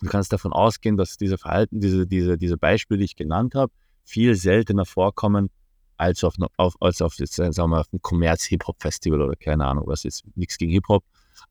Du 0.00 0.06
kannst 0.08 0.32
davon 0.32 0.52
ausgehen, 0.52 0.96
dass 0.96 1.16
diese 1.16 1.38
Verhalten, 1.38 1.80
diese, 1.80 2.06
diese, 2.06 2.36
diese 2.36 2.56
Beispiele, 2.56 2.98
die 2.98 3.04
ich 3.04 3.16
genannt 3.16 3.54
habe, 3.54 3.72
viel 4.04 4.34
seltener 4.34 4.84
vorkommen 4.84 5.50
als 5.96 6.24
auf, 6.24 6.34
auf, 6.56 6.74
als 6.80 7.02
auf, 7.02 7.14
jetzt, 7.18 7.36
sagen 7.36 7.70
wir, 7.70 7.80
auf 7.80 7.92
einem 7.92 8.02
Kommerz-Hip-Hop-Festival 8.02 9.20
oder 9.20 9.36
keine 9.36 9.64
Ahnung, 9.66 9.84
was 9.86 10.02
jetzt 10.02 10.24
nichts 10.34 10.58
gegen 10.58 10.72
Hip-Hop, 10.72 11.04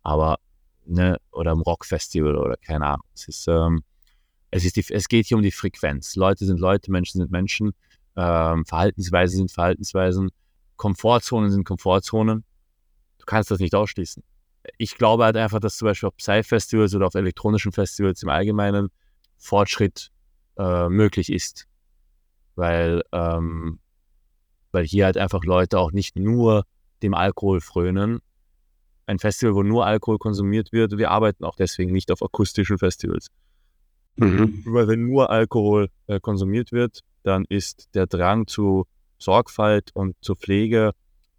aber 0.03 0.37
ne, 0.85 1.17
oder 1.31 1.51
im 1.51 1.61
Rock-Festival 1.61 2.35
oder 2.35 2.57
keine 2.57 2.85
Ahnung. 2.85 3.05
Es 3.13 3.27
ist, 3.27 3.47
ähm, 3.47 3.83
es, 4.51 4.65
ist 4.65 4.75
die, 4.75 4.85
es 4.89 5.07
geht 5.07 5.27
hier 5.27 5.37
um 5.37 5.43
die 5.43 5.51
Frequenz. 5.51 6.15
Leute 6.15 6.45
sind 6.45 6.59
Leute, 6.59 6.91
Menschen 6.91 7.19
sind 7.19 7.31
Menschen, 7.31 7.73
ähm, 8.15 8.65
Verhaltensweisen 8.65 9.37
sind 9.37 9.51
Verhaltensweisen, 9.51 10.29
Komfortzonen 10.75 11.51
sind 11.51 11.63
Komfortzonen. 11.63 12.43
Du 13.17 13.25
kannst 13.25 13.51
das 13.51 13.59
nicht 13.59 13.75
ausschließen 13.75 14.23
ich 14.77 14.97
glaube 14.97 15.25
halt 15.25 15.37
einfach, 15.37 15.59
dass 15.59 15.77
zum 15.77 15.87
Beispiel 15.87 16.07
auf 16.07 16.17
Psy-Festivals 16.17 16.95
oder 16.95 17.07
auf 17.07 17.15
elektronischen 17.15 17.71
Festivals 17.71 18.23
im 18.23 18.29
Allgemeinen 18.29 18.89
Fortschritt 19.37 20.11
äh, 20.57 20.89
möglich 20.89 21.31
ist. 21.31 21.67
Weil, 22.55 23.03
ähm, 23.11 23.79
weil 24.75 24.85
hier 24.85 25.05
halt 25.05 25.17
einfach 25.17 25.45
Leute 25.45 25.79
auch 25.79 25.93
nicht 25.93 26.17
nur 26.17 26.65
dem 27.01 27.13
Alkohol 27.13 27.61
frönen. 27.61 28.19
Ein 29.05 29.19
Festival, 29.19 29.55
wo 29.55 29.63
nur 29.63 29.85
Alkohol 29.85 30.17
konsumiert 30.17 30.73
wird, 30.73 30.97
wir 30.97 31.11
arbeiten 31.11 31.45
auch 31.45 31.55
deswegen 31.55 31.93
nicht 31.93 32.11
auf 32.11 32.21
akustischen 32.21 32.77
Festivals. 32.77 33.27
Mhm. 34.17 34.63
Weil 34.65 34.89
wenn 34.89 35.05
nur 35.07 35.29
Alkohol 35.29 35.89
äh, 36.07 36.19
konsumiert 36.19 36.73
wird, 36.73 36.99
dann 37.23 37.45
ist 37.47 37.87
der 37.95 38.05
Drang 38.05 38.47
zu 38.47 38.85
Sorgfalt 39.17 39.91
und 39.93 40.17
zur 40.21 40.35
Pflege 40.35 40.91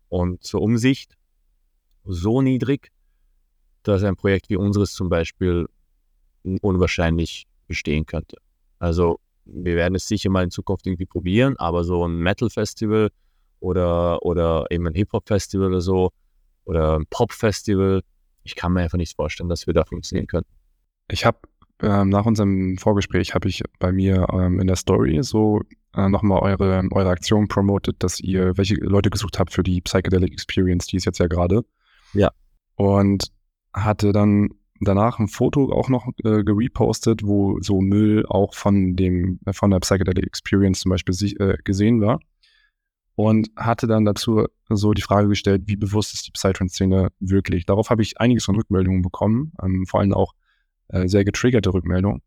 und 0.09 0.43
zur 0.43 0.62
Umsicht 0.62 1.14
so 2.05 2.41
niedrig, 2.41 2.91
dass 3.82 4.03
ein 4.03 4.16
Projekt 4.16 4.49
wie 4.49 4.57
unseres 4.57 4.95
zum 4.95 5.11
Beispiel 5.11 5.66
unwahrscheinlich 6.62 7.47
bestehen 7.66 8.07
könnte. 8.07 8.39
Also 8.78 9.18
wir 9.45 9.76
werden 9.76 9.95
es 9.95 10.09
sicher 10.09 10.30
mal 10.30 10.45
in 10.45 10.51
Zukunft 10.51 10.87
irgendwie 10.87 11.07
probieren, 11.07 11.57
aber 11.59 11.84
so 11.84 12.07
ein 12.07 12.16
Metal-Festival 12.18 13.11
oder, 13.61 14.24
oder 14.24 14.66
eben 14.70 14.86
ein 14.86 14.94
Hip-Hop-Festival 14.94 15.68
oder 15.68 15.80
so 15.80 16.11
oder 16.64 16.98
ein 16.98 17.07
Pop-Festival, 17.09 18.02
ich 18.42 18.54
kann 18.54 18.72
mir 18.72 18.82
einfach 18.82 18.98
nicht 18.98 19.16
vorstellen, 19.16 19.48
dass 19.48 19.66
wir 19.66 19.74
da 19.74 19.84
funktionieren 19.84 20.26
können. 20.26 20.46
Ich 21.09 21.24
habe 21.24 21.38
ähm, 21.82 22.09
nach 22.09 22.24
unserem 22.24 22.78
Vorgespräch 22.78 23.34
habe 23.34 23.48
ich 23.48 23.62
bei 23.78 23.92
mir 23.92 24.26
ähm, 24.32 24.61
in 24.61 24.66
der 24.66 24.76
Story 24.76 25.18
so 25.22 25.61
äh, 25.94 26.09
nochmal 26.09 26.40
eure, 26.40 26.82
eure 26.90 27.11
Aktion 27.11 27.48
promotet, 27.48 27.96
dass 27.98 28.20
ihr 28.20 28.57
welche 28.57 28.76
Leute 28.76 29.11
gesucht 29.11 29.38
habt 29.38 29.52
für 29.52 29.62
die 29.62 29.80
Psychedelic 29.82 30.32
Experience, 30.32 30.86
die 30.86 30.96
ist 30.96 31.04
jetzt 31.04 31.18
ja 31.18 31.26
gerade. 31.26 31.64
Ja. 32.14 32.30
Und 32.76 33.30
hatte 33.74 34.12
dann 34.12 34.50
danach 34.80 35.18
ein 35.18 35.28
Foto 35.28 35.72
auch 35.72 35.88
noch 35.88 36.07
äh, 36.24 36.44
gerepostet, 36.44 37.22
wo 37.24 37.61
so 37.61 37.80
Müll 37.80 38.24
auch 38.26 38.54
von 38.54 38.96
dem, 38.96 39.38
äh, 39.44 39.52
von 39.52 39.70
der 39.70 39.80
Psychedelic 39.80 40.26
Experience 40.26 40.80
zum 40.80 40.90
Beispiel 40.90 41.14
sich, 41.14 41.38
äh, 41.40 41.57
gesehen 41.64 42.00
war. 42.00 42.20
Und 43.16 43.48
hatte 43.56 43.86
dann 43.86 44.04
dazu 44.04 44.46
so 44.68 44.92
die 44.92 45.02
Frage 45.02 45.28
gestellt, 45.28 45.62
wie 45.66 45.76
bewusst 45.76 46.14
ist 46.14 46.26
die 46.26 46.32
Psytrance-Szene 46.32 47.08
wirklich? 47.18 47.64
Darauf 47.64 47.90
habe 47.90 48.02
ich 48.02 48.20
einiges 48.20 48.44
von 48.44 48.56
Rückmeldungen 48.56 49.02
bekommen, 49.02 49.52
ähm, 49.62 49.86
vor 49.86 50.00
allem 50.00 50.12
auch 50.12 50.34
äh, 50.88 51.08
sehr 51.08 51.24
getriggerte 51.24 51.72
Rückmeldungen. 51.72 52.20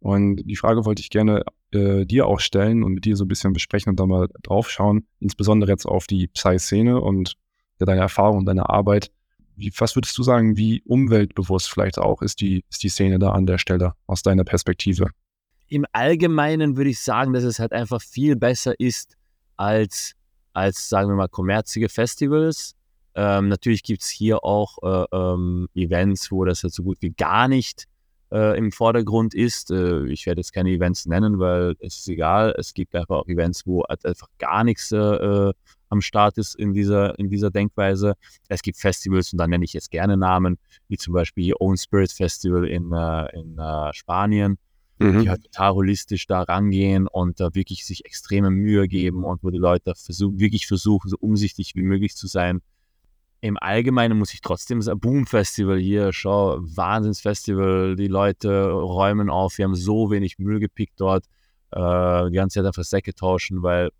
Und 0.00 0.36
die 0.44 0.56
Frage 0.56 0.84
wollte 0.84 1.00
ich 1.00 1.10
gerne 1.10 1.44
äh, 1.70 2.06
dir 2.06 2.26
auch 2.26 2.40
stellen 2.40 2.82
und 2.82 2.94
mit 2.94 3.04
dir 3.04 3.14
so 3.14 3.24
ein 3.24 3.28
bisschen 3.28 3.52
besprechen 3.52 3.90
und 3.90 4.00
da 4.00 4.06
mal 4.06 4.28
drauf 4.42 4.70
schauen, 4.70 5.06
insbesondere 5.20 5.70
jetzt 5.70 5.86
auf 5.86 6.06
die 6.06 6.28
Psy-Szene 6.28 7.00
und 7.00 7.36
ja, 7.78 7.86
deine 7.86 8.00
Erfahrung 8.00 8.38
und 8.38 8.46
deine 8.46 8.68
Arbeit 8.68 9.12
wie, 9.56 9.72
was 9.78 9.96
würdest 9.96 10.16
du 10.18 10.22
sagen, 10.22 10.56
wie 10.56 10.82
umweltbewusst 10.82 11.70
vielleicht 11.70 11.98
auch 11.98 12.22
ist 12.22 12.40
die, 12.40 12.64
ist 12.70 12.82
die 12.82 12.88
Szene 12.88 13.18
da 13.18 13.30
an 13.30 13.46
der 13.46 13.58
Stelle 13.58 13.94
aus 14.06 14.22
deiner 14.22 14.44
Perspektive? 14.44 15.10
Im 15.68 15.86
Allgemeinen 15.92 16.76
würde 16.76 16.90
ich 16.90 17.00
sagen, 17.00 17.32
dass 17.32 17.44
es 17.44 17.58
halt 17.58 17.72
einfach 17.72 18.00
viel 18.00 18.36
besser 18.36 18.78
ist 18.78 19.16
als, 19.56 20.14
als 20.52 20.88
sagen 20.88 21.08
wir 21.08 21.16
mal, 21.16 21.28
kommerzige 21.28 21.88
Festivals. 21.88 22.74
Ähm, 23.14 23.48
natürlich 23.48 23.82
gibt 23.82 24.02
es 24.02 24.08
hier 24.08 24.44
auch 24.44 24.78
äh, 24.82 25.16
ähm, 25.16 25.68
Events, 25.74 26.30
wo 26.30 26.44
das 26.44 26.62
halt 26.62 26.72
so 26.72 26.82
gut 26.82 26.98
wie 27.00 27.10
gar 27.10 27.48
nicht 27.48 27.86
äh, 28.32 28.56
im 28.56 28.72
Vordergrund 28.72 29.34
ist. 29.34 29.70
Äh, 29.70 30.06
ich 30.06 30.26
werde 30.26 30.40
jetzt 30.40 30.52
keine 30.52 30.70
Events 30.70 31.06
nennen, 31.06 31.38
weil 31.38 31.76
es 31.80 31.98
ist 31.98 32.08
egal. 32.08 32.54
Es 32.56 32.72
gibt 32.72 32.94
einfach 32.94 33.16
auch 33.16 33.28
Events, 33.28 33.66
wo 33.66 33.84
halt 33.88 34.04
einfach 34.06 34.28
gar 34.38 34.64
nichts 34.64 34.90
äh, 34.92 34.96
äh 34.96 35.52
am 35.90 36.00
Start 36.00 36.38
ist 36.38 36.54
in 36.54 36.72
dieser, 36.72 37.18
in 37.18 37.28
dieser 37.28 37.50
Denkweise. 37.50 38.14
Es 38.48 38.62
gibt 38.62 38.78
Festivals, 38.78 39.30
und 39.30 39.38
da 39.38 39.46
nenne 39.46 39.62
ich 39.62 39.74
jetzt 39.74 39.90
gerne 39.90 40.16
Namen, 40.16 40.56
wie 40.88 40.96
zum 40.96 41.12
Beispiel 41.12 41.52
Own 41.60 41.76
Spirit 41.76 42.10
Festival 42.10 42.66
in, 42.66 42.90
äh, 42.92 43.38
in 43.38 43.60
Spanien, 43.92 44.56
mhm. 45.02 45.22
die 45.22 45.30
halt 45.30 45.44
total 45.44 45.72
holistisch 45.72 46.26
da 46.26 46.42
rangehen 46.42 47.06
und 47.06 47.40
da 47.40 47.54
wirklich 47.54 47.86
sich 47.86 48.04
extreme 48.04 48.50
Mühe 48.50 48.88
geben 48.88 49.24
und 49.24 49.42
wo 49.42 49.50
die 49.50 49.58
Leute 49.58 49.94
versuch, 49.94 50.32
wirklich 50.36 50.66
versuchen, 50.66 51.08
so 51.08 51.16
umsichtig 51.18 51.74
wie 51.74 51.82
möglich 51.82 52.16
zu 52.16 52.26
sein. 52.26 52.60
Im 53.40 53.58
Allgemeinen 53.58 54.18
muss 54.18 54.34
ich 54.34 54.40
trotzdem 54.40 54.82
sagen, 54.82 55.00
Boom 55.00 55.26
Festival 55.26 55.78
hier, 55.78 56.12
schau, 56.12 56.58
Wahnsinnsfestival, 56.60 57.96
die 57.96 58.06
Leute 58.06 58.70
räumen 58.70 59.30
auf, 59.30 59.58
wir 59.58 59.64
haben 59.64 59.74
so 59.74 60.10
wenig 60.10 60.38
Müll 60.38 60.60
gepickt 60.60 60.94
dort, 60.98 61.26
äh, 61.72 62.30
die 62.30 62.36
ganze 62.36 62.60
Zeit 62.60 62.66
einfach 62.66 62.84
Säcke 62.84 63.14
tauschen, 63.14 63.62
weil 63.62 63.90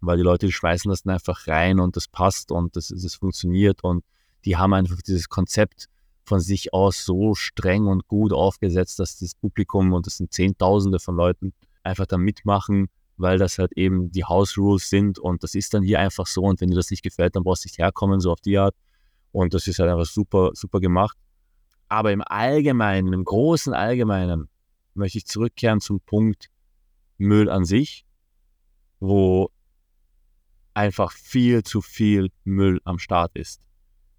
weil 0.00 0.16
die 0.16 0.22
Leute, 0.22 0.46
die 0.46 0.52
schmeißen 0.52 0.88
das 0.88 1.02
dann 1.02 1.14
einfach 1.14 1.48
rein 1.48 1.80
und 1.80 1.96
das 1.96 2.06
passt 2.08 2.52
und 2.52 2.76
das, 2.76 2.88
das 2.88 3.14
funktioniert 3.14 3.82
und 3.82 4.04
die 4.44 4.56
haben 4.56 4.72
einfach 4.72 5.02
dieses 5.02 5.28
Konzept 5.28 5.88
von 6.28 6.40
sich 6.40 6.72
aus 6.72 7.04
so 7.04 7.34
streng 7.34 7.86
und 7.86 8.06
gut 8.06 8.32
aufgesetzt, 8.32 8.98
dass 9.00 9.18
das 9.18 9.34
Publikum, 9.34 9.92
und 9.92 10.06
das 10.06 10.18
sind 10.18 10.32
Zehntausende 10.32 11.00
von 11.00 11.16
Leuten, 11.16 11.52
einfach 11.82 12.06
da 12.06 12.18
mitmachen, 12.18 12.88
weil 13.16 13.38
das 13.38 13.58
halt 13.58 13.72
eben 13.72 14.12
die 14.12 14.24
House 14.24 14.56
Rules 14.56 14.88
sind 14.88 15.18
und 15.18 15.42
das 15.42 15.54
ist 15.54 15.74
dann 15.74 15.82
hier 15.82 15.98
einfach 15.98 16.26
so 16.26 16.42
und 16.42 16.60
wenn 16.60 16.70
dir 16.70 16.76
das 16.76 16.90
nicht 16.90 17.02
gefällt, 17.02 17.34
dann 17.34 17.42
brauchst 17.42 17.64
du 17.64 17.68
nicht 17.68 17.78
herkommen, 17.78 18.20
so 18.20 18.30
auf 18.30 18.40
die 18.40 18.58
Art 18.58 18.76
und 19.32 19.54
das 19.54 19.66
ist 19.66 19.78
halt 19.78 19.90
einfach 19.90 20.06
super, 20.06 20.50
super 20.54 20.80
gemacht. 20.80 21.16
Aber 21.88 22.12
im 22.12 22.22
Allgemeinen, 22.24 23.12
im 23.12 23.24
großen 23.24 23.74
Allgemeinen 23.74 24.48
möchte 24.94 25.18
ich 25.18 25.26
zurückkehren 25.26 25.80
zum 25.80 26.00
Punkt 26.00 26.48
Müll 27.16 27.50
an 27.50 27.64
sich, 27.64 28.04
wo 29.00 29.50
einfach 30.74 31.10
viel 31.12 31.62
zu 31.64 31.80
viel 31.80 32.30
Müll 32.44 32.80
am 32.84 32.98
Start 32.98 33.34
ist. 33.34 33.60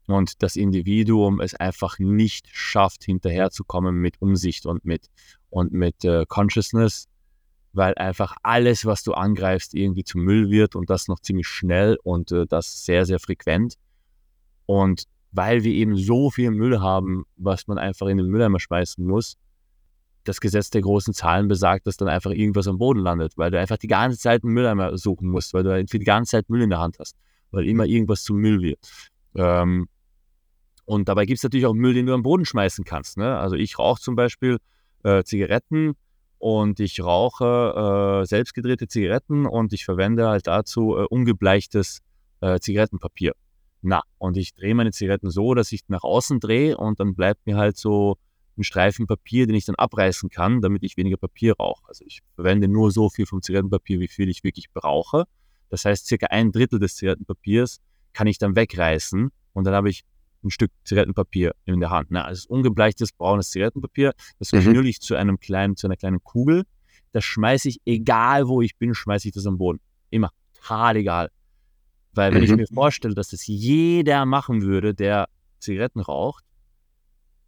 Und 0.10 0.42
das 0.42 0.56
Individuum 0.56 1.40
es 1.40 1.54
einfach 1.54 2.00
nicht 2.00 2.48
schafft, 2.52 3.04
hinterherzukommen 3.04 3.96
mit 3.96 4.20
Umsicht 4.20 4.66
und 4.66 4.84
mit, 4.84 5.06
und 5.52 5.72
mit 5.72 6.04
äh, 6.04 6.26
Consciousness, 6.28 7.08
weil 7.74 7.94
einfach 7.94 8.36
alles, 8.42 8.88
was 8.88 9.04
du 9.04 9.14
angreifst, 9.14 9.76
irgendwie 9.76 10.04
zu 10.04 10.18
Müll 10.18 10.50
wird 10.50 10.76
und 10.76 10.90
das 10.90 11.08
noch 11.10 11.20
ziemlich 11.20 11.48
schnell 11.48 11.96
und 12.02 12.32
äh, 12.32 12.48
das 12.48 12.84
sehr, 12.86 13.06
sehr 13.06 13.20
frequent. 13.20 13.76
Und 14.66 15.04
weil 15.32 15.64
wir 15.64 15.74
eben 15.74 15.96
so 15.96 16.32
viel 16.32 16.50
Müll 16.50 16.82
haben, 16.82 17.26
was 17.36 17.68
man 17.68 17.78
einfach 17.78 18.08
in 18.08 18.18
den 18.18 18.30
Mülleimer 18.30 18.60
schmeißen 18.60 19.06
muss, 19.06 19.38
das 20.24 20.42
Gesetz 20.42 20.72
der 20.72 20.82
großen 20.82 21.14
Zahlen 21.14 21.48
besagt, 21.48 21.86
dass 21.86 21.98
dann 21.98 22.08
einfach 22.08 22.32
irgendwas 22.32 22.68
am 22.68 22.80
Boden 22.80 23.02
landet, 23.02 23.34
weil 23.38 23.52
du 23.52 23.60
einfach 23.60 23.78
die 23.78 23.88
ganze 23.88 24.18
Zeit 24.18 24.44
einen 24.44 24.54
Mülleimer 24.54 24.98
suchen 24.98 25.30
musst, 25.30 25.54
weil 25.54 25.62
du 25.62 25.86
die 25.86 26.00
ganze 26.00 26.32
Zeit 26.32 26.50
Müll 26.50 26.64
in 26.64 26.72
der 26.72 26.80
Hand 26.80 26.98
hast, 26.98 27.16
weil 27.52 27.68
immer 27.68 27.86
irgendwas 27.86 28.24
zum 28.24 28.38
Müll 28.38 28.60
wird. 28.60 28.80
Ähm, 29.36 29.88
und 30.90 31.08
dabei 31.08 31.28
gibt 31.28 31.38
es 31.38 31.44
natürlich 31.44 31.68
auch 31.68 31.76
Müll, 31.76 31.94
den 31.94 32.08
du 32.08 32.16
am 32.16 32.24
Boden 32.24 32.46
schmeißen 32.46 32.84
kannst. 32.84 33.16
Ne? 33.16 33.38
Also 33.38 33.56
ich 33.56 33.78
rauche 33.78 34.02
zum 34.02 34.16
Beispiel 34.16 34.58
äh, 35.04 35.24
Zigaretten 35.24 35.94
und 36.40 36.80
ich 36.80 37.04
rauche 37.04 38.24
äh, 38.24 38.26
selbstgedrehte 38.26 38.88
Zigaretten 38.88 39.46
und 39.46 39.72
ich 39.72 39.86
verwende 39.86 40.28
halt 40.28 40.48
dazu 40.48 40.98
äh, 40.98 41.06
ungebleichtes 41.08 42.00
äh, 42.42 42.60
Zigarettenpapier. 42.60 43.34
Na, 43.84 44.02
und 44.18 44.36
ich 44.36 44.56
drehe 44.56 44.74
meine 44.74 44.90
Zigaretten 44.92 45.30
so, 45.30 45.54
dass 45.54 45.72
ich 45.74 45.82
nach 45.90 46.02
außen 46.02 46.40
drehe 46.40 46.76
und 46.76 47.00
dann 47.00 47.14
bleibt 47.14 47.46
mir 47.46 47.56
halt 47.56 47.78
so 47.78 48.18
einen 48.58 48.64
Streifen 48.64 49.06
Papier, 49.06 49.46
den 49.46 49.56
ich 49.56 49.66
dann 49.66 49.76
abreißen 49.76 50.32
kann, 50.32 50.60
damit 50.60 50.82
ich 50.82 50.98
weniger 50.98 51.18
Papier 51.18 51.54
rauche. 51.60 51.84
Also 51.88 52.04
ich 52.08 52.22
verwende 52.34 52.68
nur 52.68 52.90
so 52.90 53.12
viel 53.12 53.28
vom 53.28 53.44
Zigarettenpapier, 53.44 54.00
wie 54.00 54.08
viel 54.08 54.28
ich 54.28 54.44
wirklich 54.44 54.72
brauche. 54.74 55.26
Das 55.70 55.86
heißt, 55.86 56.08
circa 56.08 56.26
ein 56.32 56.52
Drittel 56.52 56.80
des 56.80 56.96
Zigarettenpapiers 56.96 57.80
kann 58.12 58.26
ich 58.26 58.40
dann 58.40 58.56
wegreißen 58.56 59.30
und 59.54 59.64
dann 59.66 59.76
habe 59.76 59.92
ich 59.92 60.04
ein 60.44 60.50
Stück 60.50 60.72
Zigarettenpapier 60.84 61.54
in 61.66 61.80
der 61.80 61.90
Hand. 61.90 62.12
Ne? 62.12 62.24
Also 62.24 62.50
ungebleichtes 62.50 63.12
braunes 63.12 63.50
Zigarettenpapier, 63.50 64.14
das 64.40 64.52
mhm. 64.52 64.62
knülle 64.62 64.90
ich 64.90 65.02
zu 65.02 65.16
einem 65.16 65.40
kleinen, 65.40 65.76
zu 65.76 65.88
einer 65.88 65.98
kleinen 65.98 66.24
Kugel. 66.24 66.64
Das 67.12 67.26
schmeiße 67.26 67.70
ich, 67.70 67.82
egal 67.86 68.48
wo 68.48 68.62
ich 68.62 68.78
bin, 68.78 68.94
schmeiße 68.94 69.28
ich 69.28 69.34
das 69.34 69.46
am 69.46 69.58
Boden. 69.58 69.80
Immer. 70.10 70.32
Total 70.54 70.98
egal. 70.98 71.30
Weil 72.14 72.34
wenn 72.34 72.40
mhm. 72.40 72.46
ich 72.46 72.56
mir 72.56 72.68
vorstelle, 72.68 73.16
dass 73.16 73.30
das 73.30 73.48
jeder 73.48 74.26
machen 74.26 74.62
würde, 74.62 74.94
der 74.94 75.28
Zigaretten 75.60 76.00
raucht, 76.00 76.44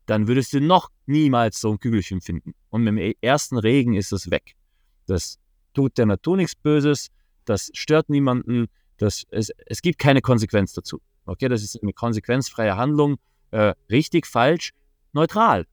dann 0.05 0.27
würdest 0.27 0.53
du 0.53 0.59
noch 0.59 0.89
niemals 1.05 1.61
so 1.61 1.71
ein 1.71 1.79
Kügelchen 1.79 2.21
finden. 2.21 2.53
Und 2.69 2.83
mit 2.83 2.97
dem 2.97 3.13
ersten 3.21 3.57
Regen 3.57 3.93
ist 3.93 4.11
es 4.11 4.29
weg. 4.29 4.55
Das 5.07 5.37
tut 5.73 5.97
der 5.97 6.05
Natur 6.05 6.37
nichts 6.37 6.55
Böses, 6.55 7.09
das 7.45 7.69
stört 7.73 8.09
niemanden, 8.09 8.67
das, 8.97 9.23
es, 9.29 9.51
es 9.65 9.81
gibt 9.81 9.99
keine 9.99 10.21
Konsequenz 10.21 10.73
dazu. 10.73 11.01
Okay, 11.25 11.49
das 11.49 11.63
ist 11.63 11.81
eine 11.81 11.93
konsequenzfreie 11.93 12.77
Handlung, 12.77 13.17
äh, 13.51 13.73
richtig, 13.89 14.25
falsch, 14.25 14.73
neutral. 15.13 15.65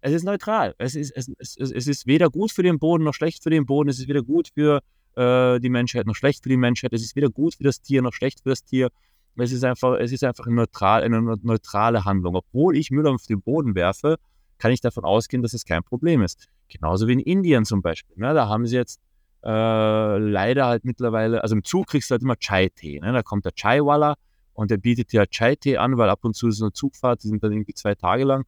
Es 0.00 0.12
ist 0.12 0.24
neutral. 0.24 0.74
Es 0.78 0.94
ist, 0.94 1.10
es, 1.16 1.28
es, 1.38 1.56
es 1.56 1.86
ist 1.86 2.06
weder 2.06 2.30
gut 2.30 2.52
für 2.52 2.62
den 2.62 2.78
Boden 2.78 3.04
noch 3.04 3.14
schlecht 3.14 3.42
für 3.42 3.50
den 3.50 3.66
Boden. 3.66 3.88
Es 3.88 3.98
ist 3.98 4.08
weder 4.08 4.22
gut 4.22 4.50
für 4.54 4.80
äh, 5.16 5.58
die 5.58 5.68
Menschheit 5.68 6.06
noch 6.06 6.14
schlecht 6.14 6.42
für 6.42 6.48
die 6.48 6.56
Menschheit. 6.56 6.92
Es 6.92 7.02
ist 7.02 7.16
weder 7.16 7.28
gut 7.28 7.56
für 7.56 7.64
das 7.64 7.80
Tier 7.80 8.02
noch 8.02 8.12
schlecht 8.12 8.40
für 8.42 8.50
das 8.50 8.64
Tier. 8.64 8.90
Es 9.36 9.52
ist 9.52 9.64
einfach, 9.64 9.98
es 9.98 10.12
ist 10.12 10.24
einfach 10.24 10.46
neutral, 10.46 11.02
eine 11.02 11.20
neutrale 11.42 12.04
Handlung. 12.04 12.36
Obwohl 12.36 12.76
ich 12.76 12.90
Müll 12.90 13.06
auf 13.06 13.26
den 13.26 13.42
Boden 13.42 13.74
werfe, 13.74 14.16
kann 14.58 14.70
ich 14.70 14.80
davon 14.80 15.04
ausgehen, 15.04 15.42
dass 15.42 15.52
es 15.52 15.64
kein 15.64 15.82
Problem 15.82 16.22
ist. 16.22 16.48
Genauso 16.68 17.06
wie 17.06 17.12
in 17.14 17.20
Indien 17.20 17.64
zum 17.64 17.82
Beispiel. 17.82 18.16
Ne? 18.16 18.32
Da 18.32 18.48
haben 18.48 18.66
sie 18.66 18.76
jetzt 18.76 19.00
äh, 19.44 20.18
leider 20.18 20.66
halt 20.66 20.84
mittlerweile, 20.84 21.42
also 21.42 21.54
im 21.54 21.64
Zug 21.64 21.88
kriegst 21.88 22.10
du 22.10 22.12
halt 22.12 22.22
immer 22.22 22.36
Chai-Tee. 22.36 23.00
Ne? 23.00 23.12
Da 23.12 23.22
kommt 23.22 23.44
der 23.44 23.52
Chai-Walla 23.52 24.14
und 24.56 24.70
der 24.70 24.78
bietet 24.78 25.12
dir 25.12 25.20
halt 25.20 25.30
Chai-Tee 25.30 25.76
an, 25.76 25.98
weil 25.98 26.08
ab 26.08 26.20
und 26.22 26.34
zu 26.34 26.48
ist 26.48 26.62
eine 26.62 26.72
Zugfahrt, 26.72 27.22
die 27.22 27.28
sind 27.28 27.42
dann 27.42 27.52
irgendwie 27.52 27.74
zwei 27.74 27.94
Tage 27.94 28.24
lang. 28.24 28.46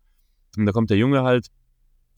Und 0.56 0.64
da 0.64 0.72
kommt 0.72 0.88
der 0.88 0.96
Junge 0.96 1.22
halt 1.22 1.48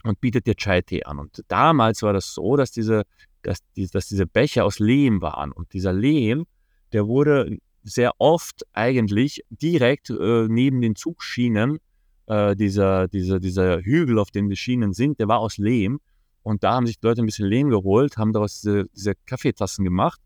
und 0.05 0.21
bietet 0.21 0.47
dir 0.47 0.55
Chai-Tee 0.55 1.03
an. 1.03 1.19
Und 1.19 1.45
damals 1.49 2.03
war 2.03 2.13
das 2.13 2.33
so, 2.33 2.57
dass 2.57 2.71
diese, 2.71 3.03
dass, 3.43 3.59
die, 3.75 3.89
dass 3.89 4.07
diese 4.07 4.27
Becher 4.27 4.65
aus 4.65 4.79
Lehm 4.79 5.21
waren. 5.21 5.51
Und 5.51 5.73
dieser 5.73 5.93
Lehm, 5.93 6.47
der 6.93 7.09
wurde 7.09 7.59
sehr 7.83 8.13
oft 8.19 8.63
eigentlich 8.73 9.43
direkt 9.51 10.11
äh, 10.11 10.47
neben 10.49 10.81
den 10.81 10.95
Zugschienen, 10.95 11.79
äh, 12.27 12.55
dieser, 12.55 13.09
dieser, 13.09 13.41
dieser 13.41 13.81
Hügel, 13.81 14.21
auf 14.21 14.31
dem 14.31 14.49
die 14.49 14.57
Schienen 14.57 14.93
sind, 14.93 15.19
der 15.19 15.27
war 15.27 15.41
aus 15.41 15.59
Lehm. 15.59 15.99
Und 16.43 16.63
da 16.63 16.75
haben 16.75 16.87
sich 16.87 17.01
die 17.01 17.07
Leute 17.07 17.23
ein 17.23 17.27
bisschen 17.27 17.49
Lehm 17.49 17.71
geholt, 17.71 18.19
haben 18.19 18.33
daraus 18.33 18.61
diese, 18.61 18.87
diese 18.95 19.15
Kaffeetassen 19.27 19.85
gemacht, 19.85 20.21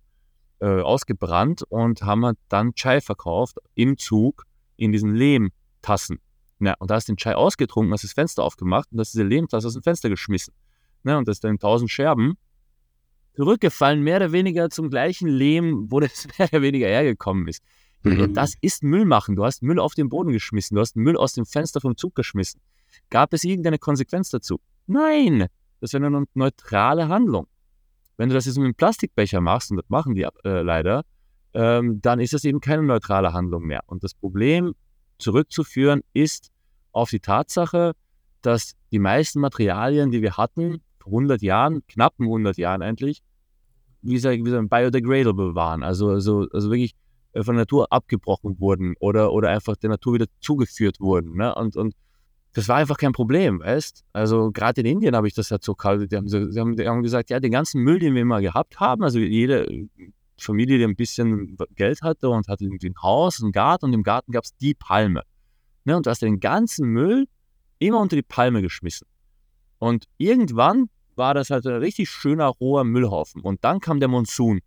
äh, 0.65 0.81
ausgebrannt 0.81 1.63
und 1.69 2.03
haben 2.03 2.39
dann 2.49 2.75
Chai 2.75 3.03
verkauft 3.03 3.59
im 3.75 3.99
Zug 3.99 4.45
in 4.77 4.93
diesen 4.93 5.15
Lehmtassen. 5.15 6.21
Ja, 6.59 6.75
und 6.79 6.91
da 6.91 6.95
hast 6.95 7.07
du 7.07 7.13
den 7.13 7.19
Chai 7.19 7.35
ausgetrunken, 7.35 7.93
hast 7.93 8.05
das 8.05 8.15
Fenster 8.15 8.43
aufgemacht 8.43 8.89
und 8.91 8.99
hast 8.99 9.13
diese 9.13 9.25
Lehmtasse 9.25 9.67
aus 9.67 9.75
dem 9.75 9.83
Fenster 9.83 10.09
geschmissen. 10.09 10.55
Ja, 11.05 11.19
und 11.19 11.29
das 11.29 11.37
ist 11.37 11.45
dann 11.45 11.51
in 11.51 11.59
tausend 11.59 11.91
Scherben 11.91 12.39
zurückgefallen, 13.35 14.03
mehr 14.03 14.17
oder 14.17 14.33
weniger 14.33 14.71
zum 14.71 14.89
gleichen 14.89 15.29
Lehm, 15.29 15.91
wo 15.91 16.01
das 16.01 16.27
mehr 16.39 16.49
oder 16.49 16.63
weniger 16.63 16.87
hergekommen 16.87 17.47
ist. 17.47 17.63
Mhm. 18.03 18.33
Das 18.33 18.55
ist 18.63 18.83
Müll 18.83 19.05
machen. 19.05 19.37
Du 19.37 19.45
hast 19.45 19.63
Müll 19.63 19.79
auf 19.79 19.95
den 19.95 20.09
Boden 20.09 20.33
geschmissen. 20.33 20.77
Du 20.77 20.81
hast 20.81 20.97
Müll 20.97 21.19
aus 21.19 21.35
dem 21.35 21.45
Fenster 21.45 21.83
vom 21.83 21.99
Zug 21.99 22.15
geschmissen. 22.15 22.63
Gab 23.11 23.35
es 23.35 23.45
irgendeine 23.45 23.79
Konsequenz 23.79 24.31
dazu? 24.31 24.61
Nein. 24.87 25.47
Das 25.81 25.93
wäre 25.93 26.07
eine 26.07 26.25
neutrale 26.33 27.09
Handlung. 27.09 27.49
Wenn 28.17 28.29
du 28.29 28.35
das 28.35 28.47
jetzt 28.47 28.57
mit 28.57 28.65
einem 28.65 28.75
Plastikbecher 28.75 29.41
machst, 29.41 29.71
und 29.71 29.79
das 29.79 29.89
machen 29.89 30.15
die 30.15 30.23
äh, 30.45 30.63
leider, 30.63 31.05
ähm, 31.55 32.01
dann 32.01 32.21
ist 32.21 32.33
das 32.33 32.45
eben 32.45 32.61
keine 32.61 32.83
neutrale 32.83 33.33
Handlung 33.33 33.65
mehr. 33.65 33.83
Und 33.87 34.05
das 34.05 34.15
Problem 34.15 34.75
zurückzuführen 35.19 36.03
ist 36.13 36.51
auf 36.93 37.11
die 37.11 37.21
Tatsache, 37.21 37.93
dass 38.43 38.75
die 38.93 38.99
meisten 38.99 39.41
Materialien, 39.41 40.11
die 40.11 40.23
wir 40.23 40.37
hatten, 40.37 40.83
vor 40.99 41.13
100 41.13 41.43
Jahren, 41.43 41.87
knappen 41.87 42.27
100 42.27 42.57
Jahren 42.57 42.83
eigentlich, 42.83 43.23
wie 44.03 44.19
sagen, 44.19 44.45
wie 44.45 44.69
biodegradable 44.69 45.55
waren. 45.55 45.83
Also, 45.83 46.09
also, 46.11 46.47
also 46.53 46.69
wirklich 46.69 46.95
äh, 47.33 47.43
von 47.43 47.55
der 47.55 47.63
Natur 47.63 47.91
abgebrochen 47.91 48.59
wurden 48.61 48.95
oder, 49.01 49.33
oder 49.33 49.51
einfach 49.51 49.77
der 49.77 49.91
Natur 49.91 50.15
wieder 50.15 50.27
zugeführt 50.41 51.01
wurden. 51.01 51.37
Ne? 51.37 51.55
Und, 51.55 51.77
und 51.77 51.95
das 52.55 52.69
war 52.69 52.77
einfach 52.77 52.97
kein 52.97 53.13
Problem, 53.13 53.61
weißt 53.61 54.05
Also 54.13 54.51
gerade 54.53 54.81
in 54.81 54.87
Indien 54.87 55.17
habe 55.17 55.27
ich 55.27 55.35
das 55.35 55.53
so 55.61 55.75
kalt. 55.75 56.11
Die 56.11 56.17
haben, 56.17 56.29
sie, 56.29 56.59
haben, 56.59 56.77
die 56.77 56.89
haben 56.89 57.03
gesagt, 57.03 57.31
ja, 57.31 57.41
den 57.41 57.51
ganzen 57.51 57.83
Müll, 57.83 57.99
den 57.99 58.15
wir 58.15 58.25
mal 58.25 58.41
gehabt 58.41 58.79
haben, 58.79 59.03
also 59.03 59.19
jede 59.19 59.89
Familie, 60.39 60.79
die 60.79 60.85
ein 60.85 60.97
bisschen 60.97 61.57
Geld 61.75 62.03
hatte 62.03 62.29
und 62.29 62.49
hatte 62.49 62.65
irgendwie 62.65 62.91
ein 62.91 63.03
Haus, 63.03 63.43
einen 63.43 63.53
Garten 63.53 63.87
und 63.87 63.93
im 63.93 64.05
Garten 64.05 64.31
gab 64.33 64.45
es 64.45 64.57
die 64.57 64.75
Palme. 64.75 65.23
Ne? 65.85 65.97
Und 65.97 66.07
du 66.07 66.11
hast 66.11 66.23
den 66.23 66.39
ganzen 66.39 66.89
Müll 66.89 67.27
immer 67.81 68.01
unter 68.01 68.17
die 68.17 68.23
Palme 68.23 68.63
geschmissen. 68.63 69.09
Und 69.79 70.07
irgendwann 70.17 70.89
war 71.17 71.35
das 71.35 71.51
halt 71.51 71.67
ein 71.67 71.75
richtig 71.75 72.09
schöner, 72.09 72.47
roher 72.47 72.85
Müllhaufen. 72.85 73.43
Und 73.43 73.65
dann 73.65 73.81
kam 73.81 73.99
der 73.99 74.09
Monsun. 74.09 74.61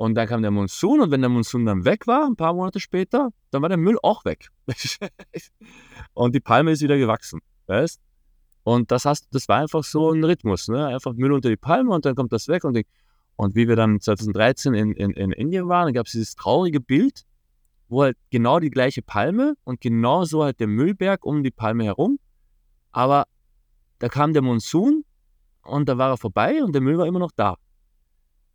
Und 0.00 0.14
dann 0.14 0.26
kam 0.26 0.40
der 0.40 0.50
Monsun 0.50 1.02
und 1.02 1.10
wenn 1.10 1.20
der 1.20 1.28
Monsun 1.28 1.66
dann 1.66 1.84
weg 1.84 2.06
war, 2.06 2.24
ein 2.24 2.34
paar 2.34 2.54
Monate 2.54 2.80
später, 2.80 3.28
dann 3.50 3.60
war 3.60 3.68
der 3.68 3.76
Müll 3.76 3.98
auch 4.02 4.24
weg. 4.24 4.48
und 6.14 6.34
die 6.34 6.40
Palme 6.40 6.70
ist 6.70 6.80
wieder 6.80 6.96
gewachsen, 6.96 7.40
weißt? 7.66 8.00
Und 8.62 8.90
das, 8.90 9.04
hast, 9.04 9.28
das 9.32 9.46
war 9.48 9.58
einfach 9.58 9.84
so 9.84 10.10
ein 10.10 10.24
Rhythmus, 10.24 10.68
ne? 10.68 10.86
Einfach 10.86 11.12
Müll 11.12 11.32
unter 11.32 11.50
die 11.50 11.58
Palme 11.58 11.90
und 11.90 12.06
dann 12.06 12.14
kommt 12.14 12.32
das 12.32 12.48
weg. 12.48 12.64
Und, 12.64 12.78
die, 12.78 12.86
und 13.36 13.54
wie 13.54 13.68
wir 13.68 13.76
dann 13.76 14.00
2013 14.00 14.72
in, 14.72 14.92
in, 14.92 15.10
in 15.10 15.32
Indien 15.32 15.68
waren, 15.68 15.92
gab 15.92 16.06
es 16.06 16.12
dieses 16.12 16.34
traurige 16.34 16.80
Bild, 16.80 17.26
wo 17.90 18.04
halt 18.04 18.16
genau 18.30 18.58
die 18.58 18.70
gleiche 18.70 19.02
Palme 19.02 19.52
und 19.64 19.82
genau 19.82 20.24
so 20.24 20.42
halt 20.42 20.60
der 20.60 20.66
Müllberg 20.66 21.26
um 21.26 21.42
die 21.42 21.50
Palme 21.50 21.84
herum. 21.84 22.18
Aber 22.90 23.26
da 23.98 24.08
kam 24.08 24.32
der 24.32 24.40
Monsun 24.40 25.04
und 25.60 25.90
da 25.90 25.98
war 25.98 26.08
er 26.08 26.16
vorbei 26.16 26.64
und 26.64 26.72
der 26.72 26.80
Müll 26.80 26.96
war 26.96 27.06
immer 27.06 27.18
noch 27.18 27.32
da. 27.36 27.56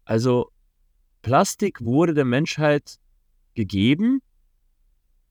Also 0.06 0.50
Plastik 1.26 1.84
wurde 1.84 2.14
der 2.14 2.24
Menschheit 2.24 3.00
gegeben, 3.56 4.22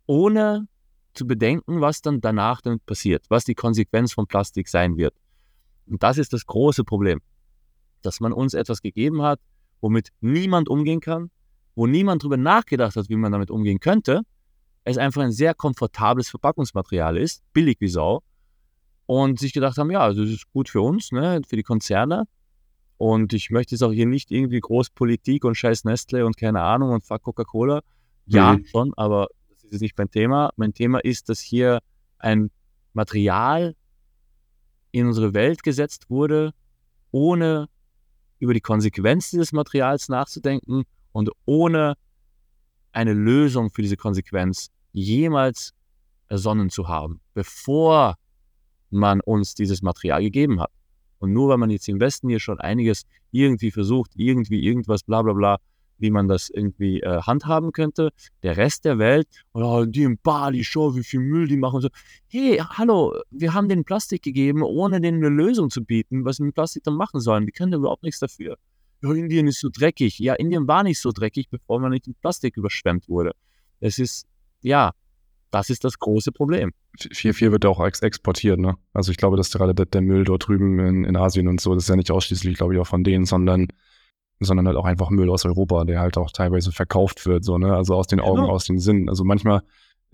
ohne 0.07 0.67
zu 1.13 1.25
bedenken, 1.25 1.81
was 1.81 2.03
dann 2.03 2.21
danach 2.21 2.61
damit 2.63 2.85
passiert, 2.85 3.27
was 3.29 3.45
die 3.45 3.55
Konsequenz 3.55 4.13
von 4.13 4.27
Plastik 4.27 4.69
sein 4.69 4.97
wird. 4.97 5.15
Und 5.87 6.03
das 6.03 6.19
ist 6.19 6.33
das 6.33 6.47
große 6.47 6.83
Problem, 6.83 7.21
dass 8.03 8.19
man 8.19 8.33
uns 8.33 8.55
etwas 8.55 8.83
gegeben 8.83 9.23
hat, 9.23 9.39
womit 9.81 10.09
niemand 10.21 10.69
umgehen 10.69 10.99
kann, 10.99 11.31
wo 11.77 11.87
niemand 11.87 12.25
darüber 12.25 12.39
nachgedacht 12.39 12.97
hat, 12.97 13.09
wie 13.09 13.15
man 13.15 13.31
damit 13.31 13.53
umgehen 13.53 13.79
könnte. 13.79 14.23
Es 14.83 14.99
einfach 14.99 15.23
ein 15.23 15.31
sehr 15.31 15.55
komfortables 15.55 16.29
Verpackungsmaterial 16.29 17.17
ist, 17.17 17.45
billig 17.53 17.77
wie 17.79 17.87
Sau. 17.87 18.25
Und 19.07 19.39
sich 19.39 19.53
gedacht 19.53 19.79
haben, 19.79 19.93
ja, 19.93 20.09
das 20.09 20.29
ist 20.29 20.51
gut 20.51 20.69
für 20.69 20.81
uns, 20.81 21.13
ne, 21.13 21.41
für 21.47 21.55
die 21.55 21.63
Konzerne. 21.63 22.25
Und 22.97 23.33
ich 23.33 23.51
möchte 23.51 23.75
jetzt 23.75 23.83
auch 23.83 23.93
hier 23.93 24.07
nicht 24.07 24.31
irgendwie 24.31 24.61
groß 24.61 24.91
Politik 24.91 25.45
und 25.45 25.57
scheiß 25.57 25.85
Nestle 25.85 26.25
und 26.25 26.37
keine 26.37 26.63
Ahnung 26.63 26.91
und 26.91 27.05
fuck 27.05 27.23
Coca-Cola. 27.23 27.83
Ja, 28.27 28.55
mhm. 28.55 28.67
schon, 28.67 28.95
aber 28.97 29.29
das 29.49 29.65
ist 29.65 29.81
nicht 29.81 29.99
mein 29.99 30.11
Thema. 30.11 30.51
Mein 30.57 30.73
Thema 30.73 30.99
ist, 31.01 31.29
dass 31.29 31.41
hier 31.41 31.81
ein 32.19 32.51
Material 32.93 33.75
in 34.93 35.07
unsere 35.07 35.35
Welt 35.35 35.63
gesetzt 35.63 36.09
wurde, 36.09 36.55
ohne 37.11 37.69
über 38.39 38.55
die 38.55 38.61
Konsequenz 38.61 39.31
dieses 39.31 39.53
Materials 39.53 40.09
nachzudenken 40.09 40.85
und 41.13 41.31
ohne 41.45 41.97
eine 42.93 43.13
Lösung 43.13 43.71
für 43.71 43.83
diese 43.83 43.97
Konsequenz 43.97 44.71
jemals 44.93 45.75
ersonnen 46.29 46.71
zu 46.71 46.89
haben, 46.89 47.21
bevor 47.35 48.17
man 48.91 49.21
uns 49.21 49.55
dieses 49.55 49.83
Material 49.83 50.23
gegeben 50.23 50.61
hat. 50.61 50.71
Und 51.25 51.33
nur 51.33 51.49
weil 51.49 51.57
man 51.57 51.70
jetzt 51.70 51.89
im 51.89 52.01
Westen 52.01 52.29
hier 52.29 52.39
schon 52.39 52.61
einiges 52.61 53.07
irgendwie 53.31 53.70
versucht, 53.70 54.11
irgendwie 54.14 54.62
irgendwas, 54.62 55.03
bla 55.03 55.22
bla 55.22 55.33
bla, 55.33 55.57
wie 55.97 56.11
man 56.11 56.29
das 56.29 56.51
irgendwie 56.51 57.01
äh, 57.01 57.22
handhaben 57.22 57.72
könnte, 57.72 58.11
der 58.43 58.59
Rest 58.59 58.85
der 58.85 58.99
Welt, 58.99 59.27
oh, 59.55 59.87
die 59.87 60.03
in 60.03 60.18
Bali, 60.18 60.62
schau, 60.64 60.95
wie 60.95 61.03
viel 61.03 61.20
Müll 61.20 61.49
die 61.49 61.57
machen 61.57 61.77
und 61.77 61.83
so. 61.83 61.89
Hey, 62.27 62.59
hallo, 62.59 63.14
wir 63.31 63.55
haben 63.55 63.70
den 63.70 63.85
Plastik 63.85 64.22
gegeben, 64.22 64.62
ohne 64.62 65.01
denen 65.01 65.25
eine 65.25 65.35
Lösung 65.35 65.70
zu 65.70 65.83
bieten, 65.83 66.27
was 66.27 66.37
sie 66.37 66.43
mit 66.43 66.55
Plastik 66.55 66.85
dann 66.85 66.97
machen 66.97 67.20
sollen. 67.20 67.47
Die 67.47 67.53
können 67.53 67.72
da 67.72 67.79
überhaupt 67.79 68.03
nichts 68.03 68.20
dafür. 68.20 68.59
Ja, 69.03 69.12
Indien 69.14 69.47
ist 69.47 69.61
so 69.61 69.70
dreckig. 69.72 70.18
Ja, 70.18 70.35
Indien 70.35 70.68
war 70.68 70.83
nicht 70.83 71.01
so 71.01 71.11
dreckig, 71.11 71.49
bevor 71.49 71.81
man 71.81 71.91
nicht 71.91 72.07
mit 72.07 72.20
Plastik 72.20 72.59
überschwemmt 72.59 73.09
wurde. 73.09 73.33
Es 73.81 73.99
ist, 73.99 74.27
ja, 74.61 74.93
das 75.55 75.71
ist 75.71 75.85
das 75.85 75.99
große 75.99 76.33
Problem. 76.33 76.73
Viel, 77.13 77.33
viel 77.33 77.53
wird 77.53 77.65
auch 77.65 77.81
ex 77.85 78.01
exportiert, 78.01 78.59
ne? 78.59 78.75
Also 78.93 79.13
ich 79.13 79.17
glaube, 79.17 79.37
dass 79.37 79.53
gerade 79.53 79.75
der, 79.75 79.87
der, 79.87 80.01
Müll 80.01 80.25
dort 80.25 80.49
drüben 80.49 80.81
in, 80.81 81.05
in 81.05 81.17
Asien 81.17 81.47
und 81.47 81.61
so, 81.61 81.75
das 81.75 81.85
ist 81.85 81.89
ja 81.89 81.97
nicht 81.97 82.11
ausschließlich, 82.11 82.57
glaube 82.57 82.75
ich, 82.75 82.81
auch 82.81 82.87
von 82.87 83.05
denen, 83.05 83.25
sondern, 83.25 83.69
sondern 84.41 84.67
halt 84.67 84.77
auch 84.77 84.85
einfach 84.85 85.11
Müll 85.11 85.31
aus 85.31 85.45
Europa, 85.45 85.85
der 85.85 86.01
halt 86.01 86.19
auch 86.19 86.33
teilweise 86.33 86.73
verkauft 86.73 87.25
wird, 87.27 87.45
so, 87.45 87.57
ne? 87.57 87.75
Also 87.75 87.95
aus 87.95 88.09
den 88.09 88.21
Augen, 88.21 88.43
genau. 88.43 88.53
aus 88.53 88.65
den 88.65 88.81
Sinnen. 88.81 89.09
Also 89.09 89.23
manchmal 89.23 89.63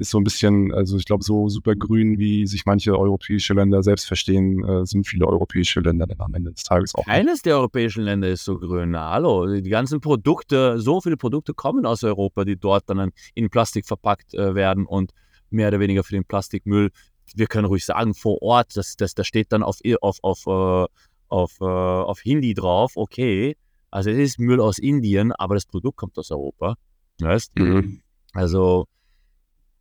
ist 0.00 0.10
so 0.10 0.18
ein 0.18 0.24
bisschen, 0.24 0.72
also 0.72 0.96
ich 0.96 1.04
glaube, 1.04 1.22
so 1.22 1.48
super 1.48 1.76
grün, 1.76 2.18
wie 2.18 2.46
sich 2.46 2.64
manche 2.64 2.98
europäische 2.98 3.54
Länder 3.54 3.82
selbst 3.82 4.06
verstehen, 4.06 4.64
äh, 4.64 4.86
sind 4.86 5.06
viele 5.06 5.26
europäische 5.26 5.80
Länder 5.80 6.06
dann 6.06 6.20
am 6.20 6.34
Ende 6.34 6.52
des 6.52 6.64
Tages 6.64 6.94
auch. 6.94 7.04
Keines 7.04 7.32
nicht. 7.34 7.46
der 7.46 7.56
europäischen 7.56 8.04
Länder 8.04 8.28
ist 8.28 8.44
so 8.44 8.58
grün. 8.58 8.92
Na, 8.92 9.10
hallo, 9.10 9.46
die 9.46 9.70
ganzen 9.70 10.00
Produkte, 10.00 10.80
so 10.80 11.00
viele 11.00 11.16
Produkte 11.16 11.54
kommen 11.54 11.86
aus 11.86 12.02
Europa, 12.02 12.44
die 12.44 12.56
dort 12.56 12.88
dann 12.88 13.12
in 13.34 13.50
Plastik 13.50 13.86
verpackt 13.86 14.34
äh, 14.34 14.54
werden 14.54 14.86
und 14.86 15.12
mehr 15.52 15.68
oder 15.68 15.80
weniger 15.80 16.04
für 16.04 16.14
den 16.14 16.24
Plastikmüll. 16.24 16.90
Wir 17.34 17.46
können 17.46 17.66
ruhig 17.66 17.84
sagen, 17.84 18.14
vor 18.14 18.42
Ort, 18.42 18.76
das, 18.76 18.96
das, 18.96 19.14
das 19.14 19.26
steht 19.26 19.52
dann 19.52 19.62
auf, 19.62 19.78
auf, 20.00 20.18
auf, 20.22 20.46
äh, 20.46 20.86
auf, 21.28 21.60
äh, 21.60 21.64
auf 21.64 22.20
Hindi 22.20 22.54
drauf, 22.54 22.96
okay. 22.96 23.56
Also 23.90 24.10
es 24.10 24.18
ist 24.18 24.38
Müll 24.38 24.60
aus 24.60 24.78
Indien, 24.78 25.32
aber 25.32 25.54
das 25.54 25.66
Produkt 25.66 25.96
kommt 25.96 26.18
aus 26.18 26.30
Europa. 26.30 26.76
Weißt? 27.20 27.58
Mhm. 27.58 28.02
Also 28.32 28.86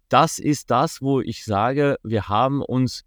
das 0.10 0.40
ist 0.40 0.72
das, 0.72 1.02
wo 1.02 1.22
ich 1.22 1.46
sage, 1.46 1.98
wir 2.04 2.28
haben 2.28 2.62
uns 2.62 3.06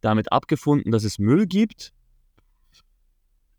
damit 0.00 0.32
abgefunden, 0.32 0.90
dass 0.90 1.04
es 1.04 1.18
Müll 1.18 1.46
gibt. 1.46 1.92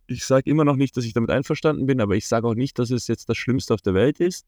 Ich 0.07 0.25
sage 0.25 0.49
immer 0.49 0.65
noch 0.65 0.75
nicht, 0.75 0.97
dass 0.97 1.05
ich 1.05 1.13
damit 1.13 1.29
einverstanden 1.29 1.85
bin, 1.85 2.01
aber 2.01 2.15
ich 2.15 2.27
sage 2.27 2.47
auch 2.47 2.55
nicht, 2.55 2.77
dass 2.79 2.89
es 2.89 3.07
jetzt 3.07 3.29
das 3.29 3.37
Schlimmste 3.37 3.73
auf 3.73 3.81
der 3.81 3.93
Welt 3.93 4.19
ist. 4.19 4.45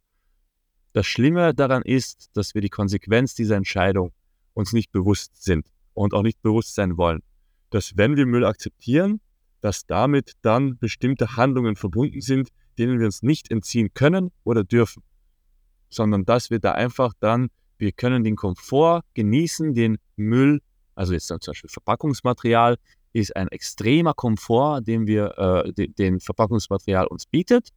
Das 0.95 1.07
Schlimme 1.07 1.53
daran 1.53 1.81
ist, 1.81 2.29
dass 2.37 2.55
wir 2.55 2.61
die 2.61 2.69
Konsequenz 2.69 3.35
dieser 3.35 3.57
Entscheidung 3.57 4.13
uns 4.53 4.71
nicht 4.71 4.93
bewusst 4.93 5.43
sind 5.43 5.67
und 5.93 6.13
auch 6.13 6.21
nicht 6.21 6.41
bewusst 6.41 6.73
sein 6.73 6.95
wollen. 6.95 7.21
Dass 7.69 7.97
wenn 7.97 8.15
wir 8.15 8.25
Müll 8.25 8.45
akzeptieren, 8.45 9.19
dass 9.59 9.85
damit 9.85 10.37
dann 10.41 10.77
bestimmte 10.77 11.35
Handlungen 11.35 11.75
verbunden 11.75 12.21
sind, 12.21 12.47
denen 12.77 12.97
wir 12.97 13.07
uns 13.07 13.23
nicht 13.23 13.51
entziehen 13.51 13.93
können 13.93 14.31
oder 14.45 14.63
dürfen, 14.63 15.03
sondern 15.89 16.23
dass 16.23 16.49
wir 16.49 16.59
da 16.59 16.71
einfach 16.71 17.11
dann, 17.19 17.49
wir 17.77 17.91
können 17.91 18.23
den 18.23 18.37
Komfort 18.37 19.01
genießen, 19.15 19.73
den 19.73 19.97
Müll, 20.15 20.61
also 20.95 21.11
jetzt 21.11 21.27
zum 21.27 21.39
Beispiel 21.45 21.69
Verpackungsmaterial, 21.69 22.77
ist 23.11 23.35
ein 23.35 23.49
extremer 23.49 24.13
Komfort, 24.13 24.79
den 24.79 25.07
wir, 25.07 25.65
äh, 25.75 25.87
den 25.89 26.21
Verpackungsmaterial 26.21 27.07
uns 27.07 27.25
bietet, 27.25 27.71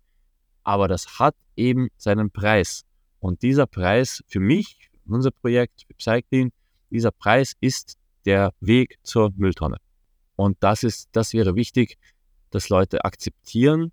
aber 0.63 0.87
das 0.87 1.19
hat 1.19 1.35
eben 1.57 1.89
seinen 1.97 2.31
Preis. 2.31 2.85
Und 3.21 3.43
dieser 3.43 3.67
Preis 3.67 4.23
für 4.27 4.41
mich, 4.41 4.91
unser 5.07 5.31
Projekt, 5.31 5.85
für 5.87 5.95
Cycling, 6.01 6.53
dieser 6.91 7.11
Preis 7.11 7.55
ist 7.61 7.97
der 8.25 8.53
Weg 8.61 8.99
zur 9.03 9.33
Mülltonne. 9.37 9.77
Und 10.37 10.57
das 10.61 10.85
ist, 10.85 11.09
das 11.13 11.33
wäre 11.33 11.57
wichtig, 11.57 11.99
dass 12.51 12.69
Leute 12.69 13.05
akzeptieren, 13.05 13.93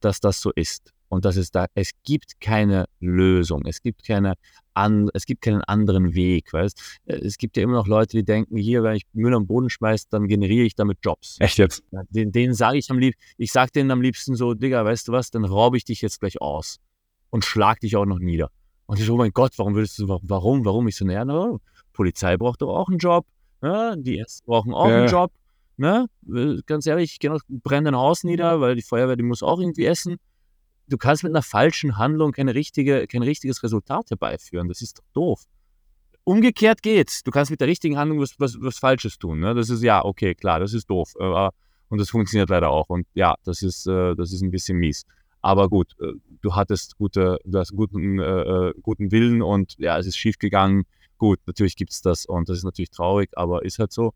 dass 0.00 0.20
das 0.20 0.40
so 0.40 0.50
ist. 0.52 0.92
Und 1.08 1.24
dass 1.24 1.36
es 1.36 1.50
da, 1.50 1.66
es 1.74 1.90
gibt 2.04 2.40
keine 2.40 2.84
Lösung, 3.00 3.66
es 3.66 3.82
gibt 3.82 4.06
keine 4.06 4.34
an, 4.74 5.08
es 5.12 5.26
gibt 5.26 5.42
keinen 5.42 5.62
anderen 5.62 6.14
Weg, 6.14 6.52
weißt? 6.52 7.00
Es 7.06 7.36
gibt 7.36 7.56
ja 7.56 7.64
immer 7.64 7.74
noch 7.74 7.88
Leute, 7.88 8.16
die 8.16 8.24
denken, 8.24 8.56
hier, 8.56 8.84
wenn 8.84 8.94
ich 8.94 9.02
Müll 9.12 9.34
am 9.34 9.46
Boden 9.46 9.70
schmeiße, 9.70 10.06
dann 10.10 10.28
generiere 10.28 10.66
ich 10.66 10.76
damit 10.76 10.98
Jobs. 11.02 11.36
Echt 11.40 11.58
jetzt? 11.58 11.82
Den, 12.10 12.30
denen 12.30 12.54
sage 12.54 12.78
ich 12.78 12.88
am 12.92 12.98
liebsten, 12.98 13.20
ich 13.38 13.50
sage 13.50 13.72
denen 13.72 13.90
am 13.90 14.02
liebsten 14.02 14.36
so, 14.36 14.54
Digga, 14.54 14.84
weißt 14.84 15.08
du 15.08 15.12
was, 15.12 15.32
dann 15.32 15.44
raube 15.44 15.76
ich 15.76 15.84
dich 15.84 16.00
jetzt 16.00 16.20
gleich 16.20 16.40
aus 16.40 16.78
und 17.30 17.44
schlag 17.44 17.80
dich 17.80 17.96
auch 17.96 18.06
noch 18.06 18.18
nieder. 18.18 18.50
Und 18.86 18.98
ich 18.98 19.06
so, 19.06 19.14
oh 19.14 19.18
mein 19.18 19.32
Gott, 19.32 19.52
warum 19.56 19.74
würdest 19.74 19.98
du, 19.98 20.08
warum, 20.08 20.64
warum? 20.64 20.88
Ich 20.88 20.96
so, 20.96 21.04
naja, 21.04 21.24
na, 21.24 21.56
Polizei 21.92 22.36
braucht 22.36 22.62
doch 22.62 22.74
auch 22.74 22.88
einen 22.88 22.98
Job, 22.98 23.26
ne? 23.60 23.94
die 23.98 24.18
Ärzte 24.18 24.44
brauchen 24.44 24.74
auch 24.74 24.88
ja. 24.88 24.98
einen 24.98 25.08
Job, 25.08 25.32
ne? 25.76 26.06
Ganz 26.66 26.86
ehrlich, 26.86 27.12
ich 27.12 27.18
gehe 27.18 27.30
noch 27.30 27.40
brennenden 27.48 27.96
Haus 27.96 28.24
nieder, 28.24 28.60
weil 28.60 28.74
die 28.74 28.82
Feuerwehr, 28.82 29.16
die 29.16 29.22
muss 29.22 29.42
auch 29.42 29.60
irgendwie 29.60 29.84
essen. 29.84 30.16
Du 30.88 30.98
kannst 30.98 31.22
mit 31.22 31.32
einer 31.32 31.42
falschen 31.42 31.98
Handlung 31.98 32.32
keine 32.32 32.54
richtige, 32.54 33.06
kein 33.06 33.22
richtiges 33.22 33.62
Resultat 33.62 34.10
herbeiführen. 34.10 34.68
Das 34.68 34.82
ist 34.82 34.98
doch 34.98 35.04
doof. 35.12 35.44
Umgekehrt 36.24 36.82
geht's. 36.82 37.22
Du 37.22 37.30
kannst 37.30 37.50
mit 37.50 37.60
der 37.60 37.68
richtigen 37.68 37.96
Handlung 37.96 38.20
was, 38.20 38.34
was, 38.38 38.56
was 38.60 38.78
Falsches 38.78 39.18
tun. 39.18 39.38
Ne? 39.38 39.54
Das 39.54 39.70
ist 39.70 39.82
ja, 39.82 40.04
okay, 40.04 40.34
klar, 40.34 40.58
das 40.58 40.74
ist 40.74 40.90
doof. 40.90 41.14
und 41.16 41.98
das 42.00 42.10
funktioniert 42.10 42.50
leider 42.50 42.70
auch. 42.70 42.88
Und 42.88 43.06
ja, 43.14 43.34
das 43.44 43.62
ist, 43.62 43.86
äh, 43.86 44.16
das 44.16 44.32
ist 44.32 44.42
ein 44.42 44.50
bisschen 44.50 44.78
mies. 44.78 45.04
Aber 45.42 45.68
gut, 45.68 45.94
äh, 46.00 46.12
du 46.42 46.54
hattest 46.54 46.96
gute, 46.96 47.38
du 47.44 47.58
hast 47.58 47.74
guten, 47.74 48.18
äh, 48.18 48.68
äh, 48.68 48.74
guten 48.82 49.10
Willen 49.10 49.42
und 49.42 49.76
ja, 49.78 49.98
es 49.98 50.06
ist 50.06 50.16
schief 50.16 50.38
gegangen. 50.38 50.84
Gut, 51.18 51.38
natürlich 51.46 51.76
gibt 51.76 51.92
es 51.92 52.02
das 52.02 52.26
und 52.26 52.48
das 52.48 52.58
ist 52.58 52.64
natürlich 52.64 52.90
traurig, 52.90 53.30
aber 53.34 53.64
ist 53.64 53.78
halt 53.78 53.92
so. 53.92 54.12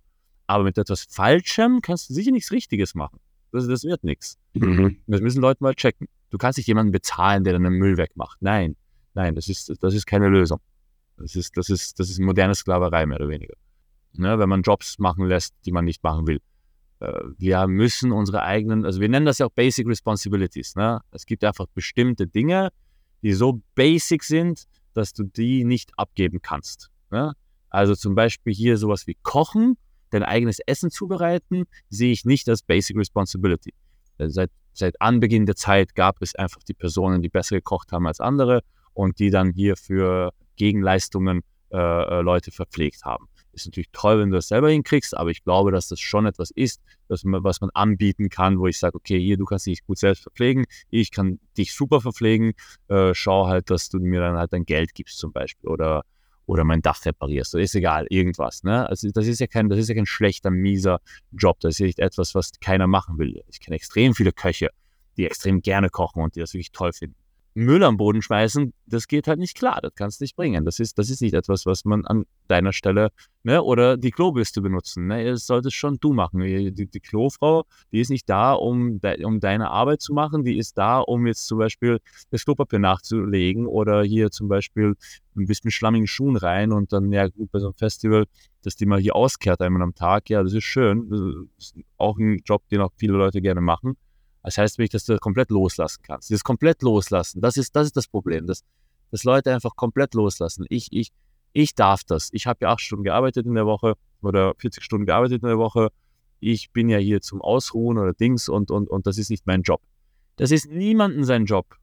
Aber 0.47 0.65
mit 0.65 0.77
etwas 0.77 1.07
Falschem 1.09 1.81
kannst 1.81 2.11
du 2.11 2.15
sicher 2.15 2.31
nichts 2.31 2.51
Richtiges 2.51 2.95
machen. 2.95 3.19
Das, 3.53 3.67
das 3.67 3.85
wird 3.85 4.05
nichts. 4.05 4.39
Mhm. 4.55 4.99
Das 5.07 5.21
müssen 5.21 5.41
Leute 5.41 5.63
mal 5.63 5.75
checken. 5.75 6.09
Du 6.31 6.39
kannst 6.39 6.59
nicht 6.59 6.67
jemanden 6.67 6.93
bezahlen, 6.93 7.45
der 7.45 7.53
dann 7.55 7.63
den 7.63 7.75
Müll 7.75 7.97
wegmacht. 7.97 8.43
Nein, 8.43 8.77
nein, 9.15 9.35
das 9.35 9.49
ist, 9.49 9.73
das 9.81 9.95
ist 9.95 10.07
keine 10.07 10.29
Lösung. 10.29 10.61
Das 11.17 11.37
ist, 11.37 11.57
das 11.57 11.71
ist, 11.71 11.99
das 12.01 12.11
ist 12.11 12.19
moderne 12.19 12.55
Sklaverei, 12.55 13.07
mehr 13.07 13.19
oder 13.19 13.29
weniger. 13.29 13.55
Ne, 14.13 14.39
wenn 14.39 14.49
man 14.49 14.63
Jobs 14.63 14.99
machen 14.99 15.27
lässt, 15.27 15.55
die 15.65 15.73
man 15.73 15.85
nicht 15.85 16.03
machen 16.03 16.27
will. 16.27 16.41
Äh, 17.05 17.25
wir 17.39 17.67
müssen 17.67 18.13
unsere 18.13 18.43
eigenen, 18.43 18.85
also 18.85 19.01
wir 19.01 19.09
nennen 19.09 19.27
das 19.27 19.39
ja 19.39 19.47
auch 19.47 19.53
Basic 19.53 19.87
Responsibilities. 19.87 20.75
Ne? 20.77 21.01
Es 21.11 21.27
gibt 21.27 21.45
einfach 21.45 21.67
bestimmte 21.75 22.27
Dinge, 22.27 22.71
die 23.23 23.33
so 23.33 23.63
basic 23.75 24.23
sind, 24.25 24.65
dass 24.95 25.13
du 25.13 25.25
die 25.25 25.65
nicht 25.65 25.93
abgeben 25.99 26.41
kannst. 26.41 26.91
Ne? 27.11 27.35
Also 27.69 27.95
zum 27.95 28.15
Beispiel 28.15 28.55
hier 28.55 28.79
sowas 28.79 29.07
wie 29.07 29.17
Kochen, 29.23 29.77
dein 30.11 30.23
eigenes 30.23 30.61
Essen 30.61 30.91
zubereiten, 30.91 31.65
sehe 31.89 32.13
ich 32.13 32.25
nicht 32.25 32.49
als 32.49 32.63
Basic 32.63 32.97
Responsibility. 32.97 33.75
Äh, 34.19 34.29
seit, 34.29 34.51
seit 34.73 35.01
Anbeginn 35.01 35.47
der 35.47 35.57
Zeit 35.57 35.95
gab 35.95 36.23
es 36.23 36.35
einfach 36.35 36.63
die 36.63 36.75
Personen, 36.75 37.23
die 37.23 37.29
besser 37.29 37.57
gekocht 37.57 37.93
haben 37.93 38.07
als 38.07 38.21
andere 38.21 38.63
und 38.93 39.19
die 39.19 39.31
dann 39.31 39.53
hier 39.53 39.77
für 39.77 40.33
Gegenleistungen 40.57 41.43
äh, 41.73 41.77
äh 41.77 42.21
Leute 42.21 42.53
verpflegt 42.53 43.05
haben. 43.05 43.27
Ist 43.55 43.67
natürlich 43.67 43.91
toll, 43.93 44.19
wenn 44.19 44.31
du 44.31 44.37
das 44.37 44.49
selber 44.49 44.71
hinkriegst, 44.71 45.17
aber 45.17 45.31
ich 45.31 45.45
glaube, 45.45 45.71
dass 45.71 45.89
das 45.89 46.01
schon 46.01 46.27
etwas 46.27 46.51
ist, 46.51 46.83
man, 47.23 47.45
was 47.45 47.61
man 47.61 47.71
anbieten 47.75 48.29
kann, 48.29 48.59
wo 48.59 48.67
ich 48.67 48.79
sage, 48.79 48.97
okay, 48.97 49.19
hier, 49.21 49.37
du 49.37 49.45
kannst 49.45 49.67
dich 49.67 49.85
gut 49.87 49.99
selbst 49.99 50.23
verpflegen, 50.23 50.65
ich 50.91 51.11
kann 51.11 51.39
dich 51.57 51.73
super 51.73 52.01
verpflegen, 52.01 52.55
äh, 52.89 53.15
schau 53.15 53.47
halt, 53.47 53.71
dass 53.71 53.89
du 53.89 53.99
mir 53.99 54.21
dann 54.21 54.37
halt 54.37 54.53
dein 54.53 54.65
Geld 54.65 54.95
gibst 54.95 55.19
zum 55.19 55.33
Beispiel 55.33 55.71
oder, 55.71 56.05
oder 56.47 56.65
mein 56.65 56.83
Dach 56.83 57.05
reparierst. 57.05 57.55
ist 57.55 57.75
egal, 57.75 58.07
irgendwas. 58.11 58.65
Ne? 58.65 58.89
Also 58.89 59.11
das 59.13 59.27
ist 59.27 59.41
ja 59.41 59.47
kein, 59.47 59.69
das 59.69 59.79
ist 59.79 59.89
ja 59.89 59.95
kein 59.95 60.07
schlechter, 60.07 60.51
mieser 60.51 61.01
Job. 61.33 61.61
Das 61.61 61.75
ist 61.75 61.79
ja 61.79 61.87
nicht 61.87 62.01
etwas, 62.01 62.35
was 62.35 62.51
keiner 62.61 62.87
machen 62.87 63.19
will. 63.19 63.43
Ich 63.49 63.61
kenne 63.61 63.77
extrem 63.77 64.15
viele 64.15 64.33
Köche, 64.33 64.71
die 65.17 65.27
extrem 65.27 65.63
gerne 65.63 65.91
kochen 65.91 66.23
und 66.23 66.35
die 66.35 66.41
das 66.41 66.53
wirklich 66.53 66.73
toll 66.73 66.93
finden. 66.93 67.17
Müll 67.55 67.85
am 67.85 67.97
Boden 67.97 68.21
schmeißen, 68.21 68.73
das 68.87 69.07
geht 69.07 69.29
halt 69.29 69.39
nicht 69.39 69.57
klar, 69.57 69.81
das 69.81 69.93
kannst 69.95 70.21
du 70.21 70.25
nicht 70.25 70.37
bringen. 70.37 70.65
Das 70.65 70.81
ist, 70.81 70.99
das 70.99 71.09
ist 71.09 71.23
nicht 71.23 71.35
etwas, 71.35 71.67
was 71.67 71.85
man 71.85 72.05
an 72.05 72.25
deiner 72.49 72.73
Stelle, 72.73 73.11
ne, 73.45 73.63
oder 73.63 73.97
die 73.97 74.11
Klobürste 74.11 74.61
benutzen. 74.61 75.07
Ne, 75.07 75.25
das 75.25 75.47
solltest 75.47 75.77
schon 75.77 75.99
du 76.01 76.13
machen. 76.13 76.41
Die, 76.41 76.73
die, 76.73 77.01
Klofrau, 77.01 77.65
die 77.93 78.01
ist 78.01 78.11
nicht 78.11 78.29
da, 78.29 78.55
um, 78.55 79.01
de, 79.01 79.25
um 79.25 79.39
deine 79.39 79.71
Arbeit 79.71 80.01
zu 80.03 80.13
machen, 80.13 80.45
die 80.45 80.59
ist 80.59 80.77
da, 80.79 80.99
um 80.99 81.27
jetzt 81.29 81.47
zum 81.47 81.59
Beispiel 81.59 82.01
das 82.31 82.45
Klopapier 82.45 82.81
nachzulegen 82.81 83.67
oder 83.67 84.03
hier 84.03 84.31
zum 84.33 84.49
Beispiel 84.49 84.97
ein 85.37 85.47
bisschen 85.47 85.71
schlammigen 85.71 86.09
Schuhen 86.09 86.37
rein 86.37 86.73
und 86.73 86.93
dann, 86.93 87.13
ja 87.13 87.29
gut, 87.29 87.53
bei 87.53 87.61
so 87.61 87.67
einem 87.67 87.75
Festival, 87.75 88.25
dass 88.63 88.77
die 88.77 88.87
mal 88.87 89.01
hier 89.01 89.15
auskehrt 89.15 89.61
einmal 89.61 89.83
am 89.83 89.95
Tag, 89.95 90.29
ja, 90.29 90.43
das 90.43 90.55
ist 90.55 90.65
schön. 90.65 91.09
Das 91.09 91.21
ist 91.59 91.77
auch 91.99 92.19
ein 92.19 92.39
Job, 92.45 92.69
den 92.69 92.81
auch 92.81 92.93
viele 92.97 93.15
Leute 93.15 93.41
gerne 93.41 93.61
machen. 93.61 93.97
Das 94.45 94.59
heißt 94.59 94.79
wirklich, 94.79 94.91
dass 94.91 95.07
du 95.07 95.19
komplett 95.19 95.51
loslassen 95.51 96.03
kannst. 96.03 96.29
Dieses 96.29 96.45
komplett 96.45 96.83
loslassen, 96.83 97.41
das 97.41 97.57
ist 97.57 97.75
das, 97.75 97.87
ist 97.87 97.97
das 97.97 98.07
Problem, 98.07 98.47
dass, 98.47 98.63
dass 99.11 99.25
Leute 99.25 99.53
einfach 99.53 99.75
komplett 99.75 100.13
loslassen. 100.13 100.67
Ich, 100.69 100.89
ich, 100.93 101.13
ich 101.55 101.75
darf 101.75 102.05
das. 102.05 102.29
Ich 102.33 102.47
habe 102.47 102.59
ja 102.63 102.73
acht 102.73 102.83
Stunden 102.83 103.05
gearbeitet 103.05 103.47
in 103.47 103.55
der 103.55 103.65
Woche 103.65 103.95
oder 104.21 104.55
40 104.59 104.85
Stunden 104.85 105.07
gearbeitet 105.07 105.43
in 105.43 105.49
der 105.49 105.59
Woche. 105.59 105.89
Ich 106.41 106.71
bin 106.73 106.91
ja 106.91 106.99
hier 106.99 107.23
zum 107.23 107.41
Ausruhen 107.41 107.97
oder 107.97 108.13
Dings 108.13 108.51
und, 108.51 108.71
und, 108.71 108.91
und 108.91 109.07
das 109.07 109.17
ist 109.17 109.31
nicht 109.31 109.47
mein 109.47 109.63
Job. 109.63 109.81
Das 110.37 110.51
ist 110.51 110.71
niemanden 110.71 111.25
sein 111.25 111.47
Job. 111.47 111.77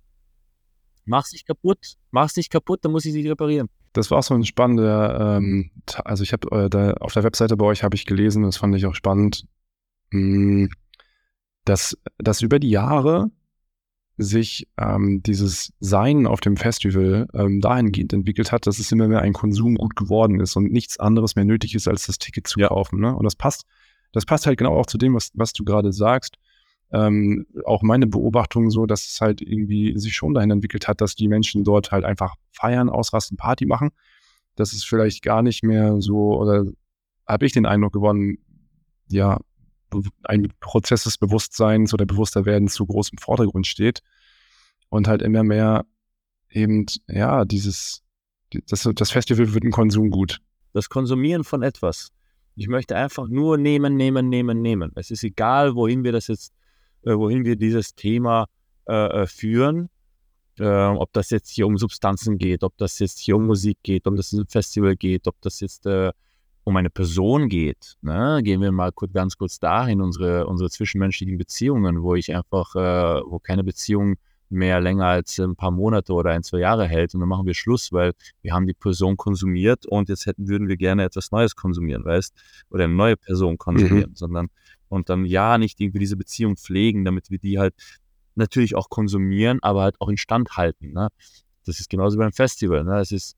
Mach's 1.06 1.32
nicht 1.32 1.48
kaputt, 1.48 1.96
mach's 2.12 2.36
nicht 2.36 2.52
kaputt, 2.52 2.86
dann 2.86 2.92
muss 2.92 3.06
ich 3.06 3.14
sie 3.14 3.28
reparieren. 3.28 3.70
Das 3.94 4.12
war 4.12 4.20
auch 4.20 4.24
so 4.24 4.36
ein 4.36 4.46
spannender, 4.46 5.38
ähm, 5.38 5.72
also 6.06 6.22
ich 6.22 6.32
habe 6.32 6.70
äh, 6.72 6.94
auf 7.00 7.14
der 7.14 7.24
Webseite 7.24 7.58
bei 7.58 7.66
euch 7.66 7.84
habe 7.84 7.96
ich 7.96 8.06
gelesen, 8.06 8.44
das 8.44 8.58
fand 8.58 8.76
ich 8.76 8.86
auch 8.86 8.94
spannend. 8.94 9.46
Hm, 10.12 10.70
dass, 11.66 11.98
dass 12.18 12.42
über 12.42 12.60
die 12.60 12.70
Jahre 12.70 13.32
sich 14.18 14.68
ähm, 14.78 15.24
dieses 15.24 15.74
Sein 15.80 16.28
auf 16.28 16.42
dem 16.42 16.58
Festival 16.58 17.28
ähm, 17.34 17.62
dahingehend 17.62 18.14
entwickelt 18.14 18.52
hat, 18.52 18.68
dass 18.68 18.80
es 18.80 18.92
immer 18.92 19.08
mehr 19.08 19.22
ein 19.22 19.34
Konsumgut 19.34 19.96
geworden 19.96 20.40
ist 20.40 20.56
und 20.56 20.72
nichts 20.72 21.00
anderes 21.00 21.36
mehr 21.36 21.46
nötig 21.46 21.76
ist, 21.76 21.88
als 21.88 22.08
das 22.08 22.18
Ticket 22.18 22.48
zu 22.48 22.60
ja. 22.60 22.68
kaufen. 22.68 23.00
Ne? 23.00 23.16
Und 23.16 23.24
das 23.24 23.36
passt, 23.36 23.66
das 24.12 24.26
passt 24.26 24.46
halt 24.46 24.58
genau 24.58 24.78
auch 24.78 24.86
zu 24.86 24.98
dem, 24.98 25.16
was, 25.16 25.32
was 25.34 25.54
du 25.54 25.64
gerade 25.64 25.92
sagst. 25.92 26.38
Ähm, 26.94 27.48
auch 27.66 27.84
meine 27.84 28.06
Beobachtung 28.06 28.70
so, 28.70 28.86
dass 28.86 29.08
es 29.08 29.22
halt 29.22 29.42
irgendwie 29.42 29.98
sich 29.98 30.16
schon 30.16 30.34
dahin 30.34 30.52
entwickelt 30.52 30.88
hat, 30.88 31.00
dass 31.00 31.16
die 31.16 31.30
Menschen 31.30 31.64
dort 31.64 31.92
halt 31.92 32.04
einfach 32.04 32.36
feiern, 32.52 32.90
ausrasten, 32.90 33.38
Party 33.38 33.66
machen. 33.66 33.92
Das 34.56 34.74
ist 34.74 34.86
vielleicht 34.86 35.24
gar 35.24 35.42
nicht 35.42 35.64
mehr 35.64 36.02
so, 36.02 36.38
oder 36.38 36.66
habe 37.26 37.46
ich 37.46 37.54
den 37.54 37.66
Eindruck 37.66 37.94
gewonnen, 37.94 38.40
ja, 39.08 39.40
ein 40.24 40.52
Prozess 40.60 41.04
des 41.04 41.18
Bewusstseins 41.18 41.94
oder 41.94 42.06
Bewussterwerdens 42.06 42.74
zu 42.74 42.86
groß 42.86 43.10
im 43.10 43.18
Vordergrund 43.18 43.68
steht 43.68 44.02
und 44.90 45.08
halt 45.08 45.22
immer 45.22 45.44
mehr 45.44 45.86
eben, 46.50 46.86
ja, 47.08 47.46
dieses, 47.46 48.04
das, 48.68 48.90
das 48.96 49.12
Festival 49.12 49.54
wird 49.54 49.64
ein 49.64 49.72
Konsumgut. 49.72 50.40
Das 50.74 50.90
Konsumieren 50.90 51.44
von 51.44 51.64
etwas. 51.64 52.12
Ich 52.56 52.68
möchte 52.68 52.96
einfach 52.96 53.28
nur 53.28 53.58
nehmen, 53.58 53.96
nehmen, 53.96 54.30
nehmen, 54.30 54.62
nehmen. 54.62 54.92
Es 54.96 55.12
ist 55.12 55.24
egal, 55.24 55.76
wohin 55.76 56.04
wir 56.04 56.12
das 56.12 56.28
jetzt, 56.28 56.54
äh, 57.04 57.14
wohin 57.14 57.46
wir 57.46 57.56
dieses 57.56 57.96
Thema 57.96 58.48
äh, 58.88 59.22
äh 59.24 59.28
führen. 59.28 59.90
Äh, 60.60 60.66
ob 60.66 61.14
das 61.14 61.30
jetzt 61.30 61.50
hier 61.50 61.66
um 61.66 61.78
Substanzen 61.78 62.38
geht, 62.38 62.64
ob 62.64 62.78
das 62.78 63.00
jetzt 63.00 63.20
hier 63.20 63.38
um 63.38 63.48
Musik 63.48 63.78
geht, 63.84 64.06
ob 64.06 64.18
das 64.18 64.34
um 64.34 64.46
Festival 64.48 64.98
geht, 64.98 65.28
ob 65.28 65.40
das 65.42 65.62
jetzt 65.62 65.86
äh, 65.86 66.12
um 66.64 66.78
eine 66.78 66.90
Person 66.90 67.50
geht, 67.50 67.96
ne, 68.02 68.42
gehen 68.44 68.62
wir 68.62 68.72
mal 68.72 68.92
kurz, 68.92 69.14
ganz 69.14 69.38
kurz 69.38 69.60
dahin, 69.60 70.02
unsere, 70.02 70.48
unsere 70.48 70.70
zwischenmenschlichen 70.70 71.38
Beziehungen, 71.38 72.04
wo 72.04 72.16
ich 72.16 72.36
einfach, 72.36 72.76
äh, 72.76 73.22
wo 73.26 73.40
keine 73.40 73.64
Beziehung 73.64 74.18
mehr 74.50 74.82
länger 74.82 75.06
als 75.06 75.40
ein 75.40 75.56
paar 75.56 75.72
Monate 75.72 76.14
oder 76.14 76.32
ein, 76.32 76.44
zwei 76.44 76.60
Jahre 76.60 76.86
hält 76.86 77.14
und 77.14 77.22
dann 77.22 77.30
machen 77.30 77.46
wir 77.46 77.54
Schluss, 77.54 77.92
weil 77.94 78.12
wir 78.42 78.54
haben 78.54 78.68
die 78.68 78.74
Person 78.74 79.16
konsumiert 79.18 79.86
und 79.86 80.10
jetzt 80.10 80.26
hätten, 80.26 80.48
würden 80.50 80.68
wir 80.68 80.78
gerne 80.78 81.06
etwas 81.06 81.32
Neues 81.32 81.56
konsumieren, 81.56 82.04
weißt, 82.04 82.34
oder 82.70 82.84
eine 82.84 82.94
neue 82.94 83.18
Person 83.18 83.58
konsumieren, 83.58 84.12
mhm. 84.12 84.16
sondern 84.16 84.48
und 84.90 85.10
dann 85.10 85.26
ja 85.26 85.58
nicht 85.58 85.80
irgendwie 85.80 86.00
diese 86.00 86.18
Beziehung 86.18 86.58
pflegen, 86.58 87.06
damit 87.06 87.32
wir 87.32 87.40
die 87.40 87.58
halt 87.58 87.74
natürlich 88.36 88.76
auch 88.76 88.90
konsumieren, 88.90 89.60
aber 89.62 89.84
halt 89.84 89.96
auch 90.00 90.10
instand 90.10 90.58
halten. 90.58 90.92
Ne? 90.92 91.08
Das 91.66 91.80
ist 91.80 91.90
genauso 91.90 92.18
beim 92.18 92.34
Festival. 92.34 92.84
Ne? 92.84 93.00
Es 93.00 93.12
ist 93.12 93.38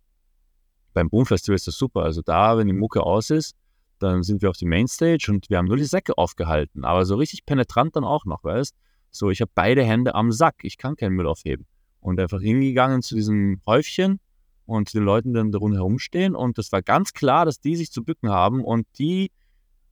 beim 0.93 1.09
Boom 1.09 1.25
Festival 1.25 1.55
ist 1.55 1.67
das 1.67 1.77
super. 1.77 2.03
Also 2.03 2.21
da, 2.21 2.57
wenn 2.57 2.67
die 2.67 2.73
Mucke 2.73 3.03
aus 3.03 3.29
ist, 3.29 3.55
dann 3.99 4.23
sind 4.23 4.41
wir 4.41 4.49
auf 4.49 4.57
die 4.57 4.65
Mainstage 4.65 5.27
und 5.29 5.49
wir 5.49 5.57
haben 5.57 5.67
nur 5.67 5.77
die 5.77 5.85
Säcke 5.85 6.17
aufgehalten, 6.17 6.83
aber 6.83 7.05
so 7.05 7.15
richtig 7.15 7.45
penetrant 7.45 7.95
dann 7.95 8.03
auch 8.03 8.25
noch, 8.25 8.43
weißt? 8.43 8.75
So, 9.11 9.29
ich 9.29 9.41
habe 9.41 9.51
beide 9.53 9.83
Hände 9.83 10.15
am 10.15 10.31
Sack, 10.31 10.55
ich 10.63 10.77
kann 10.77 10.95
keinen 10.95 11.13
Müll 11.13 11.27
aufheben 11.27 11.65
und 11.99 12.19
einfach 12.19 12.41
hingegangen 12.41 13.01
zu 13.01 13.15
diesem 13.15 13.61
Häufchen 13.65 14.19
und 14.65 14.93
den 14.93 15.03
Leuten 15.03 15.33
dann 15.33 15.51
darum 15.51 15.73
herumstehen 15.73 16.35
und 16.35 16.57
das 16.57 16.71
war 16.71 16.81
ganz 16.81 17.13
klar, 17.13 17.45
dass 17.45 17.59
die 17.59 17.75
sich 17.75 17.91
zu 17.91 18.03
bücken 18.03 18.29
haben 18.29 18.63
und 18.63 18.87
die 18.97 19.31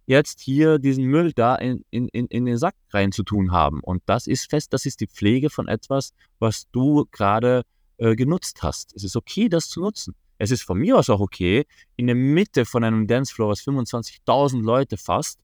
jetzt 0.08 0.41
hier 0.41 0.80
diesen 0.80 1.06
Müll 1.06 1.32
da 1.34 1.56
in, 1.56 1.86
in, 1.89 2.10
in, 2.10 2.45
den 2.45 2.58
Sack 2.58 2.76
rein 2.89 3.12
zu 3.12 3.24
tun 3.24 3.52
haben. 3.52 3.80
Und 3.82 4.02
das 4.08 4.28
ist 4.28 4.49
fest, 4.49 4.74
das 4.74 4.86
ist 4.86 4.99
die 4.99 5.08
Pflege 5.08 5.49
von 5.49 5.68
etwas, 5.68 6.14
was 6.39 6.70
du 6.72 7.06
gerade 7.12 7.64
äh, 7.97 8.16
genutzt 8.16 8.62
hast. 8.62 8.93
Es 8.95 9.04
ist 9.04 9.16
okay, 9.16 9.47
das 9.47 9.70
zu 9.70 9.80
nutzen. 9.80 10.16
Es 10.41 10.49
ist 10.49 10.63
von 10.63 10.79
mir 10.79 10.97
aus 10.97 11.07
auch 11.11 11.19
okay, 11.19 11.67
in 11.97 12.07
der 12.07 12.15
Mitte 12.15 12.65
von 12.65 12.83
einem 12.83 13.05
Dancefloor, 13.05 13.49
was 13.49 13.61
25.000 13.61 14.63
Leute 14.63 14.97
fasst, 14.97 15.39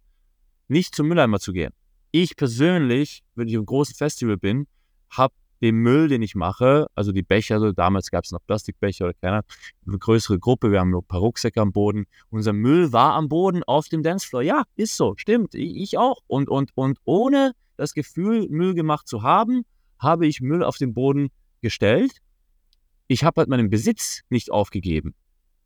nicht 0.69 0.95
zum 0.95 1.07
Mülleimer 1.07 1.39
zu 1.39 1.53
gehen. 1.53 1.71
Ich 2.09 2.35
persönlich, 2.35 3.21
wenn 3.35 3.47
ich 3.47 3.53
im 3.53 3.67
großen 3.67 3.93
Festival 3.93 4.37
bin, 4.37 4.65
habe 5.11 5.35
den 5.61 5.75
Müll, 5.75 6.07
den 6.07 6.23
ich 6.23 6.33
mache, 6.33 6.87
also 6.95 7.11
die 7.11 7.21
Becher, 7.21 7.55
also 7.55 7.73
damals 7.73 8.09
gab 8.09 8.23
es 8.23 8.31
noch 8.31 8.39
Plastikbecher 8.47 9.05
oder 9.05 9.13
keiner, 9.13 9.43
eine 9.85 9.99
größere 9.99 10.39
Gruppe, 10.39 10.71
wir 10.71 10.79
haben 10.79 10.89
nur 10.89 11.03
ein 11.03 11.07
paar 11.07 11.19
Rucksäcke 11.19 11.61
am 11.61 11.73
Boden. 11.73 12.07
Unser 12.31 12.53
Müll 12.53 12.91
war 12.91 13.13
am 13.13 13.29
Boden 13.29 13.61
auf 13.63 13.89
dem 13.89 14.01
Dancefloor. 14.01 14.41
Ja, 14.41 14.63
ist 14.77 14.97
so, 14.97 15.13
stimmt, 15.15 15.53
ich 15.53 15.99
auch. 15.99 16.21
Und, 16.25 16.49
und, 16.49 16.71
und 16.73 16.97
ohne 17.05 17.51
das 17.75 17.93
Gefühl, 17.93 18.47
Müll 18.49 18.73
gemacht 18.73 19.07
zu 19.07 19.21
haben, 19.21 19.63
habe 19.99 20.25
ich 20.25 20.41
Müll 20.41 20.63
auf 20.63 20.77
den 20.77 20.95
Boden 20.95 21.29
gestellt 21.61 22.13
ich 23.07 23.23
habe 23.23 23.41
halt 23.41 23.49
meinen 23.49 23.69
Besitz 23.69 24.21
nicht 24.29 24.51
aufgegeben. 24.51 25.15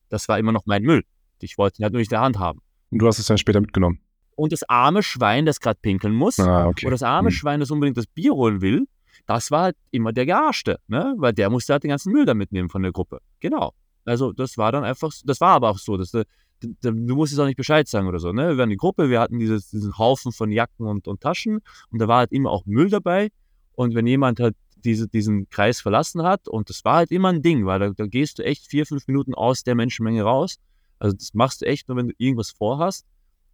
Das 0.10 0.28
war 0.28 0.39
immer 0.39 0.52
noch 0.52 0.66
mein 0.66 0.84
Müll. 0.84 1.04
Ich 1.39 1.58
wollte 1.58 1.82
ihn 1.82 1.84
halt 1.84 1.94
nur 1.94 2.00
nicht 2.00 2.12
in 2.12 2.16
der 2.16 2.22
Hand 2.22 2.39
haben. 2.39 2.62
Und 2.92 3.00
du 3.00 3.08
hast 3.08 3.20
es 3.20 3.26
dann 3.26 3.38
später 3.38 3.62
mitgenommen. 3.62 4.00
Und 4.36 4.54
das 4.54 4.64
arme 4.64 5.04
Schwein, 5.04 5.46
das 5.46 5.60
gerade 5.60 5.80
pinkeln 5.82 6.14
muss, 6.14 6.39
ah, 6.39 6.68
okay. 6.68 6.86
oder 6.86 6.94
das 6.94 7.04
arme 7.04 7.30
hm. 7.30 7.36
Schwein, 7.36 7.60
das 7.60 7.72
unbedingt 7.72 7.98
das 7.98 8.08
Bier 8.08 8.34
holen 8.34 8.62
will, 8.62 8.88
das 9.26 9.52
war 9.52 9.64
halt 9.64 9.78
immer 9.92 10.14
der 10.14 10.26
Gearschte, 10.26 10.80
ne? 10.88 11.14
weil 11.18 11.34
der 11.34 11.50
musste 11.50 11.74
halt 11.74 11.84
den 11.84 11.89
ganzen 11.89 12.12
Müll 12.12 12.26
da 12.26 12.34
mitnehmen 12.34 12.70
von 12.70 12.82
der 12.82 12.92
Gruppe. 12.92 13.20
Genau. 13.39 13.74
Also 14.06 14.32
das 14.32 14.58
war 14.58 14.72
dann 14.72 14.84
einfach, 14.84 15.12
das 15.26 15.42
war 15.42 15.50
aber 15.50 15.70
auch 15.70 15.78
so, 15.78 15.96
dass 15.98 16.12
du, 16.12 16.24
du 16.60 17.16
musst 17.16 17.34
es 17.34 17.39
auch 17.39 17.46
nicht 17.46 17.58
Bescheid 17.58 17.88
sagen 17.88 18.08
oder 18.08 18.20
so. 18.20 18.32
Ne? 18.32 18.50
Wir 18.50 18.58
waren 18.58 18.70
die 18.70 18.78
Gruppe, 18.78 19.10
wir 19.10 19.20
hatten 19.20 19.39
dieses, 19.39 19.70
diesen 19.70 19.98
Haufen 19.98 20.32
von 20.32 20.52
Jacken 20.52 20.88
und, 20.88 21.08
und 21.08 21.22
Taschen 21.22 21.60
und 21.92 22.00
da 22.00 22.08
war 22.08 22.20
halt 22.20 22.32
immer 22.32 22.50
auch 22.52 22.66
Müll 22.66 22.89
dabei. 22.89 23.30
Und 23.74 23.96
wenn 23.96 24.08
jemand 24.08 24.39
halt 24.39 24.56
diese, 24.82 25.07
diesen 25.07 25.49
Kreis 25.49 25.82
verlassen 25.82 26.23
hat. 26.23 26.47
Und 26.47 26.69
das 26.69 26.84
war 26.84 26.97
halt 26.97 27.11
immer 27.11 27.29
ein 27.29 27.41
Ding, 27.41 27.65
weil 27.65 27.79
da, 27.79 27.89
da 27.91 28.05
gehst 28.07 28.39
du 28.39 28.43
echt 28.43 28.67
vier, 28.67 28.86
fünf 28.86 29.07
Minuten 29.07 29.34
aus 29.34 29.63
der 29.63 29.75
Menschenmenge 29.75 30.23
raus. 30.23 30.57
Also 30.99 31.15
das 31.15 31.34
machst 31.34 31.61
du 31.61 31.65
echt 31.65 31.88
nur, 31.88 31.97
wenn 31.97 32.09
du 32.09 32.13
irgendwas 32.17 32.51
vorhast. 32.51 33.05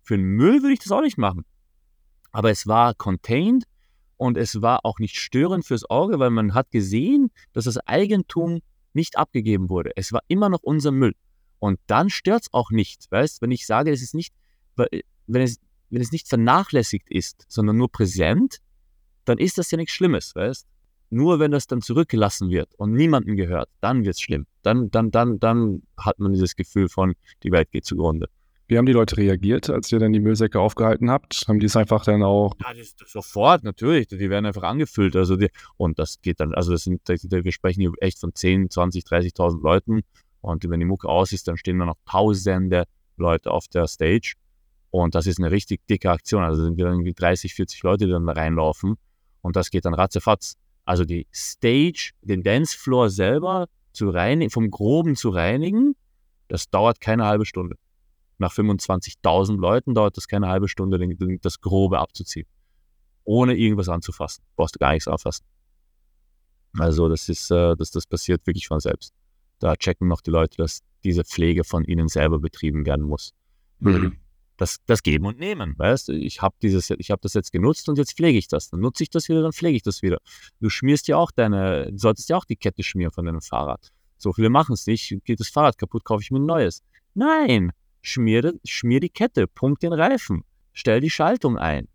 Für 0.03 0.17
den 0.17 0.25
Müll 0.25 0.61
würde 0.61 0.73
ich 0.73 0.79
das 0.79 0.91
auch 0.91 1.01
nicht 1.01 1.17
machen. 1.17 1.45
Aber 2.31 2.49
es 2.51 2.67
war 2.67 2.93
contained 2.93 3.65
und 4.17 4.37
es 4.37 4.61
war 4.61 4.85
auch 4.85 4.99
nicht 4.99 5.17
störend 5.17 5.65
fürs 5.65 5.89
Auge, 5.89 6.19
weil 6.19 6.29
man 6.29 6.53
hat 6.53 6.71
gesehen, 6.71 7.31
dass 7.53 7.65
das 7.65 7.77
Eigentum 7.77 8.61
nicht 8.93 9.17
abgegeben 9.17 9.69
wurde. 9.69 9.91
Es 9.95 10.11
war 10.11 10.21
immer 10.27 10.49
noch 10.49 10.63
unser 10.63 10.91
Müll. 10.91 11.13
Und 11.59 11.79
dann 11.87 12.09
stört 12.09 12.43
es 12.43 12.53
auch 12.53 12.71
nicht, 12.71 13.09
weißt, 13.11 13.41
wenn 13.41 13.51
ich 13.51 13.65
sage, 13.65 13.91
es 13.91 14.01
ist 14.01 14.13
nicht, 14.13 14.33
wenn 14.75 15.41
es, 15.41 15.59
wenn 15.89 16.01
es 16.01 16.11
nicht 16.11 16.27
vernachlässigt 16.27 17.09
ist, 17.09 17.45
sondern 17.47 17.77
nur 17.77 17.91
präsent, 17.91 18.59
dann 19.25 19.37
ist 19.37 19.57
das 19.57 19.71
ja 19.71 19.77
nichts 19.77 19.93
Schlimmes, 19.93 20.35
weißt. 20.35 20.67
Nur 21.09 21.39
wenn 21.39 21.51
das 21.51 21.67
dann 21.67 21.81
zurückgelassen 21.81 22.49
wird 22.49 22.73
und 22.75 22.93
niemandem 22.93 23.37
gehört, 23.37 23.69
dann 23.79 24.03
wird 24.03 24.15
es 24.15 24.21
schlimm. 24.21 24.45
Dann, 24.61 24.91
dann, 24.91 25.11
dann, 25.11 25.39
dann 25.39 25.83
hat 25.97 26.19
man 26.19 26.33
dieses 26.33 26.55
Gefühl 26.55 26.89
von, 26.89 27.13
die 27.43 27.51
Welt 27.51 27.71
geht 27.71 27.85
zugrunde. 27.85 28.27
Wie 28.69 28.77
haben 28.77 28.85
die 28.85 28.91
Leute 28.91 29.15
reagiert, 29.15 29.69
als 29.69 29.89
ihr 29.93 29.99
dann 29.99 30.11
die 30.11 30.19
Müllsäcke 30.19 30.59
aufgehalten 30.59 31.09
habt? 31.09 31.45
Haben 31.47 31.59
die 31.59 31.67
es 31.67 31.77
einfach 31.77 32.03
dann 32.03 32.21
auch. 32.21 32.53
Ja, 32.61 32.73
das, 32.73 32.95
das 32.97 33.11
sofort, 33.13 33.63
natürlich. 33.63 34.07
Die 34.07 34.29
werden 34.29 34.45
einfach 34.45 34.63
angefüllt. 34.63 35.15
Also 35.15 35.37
die, 35.37 35.49
und 35.77 35.97
das 35.99 36.21
geht 36.21 36.41
dann, 36.41 36.53
also 36.53 36.73
das 36.73 36.83
sind, 36.83 37.01
wir 37.07 37.51
sprechen 37.53 37.79
hier 37.79 37.93
echt 38.01 38.19
von 38.19 38.35
10, 38.35 38.69
20, 38.69 39.05
30.000 39.05 39.61
Leuten. 39.61 40.01
Und 40.41 40.69
wenn 40.69 40.81
die 40.81 40.85
Mucke 40.85 41.07
aus 41.07 41.31
ist, 41.31 41.47
dann 41.47 41.55
stehen 41.55 41.79
da 41.79 41.85
noch 41.85 41.97
tausende 42.05 42.83
Leute 43.15 43.51
auf 43.51 43.69
der 43.69 43.87
Stage. 43.87 44.33
Und 44.89 45.15
das 45.15 45.27
ist 45.27 45.39
eine 45.39 45.51
richtig 45.51 45.87
dicke 45.87 46.11
Aktion. 46.11 46.43
Also 46.43 46.63
sind 46.63 46.77
wir 46.77 46.85
dann 46.85 46.95
irgendwie 46.95 47.13
30, 47.13 47.53
40 47.53 47.83
Leute, 47.83 48.05
die 48.05 48.11
dann 48.11 48.25
da 48.25 48.33
reinlaufen. 48.33 48.95
Und 49.41 49.55
das 49.55 49.69
geht 49.69 49.85
dann 49.85 49.93
ratzefatz. 49.93 50.57
Also 50.87 51.03
die 51.03 51.27
Stage, 51.33 52.11
den 52.21 52.43
Dancefloor 52.43 53.09
selber 53.09 53.67
zu 53.91 54.09
reinigen, 54.09 54.49
vom 54.49 54.71
Groben 54.71 55.17
zu 55.17 55.29
reinigen, 55.29 55.97
das 56.47 56.69
dauert 56.69 57.01
keine 57.01 57.25
halbe 57.25 57.45
Stunde. 57.45 57.75
Nach 58.37 58.53
25.000 58.53 59.57
Leuten 59.57 59.93
dauert 59.93 60.15
das 60.15 60.29
keine 60.29 60.47
halbe 60.47 60.69
Stunde, 60.69 60.97
das 61.41 61.59
Grobe 61.59 61.99
abzuziehen. 61.99 62.47
Ohne 63.25 63.57
irgendwas 63.57 63.89
anzufassen. 63.89 64.45
Brauchst 64.55 64.75
du 64.75 64.79
gar 64.79 64.93
nichts 64.93 65.09
anfassen. 65.09 65.45
Also 66.77 67.09
das 67.09 67.27
ist, 67.27 67.51
äh, 67.51 67.75
das, 67.75 67.91
das 67.91 68.07
passiert 68.07 68.47
wirklich 68.47 68.67
von 68.67 68.79
selbst. 68.79 69.13
Da 69.59 69.75
checken 69.75 70.07
noch 70.07 70.21
die 70.21 70.31
Leute, 70.31 70.55
dass 70.55 70.83
diese 71.03 71.25
Pflege 71.25 71.65
von 71.65 71.83
ihnen 71.83 72.07
selber 72.07 72.39
betrieben 72.39 72.85
werden 72.85 73.03
muss. 73.03 73.33
Mhm 73.79 74.19
das, 74.57 74.77
das 74.85 75.03
Geben 75.03 75.25
und 75.25 75.39
Nehmen. 75.39 75.75
Weißt 75.77 76.09
du, 76.09 76.13
ich 76.13 76.41
habe 76.41 76.55
habe 76.61 77.21
das 77.21 77.33
jetzt 77.33 77.51
genutzt 77.51 77.87
und 77.89 77.97
jetzt 77.97 78.13
pflege 78.13 78.37
ich 78.37 78.47
das. 78.47 78.69
Dann 78.69 78.79
nutze 78.81 79.03
ich 79.03 79.09
das 79.09 79.29
wieder, 79.29 79.41
dann 79.41 79.53
pflege 79.53 79.77
ich 79.77 79.83
das 79.83 80.01
wieder. 80.01 80.17
Du 80.59 80.69
schmierst 80.69 81.07
ja 81.07 81.17
auch 81.17 81.31
deine, 81.31 81.91
du 81.91 81.97
solltest 81.97 82.29
ja 82.29 82.37
auch 82.37 82.45
die 82.45 82.55
Kette 82.55 82.83
schmieren 82.83 83.11
von 83.11 83.25
deinem 83.25 83.41
Fahrrad. 83.41 83.91
So 84.17 84.33
viele 84.33 84.49
machen 84.49 84.73
es 84.73 84.87
nicht. 84.87 85.15
Geht 85.23 85.39
das 85.39 85.49
Fahrrad 85.49 85.77
kaputt, 85.77 86.03
kaufe 86.03 86.23
ich 86.23 86.31
mir 86.31 86.39
ein 86.39 86.45
neues. 86.45 86.83
Nein, 87.13 87.71
schmier, 88.01 88.53
schmier 88.65 88.99
die 88.99 89.09
Kette, 89.09 89.47
punkt 89.47 89.83
den 89.83 89.93
Reifen, 89.93 90.43
stell 90.73 91.01
die 91.01 91.09
Schaltung 91.09 91.57
ein. 91.57 91.87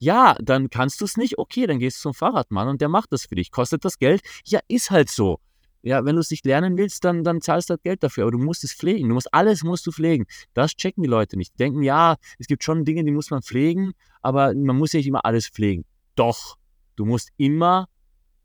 Ja, 0.00 0.36
dann 0.40 0.70
kannst 0.70 1.00
du 1.00 1.04
es 1.04 1.16
nicht. 1.16 1.38
Okay, 1.38 1.66
dann 1.66 1.80
gehst 1.80 1.98
du 1.98 2.02
zum 2.02 2.14
Fahrradmann 2.14 2.68
und 2.68 2.80
der 2.80 2.88
macht 2.88 3.12
das 3.12 3.26
für 3.26 3.34
dich. 3.34 3.50
Kostet 3.50 3.84
das 3.84 3.98
Geld? 3.98 4.22
Ja, 4.44 4.60
ist 4.68 4.90
halt 4.90 5.10
so. 5.10 5.40
Ja, 5.88 6.04
wenn 6.04 6.16
du 6.16 6.20
es 6.20 6.30
nicht 6.30 6.44
lernen 6.44 6.76
willst, 6.76 7.02
dann, 7.02 7.24
dann 7.24 7.40
zahlst 7.40 7.70
du 7.70 7.72
halt 7.72 7.82
Geld 7.82 8.02
dafür. 8.02 8.24
Aber 8.24 8.32
du 8.32 8.38
musst 8.38 8.62
es 8.62 8.74
pflegen. 8.74 9.08
Du 9.08 9.14
musst 9.14 9.32
alles 9.32 9.64
musst 9.64 9.86
du 9.86 9.90
pflegen. 9.90 10.26
Das 10.52 10.76
checken 10.76 11.02
die 11.02 11.08
Leute 11.08 11.38
nicht. 11.38 11.54
Die 11.54 11.56
denken, 11.56 11.82
ja, 11.82 12.16
es 12.38 12.46
gibt 12.46 12.62
schon 12.62 12.84
Dinge, 12.84 13.04
die 13.04 13.10
muss 13.10 13.30
man 13.30 13.40
pflegen, 13.40 13.92
aber 14.20 14.52
man 14.54 14.76
muss 14.76 14.92
ja 14.92 14.98
nicht 14.98 15.06
immer 15.06 15.24
alles 15.24 15.48
pflegen. 15.48 15.86
Doch, 16.14 16.58
du 16.96 17.06
musst 17.06 17.30
immer 17.38 17.88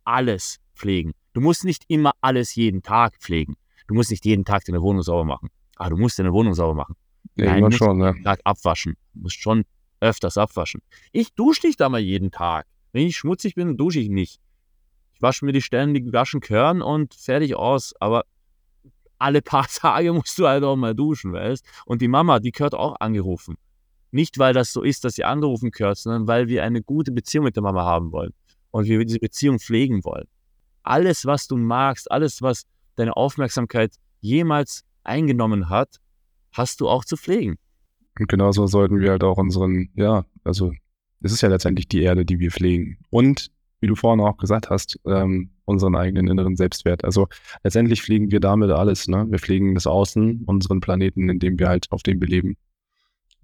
alles 0.05 0.61
pflegen. 0.73 1.11
Du 1.33 1.41
musst 1.41 1.65
nicht 1.65 1.83
immer 1.89 2.13
alles 2.21 2.55
jeden 2.55 2.81
Tag 2.81 3.17
pflegen. 3.19 3.57
Du 3.87 3.93
musst 3.93 4.09
nicht 4.09 4.23
jeden 4.23 4.45
Tag 4.45 4.63
deine 4.63 4.81
Wohnung 4.81 5.01
sauber 5.01 5.25
machen. 5.25 5.49
Aber 5.75 5.89
du 5.89 5.97
musst 5.97 6.17
deine 6.17 6.31
Wohnung 6.31 6.53
sauber 6.53 6.75
machen. 6.75 6.95
Ja, 7.35 7.47
Nein, 7.47 7.59
du 7.59 7.65
musst 7.65 7.77
schon, 7.77 7.99
jeden 7.99 8.23
Tag 8.23 8.39
abwaschen. 8.45 8.95
Du 9.15 9.23
musst 9.23 9.41
schon 9.41 9.65
öfters 9.99 10.37
abwaschen. 10.37 10.79
Ich 11.11 11.33
dusche 11.33 11.67
nicht 11.67 11.81
einmal 11.81 11.99
jeden 11.99 12.31
Tag. 12.31 12.67
Wenn 12.93 13.05
ich 13.05 13.17
schmutzig 13.17 13.55
bin, 13.55 13.75
dusche 13.75 13.99
ich 13.99 14.07
nicht 14.07 14.39
wasche 15.23 15.45
mir 15.45 15.53
die 15.53 15.61
Stellen, 15.61 15.95
die 15.95 16.03
gewaschen 16.03 16.39
gehören 16.39 16.83
und 16.83 17.15
fertig 17.15 17.55
aus. 17.55 17.95
Aber 17.99 18.25
alle 19.17 19.41
paar 19.41 19.67
Tage 19.73 20.13
musst 20.13 20.37
du 20.37 20.47
halt 20.47 20.63
auch 20.63 20.75
mal 20.75 20.93
duschen, 20.93 21.33
weißt 21.33 21.65
Und 21.85 22.03
die 22.03 22.07
Mama, 22.07 22.39
die 22.39 22.51
gehört 22.51 22.75
auch 22.75 22.95
angerufen. 22.99 23.55
Nicht, 24.11 24.37
weil 24.37 24.53
das 24.53 24.71
so 24.71 24.83
ist, 24.83 25.03
dass 25.03 25.15
sie 25.15 25.23
angerufen 25.23 25.71
gehört, 25.71 25.97
sondern 25.97 26.27
weil 26.27 26.47
wir 26.47 26.63
eine 26.63 26.83
gute 26.83 27.11
Beziehung 27.11 27.45
mit 27.45 27.55
der 27.55 27.63
Mama 27.63 27.83
haben 27.83 28.11
wollen. 28.11 28.31
Und 28.69 28.85
wir 28.85 29.03
diese 29.03 29.19
Beziehung 29.19 29.57
pflegen 29.57 30.03
wollen. 30.03 30.27
Alles, 30.83 31.25
was 31.25 31.47
du 31.47 31.57
magst, 31.57 32.11
alles, 32.11 32.41
was 32.41 32.65
deine 32.95 33.15
Aufmerksamkeit 33.15 33.95
jemals 34.19 34.83
eingenommen 35.03 35.69
hat, 35.69 35.97
hast 36.51 36.81
du 36.81 36.89
auch 36.89 37.05
zu 37.05 37.17
pflegen. 37.17 37.57
Und 38.19 38.27
genauso 38.27 38.67
sollten 38.67 38.99
wir 38.99 39.11
halt 39.11 39.23
auch 39.23 39.37
unseren, 39.37 39.89
ja, 39.95 40.25
also 40.43 40.71
es 41.21 41.31
ist 41.31 41.41
ja 41.41 41.49
letztendlich 41.49 41.87
die 41.87 42.01
Erde, 42.01 42.25
die 42.25 42.39
wir 42.39 42.51
pflegen. 42.51 42.97
Und 43.09 43.49
wie 43.83 43.87
du 43.87 43.95
vorhin 43.95 44.23
auch 44.23 44.37
gesagt 44.37 44.69
hast, 44.69 44.97
ähm, 45.05 45.49
unseren 45.65 45.97
eigenen 45.97 46.29
inneren 46.29 46.55
Selbstwert. 46.55 47.03
Also 47.03 47.27
letztendlich 47.63 48.01
fliegen 48.01 48.31
wir 48.31 48.39
damit 48.39 48.71
alles. 48.71 49.09
Ne? 49.09 49.25
Wir 49.29 49.39
fliegen 49.39 49.75
das 49.75 49.87
Außen, 49.87 50.45
unseren 50.45 50.79
Planeten, 50.79 51.27
in 51.27 51.37
dem 51.37 51.59
wir 51.59 51.67
halt 51.67 51.91
auf 51.91 52.01
dem 52.01 52.21
wir 52.21 52.29
leben. 52.29 52.55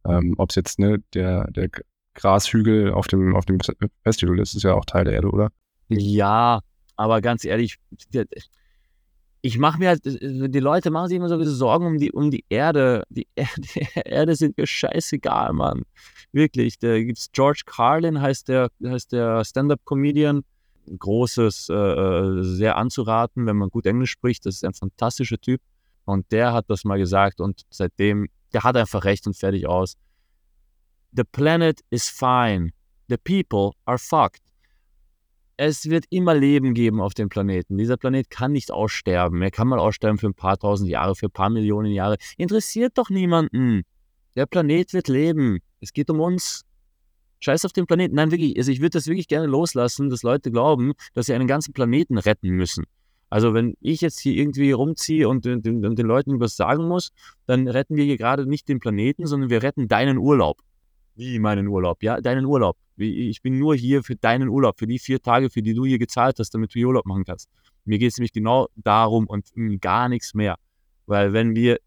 Ähm, 0.07 0.35
Ob 0.37 0.51
es 0.51 0.55
jetzt 0.55 0.79
ne, 0.79 1.03
der, 1.13 1.51
der 1.51 1.67
Grashügel 2.13 2.93
auf 2.93 3.07
dem, 3.07 3.35
auf 3.35 3.43
dem 3.43 3.59
Festival 4.03 4.39
ist, 4.39 4.55
ist 4.55 4.63
ja 4.63 4.75
auch 4.75 4.85
Teil 4.85 5.03
der 5.03 5.15
Erde, 5.15 5.29
oder? 5.29 5.49
Ja, 5.89 6.61
aber 6.95 7.19
ganz 7.19 7.43
ehrlich, 7.43 7.77
ich 9.41 9.57
mache 9.57 9.79
mir 9.79 9.89
halt, 9.89 10.03
die 10.03 10.59
Leute 10.59 10.91
machen 10.91 11.07
sich 11.07 11.17
immer 11.17 11.29
so 11.29 11.43
Sorgen 11.43 11.85
um 11.85 11.97
die, 11.97 12.11
um 12.11 12.29
die 12.29 12.43
Erde. 12.49 13.03
Die, 13.09 13.27
die 13.57 13.87
Erde 14.05 14.35
sind 14.35 14.57
mir 14.57 14.67
scheißegal, 14.67 15.53
Mann. 15.53 15.83
Wirklich. 16.31 16.77
Da 16.79 16.99
gibt 16.99 17.17
es 17.17 17.31
George 17.31 17.63
Carlin, 17.65 18.21
heißt 18.21 18.49
der, 18.49 18.69
heißt 18.83 19.11
der 19.13 19.43
Stand-Up-Comedian. 19.45 20.43
Großes, 20.97 21.69
äh, 21.69 21.73
äh, 21.73 22.43
sehr 22.43 22.75
anzuraten, 22.75 23.45
wenn 23.45 23.57
man 23.57 23.69
gut 23.69 23.85
Englisch 23.85 24.11
spricht. 24.11 24.45
Das 24.45 24.55
ist 24.55 24.65
ein 24.65 24.73
fantastischer 24.73 25.37
Typ. 25.37 25.61
Und 26.05 26.31
der 26.31 26.51
hat 26.53 26.65
das 26.69 26.83
mal 26.83 26.97
gesagt 26.97 27.39
und 27.39 27.61
seitdem, 27.69 28.27
der 28.53 28.63
hat 28.63 28.75
einfach 28.75 29.03
recht 29.03 29.27
und 29.27 29.37
fertig 29.37 29.67
aus. 29.67 29.95
The 31.11 31.23
planet 31.23 31.81
is 31.91 32.09
fine. 32.09 32.71
The 33.07 33.17
people 33.17 33.73
are 33.85 33.99
fucked. 33.99 34.41
Es 35.61 35.89
wird 35.89 36.05
immer 36.09 36.35
Leben 36.35 36.73
geben 36.73 37.01
auf 37.01 37.13
dem 37.13 37.27
Planeten. 37.27 37.77
Dieser 37.77 37.97
Planet 37.97 38.29
kann 38.29 38.53
nicht 38.53 38.71
aussterben. 38.71 39.41
Er 39.41 39.51
kann 39.51 39.67
mal 39.67 39.77
aussterben 39.77 40.17
für 40.17 40.27
ein 40.27 40.33
paar 40.33 40.57
tausend 40.57 40.89
Jahre, 40.89 41.15
für 41.15 41.25
ein 41.25 41.31
paar 41.31 41.49
Millionen 41.49 41.91
Jahre. 41.91 42.15
Interessiert 42.37 42.97
doch 42.97 43.09
niemanden. 43.09 43.81
Der 44.37 44.45
Planet 44.45 44.93
wird 44.93 45.09
leben. 45.09 45.59
Es 45.81 45.91
geht 45.91 46.09
um 46.09 46.21
uns. 46.21 46.63
Scheiß 47.41 47.65
auf 47.65 47.73
den 47.73 47.87
Planeten. 47.87 48.15
Nein, 48.15 48.31
wirklich. 48.31 48.55
Also 48.57 48.71
ich 48.71 48.79
würde 48.79 48.91
das 48.91 49.07
wirklich 49.07 49.27
gerne 49.27 49.47
loslassen, 49.47 50.09
dass 50.09 50.23
Leute 50.23 50.49
glauben, 50.49 50.93
dass 51.13 51.25
sie 51.25 51.33
einen 51.33 51.45
ganzen 51.47 51.73
Planeten 51.73 52.17
retten 52.17 52.51
müssen. 52.51 52.85
Also 53.29 53.53
wenn 53.53 53.73
ich 53.81 53.99
jetzt 53.99 54.21
hier 54.21 54.35
irgendwie 54.35 54.71
rumziehe 54.71 55.27
und 55.27 55.43
den, 55.43 55.61
den, 55.61 55.81
den 55.81 56.05
Leuten 56.05 56.39
was 56.39 56.55
sagen 56.55 56.87
muss, 56.87 57.11
dann 57.47 57.67
retten 57.67 57.97
wir 57.97 58.05
hier 58.05 58.17
gerade 58.17 58.45
nicht 58.45 58.69
den 58.69 58.79
Planeten, 58.79 59.27
sondern 59.27 59.49
wir 59.49 59.61
retten 59.61 59.89
deinen 59.89 60.19
Urlaub. 60.19 60.61
Wie 61.15 61.37
meinen 61.37 61.67
Urlaub? 61.67 62.01
Ja, 62.01 62.21
deinen 62.21 62.45
Urlaub. 62.45 62.77
Ich 62.99 63.41
bin 63.41 63.57
nur 63.57 63.75
hier 63.75 64.03
für 64.03 64.15
deinen 64.15 64.49
Urlaub, 64.49 64.77
für 64.77 64.87
die 64.87 64.99
vier 64.99 65.21
Tage, 65.21 65.49
für 65.49 65.61
die 65.61 65.73
du 65.73 65.85
hier 65.85 65.99
gezahlt 65.99 66.39
hast, 66.39 66.51
damit 66.51 66.71
du 66.71 66.79
hier 66.79 66.87
Urlaub 66.87 67.05
machen 67.05 67.23
kannst. 67.23 67.49
Mir 67.85 67.97
geht 67.97 68.11
es 68.11 68.17
nämlich 68.17 68.33
genau 68.33 68.67
darum 68.75 69.25
und 69.27 69.51
gar 69.81 70.09
nichts 70.09 70.33
mehr. 70.33 70.57
Weil 71.05 71.33
wenn 71.33 71.55
wir 71.55 71.79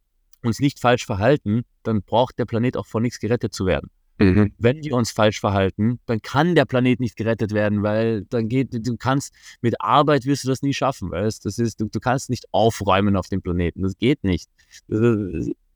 uns 0.43 0.59
nicht 0.59 0.81
falsch 0.81 1.07
verhalten, 1.07 1.63
dann 1.83 2.03
braucht 2.03 2.39
der 2.39 2.45
Planet 2.45 2.77
auch 2.77 2.87
vor 2.87 3.01
nichts 3.01 3.21
gerettet 3.21 3.55
zu 3.55 3.67
werden. 3.67 3.91
Mhm. 4.19 4.53
Wenn 4.59 4.83
wir 4.83 4.95
uns 4.95 5.11
falsch 5.11 5.41
verhalten, 5.41 5.99
dann 6.07 6.21
kann 6.23 6.55
der 6.55 6.65
Planet 6.65 7.01
nicht 7.01 7.17
gerettet 7.17 7.53
werden, 7.53 7.83
weil 7.83 8.25
dann 8.27 8.49
geht, 8.49 8.69
du 8.73 8.97
kannst, 8.97 9.35
mit 9.63 9.81
Arbeit 9.81 10.27
wirst 10.27 10.45
du 10.45 10.49
das 10.49 10.63
nie 10.63 10.75
schaffen, 10.75 11.11
weißt 11.11 11.45
das 11.45 11.59
ist, 11.59 11.81
du, 11.81 11.87
du 11.87 11.99
kannst 11.99 12.31
nicht 12.31 12.47
aufräumen 12.53 13.17
auf 13.17 13.29
dem 13.29 13.43
Planeten, 13.43 13.83
das 13.83 13.97
geht 13.97 14.23
nicht. 14.23 14.49
Das 14.89 14.99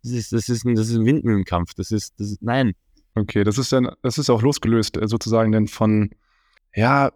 ist, 0.02 0.32
das 0.32 0.48
ist, 0.48 0.64
ein, 0.64 0.76
das 0.76 0.88
ist 0.88 0.96
ein 0.96 1.04
Windmühlenkampf, 1.04 1.74
das 1.74 1.90
ist, 1.90 2.14
das 2.20 2.30
ist, 2.30 2.42
nein. 2.42 2.72
Okay, 3.16 3.44
das 3.44 3.56
ist 3.56 3.72
dann, 3.72 3.90
das 4.02 4.18
ist 4.18 4.28
auch 4.28 4.42
losgelöst 4.42 4.98
äh, 4.98 5.08
sozusagen 5.08 5.50
denn 5.50 5.68
von, 5.68 6.10
ja, 6.74 7.10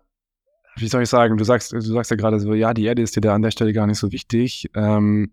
wie 0.77 0.89
soll 0.89 1.03
ich 1.03 1.11
sagen, 1.11 1.37
du 1.37 1.45
sagst, 1.45 1.73
du 1.73 1.81
sagst 1.81 2.11
ja 2.11 2.17
gerade 2.17 2.41
so, 2.41 2.55
ja, 2.55 2.73
die 2.73 2.85
Erde 2.85 3.03
ist 3.03 3.17
dir 3.17 3.21
da 3.21 3.35
an 3.35 3.43
der 3.43 3.51
Stelle 3.51 3.75
gar 3.75 3.87
nicht 3.87 3.99
so 3.99 4.11
wichtig. 4.11 4.71
Ähm, 4.75 5.33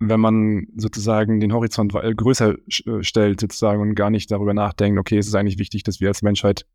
wenn 0.00 0.20
man 0.20 0.66
sozusagen 0.76 1.40
den 1.40 1.54
Horizont 1.54 1.92
größer 1.92 2.56
äh, 2.68 3.02
stellt 3.02 3.40
sozusagen 3.40 3.80
und 3.80 3.94
gar 3.94 4.10
nicht 4.10 4.30
darüber 4.30 4.52
nachdenkt, 4.52 5.00
okay, 5.00 5.16
es 5.16 5.28
ist 5.28 5.34
eigentlich 5.34 5.58
wichtig, 5.58 5.82
dass 5.82 5.98
wir 6.00 6.08
als 6.08 6.20
Menschheit 6.20 6.66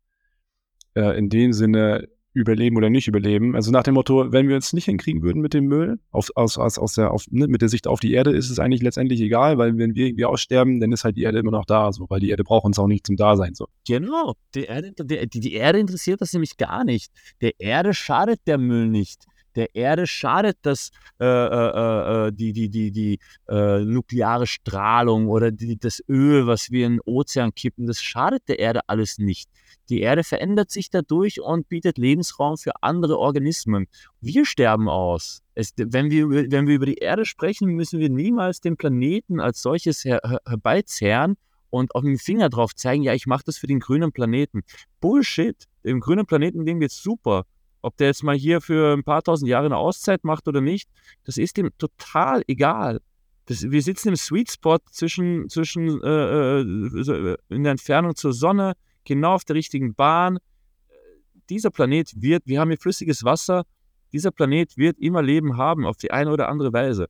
äh, 0.94 1.16
in 1.16 1.28
dem 1.28 1.52
Sinne 1.52 2.08
überleben 2.32 2.76
oder 2.76 2.90
nicht 2.90 3.08
überleben. 3.08 3.56
Also 3.56 3.70
nach 3.70 3.82
dem 3.82 3.94
Motto, 3.94 4.32
wenn 4.32 4.48
wir 4.48 4.56
es 4.56 4.72
nicht 4.72 4.84
hinkriegen 4.84 5.22
würden 5.22 5.42
mit 5.42 5.54
dem 5.54 5.66
Müll, 5.66 5.98
auf, 6.10 6.30
aus, 6.34 6.58
aus, 6.58 6.78
aus 6.78 6.94
der, 6.94 7.10
auf, 7.10 7.24
ne, 7.30 7.48
mit 7.48 7.62
der 7.62 7.68
Sicht 7.68 7.86
auf 7.86 8.00
die 8.00 8.12
Erde, 8.12 8.30
ist 8.30 8.50
es 8.50 8.58
eigentlich 8.58 8.82
letztendlich 8.82 9.20
egal, 9.20 9.58
weil 9.58 9.76
wenn 9.78 9.94
wir 9.94 10.06
irgendwie 10.06 10.24
aussterben, 10.24 10.80
dann 10.80 10.92
ist 10.92 11.04
halt 11.04 11.16
die 11.16 11.22
Erde 11.22 11.38
immer 11.38 11.50
noch 11.50 11.64
da, 11.64 11.92
so, 11.92 12.06
weil 12.08 12.20
die 12.20 12.30
Erde 12.30 12.44
braucht 12.44 12.64
uns 12.64 12.78
auch 12.78 12.86
nicht 12.86 13.06
zum 13.06 13.16
Dasein. 13.16 13.54
So. 13.54 13.66
Genau, 13.86 14.34
die 14.54 14.64
Erde, 14.64 14.92
die, 14.98 15.40
die 15.40 15.54
Erde 15.54 15.78
interessiert 15.78 16.20
das 16.20 16.32
nämlich 16.32 16.56
gar 16.56 16.84
nicht. 16.84 17.12
Der 17.40 17.58
Erde 17.58 17.94
schadet 17.94 18.40
der 18.46 18.58
Müll 18.58 18.88
nicht 18.88 19.24
der 19.54 19.74
Erde 19.74 20.06
schadet 20.06 20.58
das, 20.62 20.90
äh, 21.20 21.24
äh, 21.24 22.28
äh, 22.28 22.32
die, 22.32 22.52
die, 22.52 22.68
die, 22.68 22.90
die 22.90 23.18
äh, 23.48 23.80
nukleare 23.80 24.46
Strahlung 24.46 25.28
oder 25.28 25.50
die, 25.50 25.78
das 25.78 26.02
Öl, 26.08 26.46
was 26.46 26.70
wir 26.70 26.86
in 26.86 26.94
den 26.94 27.00
Ozean 27.04 27.54
kippen, 27.54 27.86
das 27.86 28.02
schadet 28.02 28.48
der 28.48 28.58
Erde 28.58 28.80
alles 28.86 29.18
nicht. 29.18 29.50
Die 29.90 30.00
Erde 30.00 30.22
verändert 30.22 30.70
sich 30.70 30.88
dadurch 30.88 31.40
und 31.40 31.68
bietet 31.68 31.98
Lebensraum 31.98 32.56
für 32.56 32.80
andere 32.80 33.18
Organismen. 33.18 33.88
Wir 34.20 34.46
sterben 34.46 34.88
aus. 34.88 35.42
Es, 35.54 35.72
wenn, 35.76 36.10
wir, 36.10 36.30
wenn 36.30 36.68
wir 36.68 36.76
über 36.76 36.86
die 36.86 36.94
Erde 36.94 37.24
sprechen, 37.24 37.68
müssen 37.70 37.98
wir 37.98 38.08
niemals 38.08 38.60
den 38.60 38.76
Planeten 38.76 39.40
als 39.40 39.60
solches 39.60 40.04
her, 40.04 40.20
her, 40.24 40.40
herbeizerren 40.46 41.36
und 41.70 41.94
auf 41.96 42.04
den 42.04 42.18
Finger 42.18 42.48
drauf 42.50 42.74
zeigen, 42.74 43.02
ja, 43.02 43.14
ich 43.14 43.26
mache 43.26 43.42
das 43.44 43.58
für 43.58 43.66
den 43.66 43.80
grünen 43.80 44.12
Planeten. 44.12 44.62
Bullshit. 45.00 45.56
Dem 45.84 45.98
grünen 45.98 46.24
Planeten 46.24 46.64
dem 46.64 46.78
geht's 46.78 47.02
super. 47.02 47.44
Ob 47.82 47.96
der 47.96 48.08
jetzt 48.08 48.22
mal 48.22 48.36
hier 48.36 48.60
für 48.60 48.92
ein 48.92 49.02
paar 49.02 49.22
tausend 49.22 49.48
Jahre 49.48 49.66
eine 49.66 49.76
Auszeit 49.76 50.22
macht 50.22 50.46
oder 50.46 50.60
nicht, 50.60 50.88
das 51.24 51.36
ist 51.36 51.58
ihm 51.58 51.70
total 51.78 52.42
egal. 52.46 53.00
Das, 53.46 53.68
wir 53.68 53.82
sitzen 53.82 54.10
im 54.10 54.16
Sweet 54.16 54.52
Spot 54.52 54.78
zwischen, 54.92 55.48
zwischen 55.48 56.00
äh, 56.02 56.60
äh, 56.60 57.36
in 57.48 57.64
der 57.64 57.72
Entfernung 57.72 58.14
zur 58.14 58.32
Sonne, 58.32 58.74
genau 59.04 59.34
auf 59.34 59.44
der 59.44 59.56
richtigen 59.56 59.94
Bahn. 59.94 60.38
Dieser 61.48 61.70
Planet 61.70 62.12
wird, 62.20 62.42
wir 62.46 62.60
haben 62.60 62.68
hier 62.68 62.78
flüssiges 62.78 63.24
Wasser, 63.24 63.64
dieser 64.12 64.30
Planet 64.30 64.76
wird 64.76 64.98
immer 64.98 65.22
Leben 65.22 65.56
haben 65.56 65.86
auf 65.86 65.96
die 65.96 66.10
eine 66.10 66.32
oder 66.32 66.48
andere 66.48 66.72
Weise. 66.72 67.08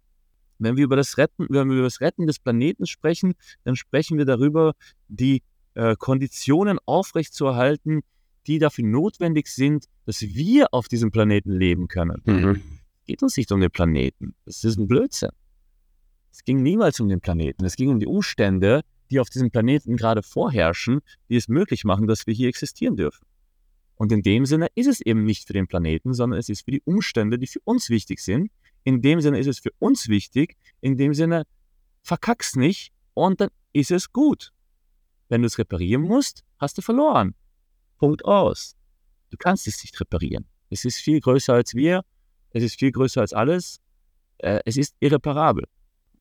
Wenn 0.59 0.77
wir 0.77 0.85
über 0.85 0.97
das 0.97 1.17
Retten, 1.17 1.47
wenn 1.49 1.69
wir 1.69 1.77
über 1.77 1.85
das 1.85 2.01
Retten 2.01 2.27
des 2.27 2.39
Planeten 2.39 2.87
sprechen, 2.87 3.35
dann 3.65 3.77
sprechen 3.77 4.19
wir 4.19 4.27
darüber, 4.27 4.75
die 5.09 5.43
äh, 5.75 5.97
Konditionen 5.97 6.79
aufrechtzuerhalten, 6.85 8.03
die 8.47 8.59
dafür 8.59 8.85
notwendig 8.85 9.49
sind, 9.49 9.87
dass 10.05 10.21
wir 10.21 10.73
auf 10.73 10.89
diesem 10.89 11.11
Planeten 11.11 11.53
leben 11.53 11.89
können. 11.89 12.21
Mhm. 12.25 12.63
Es 13.01 13.07
geht 13.07 13.23
uns 13.23 13.37
nicht 13.37 13.51
um 13.53 13.61
den 13.61 13.71
Planeten. 13.71 14.35
Das 14.45 14.63
ist 14.65 14.79
ein 14.79 14.87
Blödsinn. 14.87 15.31
Es 16.31 16.45
ging 16.45 16.63
niemals 16.63 17.01
um 17.01 17.09
den 17.09 17.21
Planeten. 17.21 17.65
Es 17.65 17.77
ging 17.77 17.89
um 17.89 17.99
die 17.99 18.07
Umstände, 18.07 18.83
die 19.11 19.21
auf 19.21 19.31
diesem 19.31 19.51
Planeten 19.51 19.97
gerade 19.97 20.23
vorherrschen, 20.23 21.01
die 21.29 21.37
es 21.37 21.49
möglich 21.49 21.85
machen, 21.85 22.07
dass 22.07 22.27
wir 22.27 22.35
hier 22.35 22.49
existieren 22.49 22.97
dürfen. 22.97 23.27
Und 23.97 24.13
in 24.13 24.23
dem 24.23 24.47
Sinne 24.47 24.69
ist 24.75 24.87
es 24.87 25.01
eben 25.01 25.25
nicht 25.25 25.47
für 25.47 25.53
den 25.53 25.67
Planeten, 25.67 26.15
sondern 26.15 26.39
es 26.39 26.49
ist 26.49 26.65
für 26.65 26.71
die 26.71 26.81
Umstände, 26.85 27.39
die 27.39 27.47
für 27.47 27.61
uns 27.65 27.91
wichtig 27.91 28.21
sind. 28.21 28.51
In 28.83 29.03
dem 29.03 29.21
Sinne 29.21 29.39
ist 29.39 29.47
es 29.47 29.59
für 29.59 29.73
uns 29.79 30.09
wichtig. 30.09 30.57
In 30.81 30.97
dem 30.97 31.13
Sinne 31.13 31.45
verkack's 32.03 32.57
nicht 32.57 32.93
und 33.13 33.41
dann 33.41 33.51
ist 33.75 33.91
es 33.91 34.11
gut. 34.13 34.53
Wenn 35.29 35.43
du 35.43 35.47
es 35.47 35.59
reparieren 35.59 36.03
musst, 36.03 36.45
hast 36.59 36.79
du 36.79 36.83
verloren. 36.83 37.35
Punkt 37.99 38.25
aus. 38.25 38.75
Du 39.29 39.37
kannst 39.37 39.67
es 39.67 39.83
nicht 39.83 40.01
reparieren. 40.01 40.47
Es 40.71 40.85
ist 40.85 40.97
viel 40.97 41.21
größer 41.21 41.53
als 41.53 41.75
wir. 41.75 42.03
Es 42.53 42.63
ist 42.63 42.79
viel 42.79 42.93
größer 42.93 43.21
als 43.21 43.33
alles. 43.33 43.81
Äh, 44.39 44.61
es 44.65 44.77
ist 44.77 44.95
irreparabel. 45.01 45.67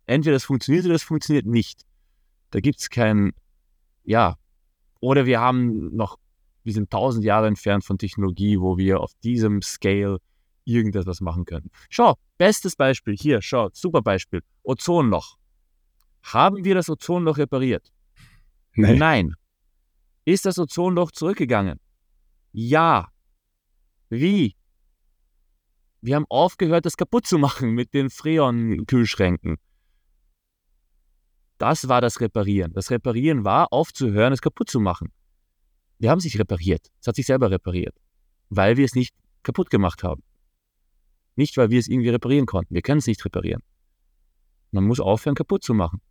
Entweder 0.05 0.33
das 0.33 0.43
funktioniert 0.43 0.85
oder 0.85 0.95
das 0.95 1.03
funktioniert 1.03 1.45
nicht. 1.45 1.85
Da 2.51 2.59
gibt 2.59 2.79
es 2.79 2.89
kein, 2.89 3.31
ja, 4.03 4.35
oder 4.99 5.25
wir 5.25 5.39
haben 5.39 5.95
noch, 5.95 6.17
wir 6.63 6.73
sind 6.73 6.89
tausend 6.89 7.23
Jahre 7.23 7.47
entfernt 7.47 7.83
von 7.85 7.97
Technologie, 7.97 8.59
wo 8.59 8.77
wir 8.77 8.99
auf 8.99 9.13
diesem 9.23 9.61
Scale 9.61 10.17
irgendetwas 10.65 11.21
machen 11.21 11.45
können. 11.45 11.71
Schau, 11.89 12.15
bestes 12.37 12.75
Beispiel 12.75 13.15
hier, 13.15 13.41
schau, 13.41 13.69
super 13.73 14.01
Beispiel. 14.01 14.41
Ozonloch. 14.63 15.37
Haben 16.23 16.63
wir 16.63 16.75
das 16.75 16.89
Ozonloch 16.89 17.37
repariert? 17.37 17.91
Nee. 18.73 18.95
Nein. 18.95 19.35
Ist 20.25 20.45
das 20.45 20.59
Ozonloch 20.59 21.11
zurückgegangen? 21.11 21.79
Ja. 22.51 23.09
Wie? 24.09 24.55
Wir 26.01 26.15
haben 26.15 26.25
aufgehört, 26.29 26.85
das 26.85 26.97
kaputt 26.97 27.25
zu 27.25 27.37
machen 27.37 27.71
mit 27.71 27.93
den 27.93 28.09
Freon-Kühlschränken. 28.09 29.57
Das 31.59 31.89
war 31.89 31.99
das 31.99 32.21
Reparieren. 32.21 32.73
Das 32.73 32.89
Reparieren 32.89 33.43
war, 33.43 33.71
aufzuhören, 33.71 34.31
es 34.31 34.41
kaputt 34.41 34.69
zu 34.69 34.79
machen. 34.79 35.11
Wir 35.99 36.09
haben 36.09 36.19
es 36.19 36.23
nicht 36.23 36.39
repariert. 36.39 36.87
Es 37.01 37.07
hat 37.07 37.17
sich 37.17 37.25
selber 37.25 37.51
repariert. 37.51 37.95
Weil 38.49 38.77
wir 38.77 38.85
es 38.85 38.95
nicht 38.95 39.13
kaputt 39.43 39.69
gemacht 39.69 40.01
haben. 40.01 40.23
Nicht, 41.35 41.57
weil 41.57 41.69
wir 41.69 41.79
es 41.79 41.89
irgendwie 41.89 42.09
reparieren 42.09 42.45
konnten. 42.45 42.73
Wir 42.73 42.81
können 42.81 42.99
es 42.99 43.07
nicht 43.07 43.23
reparieren. 43.23 43.61
Man 44.71 44.85
muss 44.85 45.01
aufhören, 45.01 45.35
kaputt 45.35 45.63
zu 45.63 45.73
machen. 45.73 46.01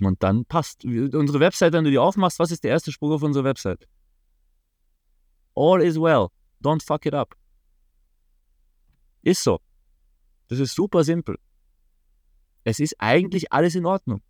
Und 0.00 0.22
dann 0.22 0.44
passt. 0.44 0.84
Unsere 0.84 1.38
Website, 1.38 1.72
wenn 1.72 1.84
du 1.84 1.90
die 1.90 1.98
aufmachst, 1.98 2.40
was 2.40 2.50
ist 2.50 2.64
der 2.64 2.72
erste 2.72 2.90
Spruch 2.90 3.12
auf 3.12 3.22
unserer 3.22 3.44
Website? 3.44 3.88
All 5.54 5.80
is 5.80 5.96
well. 5.96 6.28
Don't 6.60 6.84
fuck 6.84 7.06
it 7.06 7.14
up. 7.14 7.36
Ist 9.22 9.44
so. 9.44 9.60
Das 10.48 10.58
ist 10.58 10.74
super 10.74 11.04
simpel. 11.04 11.38
Es 12.64 12.80
ist 12.80 12.96
eigentlich 12.98 13.52
alles 13.52 13.76
in 13.76 13.86
Ordnung. 13.86 14.22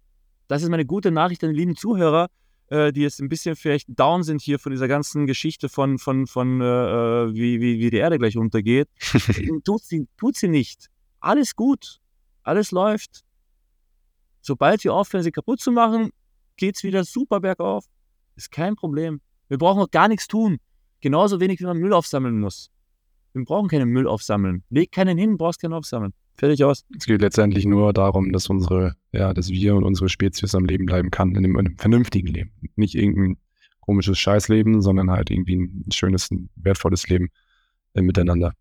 Das 0.50 0.62
ist 0.64 0.68
meine 0.68 0.84
gute 0.84 1.12
Nachricht 1.12 1.44
an 1.44 1.50
die 1.50 1.56
lieben 1.60 1.76
Zuhörer, 1.76 2.28
äh, 2.70 2.92
die 2.92 3.02
jetzt 3.02 3.20
ein 3.20 3.28
bisschen 3.28 3.54
vielleicht 3.54 3.86
down 3.88 4.24
sind 4.24 4.42
hier 4.42 4.58
von 4.58 4.72
dieser 4.72 4.88
ganzen 4.88 5.28
Geschichte 5.28 5.68
von, 5.68 5.96
von, 5.96 6.26
von 6.26 6.60
äh, 6.60 6.64
äh 6.64 7.34
wie, 7.34 7.60
wie, 7.60 7.78
wie 7.78 7.88
die 7.88 7.98
Erde 7.98 8.18
gleich 8.18 8.36
untergeht. 8.36 8.88
tut, 9.64 9.84
sie, 9.84 10.08
tut 10.16 10.36
sie 10.36 10.48
nicht. 10.48 10.88
Alles 11.20 11.54
gut. 11.54 12.00
Alles 12.42 12.72
läuft. 12.72 13.20
Sobald 14.40 14.82
wir 14.82 14.92
aufhören, 14.92 15.22
sie 15.22 15.30
kaputt 15.30 15.60
zu 15.60 15.70
machen, 15.70 16.10
geht 16.56 16.74
es 16.74 16.82
wieder 16.82 17.04
super 17.04 17.38
bergauf. 17.38 17.84
Ist 18.34 18.50
kein 18.50 18.74
Problem. 18.74 19.20
Wir 19.46 19.58
brauchen 19.58 19.80
auch 19.80 19.90
gar 19.92 20.08
nichts 20.08 20.26
tun. 20.26 20.58
Genauso 21.00 21.38
wenig, 21.38 21.60
wie 21.60 21.64
man 21.64 21.78
Müll 21.78 21.92
aufsammeln 21.92 22.40
muss. 22.40 22.72
Wir 23.34 23.44
brauchen 23.44 23.68
keinen 23.68 23.90
Müll 23.90 24.08
aufsammeln. 24.08 24.64
Leg 24.68 24.90
keinen 24.90 25.16
hin, 25.16 25.36
brauchst 25.36 25.60
keinen 25.60 25.74
aufsammeln. 25.74 26.12
Fertig 26.40 26.64
aus. 26.64 26.86
Es 26.96 27.04
geht 27.04 27.20
letztendlich 27.20 27.66
nur 27.66 27.92
darum, 27.92 28.32
dass 28.32 28.48
unsere, 28.48 28.96
ja, 29.12 29.34
dass 29.34 29.50
wir 29.50 29.74
und 29.74 29.84
unsere 29.84 30.08
Spezies 30.08 30.54
am 30.54 30.64
Leben 30.64 30.86
bleiben 30.86 31.10
kann, 31.10 31.32
in 31.32 31.36
einem, 31.36 31.58
in 31.58 31.66
einem 31.66 31.76
vernünftigen 31.76 32.28
Leben. 32.28 32.50
Nicht 32.76 32.94
irgendein 32.94 33.36
komisches 33.80 34.18
Scheißleben, 34.18 34.80
sondern 34.80 35.10
halt 35.10 35.30
irgendwie 35.30 35.56
ein 35.56 35.92
schönes, 35.92 36.30
ein 36.30 36.48
wertvolles 36.56 37.06
Leben, 37.08 37.28
äh, 37.92 38.00
miteinander. 38.00 38.54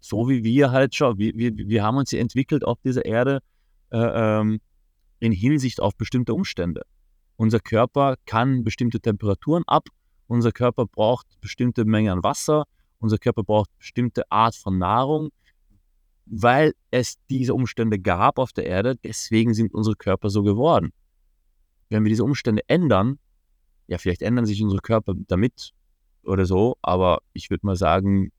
So 0.00 0.28
wie 0.28 0.42
wir 0.42 0.72
halt 0.72 0.96
schon, 0.96 1.16
wir, 1.16 1.32
wir, 1.36 1.56
wir 1.56 1.84
haben 1.84 1.98
uns 1.98 2.10
ja 2.10 2.18
entwickelt 2.18 2.64
auf 2.64 2.80
dieser 2.80 3.04
Erde 3.04 3.38
äh, 3.92 3.98
ähm, 4.40 4.58
in 5.20 5.30
Hinsicht 5.30 5.80
auf 5.80 5.96
bestimmte 5.96 6.34
Umstände. 6.34 6.82
Unser 7.36 7.60
Körper 7.60 8.16
kann 8.26 8.64
bestimmte 8.64 8.98
Temperaturen 8.98 9.62
ab, 9.68 9.84
unser 10.26 10.50
Körper 10.50 10.84
braucht 10.84 11.28
bestimmte 11.40 11.84
Mengen 11.84 12.10
an 12.10 12.24
Wasser, 12.24 12.64
unser 12.98 13.18
Körper 13.18 13.44
braucht 13.44 13.70
bestimmte 13.78 14.28
Art 14.32 14.56
von 14.56 14.78
Nahrung, 14.78 15.30
weil 16.26 16.74
es 16.90 17.16
diese 17.28 17.54
Umstände 17.54 17.98
gab 17.98 18.38
auf 18.38 18.52
der 18.52 18.66
Erde, 18.66 18.96
deswegen 18.96 19.54
sind 19.54 19.74
unsere 19.74 19.96
Körper 19.96 20.30
so 20.30 20.42
geworden. 20.42 20.92
Wenn 21.90 22.04
wir 22.04 22.08
diese 22.08 22.24
Umstände 22.24 22.62
ändern, 22.66 23.18
ja, 23.86 23.98
vielleicht 23.98 24.22
ändern 24.22 24.46
sich 24.46 24.62
unsere 24.62 24.80
Körper 24.80 25.14
damit 25.28 25.72
oder 26.24 26.46
so, 26.46 26.76
aber 26.82 27.20
ich 27.32 27.50
würde 27.50 27.66
mal 27.66 27.76
sagen, 27.76 28.32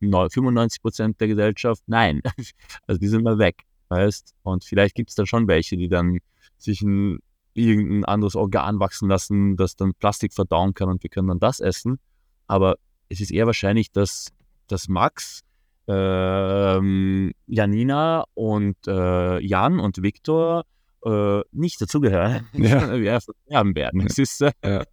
95 0.00 0.82
Prozent 0.82 1.20
der 1.20 1.28
Gesellschaft, 1.28 1.82
nein. 1.86 2.22
Also 2.86 2.98
die 2.98 3.08
sind 3.08 3.22
mal 3.22 3.38
weg, 3.38 3.62
weißt 3.88 4.34
Und 4.42 4.64
vielleicht 4.64 4.94
gibt 4.94 5.10
es 5.10 5.16
dann 5.16 5.26
schon 5.26 5.46
welche, 5.48 5.76
die 5.76 5.88
dann 5.88 6.18
sich 6.56 6.82
ein 6.82 7.18
irgendein 7.54 8.04
anderes 8.04 8.36
Organ 8.36 8.80
wachsen 8.80 9.08
lassen, 9.08 9.56
das 9.56 9.76
dann 9.76 9.94
Plastik 9.94 10.32
verdauen 10.32 10.74
kann 10.74 10.88
und 10.88 11.02
wir 11.02 11.10
können 11.10 11.28
dann 11.28 11.40
das 11.40 11.60
essen. 11.60 11.98
Aber 12.46 12.76
es 13.08 13.20
ist 13.20 13.30
eher 13.30 13.46
wahrscheinlich, 13.46 13.90
dass, 13.92 14.28
dass 14.66 14.88
Max, 14.88 15.42
ähm, 15.90 17.32
Janina 17.46 18.24
und 18.34 18.76
äh, 18.86 19.40
Jan 19.40 19.80
und 19.80 20.02
Viktor 20.02 20.64
äh, 21.04 21.40
nicht 21.52 21.80
dazugehören. 21.80 22.46
Ja. 22.52 22.92
wir 23.00 23.20
versterben 23.20 23.74
werden. 23.74 24.02
Das 24.06 24.18
ist, 24.18 24.40
äh, 24.40 24.52
Ja. 24.62 24.84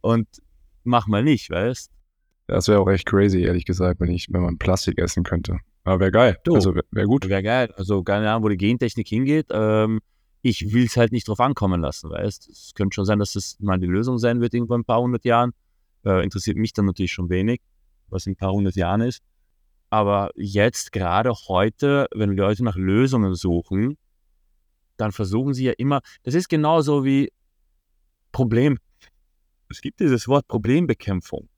Und 0.00 0.28
mach 0.84 1.06
mal 1.06 1.22
nicht, 1.22 1.50
weißt 1.50 1.90
Das 2.46 2.68
wäre 2.68 2.80
auch 2.80 2.88
echt 2.88 3.06
crazy, 3.06 3.42
ehrlich 3.42 3.64
gesagt, 3.64 4.00
wenn 4.00 4.10
ich, 4.10 4.28
wenn 4.30 4.42
man 4.42 4.56
Plastik 4.56 4.98
essen 4.98 5.24
könnte. 5.24 5.58
Aber 5.84 6.00
wäre 6.00 6.12
geil. 6.12 6.38
Du. 6.44 6.54
Also 6.54 6.74
wäre 6.74 6.84
wär 6.90 7.04
gut. 7.04 7.28
Wäre 7.28 7.42
geil. 7.42 7.72
Also 7.76 8.02
keine 8.02 8.30
Ahnung, 8.30 8.44
wo 8.44 8.48
die 8.48 8.56
Gentechnik 8.56 9.08
hingeht. 9.08 9.46
Ähm, 9.50 10.00
ich 10.42 10.72
will 10.72 10.84
es 10.84 10.96
halt 10.96 11.12
nicht 11.12 11.28
drauf 11.28 11.40
ankommen 11.40 11.80
lassen, 11.80 12.10
weißt 12.10 12.48
Es 12.48 12.72
könnte 12.74 12.94
schon 12.94 13.04
sein, 13.04 13.18
dass 13.18 13.32
das 13.32 13.56
mal 13.58 13.78
die 13.78 13.86
Lösung 13.86 14.18
sein 14.18 14.40
wird, 14.40 14.54
irgendwann 14.54 14.80
in 14.80 14.82
ein 14.82 14.86
paar 14.86 15.00
hundert 15.00 15.24
Jahren. 15.24 15.52
Äh, 16.04 16.22
interessiert 16.22 16.56
mich 16.56 16.72
dann 16.72 16.86
natürlich 16.86 17.12
schon 17.12 17.28
wenig, 17.28 17.60
was 18.08 18.26
in 18.26 18.32
ein 18.32 18.36
paar 18.36 18.52
hundert 18.52 18.76
Jahren 18.76 19.00
ist. 19.00 19.22
Aber 19.96 20.30
jetzt, 20.34 20.92
gerade 20.92 21.32
heute, 21.48 22.06
wenn 22.14 22.36
Leute 22.36 22.62
nach 22.62 22.76
Lösungen 22.76 23.34
suchen, 23.34 23.96
dann 24.98 25.10
versuchen 25.10 25.54
sie 25.54 25.64
ja 25.64 25.72
immer, 25.78 26.02
das 26.22 26.34
ist 26.34 26.50
genauso 26.50 27.02
wie 27.06 27.32
Problem. 28.30 28.76
Es 29.70 29.80
gibt 29.80 30.00
dieses 30.00 30.28
Wort 30.28 30.46
Problembekämpfung. 30.48 31.48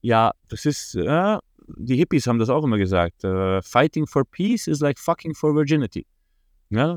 Ja, 0.00 0.32
das 0.48 0.64
ist, 0.64 0.94
äh, 0.94 1.36
die 1.76 1.96
Hippies 1.96 2.26
haben 2.26 2.38
das 2.38 2.48
auch 2.48 2.64
immer 2.64 2.78
gesagt. 2.78 3.22
Äh, 3.24 3.60
fighting 3.60 4.06
for 4.06 4.24
peace 4.24 4.66
is 4.66 4.80
like 4.80 4.98
fucking 4.98 5.34
for 5.34 5.54
virginity. 5.54 6.06
Ja? 6.70 6.96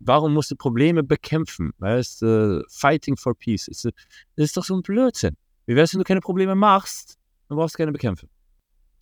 Warum 0.00 0.34
musst 0.34 0.50
du 0.50 0.56
Probleme 0.56 1.04
bekämpfen? 1.04 1.70
Weißt, 1.78 2.24
äh, 2.24 2.60
fighting 2.68 3.16
for 3.16 3.36
peace. 3.36 3.68
Ist, 3.68 3.84
das 3.84 3.92
ist 4.34 4.56
doch 4.56 4.64
so 4.64 4.74
ein 4.74 4.82
Blödsinn. 4.82 5.36
Wie 5.66 5.76
wär's, 5.76 5.94
wenn 5.94 6.00
du 6.00 6.04
keine 6.04 6.20
Probleme 6.20 6.56
machst, 6.56 7.20
dann 7.46 7.56
brauchst 7.56 7.76
du 7.76 7.78
keine 7.78 7.92
bekämpfen. 7.92 8.28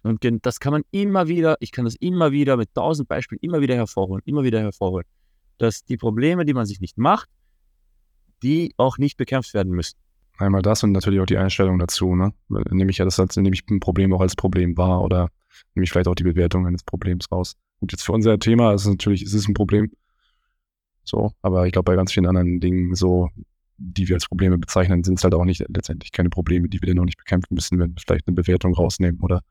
Und 0.03 0.25
das 0.43 0.61
kann 0.61 0.73
man 0.73 0.83
immer 0.91 1.29
wieder, 1.29 1.57
ich 1.61 1.73
kann 1.73 1.85
das 1.85 1.95
immer 1.97 2.33
wieder 2.33 2.57
mit 2.57 2.75
tausend 2.75 3.09
Beispielen 3.09 3.39
immer 3.43 3.61
wieder 3.61 3.75
hervorholen, 3.75 4.23
immer 4.25 4.43
wieder 4.43 4.61
hervorholen, 4.61 5.07
dass 5.59 5.85
die 5.85 5.97
Probleme, 5.97 6.45
die 6.45 6.55
man 6.55 6.67
sich 6.67 6.81
nicht 6.81 6.97
macht, 6.97 7.29
die 8.43 8.73
auch 8.79 8.97
nicht 8.97 9.17
bekämpft 9.17 9.53
werden 9.53 9.73
müssen. 9.73 9.99
Einmal 10.39 10.63
das 10.63 10.83
und 10.83 10.93
natürlich 10.93 11.21
auch 11.21 11.27
die 11.27 11.37
Einstellung 11.37 11.79
dazu, 11.79 12.15
ne? 12.15 12.33
Nehme 12.49 12.91
ich 12.91 12.97
ja 12.97 13.05
das 13.05 13.21
als, 13.21 13.37
nehme 13.37 13.55
ich 13.55 13.63
ein 13.69 13.81
Problem 13.81 14.15
auch 14.15 14.23
als 14.23 14.35
Problem 14.35 14.75
wahr 14.79 15.03
oder 15.03 15.29
nehme 15.75 15.85
ich 15.85 15.91
vielleicht 15.91 16.09
auch 16.09 16.15
die 16.15 16.25
Bewertung 16.25 16.67
eines 16.67 16.83
Problems 16.83 17.31
raus. 17.31 17.57
Und 17.81 17.93
jetzt 17.93 18.05
für 18.05 18.13
unser 18.13 18.39
Thema 18.39 18.73
ist 18.73 18.83
es 18.83 18.89
natürlich, 18.89 19.23
es 19.23 19.35
ist 19.35 19.49
ein 19.49 19.55
Problem. 19.55 19.91
So, 21.05 21.33
aber 21.43 21.67
ich 21.67 21.73
glaube, 21.73 21.85
bei 21.85 21.97
ganz 21.97 22.13
vielen 22.13 22.27
anderen 22.27 22.61
Dingen, 22.61 22.95
so, 22.95 23.29
die 23.77 24.09
wir 24.09 24.17
als 24.17 24.29
Probleme 24.29 24.57
bezeichnen, 24.57 25.05
sind 25.05 25.19
es 25.19 25.25
halt 25.25 25.35
auch 25.35 25.45
nicht 25.45 25.63
letztendlich 25.69 26.13
keine 26.13 26.31
Probleme, 26.31 26.69
die 26.71 26.81
wir 26.81 26.89
dann 26.89 27.01
auch 27.01 27.05
nicht 27.05 27.19
bekämpfen 27.19 27.55
müssen, 27.55 27.79
wenn 27.79 27.91
wir 27.91 28.01
vielleicht 28.01 28.27
eine 28.27 28.35
Bewertung 28.35 28.75
rausnehmen 28.75 29.21
oder 29.21 29.43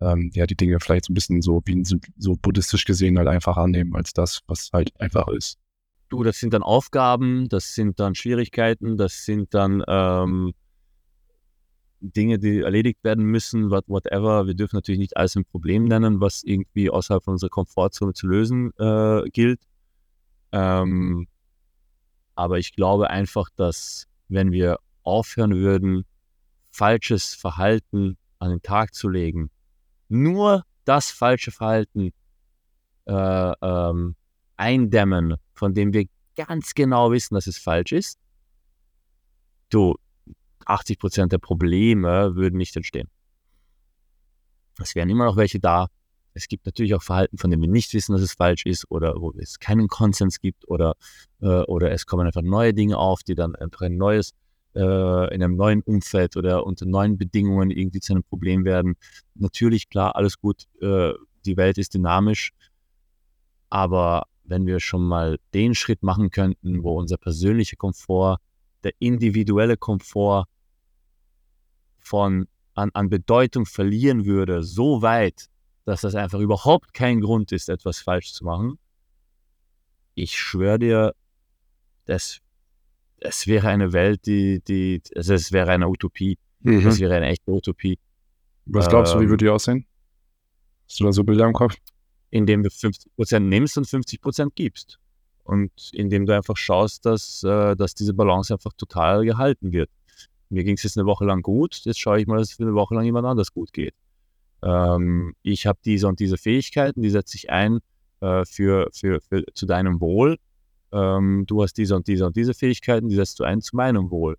ähm, 0.00 0.30
ja, 0.34 0.46
die 0.46 0.56
Dinge 0.56 0.78
vielleicht 0.80 1.06
so 1.06 1.12
ein 1.12 1.14
bisschen 1.14 1.42
so 1.42 1.60
wie 1.64 1.82
so, 1.84 2.36
buddhistisch 2.40 2.84
gesehen 2.84 3.18
halt 3.18 3.28
einfach 3.28 3.56
annehmen, 3.56 3.94
als 3.94 4.12
das, 4.12 4.40
was 4.46 4.70
halt 4.72 4.98
einfach 5.00 5.28
ist. 5.28 5.58
Du, 6.08 6.22
das 6.22 6.38
sind 6.38 6.54
dann 6.54 6.62
Aufgaben, 6.62 7.48
das 7.48 7.74
sind 7.74 8.00
dann 8.00 8.14
Schwierigkeiten, 8.14 8.96
das 8.96 9.24
sind 9.24 9.52
dann 9.52 9.82
ähm, 9.86 10.54
Dinge, 12.00 12.38
die 12.38 12.60
erledigt 12.60 13.02
werden 13.02 13.24
müssen, 13.24 13.70
what, 13.70 13.84
whatever. 13.88 14.46
Wir 14.46 14.54
dürfen 14.54 14.76
natürlich 14.76 15.00
nicht 15.00 15.16
alles 15.16 15.36
ein 15.36 15.44
Problem 15.44 15.84
nennen, 15.84 16.20
was 16.20 16.44
irgendwie 16.44 16.90
außerhalb 16.90 17.24
von 17.24 17.32
unserer 17.32 17.50
Komfortzone 17.50 18.14
zu 18.14 18.26
lösen 18.26 18.72
äh, 18.78 19.28
gilt. 19.30 19.60
Ähm, 20.52 21.26
aber 22.34 22.58
ich 22.58 22.74
glaube 22.74 23.10
einfach, 23.10 23.48
dass 23.56 24.06
wenn 24.28 24.52
wir 24.52 24.78
aufhören 25.02 25.54
würden, 25.56 26.04
falsches 26.70 27.34
Verhalten 27.34 28.16
an 28.38 28.50
den 28.50 28.62
Tag 28.62 28.94
zu 28.94 29.08
legen, 29.08 29.50
nur 30.08 30.64
das 30.84 31.10
falsche 31.10 31.50
Verhalten 31.50 32.12
äh, 33.06 33.52
ähm, 33.62 34.16
eindämmen, 34.56 35.36
von 35.54 35.74
dem 35.74 35.92
wir 35.92 36.06
ganz 36.36 36.74
genau 36.74 37.10
wissen, 37.12 37.34
dass 37.34 37.46
es 37.46 37.58
falsch 37.58 37.92
ist, 37.92 38.18
du, 39.70 39.96
80 40.64 40.98
Prozent 40.98 41.32
der 41.32 41.38
Probleme 41.38 42.34
würden 42.36 42.56
nicht 42.56 42.76
entstehen. 42.76 43.08
Es 44.80 44.94
wären 44.94 45.08
immer 45.10 45.24
noch 45.24 45.36
welche 45.36 45.58
da. 45.58 45.88
Es 46.34 46.46
gibt 46.46 46.66
natürlich 46.66 46.94
auch 46.94 47.02
Verhalten, 47.02 47.38
von 47.38 47.50
denen 47.50 47.62
wir 47.62 47.68
nicht 47.68 47.92
wissen, 47.94 48.12
dass 48.12 48.22
es 48.22 48.34
falsch 48.34 48.64
ist 48.64 48.88
oder 48.90 49.14
wo 49.18 49.32
es 49.32 49.58
keinen 49.58 49.88
Konsens 49.88 50.40
gibt 50.40 50.68
oder, 50.68 50.94
äh, 51.40 51.62
oder 51.62 51.90
es 51.90 52.06
kommen 52.06 52.26
einfach 52.26 52.42
neue 52.42 52.74
Dinge 52.74 52.96
auf, 52.96 53.22
die 53.22 53.34
dann 53.34 53.56
einfach 53.56 53.82
ein 53.82 53.96
neues, 53.96 54.34
äh, 54.78 55.34
in 55.34 55.42
einem 55.42 55.56
neuen 55.56 55.82
Umfeld 55.82 56.36
oder 56.36 56.64
unter 56.64 56.86
neuen 56.86 57.18
Bedingungen 57.18 57.70
irgendwie 57.70 58.00
zu 58.00 58.12
einem 58.12 58.22
Problem 58.22 58.64
werden. 58.64 58.96
Natürlich, 59.34 59.88
klar, 59.88 60.14
alles 60.14 60.38
gut, 60.38 60.66
äh, 60.80 61.12
die 61.44 61.56
Welt 61.56 61.78
ist 61.78 61.94
dynamisch, 61.94 62.52
aber 63.70 64.26
wenn 64.44 64.66
wir 64.66 64.80
schon 64.80 65.02
mal 65.02 65.38
den 65.52 65.74
Schritt 65.74 66.02
machen 66.02 66.30
könnten, 66.30 66.82
wo 66.84 66.98
unser 66.98 67.16
persönlicher 67.16 67.76
Komfort, 67.76 68.38
der 68.84 68.92
individuelle 69.00 69.76
Komfort 69.76 70.46
von, 71.98 72.46
an, 72.74 72.90
an 72.94 73.10
Bedeutung 73.10 73.66
verlieren 73.66 74.24
würde, 74.24 74.62
so 74.62 75.02
weit, 75.02 75.46
dass 75.84 76.02
das 76.02 76.14
einfach 76.14 76.38
überhaupt 76.38 76.94
kein 76.94 77.20
Grund 77.20 77.50
ist, 77.50 77.68
etwas 77.68 77.98
falsch 77.98 78.32
zu 78.32 78.44
machen, 78.44 78.78
ich 80.14 80.38
schwöre 80.38 80.78
dir, 80.78 81.14
das, 82.04 82.40
es 83.20 83.46
wäre 83.46 83.68
eine 83.68 83.92
Welt, 83.92 84.26
die, 84.26 84.60
die, 84.66 85.02
also 85.14 85.34
es 85.34 85.52
wäre 85.52 85.70
eine 85.70 85.88
Utopie. 85.88 86.38
Das 86.60 86.98
wäre 87.00 87.14
eine 87.14 87.26
echte 87.26 87.50
Utopie, 87.50 87.98
Was 88.66 88.88
glaubst 88.88 89.14
du, 89.14 89.20
wie 89.20 89.24
Ähm, 89.24 89.30
würde 89.30 89.44
die 89.44 89.50
aussehen? 89.50 89.86
Hast 90.88 91.00
du 91.00 91.04
da 91.04 91.12
so 91.12 91.22
Bilder 91.22 91.46
im 91.46 91.52
Kopf? 91.52 91.76
indem 92.30 92.62
du 92.62 92.68
50% 92.68 93.40
nimmst 93.40 93.78
und 93.78 93.86
50% 93.86 94.50
gibst. 94.54 94.98
Und 95.44 95.72
indem 95.92 96.26
du 96.26 96.34
einfach 96.34 96.56
schaust, 96.56 97.06
dass, 97.06 97.42
äh, 97.42 97.74
dass 97.74 97.94
diese 97.94 98.12
Balance 98.12 98.52
einfach 98.52 98.72
total 98.74 99.24
gehalten 99.24 99.72
wird. 99.72 99.90
Mir 100.50 100.64
ging 100.64 100.76
es 100.76 100.82
jetzt 100.82 100.98
eine 100.98 101.06
Woche 101.06 101.24
lang 101.24 101.42
gut, 101.42 101.80
jetzt 101.84 101.98
schaue 101.98 102.20
ich 102.20 102.26
mal, 102.26 102.38
dass 102.38 102.50
es 102.50 102.56
für 102.56 102.64
eine 102.64 102.74
Woche 102.74 102.94
lang 102.94 103.04
jemand 103.04 103.26
anders 103.26 103.52
gut 103.52 103.72
geht. 103.72 103.94
Ähm, 104.62 105.34
ich 105.42 105.66
habe 105.66 105.78
diese 105.84 106.08
und 106.08 106.20
diese 106.20 106.36
Fähigkeiten, 106.36 107.02
die 107.02 107.10
setze 107.10 107.36
ich 107.36 107.50
ein 107.50 107.78
äh, 108.20 108.44
für, 108.44 108.88
für, 108.92 109.20
für, 109.20 109.44
zu 109.54 109.66
deinem 109.66 110.00
Wohl. 110.00 110.36
Ähm, 110.92 111.44
du 111.46 111.62
hast 111.62 111.74
diese 111.74 111.96
und 111.96 112.06
diese 112.06 112.26
und 112.26 112.36
diese 112.36 112.54
Fähigkeiten, 112.54 113.08
die 113.08 113.16
setzt 113.16 113.38
du 113.40 113.44
ein 113.44 113.60
zu 113.60 113.76
meinem 113.76 114.10
Wohl. 114.10 114.36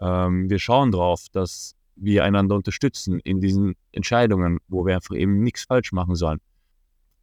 Ähm, 0.00 0.50
wir 0.50 0.58
schauen 0.58 0.90
drauf, 0.90 1.26
dass 1.32 1.74
wir 1.96 2.24
einander 2.24 2.56
unterstützen 2.56 3.20
in 3.20 3.40
diesen 3.40 3.74
Entscheidungen, 3.92 4.58
wo 4.68 4.84
wir 4.86 4.96
einfach 4.96 5.14
eben 5.14 5.42
nichts 5.42 5.64
falsch 5.64 5.92
machen 5.92 6.14
sollen. 6.14 6.40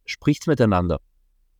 Spricht 0.06 0.46
miteinander. 0.46 1.00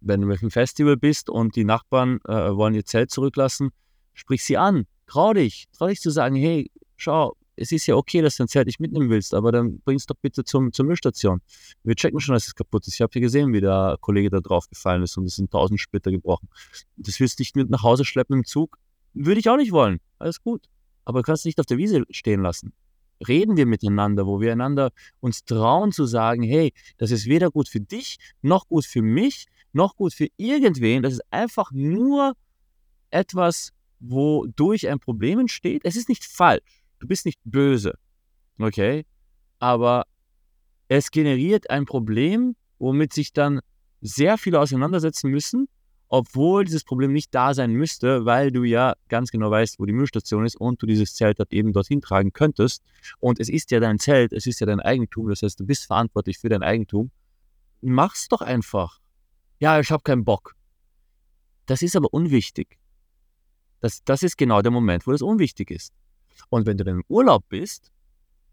Wenn 0.00 0.22
du 0.22 0.32
auf 0.32 0.40
einem 0.40 0.50
Festival 0.50 0.96
bist 0.96 1.28
und 1.28 1.56
die 1.56 1.64
Nachbarn 1.64 2.20
äh, 2.26 2.32
wollen 2.56 2.74
ihr 2.74 2.84
Zelt 2.86 3.10
zurücklassen, 3.10 3.70
sprich 4.14 4.42
sie 4.44 4.56
an. 4.56 4.86
Trau 5.06 5.34
dich. 5.34 5.66
Trau 5.76 5.88
dich 5.88 6.00
zu 6.00 6.10
sagen, 6.10 6.36
hey, 6.36 6.70
schau, 6.96 7.36
es 7.60 7.72
ist 7.72 7.86
ja 7.86 7.94
okay, 7.94 8.22
dass 8.22 8.36
du 8.36 8.42
dein 8.42 8.48
Zelt 8.48 8.66
nicht 8.66 8.80
mitnehmen 8.80 9.10
willst, 9.10 9.34
aber 9.34 9.52
dann 9.52 9.80
bring 9.80 9.96
es 9.96 10.06
doch 10.06 10.16
bitte 10.16 10.44
zum, 10.44 10.72
zur 10.72 10.86
Müllstation. 10.86 11.42
Wir 11.84 11.94
checken 11.94 12.18
schon, 12.18 12.32
dass 12.32 12.46
es 12.46 12.54
kaputt 12.54 12.86
ist. 12.86 12.94
Ich 12.94 13.02
habe 13.02 13.10
hier 13.12 13.20
gesehen, 13.20 13.52
wie 13.52 13.60
der 13.60 13.98
Kollege 14.00 14.30
da 14.30 14.40
drauf 14.40 14.66
gefallen 14.68 15.02
ist 15.02 15.16
und 15.18 15.26
es 15.26 15.36
sind 15.36 15.50
tausend 15.50 15.78
Splitter 15.78 16.10
gebrochen. 16.10 16.48
Das 16.96 17.20
willst 17.20 17.38
du 17.38 17.42
nicht 17.42 17.56
mit 17.56 17.68
nach 17.68 17.82
Hause 17.82 18.06
schleppen 18.06 18.38
im 18.38 18.44
Zug? 18.44 18.78
Würde 19.12 19.40
ich 19.40 19.48
auch 19.50 19.58
nicht 19.58 19.72
wollen. 19.72 20.00
Alles 20.18 20.42
gut. 20.42 20.68
Aber 21.04 21.20
du 21.20 21.24
kannst 21.24 21.42
es 21.42 21.44
nicht 21.44 21.60
auf 21.60 21.66
der 21.66 21.76
Wiese 21.76 22.04
stehen 22.10 22.40
lassen. 22.40 22.72
Reden 23.28 23.58
wir 23.58 23.66
miteinander, 23.66 24.26
wo 24.26 24.40
wir 24.40 24.52
einander 24.52 24.90
uns 25.20 25.44
trauen 25.44 25.92
zu 25.92 26.06
sagen, 26.06 26.42
hey, 26.42 26.72
das 26.96 27.10
ist 27.10 27.26
weder 27.26 27.50
gut 27.50 27.68
für 27.68 27.80
dich, 27.80 28.16
noch 28.40 28.68
gut 28.68 28.86
für 28.86 29.02
mich, 29.02 29.46
noch 29.72 29.96
gut 29.96 30.14
für 30.14 30.28
irgendwen. 30.38 31.02
Das 31.02 31.12
ist 31.12 31.22
einfach 31.30 31.70
nur 31.72 32.32
etwas, 33.10 33.72
wodurch 33.98 34.88
ein 34.88 34.98
Problem 34.98 35.40
entsteht. 35.40 35.82
Es 35.84 35.96
ist 35.96 36.08
nicht 36.08 36.24
falsch. 36.24 36.62
Du 37.00 37.08
bist 37.08 37.26
nicht 37.26 37.40
böse. 37.44 37.98
Okay? 38.58 39.04
Aber 39.58 40.06
es 40.88 41.10
generiert 41.10 41.68
ein 41.70 41.86
Problem, 41.86 42.54
womit 42.78 43.12
sich 43.12 43.32
dann 43.32 43.60
sehr 44.00 44.38
viele 44.38 44.60
auseinandersetzen 44.60 45.30
müssen, 45.30 45.68
obwohl 46.08 46.64
dieses 46.64 46.84
Problem 46.84 47.12
nicht 47.12 47.34
da 47.34 47.54
sein 47.54 47.72
müsste, 47.72 48.24
weil 48.24 48.50
du 48.50 48.64
ja 48.64 48.94
ganz 49.08 49.30
genau 49.30 49.50
weißt, 49.50 49.78
wo 49.78 49.86
die 49.86 49.92
Müllstation 49.92 50.44
ist 50.44 50.56
und 50.56 50.82
du 50.82 50.86
dieses 50.86 51.14
Zelt 51.14 51.38
halt 51.38 51.52
eben 51.52 51.72
dorthin 51.72 52.00
tragen 52.00 52.32
könntest. 52.32 52.82
Und 53.18 53.38
es 53.38 53.48
ist 53.48 53.70
ja 53.70 53.80
dein 53.80 53.98
Zelt, 53.98 54.32
es 54.32 54.46
ist 54.46 54.60
ja 54.60 54.66
dein 54.66 54.80
Eigentum, 54.80 55.28
das 55.28 55.42
heißt, 55.42 55.60
du 55.60 55.66
bist 55.66 55.86
verantwortlich 55.86 56.38
für 56.38 56.48
dein 56.48 56.62
Eigentum. 56.62 57.10
Mach's 57.80 58.28
doch 58.28 58.40
einfach. 58.40 58.98
Ja, 59.60 59.78
ich 59.78 59.90
habe 59.90 60.02
keinen 60.02 60.24
Bock. 60.24 60.56
Das 61.66 61.82
ist 61.82 61.94
aber 61.94 62.12
unwichtig. 62.12 62.78
Das, 63.80 64.02
das 64.04 64.22
ist 64.22 64.36
genau 64.36 64.62
der 64.62 64.72
Moment, 64.72 65.06
wo 65.06 65.12
das 65.12 65.22
unwichtig 65.22 65.70
ist. 65.70 65.94
Und 66.48 66.66
wenn 66.66 66.76
du 66.76 66.84
dann 66.84 66.96
im 66.96 67.04
Urlaub 67.08 67.48
bist 67.48 67.92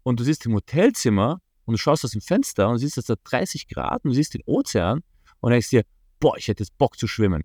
und 0.02 0.20
du 0.20 0.24
siehst 0.24 0.46
im 0.46 0.54
Hotelzimmer 0.54 1.40
und 1.64 1.72
du 1.72 1.78
schaust 1.78 2.04
aus 2.04 2.12
dem 2.12 2.20
Fenster 2.20 2.68
und 2.68 2.78
siehst, 2.78 2.96
dass 2.96 3.06
da 3.06 3.14
30 3.22 3.68
Grad 3.68 4.04
und 4.04 4.10
du 4.10 4.14
siehst 4.14 4.34
den 4.34 4.42
Ozean 4.46 5.02
und 5.40 5.50
denkst 5.50 5.70
dir, 5.70 5.84
boah, 6.20 6.36
ich 6.36 6.48
hätte 6.48 6.62
jetzt 6.62 6.76
Bock 6.78 6.98
zu 6.98 7.06
schwimmen. 7.06 7.44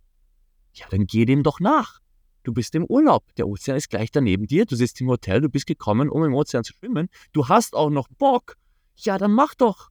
Ja, 0.74 0.88
dann 0.90 1.06
geh 1.06 1.26
dem 1.26 1.44
doch 1.44 1.60
nach. 1.60 2.00
Du 2.44 2.54
bist 2.54 2.76
im 2.76 2.86
Urlaub. 2.86 3.24
Der 3.36 3.48
Ozean 3.48 3.78
ist 3.78 3.90
gleich 3.90 4.12
daneben 4.12 4.48
dir. 4.48 4.66
Du 4.66 4.76
sitzt 4.76 5.00
im 5.00 5.08
Hotel, 5.08 5.42
du 5.42 5.50
bist 5.50 5.66
gekommen, 5.66 6.10
um 6.10 6.24
im 6.26 6.34
Ozean 6.34 6.64
zu 6.64 6.74
schwimmen. 6.74 7.10
Du 7.32 7.48
hast 7.48 7.74
auch 7.74 7.90
noch 7.90 8.08
Bock. 8.18 8.58
Ja, 8.98 9.18
dann 9.18 9.34
mach 9.34 9.56
doch. 9.56 9.90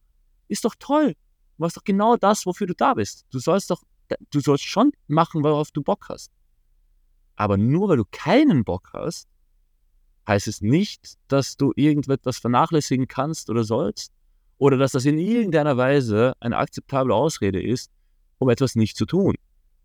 Ist 0.49 0.64
doch 0.64 0.74
toll. 0.78 1.14
Du 1.57 1.62
machst 1.62 1.76
doch 1.76 1.84
genau 1.84 2.16
das, 2.16 2.45
wofür 2.45 2.66
du 2.66 2.74
da 2.74 2.95
bist. 2.95 3.26
Du 3.30 3.38
sollst 3.38 3.70
doch, 3.70 3.82
du 4.30 4.40
sollst 4.40 4.64
schon 4.64 4.93
machen, 5.07 5.43
worauf 5.43 5.70
du 5.70 5.82
Bock 5.82 6.07
hast. 6.09 6.30
Aber 7.36 7.57
nur 7.57 7.88
weil 7.88 7.97
du 7.97 8.05
keinen 8.11 8.64
Bock 8.64 8.90
hast, 8.93 9.28
heißt 10.27 10.49
es 10.49 10.61
nicht, 10.61 11.14
dass 11.29 11.57
du 11.57 11.73
irgendetwas 11.77 12.39
vernachlässigen 12.39 13.09
kannst 13.09 13.51
oder 13.51 13.64
sollst 13.64 14.12
oder 14.59 14.77
dass 14.77 14.93
das 14.93 15.05
in 15.05 15.18
irgendeiner 15.18 15.77
Weise 15.77 16.35
eine 16.41 16.57
akzeptable 16.57 17.14
Ausrede 17.14 17.62
ist, 17.62 17.91
um 18.39 18.49
etwas 18.49 18.77
nicht 18.77 18.97
zu 18.97 19.07
tun, 19.07 19.35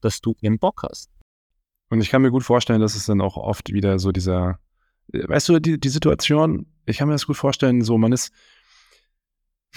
dass 0.01 0.21
du 0.21 0.33
keinen 0.35 0.59
Bock 0.59 0.83
hast. 0.83 1.09
Und 1.89 2.01
ich 2.01 2.09
kann 2.09 2.21
mir 2.21 2.31
gut 2.31 2.43
vorstellen, 2.43 2.81
dass 2.81 2.95
es 2.95 3.05
dann 3.05 3.21
auch 3.21 3.37
oft 3.37 3.71
wieder 3.71 3.97
so 3.97 4.11
dieser, 4.11 4.59
weißt 5.07 5.49
du, 5.49 5.59
die, 5.59 5.79
die 5.79 5.89
Situation, 5.89 6.67
ich 6.85 6.97
kann 6.97 7.07
mir 7.07 7.15
das 7.15 7.27
gut 7.27 7.37
vorstellen, 7.37 7.81
so 7.81 7.97
man 7.97 8.11
ist, 8.11 8.31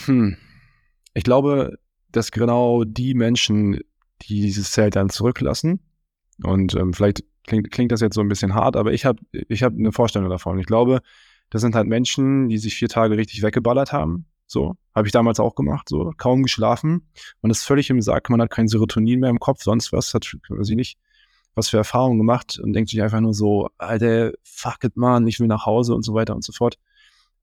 hm, 0.04 0.36
ich 1.14 1.24
glaube, 1.24 1.78
dass 2.10 2.32
genau 2.32 2.84
die 2.84 3.14
Menschen, 3.14 3.80
die 4.22 4.40
dieses 4.42 4.72
Zelt 4.72 4.96
dann 4.96 5.08
zurücklassen, 5.08 5.80
und 6.42 6.74
ähm, 6.74 6.94
vielleicht 6.94 7.24
klingt, 7.50 7.70
klingt 7.70 7.92
das 7.92 8.00
jetzt 8.00 8.14
so 8.14 8.20
ein 8.20 8.28
bisschen 8.28 8.54
hart, 8.54 8.76
aber 8.76 8.92
ich 8.92 9.04
habe 9.04 9.18
ich 9.32 9.62
hab 9.62 9.74
eine 9.74 9.92
Vorstellung 9.92 10.30
davon. 10.30 10.58
Ich 10.58 10.66
glaube, 10.66 11.00
das 11.50 11.60
sind 11.60 11.74
halt 11.74 11.88
Menschen, 11.88 12.48
die 12.48 12.58
sich 12.58 12.74
vier 12.74 12.88
Tage 12.88 13.16
richtig 13.16 13.42
weggeballert 13.42 13.92
haben, 13.92 14.26
so, 14.46 14.76
habe 14.94 15.06
ich 15.06 15.12
damals 15.12 15.40
auch 15.40 15.54
gemacht, 15.54 15.88
so, 15.88 16.12
kaum 16.16 16.42
geschlafen. 16.42 17.08
Man 17.42 17.50
ist 17.50 17.64
völlig 17.64 17.90
im 17.90 18.00
Sack, 18.00 18.30
man 18.30 18.40
hat 18.40 18.50
kein 18.50 18.68
Serotonin 18.68 19.20
mehr 19.20 19.30
im 19.30 19.40
Kopf, 19.40 19.62
sonst 19.62 19.92
was, 19.92 20.14
hat, 20.14 20.32
weiß 20.48 20.70
ich 20.70 20.76
nicht, 20.76 20.98
was 21.54 21.68
für 21.68 21.76
Erfahrungen 21.76 22.18
gemacht 22.18 22.58
und 22.62 22.72
denkt 22.72 22.90
sich 22.90 23.02
einfach 23.02 23.20
nur 23.20 23.34
so, 23.34 23.68
Alter, 23.78 24.32
fuck 24.42 24.84
it, 24.84 24.96
man, 24.96 25.26
ich 25.26 25.40
will 25.40 25.48
nach 25.48 25.66
Hause 25.66 25.94
und 25.94 26.04
so 26.04 26.14
weiter 26.14 26.34
und 26.34 26.44
so 26.44 26.52
fort. 26.52 26.76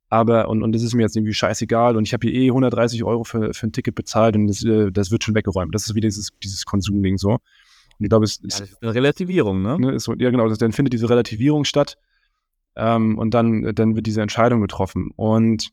Aber, 0.10 0.48
und, 0.48 0.64
und 0.64 0.74
das 0.74 0.84
ist 0.84 0.94
mir 0.94 1.02
jetzt 1.04 1.18
irgendwie 1.18 1.34
scheißegal 1.34 1.98
und 1.98 2.08
ich 2.08 2.14
habe 2.14 2.28
hier 2.28 2.40
eh 2.40 2.48
130 2.50 3.04
Euro 3.04 3.26
für, 3.26 3.54
für 3.54 3.68
ein 3.68 3.74
Ticket 3.74 3.94
bezahlt 3.94 4.38
und 4.38 4.48
das, 4.48 4.64
äh, 4.64 4.90
das 4.90 5.12
wird 5.12 5.26
schon 5.26 5.36
weggeräumt. 5.36 5.76
Das 5.76 5.86
ist 5.86 5.96
wieder 5.96 6.08
dieses, 6.08 6.30
dieses 6.42 6.66
Konsumding 6.66 7.18
so. 7.18 7.40
Ich 8.00 8.10
glaube, 8.10 8.26
es 8.26 8.40
ja, 8.42 8.48
das 8.48 8.62
ist 8.62 8.82
eine 8.82 8.94
Relativierung, 8.94 9.62
ne? 9.62 9.78
ne 9.80 9.92
ist 9.94 10.08
ja, 10.08 10.30
genau, 10.30 10.48
dann 10.48 10.72
findet 10.72 10.94
diese 10.94 11.10
Relativierung 11.10 11.64
statt 11.64 11.98
ähm, 12.76 13.18
und 13.18 13.34
dann, 13.34 13.74
dann 13.74 13.96
wird 13.96 14.06
diese 14.06 14.22
Entscheidung 14.22 14.62
getroffen. 14.62 15.12
Und 15.16 15.72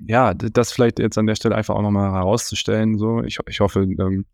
ja, 0.00 0.34
das 0.34 0.72
vielleicht 0.72 0.98
jetzt 0.98 1.18
an 1.18 1.26
der 1.26 1.34
Stelle 1.34 1.54
einfach 1.54 1.74
auch 1.74 1.82
nochmal 1.82 2.12
herauszustellen. 2.12 2.98
So, 2.98 3.22
ich, 3.22 3.38
ich 3.48 3.60
hoffe, 3.60 3.82
ähm, 3.82 4.26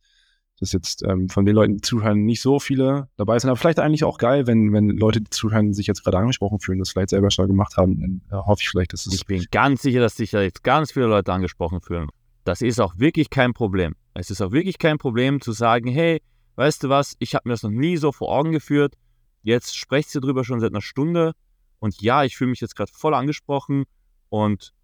dass 0.58 0.72
jetzt 0.72 1.02
ähm, 1.02 1.28
von 1.28 1.46
den 1.46 1.54
Leuten, 1.54 1.76
die 1.76 1.80
zuhören, 1.80 2.24
nicht 2.24 2.42
so 2.42 2.60
viele 2.60 3.08
dabei 3.16 3.38
sind. 3.38 3.48
Aber 3.50 3.56
vielleicht 3.56 3.80
eigentlich 3.80 4.04
auch 4.04 4.18
geil, 4.18 4.46
wenn, 4.46 4.72
wenn 4.72 4.90
Leute, 4.90 5.20
die 5.20 5.30
zuhören, 5.30 5.72
sich 5.72 5.86
jetzt 5.86 6.04
gerade 6.04 6.18
angesprochen 6.18 6.60
fühlen, 6.60 6.78
das 6.78 6.90
vielleicht 6.90 7.10
selber 7.10 7.30
schon 7.30 7.48
gemacht 7.48 7.76
haben. 7.76 8.00
Dann 8.00 8.38
äh, 8.38 8.42
hoffe 8.42 8.60
ich 8.62 8.68
vielleicht, 8.68 8.92
dass 8.92 9.06
es. 9.06 9.14
Ich 9.14 9.26
bin 9.26 9.44
ganz 9.50 9.82
sicher, 9.82 10.00
dass 10.00 10.16
sich 10.16 10.32
jetzt 10.32 10.62
ganz 10.62 10.92
viele 10.92 11.06
Leute 11.06 11.32
angesprochen 11.32 11.80
fühlen. 11.80 12.08
Das 12.44 12.62
ist 12.62 12.80
auch 12.80 12.98
wirklich 12.98 13.30
kein 13.30 13.54
Problem. 13.54 13.94
Es 14.14 14.30
ist 14.30 14.42
auch 14.42 14.52
wirklich 14.52 14.78
kein 14.78 14.98
Problem 14.98 15.40
zu 15.40 15.52
sagen, 15.52 15.88
hey, 15.88 16.20
weißt 16.60 16.84
du 16.84 16.90
was, 16.90 17.16
ich 17.20 17.34
habe 17.34 17.48
mir 17.48 17.54
das 17.54 17.62
noch 17.62 17.70
nie 17.70 17.96
so 17.96 18.12
vor 18.12 18.28
Augen 18.28 18.52
geführt. 18.52 18.94
Jetzt 19.42 19.78
sprecht 19.78 20.14
ihr 20.14 20.20
drüber 20.20 20.44
schon 20.44 20.60
seit 20.60 20.72
einer 20.72 20.82
Stunde. 20.82 21.32
Und 21.78 22.02
ja, 22.02 22.22
ich 22.24 22.36
fühle 22.36 22.50
mich 22.50 22.60
jetzt 22.60 22.76
gerade 22.76 22.92
voll 22.92 23.14
angesprochen. 23.14 23.84
Und 24.28 24.74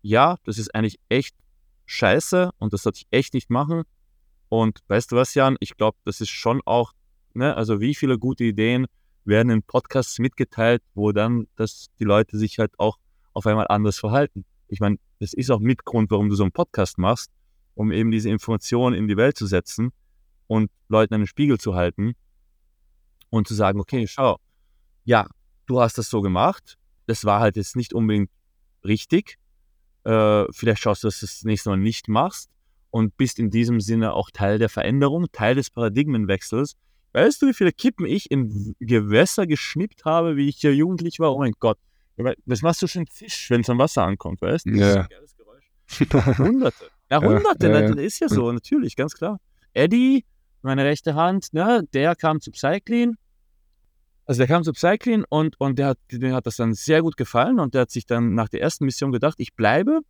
ja, 0.00 0.36
das 0.44 0.58
ist 0.58 0.72
eigentlich 0.76 1.00
echt 1.08 1.34
scheiße 1.86 2.52
und 2.58 2.72
das 2.72 2.84
sollte 2.84 2.98
ich 2.98 3.08
echt 3.10 3.34
nicht 3.34 3.50
machen. 3.50 3.82
Und 4.48 4.78
weißt 4.86 5.10
du 5.10 5.16
was, 5.16 5.34
Jan? 5.34 5.56
Ich 5.58 5.76
glaube, 5.76 5.98
das 6.04 6.20
ist 6.20 6.30
schon 6.30 6.60
auch, 6.66 6.92
ne, 7.32 7.56
also 7.56 7.80
wie 7.80 7.96
viele 7.96 8.16
gute 8.16 8.44
Ideen 8.44 8.86
werden 9.24 9.50
in 9.50 9.64
Podcasts 9.64 10.20
mitgeteilt, 10.20 10.84
wo 10.94 11.10
dann 11.10 11.48
dass 11.56 11.88
die 11.98 12.04
Leute 12.04 12.38
sich 12.38 12.60
halt 12.60 12.78
auch 12.78 12.96
auf 13.32 13.44
einmal 13.48 13.66
anders 13.68 13.98
verhalten. 13.98 14.44
Ich 14.68 14.78
meine, 14.78 14.98
das 15.18 15.34
ist 15.34 15.50
auch 15.50 15.58
Mitgrund, 15.58 16.12
warum 16.12 16.28
du 16.28 16.36
so 16.36 16.44
einen 16.44 16.52
Podcast 16.52 16.96
machst, 16.96 17.32
um 17.74 17.90
eben 17.90 18.12
diese 18.12 18.30
Informationen 18.30 18.94
in 18.94 19.08
die 19.08 19.16
Welt 19.16 19.36
zu 19.36 19.46
setzen 19.46 19.90
und 20.46 20.70
Leuten 20.88 21.14
einen 21.14 21.26
Spiegel 21.26 21.58
zu 21.58 21.74
halten 21.74 22.14
und 23.30 23.48
zu 23.48 23.54
sagen, 23.54 23.80
okay, 23.80 24.06
schau, 24.06 24.38
ja, 25.04 25.26
du 25.66 25.80
hast 25.80 25.98
das 25.98 26.08
so 26.08 26.20
gemacht, 26.20 26.76
das 27.06 27.24
war 27.24 27.40
halt 27.40 27.56
jetzt 27.56 27.76
nicht 27.76 27.94
unbedingt 27.94 28.30
richtig, 28.84 29.38
äh, 30.04 30.44
vielleicht 30.52 30.82
schaust 30.82 31.02
du, 31.02 31.08
dass 31.08 31.20
du 31.20 31.26
das 31.26 31.42
nächste 31.44 31.70
Mal 31.70 31.78
nicht 31.78 32.08
machst 32.08 32.50
und 32.90 33.16
bist 33.16 33.38
in 33.38 33.50
diesem 33.50 33.80
Sinne 33.80 34.12
auch 34.12 34.30
Teil 34.30 34.58
der 34.58 34.68
Veränderung, 34.68 35.26
Teil 35.32 35.54
des 35.54 35.70
Paradigmenwechsels. 35.70 36.76
Weißt 37.12 37.40
du, 37.42 37.46
wie 37.46 37.54
viele 37.54 37.72
Kippen 37.72 38.06
ich 38.06 38.30
in 38.30 38.74
Gewässer 38.80 39.46
geschnippt 39.46 40.04
habe, 40.04 40.36
wie 40.36 40.48
ich 40.48 40.58
hier 40.58 40.74
jugendlich 40.74 41.18
war? 41.20 41.34
Oh 41.34 41.38
mein 41.38 41.54
Gott. 41.58 41.78
Was 42.44 42.62
machst 42.62 42.82
du 42.82 42.86
schon 42.86 43.06
Fisch, 43.06 43.50
wenn 43.50 43.62
es 43.62 43.70
am 43.70 43.78
Wasser 43.78 44.04
ankommt, 44.04 44.42
weißt 44.42 44.66
du? 44.66 44.70
Ja. 45.90 46.38
Hunderte. 46.38 46.90
Ja, 47.10 47.20
Hunderte, 47.20 47.68
ja, 47.68 47.80
ja, 47.80 47.88
ja. 47.88 47.94
ist 48.00 48.18
ja 48.18 48.28
so, 48.28 48.50
natürlich, 48.50 48.96
ganz 48.96 49.14
klar. 49.14 49.38
Eddie, 49.74 50.24
meine 50.64 50.84
rechte 50.84 51.14
Hand, 51.14 51.52
ne, 51.52 51.82
der 51.92 52.16
kam 52.16 52.40
zu 52.40 52.50
Cycling 52.52 53.16
also 54.26 54.38
der 54.38 54.46
kam 54.46 54.64
zu 54.64 54.72
Cycling 54.72 55.24
und, 55.28 55.60
und 55.60 55.78
der 55.78 55.88
hat, 55.88 55.98
dem 56.10 56.32
hat 56.32 56.46
das 56.46 56.56
dann 56.56 56.72
sehr 56.72 57.02
gut 57.02 57.16
gefallen 57.16 57.60
und 57.60 57.74
der 57.74 57.82
hat 57.82 57.90
sich 57.90 58.06
dann 58.06 58.34
nach 58.34 58.48
der 58.48 58.62
ersten 58.62 58.84
Mission 58.84 59.12
gedacht, 59.12 59.34
ich 59.38 59.54
bleibe 59.54 60.00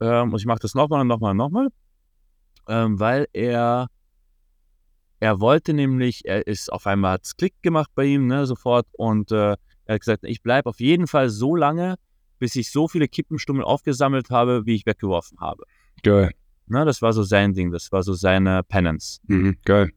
ähm, 0.00 0.32
und 0.32 0.38
ich 0.38 0.46
mache 0.46 0.60
das 0.60 0.74
nochmal 0.74 1.02
und 1.02 1.08
nochmal 1.08 1.32
und 1.32 1.36
nochmal, 1.36 1.68
ähm, 2.68 2.98
weil 2.98 3.26
er, 3.32 3.88
er 5.20 5.40
wollte 5.40 5.74
nämlich, 5.74 6.24
er 6.24 6.46
ist 6.46 6.72
auf 6.72 6.86
einmal 6.86 7.14
hat 7.14 7.24
es 7.24 7.36
Klick 7.36 7.54
gemacht 7.62 7.90
bei 7.94 8.04
ihm, 8.04 8.26
ne, 8.26 8.46
sofort 8.46 8.86
und 8.92 9.30
äh, 9.30 9.56
er 9.86 9.94
hat 9.94 10.00
gesagt, 10.00 10.24
ich 10.24 10.42
bleibe 10.42 10.70
auf 10.70 10.80
jeden 10.80 11.06
Fall 11.06 11.28
so 11.28 11.54
lange, 11.54 11.96
bis 12.38 12.56
ich 12.56 12.72
so 12.72 12.88
viele 12.88 13.08
Kippenstummel 13.08 13.62
aufgesammelt 13.62 14.30
habe, 14.30 14.64
wie 14.64 14.74
ich 14.74 14.86
weggeworfen 14.86 15.40
habe. 15.40 15.64
Geil. 16.02 16.30
Ne, 16.66 16.84
das 16.84 17.02
war 17.02 17.12
so 17.12 17.22
sein 17.22 17.52
Ding, 17.52 17.70
das 17.70 17.92
war 17.92 18.02
so 18.02 18.14
seine 18.14 18.62
Penance. 18.62 19.20
Mhm, 19.26 19.58
geil. 19.64 19.90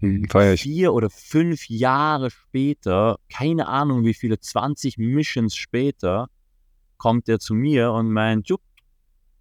Mhm, 0.00 0.28
Vier 0.56 0.92
oder 0.92 1.08
fünf 1.08 1.68
Jahre 1.70 2.30
später, 2.30 3.18
keine 3.30 3.68
Ahnung 3.68 4.04
wie 4.04 4.12
viele, 4.12 4.38
20 4.38 4.98
Missions 4.98 5.56
später, 5.56 6.28
kommt 6.98 7.28
er 7.28 7.38
zu 7.38 7.54
mir 7.54 7.92
und 7.92 8.10
meint, 8.10 8.48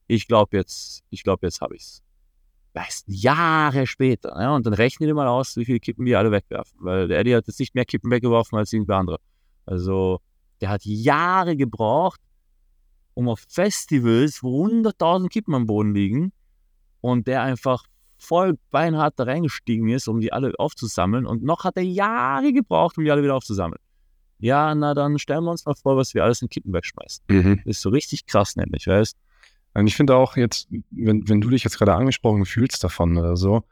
ich 0.08 0.28
glaube 0.28 0.58
jetzt, 0.58 1.04
ich 1.10 1.24
glaube 1.24 1.48
jetzt 1.48 1.60
habe 1.62 1.76
ich's. 1.76 2.02
Weißt, 2.74 3.06
Jahre 3.08 3.86
später. 3.86 4.36
Ja, 4.40 4.56
und 4.56 4.66
dann 4.66 4.74
rechne 4.74 5.06
dir 5.06 5.14
mal 5.14 5.28
aus, 5.28 5.56
wie 5.58 5.66
viele 5.66 5.80
Kippen 5.80 6.06
wir 6.06 6.18
alle 6.18 6.32
wegwerfen. 6.32 6.78
Weil 6.82 7.08
der 7.08 7.20
Eddie 7.20 7.36
hat 7.36 7.46
jetzt 7.46 7.60
nicht 7.60 7.76
mehr 7.76 7.86
Kippen 7.86 8.10
weggeworfen 8.10 8.58
als 8.58 8.74
irgendwer 8.74 8.98
andere. 8.98 9.20
Also, 9.66 10.22
der 10.60 10.70
hat 10.70 10.84
Jahre 10.84 11.56
gebraucht, 11.56 12.20
um 13.14 13.30
auf 13.30 13.46
Festivals, 13.48 14.42
wo 14.42 14.66
100.000 14.66 15.30
Kippen 15.30 15.54
am 15.54 15.68
Boden 15.68 15.94
liegen, 15.94 16.34
und 17.04 17.28
der 17.28 17.42
einfach 17.42 17.84
voll 18.18 18.58
beinhart 18.72 19.16
da 19.18 19.26
reingestiegen 19.26 19.90
ist, 19.90 20.08
um 20.08 20.22
die 20.22 20.32
alle 20.32 20.54
aufzusammeln. 20.58 21.26
Und 21.26 21.44
noch 21.44 21.66
hat 21.66 21.76
er 21.76 21.84
Jahre 21.84 22.54
gebraucht, 22.54 22.98
um 22.98 23.04
die 23.04 23.12
alle 23.12 23.22
wieder 23.22 23.36
aufzusammeln. 23.36 23.82
Ja, 24.40 24.74
na 24.74 24.94
dann 24.94 25.20
stellen 25.20 25.44
wir 25.44 25.52
uns 25.52 25.66
mal 25.66 25.76
vor, 25.76 25.98
was 25.98 26.14
wir 26.14 26.24
alles 26.24 26.42
in 26.42 26.48
Kippen 26.48 26.72
wegschmeißen. 26.72 27.26
Mhm. 27.28 27.62
Ist 27.66 27.82
so 27.82 27.90
richtig 27.90 28.26
krass, 28.26 28.56
nämlich, 28.56 28.88
weißt 28.88 29.18
Und 29.74 29.88
ich 29.88 29.98
finde 29.98 30.16
auch 30.16 30.38
jetzt, 30.38 30.70
wenn, 30.92 31.28
wenn 31.28 31.42
du 31.42 31.50
dich 31.50 31.66
jetzt 31.66 31.78
gerade 31.78 31.94
angesprochen 31.94 32.46
fühlst 32.46 32.82
davon 32.86 33.18
oder 33.18 33.36
so, 33.36 33.64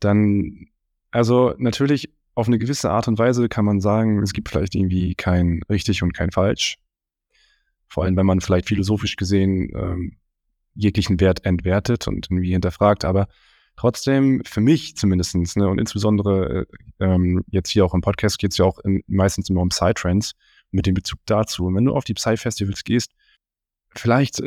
dann, 0.00 0.68
also 1.10 1.52
natürlich 1.58 2.08
auf 2.34 2.46
eine 2.46 2.58
gewisse 2.58 2.90
Art 2.90 3.06
und 3.06 3.18
Weise 3.18 3.50
kann 3.50 3.66
man 3.66 3.82
sagen, 3.82 4.22
es 4.22 4.32
gibt 4.32 4.48
vielleicht 4.48 4.74
irgendwie 4.74 5.14
kein 5.14 5.60
richtig 5.68 6.02
und 6.02 6.14
kein 6.14 6.30
falsch. 6.30 6.78
Vor 7.86 8.04
allem, 8.04 8.16
wenn 8.16 8.24
man 8.24 8.40
vielleicht 8.40 8.68
philosophisch 8.68 9.16
gesehen 9.16 9.70
ähm, 9.74 10.16
jeglichen 10.74 11.20
Wert 11.20 11.44
entwertet 11.44 12.08
und 12.08 12.26
irgendwie 12.30 12.52
hinterfragt. 12.52 13.04
Aber 13.04 13.28
Trotzdem, 13.76 14.42
für 14.44 14.60
mich 14.60 14.96
zumindestens 14.96 15.56
ne, 15.56 15.68
und 15.68 15.78
insbesondere 15.78 16.66
äh, 17.00 17.04
ähm, 17.04 17.42
jetzt 17.48 17.70
hier 17.70 17.84
auch 17.84 17.94
im 17.94 18.00
Podcast 18.00 18.38
geht 18.38 18.52
es 18.52 18.58
ja 18.58 18.64
auch 18.64 18.78
in, 18.80 19.02
meistens 19.06 19.48
immer 19.48 19.62
um 19.62 19.70
Psytrance 19.70 20.34
mit 20.70 20.86
dem 20.86 20.94
Bezug 20.94 21.20
dazu. 21.26 21.66
Und 21.66 21.74
wenn 21.74 21.86
du 21.86 21.94
auf 21.94 22.04
die 22.04 22.14
Psy-Festivals 22.14 22.84
gehst, 22.84 23.12
vielleicht 23.94 24.42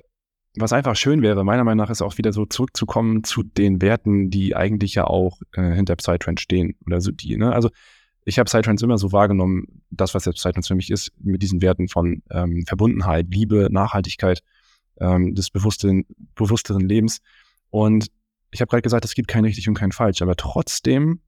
was 0.57 0.71
einfach 0.71 0.95
schön 0.95 1.21
wäre, 1.21 1.43
meiner 1.43 1.65
Meinung 1.65 1.83
nach, 1.83 1.89
ist 1.89 2.01
auch 2.01 2.17
wieder 2.17 2.31
so 2.31 2.45
zurückzukommen 2.45 3.25
zu 3.25 3.43
den 3.43 3.81
Werten, 3.81 4.29
die 4.29 4.55
eigentlich 4.55 4.95
ja 4.95 5.05
auch 5.05 5.41
äh, 5.53 5.73
hinter 5.73 5.97
Psytrance 5.97 6.41
stehen. 6.41 6.75
Oder 6.85 7.01
so 7.01 7.11
die, 7.11 7.35
ne? 7.35 7.51
Also 7.51 7.69
ich 8.23 8.39
habe 8.39 8.45
Psytrance 8.45 8.85
immer 8.85 8.97
so 8.97 9.11
wahrgenommen, 9.11 9.81
das, 9.89 10.13
was 10.13 10.23
jetzt 10.25 10.37
Psytrance 10.37 10.67
für 10.67 10.75
mich 10.75 10.91
ist, 10.91 11.11
mit 11.19 11.41
diesen 11.41 11.61
Werten 11.61 11.89
von 11.89 12.23
ähm, 12.31 12.63
Verbundenheit, 12.65 13.27
Liebe, 13.29 13.67
Nachhaltigkeit, 13.69 14.43
ähm, 14.99 15.35
des 15.35 15.49
bewussten, 15.49 16.05
bewussteren 16.35 16.87
Lebens. 16.87 17.19
Und 17.69 18.07
ich 18.51 18.61
habe 18.61 18.69
gerade 18.69 18.81
gesagt, 18.81 19.05
es 19.05 19.15
gibt 19.15 19.27
kein 19.27 19.45
richtig 19.45 19.67
und 19.67 19.75
kein 19.75 19.91
falsch, 19.91 20.21
aber 20.21 20.35
trotzdem 20.35 21.21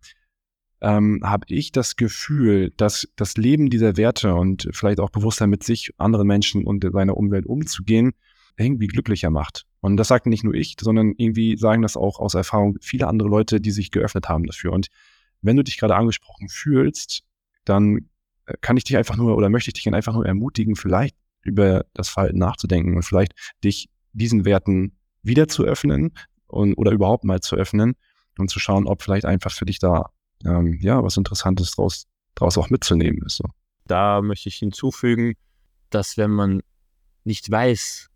ähm, 0.82 1.22
habe 1.24 1.46
ich 1.50 1.72
das 1.72 1.96
Gefühl, 1.96 2.72
dass 2.78 3.08
das 3.16 3.36
Leben 3.38 3.70
dieser 3.70 3.98
Werte 3.98 4.36
und 4.36 4.70
vielleicht 4.72 5.00
auch 5.00 5.10
bewusster 5.10 5.48
mit 5.48 5.64
sich, 5.64 5.92
anderen 5.98 6.28
Menschen 6.28 6.66
und 6.66 6.86
seiner 6.92 7.18
Umwelt 7.18 7.46
umzugehen, 7.46 8.14
irgendwie 8.58 8.88
glücklicher 8.88 9.30
macht. 9.30 9.66
Und 9.82 9.98
das 9.98 10.08
sagt 10.08 10.26
nicht 10.26 10.44
nur 10.44 10.54
ich, 10.54 10.76
sondern 10.80 11.14
irgendwie 11.18 11.58
sagen 11.58 11.82
das 11.82 11.98
auch 11.98 12.20
aus 12.20 12.34
Erfahrung 12.34 12.78
viele 12.82 13.08
andere 13.08 13.30
Leute, 13.30 13.62
die 13.62 13.72
sich 13.72 13.92
geöffnet 13.92 14.30
haben 14.30 14.46
dafür. 14.46 14.74
Und 14.74 14.88
wenn 15.42 15.56
du 15.56 15.64
dich 15.64 15.78
gerade 15.78 15.96
angesprochen 15.96 16.50
fühlst, 16.50 17.24
dann 17.66 18.10
äh, 18.46 18.54
kann 18.62 18.78
ich 18.78 18.84
dich 18.84 18.98
einfach 18.98 19.16
nur 19.16 19.36
oder 19.36 19.50
möchte 19.50 19.70
ich 19.70 19.76
dich 19.76 19.94
einfach 19.94 20.14
nur 20.14 20.26
ermutigen, 20.26 20.76
vielleicht 20.76 21.16
über 21.44 21.86
das 21.94 22.10
Verhalten 22.10 22.38
nachzudenken 22.38 22.96
und 22.96 23.04
vielleicht 23.04 23.34
dich 23.64 23.90
diesen 24.14 24.46
Werten 24.46 24.98
wieder 25.24 25.48
zu 25.48 25.64
öffnen 25.64 26.14
und, 26.48 26.74
oder 26.76 26.92
überhaupt 26.92 27.24
mal 27.24 27.40
zu 27.40 27.56
öffnen 27.56 27.96
und 28.38 28.50
zu 28.50 28.60
schauen, 28.60 28.88
ob 28.88 29.02
vielleicht 29.02 29.26
einfach 29.26 29.52
für 29.52 29.66
dich 29.66 29.80
da 29.80 30.10
ähm, 30.46 30.78
ja 30.82 31.04
was 31.04 31.18
Interessantes 31.18 31.72
draus, 31.72 32.06
draus 32.36 32.58
auch 32.58 32.70
mitzunehmen 32.70 33.22
ist. 33.26 33.38
So. 33.38 33.46
Da 33.86 34.22
möchte 34.22 34.50
ich 34.50 34.56
hinzufügen, 34.56 35.36
dass 35.90 36.18
wenn 36.18 36.32
man 36.32 36.62
nicht 37.24 37.50
weiß, 37.50 38.10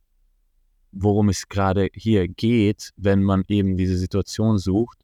worum 0.91 1.29
es 1.29 1.47
gerade 1.47 1.89
hier 1.93 2.27
geht, 2.27 2.91
wenn 2.97 3.23
man 3.23 3.43
eben 3.47 3.77
diese 3.77 3.97
Situation 3.97 4.57
sucht, 4.57 4.99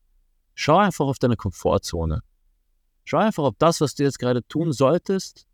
schau 0.54 0.78
einfach 0.78 1.06
auf 1.06 1.20
deine 1.20 1.38
Komfortzone. 1.38 2.22
Schau 3.06 3.18
einfach, 3.18 3.44
ob 3.44 3.60
das, 3.60 3.80
was 3.80 3.96
du 3.96 4.04
jetzt 4.04 4.20
gerade 4.20 4.46
tun 4.48 4.74
solltest, 4.74 5.48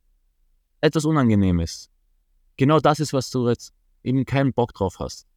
etwas 0.82 1.06
unangenehm 1.06 1.60
ist. 1.60 1.92
Genau 2.58 2.80
das 2.80 3.00
ist, 3.00 3.14
was 3.14 3.30
du 3.30 3.48
jetzt 3.50 3.74
eben 4.04 4.26
keinen 4.26 4.54
Bock 4.54 4.74
drauf 4.74 5.00
hast. 5.00 5.28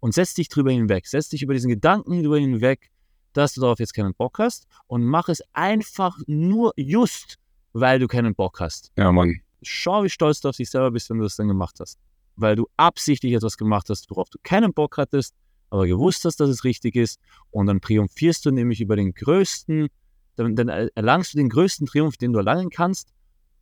Und 0.00 0.14
setz 0.14 0.34
dich 0.34 0.48
drüber 0.48 0.70
hinweg. 0.70 1.06
Setz 1.06 1.28
dich 1.28 1.42
über 1.42 1.54
diesen 1.54 1.70
Gedanken 1.70 2.22
drüber 2.22 2.38
hinweg, 2.38 2.90
dass 3.32 3.54
du 3.54 3.60
darauf 3.60 3.78
jetzt 3.78 3.94
keinen 3.94 4.14
Bock 4.14 4.38
hast 4.38 4.66
und 4.86 5.04
mach 5.04 5.28
es 5.28 5.42
einfach 5.52 6.18
nur 6.26 6.72
just, 6.76 7.38
weil 7.72 7.98
du 7.98 8.06
keinen 8.06 8.34
Bock 8.34 8.60
hast. 8.60 8.92
Ja, 8.96 9.10
Mann. 9.12 9.40
Schau, 9.62 10.04
wie 10.04 10.10
stolz 10.10 10.40
du 10.40 10.48
auf 10.50 10.56
dich 10.56 10.70
selber 10.70 10.90
bist, 10.90 11.08
wenn 11.08 11.18
du 11.18 11.24
das 11.24 11.36
dann 11.36 11.48
gemacht 11.48 11.80
hast 11.80 11.98
weil 12.36 12.56
du 12.56 12.68
absichtlich 12.76 13.32
etwas 13.32 13.56
gemacht 13.56 13.88
hast, 13.90 14.10
worauf 14.10 14.28
du 14.30 14.38
keinen 14.42 14.72
Bock 14.72 14.98
hattest, 14.98 15.34
aber 15.70 15.86
gewusst 15.86 16.24
hast, 16.24 16.40
dass 16.40 16.48
es 16.48 16.64
richtig 16.64 16.96
ist. 16.96 17.20
Und 17.50 17.66
dann 17.66 17.80
triumphierst 17.80 18.44
du 18.44 18.50
nämlich 18.50 18.80
über 18.80 18.96
den 18.96 19.14
größten, 19.14 19.88
dann, 20.36 20.56
dann 20.56 20.68
erlangst 20.68 21.34
du 21.34 21.38
den 21.38 21.48
größten 21.48 21.86
Triumph, 21.86 22.16
den 22.16 22.32
du 22.32 22.38
erlangen 22.38 22.70
kannst, 22.70 23.12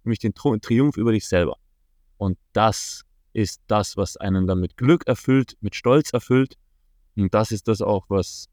nämlich 0.05 0.19
den 0.19 0.35
Triumph 0.35 0.97
über 0.97 1.13
dich 1.13 1.27
selber. 1.27 1.57
Und 2.23 2.39
das 2.53 3.03
ist 3.33 3.63
das, 3.67 3.97
was 3.97 4.17
einen 4.17 4.47
dann 4.47 4.61
mit 4.61 4.77
Glück 4.77 5.09
erfüllt, 5.09 5.57
mit 5.61 5.75
Stolz 5.75 6.13
erfüllt. 6.13 6.57
Und 7.17 7.35
das 7.35 7.51
ist 7.51 7.67
das 7.67 7.83
auch, 7.83 8.05
was 8.11 8.49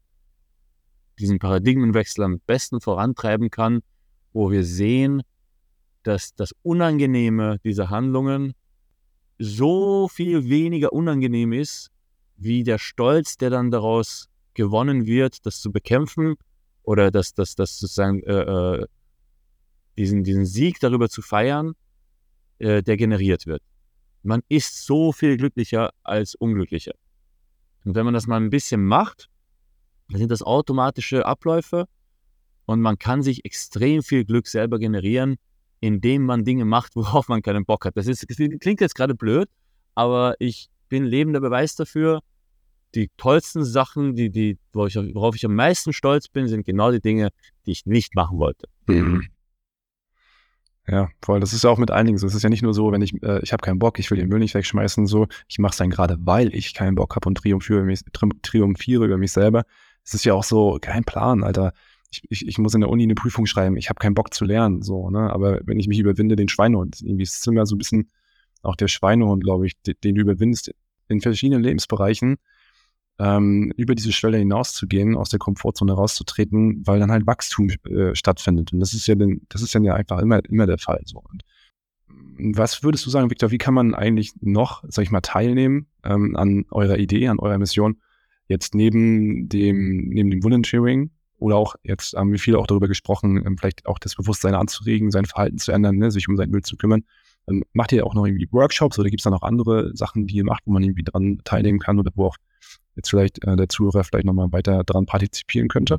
diesen 1.20 1.38
Paradigmenwechsel 1.38 2.24
am 2.24 2.40
besten 2.40 2.80
vorantreiben 2.80 3.48
kann, 3.48 3.82
wo 4.32 4.50
wir 4.50 4.64
sehen, 4.64 5.22
dass 6.02 6.34
das 6.34 6.52
Unangenehme 6.62 7.60
dieser 7.62 7.90
Handlungen 7.90 8.54
so 9.38 10.08
viel 10.08 10.48
weniger 10.48 10.92
unangenehm 10.92 11.52
ist, 11.52 11.92
wie 12.36 12.64
der 12.64 12.78
Stolz, 12.78 13.36
der 13.36 13.50
dann 13.50 13.70
daraus 13.70 14.28
gewonnen 14.54 15.06
wird, 15.06 15.46
das 15.46 15.60
zu 15.60 15.70
bekämpfen 15.70 16.34
oder 16.82 17.12
das, 17.12 17.34
das, 17.34 17.54
das 17.54 17.78
sozusagen 17.78 18.20
äh, 18.24 18.80
äh, 18.80 18.86
diesen, 19.96 20.24
diesen 20.24 20.44
Sieg 20.44 20.80
darüber 20.80 21.08
zu 21.08 21.22
feiern, 21.22 21.76
äh, 22.60 22.82
der 22.82 22.96
generiert 22.96 23.46
wird. 23.46 23.62
Man 24.22 24.42
ist 24.48 24.84
so 24.84 25.12
viel 25.12 25.36
glücklicher 25.36 25.90
als 26.02 26.34
unglücklicher. 26.34 26.92
Und 27.84 27.94
wenn 27.94 28.04
man 28.04 28.14
das 28.14 28.26
mal 28.26 28.36
ein 28.36 28.50
bisschen 28.50 28.84
macht, 28.84 29.28
dann 30.10 30.18
sind 30.18 30.30
das 30.30 30.42
automatische 30.42 31.24
Abläufe 31.24 31.86
und 32.66 32.80
man 32.80 32.98
kann 32.98 33.22
sich 33.22 33.44
extrem 33.44 34.02
viel 34.02 34.24
Glück 34.24 34.46
selber 34.46 34.78
generieren, 34.78 35.36
indem 35.80 36.24
man 36.24 36.44
Dinge 36.44 36.64
macht, 36.64 36.94
worauf 36.96 37.28
man 37.28 37.42
keinen 37.42 37.64
Bock 37.64 37.84
hat. 37.86 37.96
Das, 37.96 38.06
ist, 38.06 38.28
das 38.28 38.36
klingt 38.36 38.80
jetzt 38.80 38.94
gerade 38.94 39.14
blöd, 39.14 39.48
aber 39.94 40.34
ich 40.38 40.68
bin 40.88 41.04
lebender 41.04 41.40
Beweis 41.40 41.74
dafür. 41.74 42.20
Die 42.94 43.08
tollsten 43.16 43.64
Sachen, 43.64 44.16
die, 44.16 44.30
die, 44.30 44.58
worauf 44.72 45.36
ich, 45.36 45.44
am 45.46 45.54
meisten 45.54 45.92
stolz 45.92 46.28
bin, 46.28 46.48
sind 46.48 46.66
genau 46.66 46.90
die 46.90 47.00
Dinge, 47.00 47.30
die 47.64 47.70
ich 47.70 47.86
nicht 47.86 48.16
machen 48.16 48.38
wollte. 48.38 48.68
Mhm. 48.86 49.28
Ja, 50.86 51.08
voll. 51.22 51.40
Das 51.40 51.52
ist 51.52 51.64
ja 51.64 51.70
auch 51.70 51.78
mit 51.78 51.90
einigen 51.90 52.18
so. 52.18 52.26
Es 52.26 52.34
ist 52.34 52.42
ja 52.42 52.48
nicht 52.48 52.62
nur 52.62 52.74
so, 52.74 52.90
wenn 52.90 53.02
ich, 53.02 53.22
äh, 53.22 53.40
ich 53.42 53.52
habe 53.52 53.62
keinen 53.62 53.78
Bock, 53.78 53.98
ich 53.98 54.10
will 54.10 54.18
den 54.18 54.28
Müll 54.28 54.40
nicht 54.40 54.54
wegschmeißen, 54.54 55.06
so. 55.06 55.28
Ich 55.48 55.58
mache 55.58 55.72
es 55.72 55.76
dann 55.76 55.90
gerade, 55.90 56.16
weil 56.20 56.54
ich 56.54 56.74
keinen 56.74 56.94
Bock 56.94 57.14
habe 57.16 57.28
und 57.28 57.36
triumphiere, 57.36 57.82
mich, 57.82 58.00
triumphiere 58.42 59.04
über 59.04 59.18
mich 59.18 59.32
selber. 59.32 59.64
Es 60.04 60.14
ist 60.14 60.24
ja 60.24 60.34
auch 60.34 60.44
so, 60.44 60.78
kein 60.80 61.04
Plan, 61.04 61.44
Alter 61.44 61.72
ich, 62.10 62.22
ich, 62.28 62.48
ich 62.48 62.58
muss 62.58 62.74
in 62.74 62.80
der 62.80 62.90
Uni 62.90 63.04
eine 63.04 63.14
Prüfung 63.14 63.46
schreiben, 63.46 63.76
ich 63.76 63.88
habe 63.88 63.98
keinen 63.98 64.14
Bock 64.14 64.34
zu 64.34 64.44
lernen, 64.44 64.82
so, 64.82 65.10
ne? 65.10 65.30
Aber 65.32 65.60
wenn 65.64 65.78
ich 65.78 65.88
mich 65.88 65.98
überwinde, 65.98 66.36
den 66.36 66.48
Schweinehund, 66.48 67.00
irgendwie 67.00 67.22
ist 67.22 67.38
es 67.38 67.46
immer 67.46 67.66
so 67.66 67.76
ein 67.76 67.78
bisschen 67.78 68.10
auch 68.62 68.76
der 68.76 68.88
Schweinehund, 68.88 69.42
glaube 69.44 69.66
ich, 69.66 69.80
den, 69.82 69.94
den 70.02 70.14
du 70.16 70.22
überwindest 70.22 70.74
in 71.08 71.20
verschiedenen 71.20 71.62
Lebensbereichen, 71.62 72.36
ähm, 73.20 73.70
über 73.76 73.94
diese 73.94 74.12
Schwelle 74.12 74.38
hinauszugehen, 74.38 75.14
aus 75.14 75.28
der 75.28 75.38
Komfortzone 75.38 75.92
rauszutreten, 75.92 76.82
weil 76.86 76.98
dann 76.98 77.12
halt 77.12 77.26
Wachstum 77.26 77.68
äh, 77.84 78.14
stattfindet. 78.14 78.72
Und 78.72 78.80
das 78.80 78.94
ist 78.94 79.06
ja 79.06 79.14
den, 79.14 79.42
das 79.50 79.60
ist 79.60 79.74
dann 79.74 79.84
ja 79.84 79.94
einfach 79.94 80.20
immer, 80.20 80.42
immer 80.48 80.66
der 80.66 80.78
Fall. 80.78 81.02
So. 81.04 81.18
Und 81.18 81.44
was 82.56 82.82
würdest 82.82 83.04
du 83.04 83.10
sagen, 83.10 83.30
Victor, 83.30 83.50
wie 83.50 83.58
kann 83.58 83.74
man 83.74 83.94
eigentlich 83.94 84.32
noch, 84.40 84.82
sag 84.88 85.02
ich 85.02 85.10
mal, 85.10 85.20
teilnehmen 85.20 85.86
ähm, 86.02 86.34
an 86.34 86.64
eurer 86.70 86.96
Idee, 86.96 87.28
an 87.28 87.38
eurer 87.38 87.58
Mission? 87.58 88.00
Jetzt 88.48 88.74
neben 88.74 89.48
dem, 89.50 90.08
neben 90.08 90.30
dem 90.30 90.42
Volunteering, 90.42 91.10
oder 91.38 91.56
auch, 91.56 91.74
jetzt 91.82 92.14
haben 92.14 92.32
wir 92.32 92.38
viel 92.38 92.56
auch 92.56 92.66
darüber 92.66 92.88
gesprochen, 92.88 93.42
ähm, 93.44 93.58
vielleicht 93.58 93.86
auch 93.86 93.98
das 93.98 94.14
Bewusstsein 94.14 94.54
anzuregen, 94.54 95.10
sein 95.10 95.26
Verhalten 95.26 95.58
zu 95.58 95.72
ändern, 95.72 95.96
ne, 95.96 96.10
sich 96.10 96.28
um 96.28 96.36
sein 96.36 96.50
Müll 96.50 96.62
zu 96.62 96.76
kümmern. 96.76 97.04
Ähm, 97.48 97.64
macht 97.74 97.92
ihr 97.92 98.06
auch 98.06 98.14
noch 98.14 98.26
irgendwie 98.26 98.48
Workshops 98.50 98.98
oder 98.98 99.10
gibt 99.10 99.20
es 99.20 99.24
da 99.24 99.30
noch 99.30 99.42
andere 99.42 99.94
Sachen, 99.94 100.26
die 100.26 100.36
ihr 100.36 100.44
macht, 100.44 100.62
wo 100.64 100.72
man 100.72 100.82
irgendwie 100.82 101.04
dran 101.04 101.40
teilnehmen 101.44 101.78
kann 101.78 101.98
oder 101.98 102.12
wo 102.14 102.26
auch 102.26 102.36
jetzt 102.96 103.10
vielleicht 103.10 103.44
äh, 103.44 103.56
der 103.56 103.68
Zuhörer 103.68 104.04
vielleicht 104.04 104.26
nochmal 104.26 104.52
weiter 104.52 104.82
daran 104.84 105.06
partizipieren 105.06 105.68
könnte? 105.68 105.98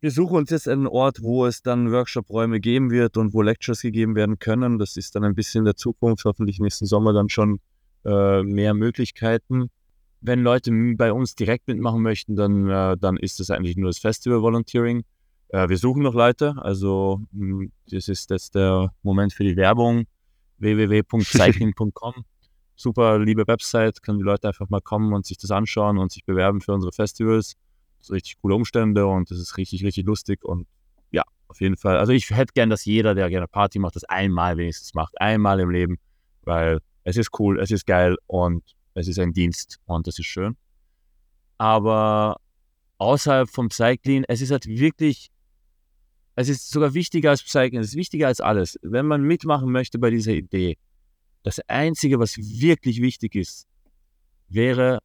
Wir 0.00 0.12
suchen 0.12 0.36
uns 0.36 0.50
jetzt 0.50 0.68
einen 0.68 0.86
Ort, 0.86 1.22
wo 1.22 1.46
es 1.46 1.62
dann 1.62 1.90
Workshop-Räume 1.90 2.60
geben 2.60 2.90
wird 2.90 3.16
und 3.16 3.34
wo 3.34 3.42
Lectures 3.42 3.82
gegeben 3.82 4.14
werden 4.14 4.38
können. 4.38 4.78
Das 4.78 4.96
ist 4.96 5.16
dann 5.16 5.24
ein 5.24 5.34
bisschen 5.34 5.60
in 5.60 5.64
der 5.64 5.76
Zukunft, 5.76 6.24
hoffentlich 6.24 6.60
nächsten 6.60 6.86
Sommer 6.86 7.12
dann 7.12 7.28
schon 7.28 7.58
äh, 8.04 8.42
mehr 8.44 8.74
Möglichkeiten 8.74 9.70
wenn 10.20 10.42
Leute 10.42 10.72
bei 10.96 11.12
uns 11.12 11.34
direkt 11.34 11.68
mitmachen 11.68 12.02
möchten, 12.02 12.36
dann, 12.36 12.68
äh, 12.68 12.96
dann 12.98 13.16
ist 13.16 13.40
das 13.40 13.50
eigentlich 13.50 13.76
nur 13.76 13.88
das 13.88 13.98
Festival 13.98 14.42
Volunteering. 14.42 15.04
Äh, 15.48 15.68
wir 15.68 15.78
suchen 15.78 16.02
noch 16.02 16.14
Leute, 16.14 16.54
also 16.58 17.20
mh, 17.32 17.66
das 17.90 18.08
ist 18.08 18.30
jetzt 18.30 18.54
der 18.54 18.92
Moment 19.02 19.32
für 19.32 19.44
die 19.44 19.56
Werbung. 19.56 20.06
www.cycling.com. 20.58 22.24
Super 22.80 23.18
liebe 23.18 23.44
Website, 23.48 24.02
können 24.02 24.18
die 24.18 24.24
Leute 24.24 24.46
einfach 24.46 24.70
mal 24.70 24.80
kommen 24.80 25.12
und 25.12 25.26
sich 25.26 25.36
das 25.36 25.50
anschauen 25.50 25.98
und 25.98 26.12
sich 26.12 26.24
bewerben 26.24 26.60
für 26.60 26.72
unsere 26.72 26.92
Festivals. 26.92 27.54
Das 27.98 28.12
richtig 28.12 28.40
coole 28.40 28.54
Umstände 28.54 29.04
und 29.04 29.28
das 29.32 29.38
ist 29.38 29.56
richtig, 29.56 29.82
richtig 29.82 30.06
lustig 30.06 30.44
und 30.44 30.68
ja, 31.10 31.24
auf 31.48 31.60
jeden 31.60 31.76
Fall. 31.76 31.98
Also 31.98 32.12
ich 32.12 32.30
hätte 32.30 32.52
gern, 32.54 32.70
dass 32.70 32.84
jeder, 32.84 33.16
der 33.16 33.30
gerne 33.30 33.48
Party 33.48 33.80
macht, 33.80 33.96
das 33.96 34.04
einmal 34.04 34.56
wenigstens 34.58 34.94
macht. 34.94 35.20
Einmal 35.20 35.58
im 35.58 35.70
Leben, 35.70 35.98
weil 36.42 36.78
es 37.02 37.16
ist 37.16 37.30
cool, 37.40 37.58
es 37.58 37.72
ist 37.72 37.84
geil 37.84 38.16
und 38.28 38.62
es 38.94 39.08
ist 39.08 39.18
ein 39.18 39.32
Dienst 39.32 39.80
und 39.86 40.06
das 40.06 40.20
ist 40.20 40.26
schön. 40.26 40.56
Aber 41.56 42.36
außerhalb 42.98 43.50
vom 43.50 43.72
Cycling, 43.72 44.24
es 44.28 44.40
ist 44.40 44.52
halt 44.52 44.66
wirklich, 44.66 45.32
es 46.36 46.48
ist 46.48 46.70
sogar 46.70 46.94
wichtiger 46.94 47.30
als 47.30 47.40
Cycling, 47.40 47.80
es 47.80 47.88
ist 47.88 47.96
wichtiger 47.96 48.28
als 48.28 48.40
alles. 48.40 48.78
Wenn 48.82 49.06
man 49.06 49.22
mitmachen 49.22 49.72
möchte 49.72 49.98
bei 49.98 50.10
dieser 50.10 50.34
Idee, 50.34 50.78
das 51.42 51.60
Einzige, 51.68 52.18
was 52.18 52.36
wirklich 52.36 53.00
wichtig 53.00 53.34
ist, 53.34 53.66
wäre, 54.48 55.00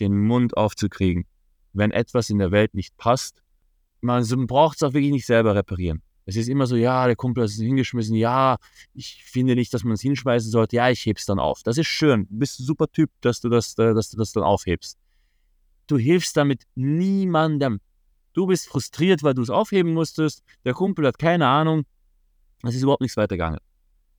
den 0.00 0.18
Mund 0.18 0.56
aufzukriegen. 0.56 1.24
Wenn 1.72 1.90
etwas 1.90 2.30
in 2.30 2.38
der 2.38 2.50
Welt 2.50 2.74
nicht 2.74 2.96
passt, 2.96 3.42
man 4.00 4.24
braucht 4.46 4.76
es 4.76 4.82
auch 4.82 4.92
wirklich 4.92 5.12
nicht 5.12 5.26
selber 5.26 5.54
reparieren. 5.54 6.02
Es 6.24 6.36
ist 6.36 6.48
immer 6.48 6.66
so, 6.66 6.76
ja, 6.76 7.06
der 7.06 7.16
Kumpel 7.16 7.42
hat 7.42 7.50
es 7.50 7.56
hingeschmissen, 7.56 8.14
ja, 8.14 8.58
ich 8.94 9.24
finde 9.24 9.56
nicht, 9.56 9.74
dass 9.74 9.82
man 9.82 9.94
es 9.94 10.02
hinschmeißen 10.02 10.50
sollte, 10.50 10.76
ja, 10.76 10.88
ich 10.88 11.04
heb's 11.04 11.26
dann 11.26 11.40
auf. 11.40 11.62
Das 11.64 11.78
ist 11.78 11.88
schön, 11.88 12.28
du 12.28 12.38
bist 12.38 12.60
ein 12.60 12.64
super 12.64 12.90
Typ, 12.90 13.10
dass 13.20 13.40
du 13.40 13.48
das, 13.48 13.76
äh, 13.78 13.94
dass 13.94 14.10
du 14.10 14.16
das 14.16 14.32
dann 14.32 14.44
aufhebst. 14.44 14.98
Du 15.88 15.98
hilfst 15.98 16.36
damit 16.36 16.62
niemandem. 16.74 17.80
Du 18.34 18.46
bist 18.46 18.68
frustriert, 18.68 19.22
weil 19.22 19.34
du 19.34 19.42
es 19.42 19.50
aufheben 19.50 19.94
musstest, 19.94 20.42
der 20.64 20.74
Kumpel 20.74 21.06
hat 21.06 21.18
keine 21.18 21.48
Ahnung, 21.48 21.84
es 22.62 22.74
ist 22.74 22.82
überhaupt 22.82 23.02
nichts 23.02 23.16
weitergegangen. 23.16 23.58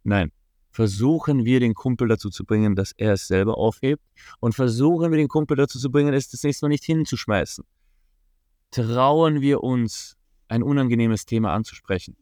Nein, 0.04 0.32
versuchen 0.74 1.46
wir 1.46 1.60
den 1.60 1.76
Kumpel 1.76 2.08
dazu 2.08 2.30
zu 2.30 2.44
bringen, 2.46 2.76
dass 2.76 2.92
er 2.98 3.14
es 3.14 3.28
selber 3.28 3.58
aufhebt 3.58 4.04
und 4.40 4.56
versuchen 4.56 5.12
wir 5.12 5.18
den 5.18 5.28
Kumpel 5.28 5.56
dazu 5.56 5.80
zu 5.80 5.92
bringen, 5.92 6.14
es 6.14 6.30
das 6.30 6.44
nächste 6.44 6.66
Mal 6.66 6.70
nicht 6.70 6.84
hinzuschmeißen. 6.84 7.64
Trauen 8.72 9.42
wir 9.42 9.64
uns, 9.64 10.18
ein 10.48 10.64
unangenehmes 10.64 11.26
Thema 11.26 11.54
anzusprechen. 11.54 12.18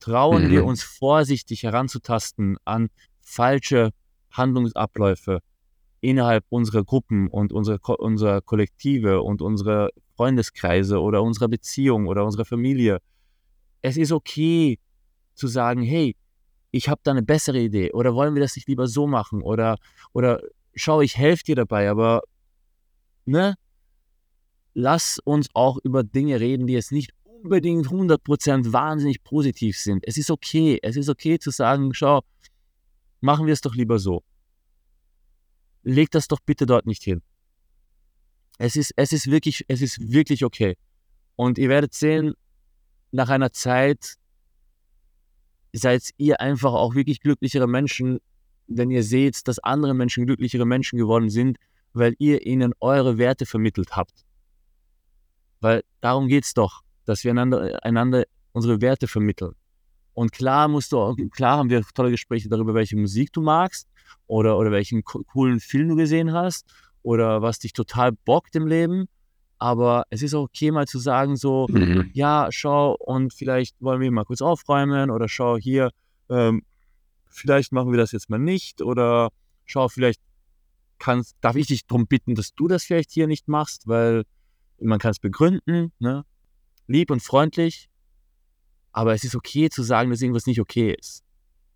Trauen 0.00 0.46
mhm. 0.46 0.50
wir 0.50 0.64
uns 0.64 0.82
vorsichtig 0.82 1.62
heranzutasten 1.62 2.56
an 2.64 2.90
falsche 3.20 3.90
Handlungsabläufe 4.30 5.40
innerhalb 6.00 6.44
unserer 6.48 6.84
Gruppen 6.84 7.28
und 7.28 7.52
unserer, 7.52 8.00
unserer 8.00 8.40
Kollektive 8.42 9.22
und 9.22 9.40
unserer 9.40 9.88
Freundeskreise 10.16 11.00
oder 11.00 11.22
unserer 11.22 11.48
Beziehung 11.48 12.08
oder 12.08 12.24
unserer 12.24 12.44
Familie. 12.44 12.98
Es 13.82 13.96
ist 13.96 14.12
okay 14.12 14.78
zu 15.34 15.46
sagen, 15.46 15.82
hey, 15.82 16.16
ich 16.74 16.88
habe 16.88 17.00
da 17.04 17.12
eine 17.12 17.22
bessere 17.22 17.60
Idee 17.60 17.92
oder 17.92 18.14
wollen 18.14 18.34
wir 18.34 18.42
das 18.42 18.56
nicht 18.56 18.66
lieber 18.66 18.88
so 18.88 19.06
machen 19.06 19.42
oder, 19.42 19.78
oder 20.12 20.42
schau, 20.74 21.00
ich 21.02 21.16
helfe 21.16 21.44
dir 21.44 21.54
dabei, 21.54 21.88
aber 21.88 22.22
ne, 23.26 23.54
lass 24.74 25.20
uns 25.20 25.46
auch 25.54 25.78
über 25.84 26.02
Dinge 26.02 26.40
reden, 26.40 26.66
die 26.66 26.72
jetzt 26.72 26.90
nicht 26.90 27.12
unbedingt 27.22 27.86
100% 27.86 28.72
wahnsinnig 28.72 29.22
positiv 29.22 29.78
sind. 29.78 30.02
Es 30.04 30.16
ist 30.16 30.32
okay, 30.32 30.80
es 30.82 30.96
ist 30.96 31.08
okay 31.08 31.38
zu 31.38 31.50
sagen, 31.52 31.94
schau, 31.94 32.22
machen 33.20 33.46
wir 33.46 33.52
es 33.52 33.60
doch 33.60 33.76
lieber 33.76 34.00
so. 34.00 34.24
Leg 35.84 36.10
das 36.10 36.26
doch 36.26 36.40
bitte 36.40 36.66
dort 36.66 36.86
nicht 36.86 37.04
hin. 37.04 37.22
Es 38.58 38.74
ist, 38.74 38.92
es 38.96 39.12
ist 39.12 39.30
wirklich, 39.30 39.64
es 39.68 39.80
ist 39.80 40.10
wirklich 40.12 40.44
okay. 40.44 40.76
Und 41.36 41.56
ihr 41.56 41.68
werdet 41.68 41.94
sehen, 41.94 42.34
nach 43.12 43.28
einer 43.28 43.52
Zeit 43.52 44.16
seid 45.74 46.10
ihr 46.16 46.40
einfach 46.40 46.72
auch 46.72 46.94
wirklich 46.94 47.20
glücklichere 47.20 47.66
Menschen, 47.66 48.20
wenn 48.66 48.90
ihr 48.90 49.02
seht, 49.02 49.46
dass 49.48 49.58
andere 49.58 49.94
Menschen 49.94 50.24
glücklichere 50.26 50.64
Menschen 50.64 50.98
geworden 50.98 51.30
sind, 51.30 51.58
weil 51.92 52.14
ihr 52.18 52.46
ihnen 52.46 52.72
eure 52.80 53.18
Werte 53.18 53.44
vermittelt 53.44 53.96
habt. 53.96 54.24
Weil 55.60 55.82
darum 56.00 56.28
geht 56.28 56.44
es 56.44 56.54
doch, 56.54 56.82
dass 57.04 57.24
wir 57.24 57.32
einander, 57.32 57.78
einander 57.82 58.24
unsere 58.52 58.80
Werte 58.80 59.08
vermitteln. 59.08 59.54
Und 60.12 60.30
klar 60.32 60.68
musst 60.68 60.92
du 60.92 61.14
klar 61.30 61.58
haben 61.58 61.70
wir 61.70 61.82
tolle 61.94 62.12
Gespräche 62.12 62.48
darüber, 62.48 62.74
welche 62.74 62.96
Musik 62.96 63.32
du 63.32 63.42
magst 63.42 63.88
oder, 64.26 64.56
oder 64.56 64.70
welchen 64.70 65.02
coolen 65.02 65.58
Film 65.58 65.88
du 65.88 65.96
gesehen 65.96 66.32
hast 66.32 66.72
oder 67.02 67.42
was 67.42 67.58
dich 67.58 67.72
total 67.72 68.12
bockt 68.12 68.54
im 68.54 68.68
Leben. 68.68 69.08
Aber 69.64 70.04
es 70.10 70.20
ist 70.20 70.34
auch 70.34 70.42
okay, 70.42 70.70
mal 70.72 70.86
zu 70.86 70.98
sagen, 70.98 71.36
so, 71.36 71.66
mhm. 71.70 72.10
ja, 72.12 72.48
schau, 72.50 72.96
und 72.96 73.32
vielleicht 73.32 73.80
wollen 73.80 73.98
wir 74.02 74.10
mal 74.10 74.26
kurz 74.26 74.42
aufräumen 74.42 75.10
oder 75.10 75.26
schau 75.26 75.56
hier, 75.56 75.90
ähm, 76.28 76.64
vielleicht 77.30 77.72
machen 77.72 77.90
wir 77.90 77.96
das 77.96 78.12
jetzt 78.12 78.28
mal 78.28 78.38
nicht 78.38 78.82
oder 78.82 79.30
schau, 79.64 79.88
vielleicht 79.88 80.20
kannst, 80.98 81.38
darf 81.40 81.56
ich 81.56 81.68
dich 81.68 81.86
darum 81.86 82.06
bitten, 82.06 82.34
dass 82.34 82.54
du 82.54 82.68
das 82.68 82.84
vielleicht 82.84 83.10
hier 83.10 83.26
nicht 83.26 83.48
machst, 83.48 83.88
weil 83.88 84.24
man 84.82 84.98
kann 84.98 85.12
es 85.12 85.18
begründen, 85.18 85.92
ne? 85.98 86.26
lieb 86.86 87.10
und 87.10 87.22
freundlich, 87.22 87.88
aber 88.92 89.14
es 89.14 89.24
ist 89.24 89.34
okay 89.34 89.70
zu 89.70 89.82
sagen, 89.82 90.10
dass 90.10 90.20
irgendwas 90.20 90.44
nicht 90.44 90.60
okay 90.60 90.94
ist. 90.94 91.24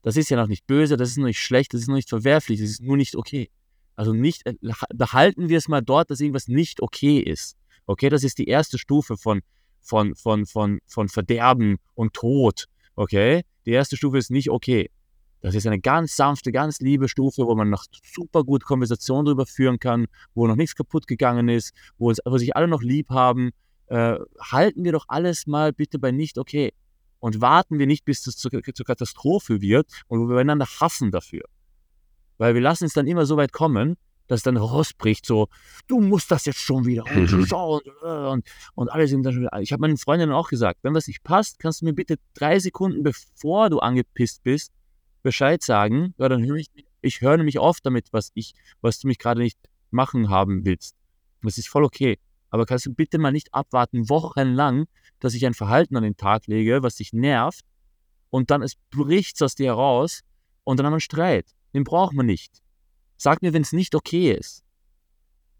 Das 0.02 0.19
ist 0.19 0.28
ja 0.28 0.36
noch 0.36 0.48
nicht 0.48 0.66
böse, 0.66 0.98
das 0.98 1.09
ist 1.09 1.16
noch 1.16 1.24
nicht 1.24 1.40
schlecht, 1.40 1.73
das 1.73 1.81
ist 1.81 1.89
noch 1.89 1.97
nicht 1.97 2.10
verwerflich, 2.10 2.60
das 2.60 2.69
ist 2.69 2.82
nur 2.82 2.98
nicht 2.98 3.16
okay. 3.16 3.48
Also 3.97 4.12
nicht, 4.12 4.44
äh, 4.44 4.52
behalten 4.94 5.48
wir 5.48 5.56
es 5.56 5.69
mal 5.69 5.81
dort, 5.81 6.10
dass 6.10 6.20
irgendwas 6.20 6.48
nicht 6.48 6.82
okay 6.82 7.20
ist. 7.20 7.56
Okay, 7.89 8.10
das 8.10 8.23
ist 8.23 8.36
die 8.36 8.44
erste 8.44 8.77
Stufe 8.77 9.16
von, 9.16 9.40
von, 9.81 10.15
von, 10.15 10.44
von, 10.44 10.78
von 10.86 11.09
Verderben 11.09 11.78
und 11.94 12.12
Tod. 12.12 12.66
Okay, 12.94 13.44
die 13.65 13.70
erste 13.70 13.97
Stufe 13.97 14.19
ist 14.19 14.31
nicht 14.31 14.51
okay. 14.51 14.90
Das 15.40 15.55
ist 15.55 15.66
eine 15.66 15.81
ganz 15.81 16.15
sanfte, 16.15 16.52
ganz 16.52 16.81
liebe 16.81 17.09
Stufe, 17.09 17.47
wo 17.47 17.55
man 17.55 17.70
noch 17.70 17.85
super 18.02 18.44
gut 18.44 18.65
Konversation 18.65 19.24
drüber 19.24 19.47
führen 19.47 19.78
kann, 19.78 20.06
wo 20.35 20.47
noch 20.47 20.56
nichts 20.56 20.74
kaputt 20.74 21.06
gegangen 21.06 21.48
ist, 21.48 21.73
wo, 21.97 22.10
es, 22.10 22.19
wo 22.27 22.36
sich 22.36 22.55
alle 22.56 22.69
noch 22.69 22.82
lieb 22.82 23.09
haben. 23.09 23.52
Äh, 23.86 24.16
halten 24.39 24.85
wir 24.85 24.93
doch 24.93 25.06
alles 25.09 25.47
mal 25.47 25.73
bitte 25.73 25.98
bei 25.98 26.10
nicht 26.10 26.36
okay. 26.36 26.74
Und 27.20 27.40
warten 27.40 27.78
wir 27.78 27.86
nicht, 27.86 28.05
bis 28.05 28.27
es 28.27 28.36
zur, 28.36 28.51
zur 28.51 28.86
Katastrophe 28.86 29.62
wird 29.62 29.86
und 30.09 30.20
wo 30.20 30.28
wir 30.28 30.36
einander 30.36 30.66
hassen 30.78 31.10
dafür. 31.10 31.44
Weil 32.36 32.55
wir 32.55 32.60
lassen 32.60 32.85
es 32.85 32.93
dann 32.93 33.06
immer 33.06 33.24
so 33.24 33.39
weit 33.39 33.52
kommen, 33.52 33.97
dass 34.28 34.40
es 34.40 34.42
dann 34.44 34.56
rausbricht, 34.56 35.26
so, 35.26 35.48
du 35.88 36.00
musst 36.00 36.30
das 36.30 36.44
jetzt 36.44 36.60
schon 36.60 36.84
wieder 36.86 37.05
und, 37.06 37.32
mhm. 37.32 37.46
und, 37.50 37.88
und, 38.02 38.48
und 38.74 38.88
alle 38.92 39.09
sind 39.09 39.24
dann 39.24 39.32
schon 39.32 39.42
wieder. 39.42 39.60
Ich 39.60 39.72
habe 39.72 39.80
meinen 39.80 39.96
Freundinnen 39.96 40.32
auch 40.32 40.48
gesagt, 40.48 40.80
wenn 40.82 40.94
was 40.94 41.09
nicht 41.09 41.24
passt, 41.24 41.59
kannst 41.59 41.80
du 41.80 41.86
mir 41.86 41.94
bitte 41.94 42.16
drei 42.34 42.59
Sekunden, 42.59 43.02
bevor 43.02 43.70
du 43.70 43.80
angepisst 43.80 44.42
bist, 44.42 44.72
Bescheid 45.22 45.62
sagen. 45.62 46.14
Ja, 46.18 46.28
dann 46.28 46.44
höre 46.44 46.56
ich, 46.56 46.68
ich 47.00 47.20
höre 47.20 47.36
nämlich 47.36 47.59
auf 47.59 47.80
damit, 47.80 48.12
was 48.12 48.30
ich, 48.34 48.55
was 48.80 48.98
du 49.00 49.09
mich 49.09 49.18
gerade 49.18 49.40
nicht 49.40 49.59
machen 49.90 50.28
haben 50.28 50.64
willst. 50.64 50.94
Das 51.42 51.59
ist 51.59 51.68
voll 51.68 51.84
okay. 51.84 52.18
Aber 52.50 52.66
kannst 52.66 52.86
du 52.86 52.94
bitte 52.94 53.18
mal 53.18 53.32
nicht 53.32 53.52
abwarten, 53.52 54.09
wochenlang, 54.09 54.86
dass 55.20 55.34
ich 55.34 55.44
ein 55.44 55.55
Verhalten 55.55 55.96
an 55.96 56.02
den 56.02 56.16
Tag 56.16 56.46
lege, 56.46 56.82
was 56.82 56.96
dich 56.96 57.12
nervt, 57.12 57.64
und 58.30 58.50
dann 58.50 58.62
es 58.62 58.74
bricht 58.90 59.42
aus 59.42 59.55
dir 59.55 59.66
heraus 59.66 60.20
und 60.64 60.78
dann 60.78 60.86
haben 60.86 60.92
wir 60.92 60.96
einen 60.96 61.00
Streit. 61.00 61.46
Den 61.74 61.84
braucht 61.84 62.14
man 62.14 62.26
nicht. 62.26 62.62
Sag 63.18 63.42
mir, 63.42 63.52
wenn 63.52 63.62
es 63.62 63.72
nicht 63.72 63.94
okay 63.94 64.32
ist. 64.32 64.64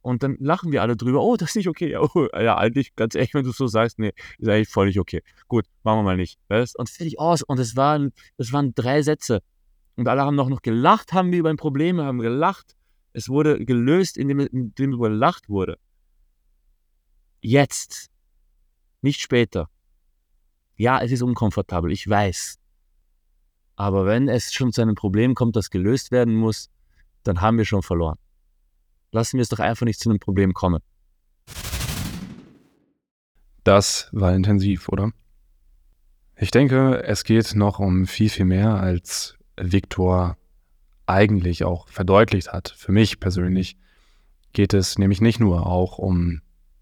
Und 0.01 0.23
dann 0.23 0.37
lachen 0.39 0.73
wir 0.73 0.81
alle 0.81 0.97
drüber, 0.97 1.21
oh, 1.21 1.37
das 1.37 1.51
ist 1.51 1.57
nicht 1.57 1.69
okay. 1.69 1.97
Oh, 2.15 2.29
ja, 2.33 2.57
eigentlich, 2.57 2.95
ganz 2.95 3.15
ehrlich, 3.15 3.35
wenn 3.35 3.45
du 3.45 3.53
so 3.53 3.67
sagst, 3.67 3.99
nee, 3.99 4.13
ist 4.39 4.49
eigentlich 4.49 4.69
voll 4.69 4.87
nicht 4.87 4.99
okay. 4.99 5.23
Gut, 5.49 5.67
machen 5.83 5.99
wir 5.99 6.03
mal 6.05 6.17
nicht. 6.17 6.39
Weißt? 6.49 6.79
Und 6.79 6.89
fertig 6.89 7.19
aus. 7.19 7.43
Und 7.43 7.59
es 7.59 7.77
waren, 7.77 8.13
es 8.39 8.53
waren 8.53 8.75
drei 8.75 9.03
Sätze. 9.03 9.43
Und 9.97 10.07
alle 10.09 10.23
haben 10.23 10.37
noch, 10.37 10.49
noch 10.49 10.63
gelacht, 10.63 11.13
haben 11.13 11.33
wir 11.33 11.41
über 11.41 11.51
ein 11.51 11.57
Problem, 11.57 12.01
haben 12.01 12.21
gelacht. 12.21 12.77
Es 13.13 13.29
wurde 13.29 13.65
gelöst, 13.65 14.17
indem, 14.17 14.41
indem 14.41 14.93
darüber 14.93 15.11
gelacht 15.11 15.49
wurde. 15.49 15.79
Jetzt. 17.41 18.09
Nicht 19.03 19.21
später. 19.21 19.69
Ja, 20.77 21.01
es 21.01 21.11
ist 21.11 21.23
unkomfortabel, 21.23 21.91
ich 21.91 22.09
weiß. 22.09 22.59
Aber 23.75 24.07
wenn 24.07 24.29
es 24.29 24.53
schon 24.53 24.73
zu 24.73 24.81
einem 24.81 24.95
Problem 24.95 25.35
kommt, 25.35 25.57
das 25.57 25.71
gelöst 25.71 26.13
werden 26.13 26.35
muss, 26.35 26.71
dann 27.29 27.41
haben 27.41 27.59
wir 27.59 27.65
schon 27.65 27.83
verloren. 27.83 28.19
Lassen 29.13 29.37
wir 29.37 29.43
es 29.43 29.49
doch 29.49 29.61
einfach 29.61 29.87
nicht 29.87 30.01
zu 30.01 30.11
einem 30.11 30.19
Problem 30.19 30.55
kommen. 30.55 30.81
Das 33.65 34.09
war 34.13 34.35
intensiv, 34.35 34.89
oder? 34.89 35.13
Ich 36.37 36.51
denke, 36.51 37.03
es 37.05 37.25
geht 37.25 37.55
noch 37.55 37.79
um 37.79 38.07
viel, 38.07 38.31
viel 38.31 38.45
mehr, 38.47 38.75
als 38.75 39.37
Viktor 39.57 40.37
eigentlich 41.07 41.65
auch 41.65 41.89
verdeutlicht 41.89 42.53
hat. 42.53 42.75
Für 42.77 42.93
mich 42.93 43.21
persönlich 43.21 43.77
geht 44.53 44.73
es 44.73 44.99
nämlich 44.99 45.21
nicht 45.21 45.41
nur 45.41 45.67
auch 45.67 45.99
um 45.99 46.41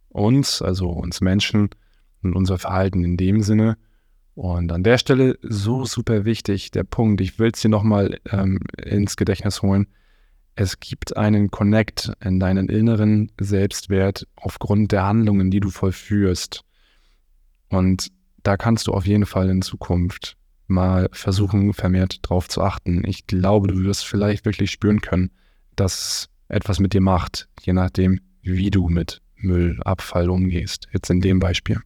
uns, 0.09 0.63
also 0.63 0.91
uns 0.91 1.21
Menschen 1.21 1.71
und 2.23 2.35
unser 2.35 2.59
Verhalten 2.59 3.05
in 3.05 3.17
dem 3.17 3.43
Sinne, 3.43 3.77
und 4.35 4.71
an 4.71 4.83
der 4.83 4.99
Stelle 4.99 5.39
so 5.41 5.87
super 5.87 6.27
wichtig, 6.27 6.71
der 6.71 6.85
Punkt, 6.85 7.23
ich 7.23 7.39
will 7.39 7.53
es 7.55 7.63
dir 7.63 7.71
nochmal 7.71 8.21
ähm, 8.31 8.61
ins 8.77 9.17
Gedächtnis 9.17 9.63
holen. 9.63 9.87
Es 10.59 10.81
gibt 10.81 11.19
einen 11.19 11.51
Connect 11.51 12.13
in 12.25 12.41
deinen 12.41 12.71
inneren 12.71 13.31
Selbstwert 13.39 14.27
aufgrund 14.37 14.91
der 14.91 15.05
Handlungen, 15.05 15.51
die 15.51 15.61
du 15.61 15.69
vollführst. 15.69 16.63
Und 17.69 18.11
da 18.43 18.57
kannst 18.57 18.87
du 18.87 18.93
auf 18.93 19.07
jeden 19.07 19.27
Fall 19.27 19.51
in 19.51 19.61
Zukunft 19.61 20.39
mal 20.67 21.11
versuchen, 21.13 21.75
vermehrt 21.75 22.21
drauf 22.23 22.49
zu 22.49 22.63
achten. 22.63 23.03
Ich 23.07 23.27
glaube, 23.27 23.69
du 23.69 23.85
wirst 23.85 24.07
vielleicht 24.07 24.47
wirklich 24.47 24.71
spüren 24.71 25.03
können, 25.03 25.31
dass 25.77 26.31
etwas 26.49 26.81
mit 26.81 26.95
dir 26.95 27.03
macht, 27.03 27.49
je 27.61 27.75
nachdem, 27.75 28.21
wie 28.41 28.71
du 28.71 28.89
mit 28.89 29.21
Müllabfall 29.37 30.31
umgehst. 30.31 30.89
Jetzt 30.91 31.11
in 31.11 31.21
dem 31.21 31.39
Beispiel. 31.39 31.83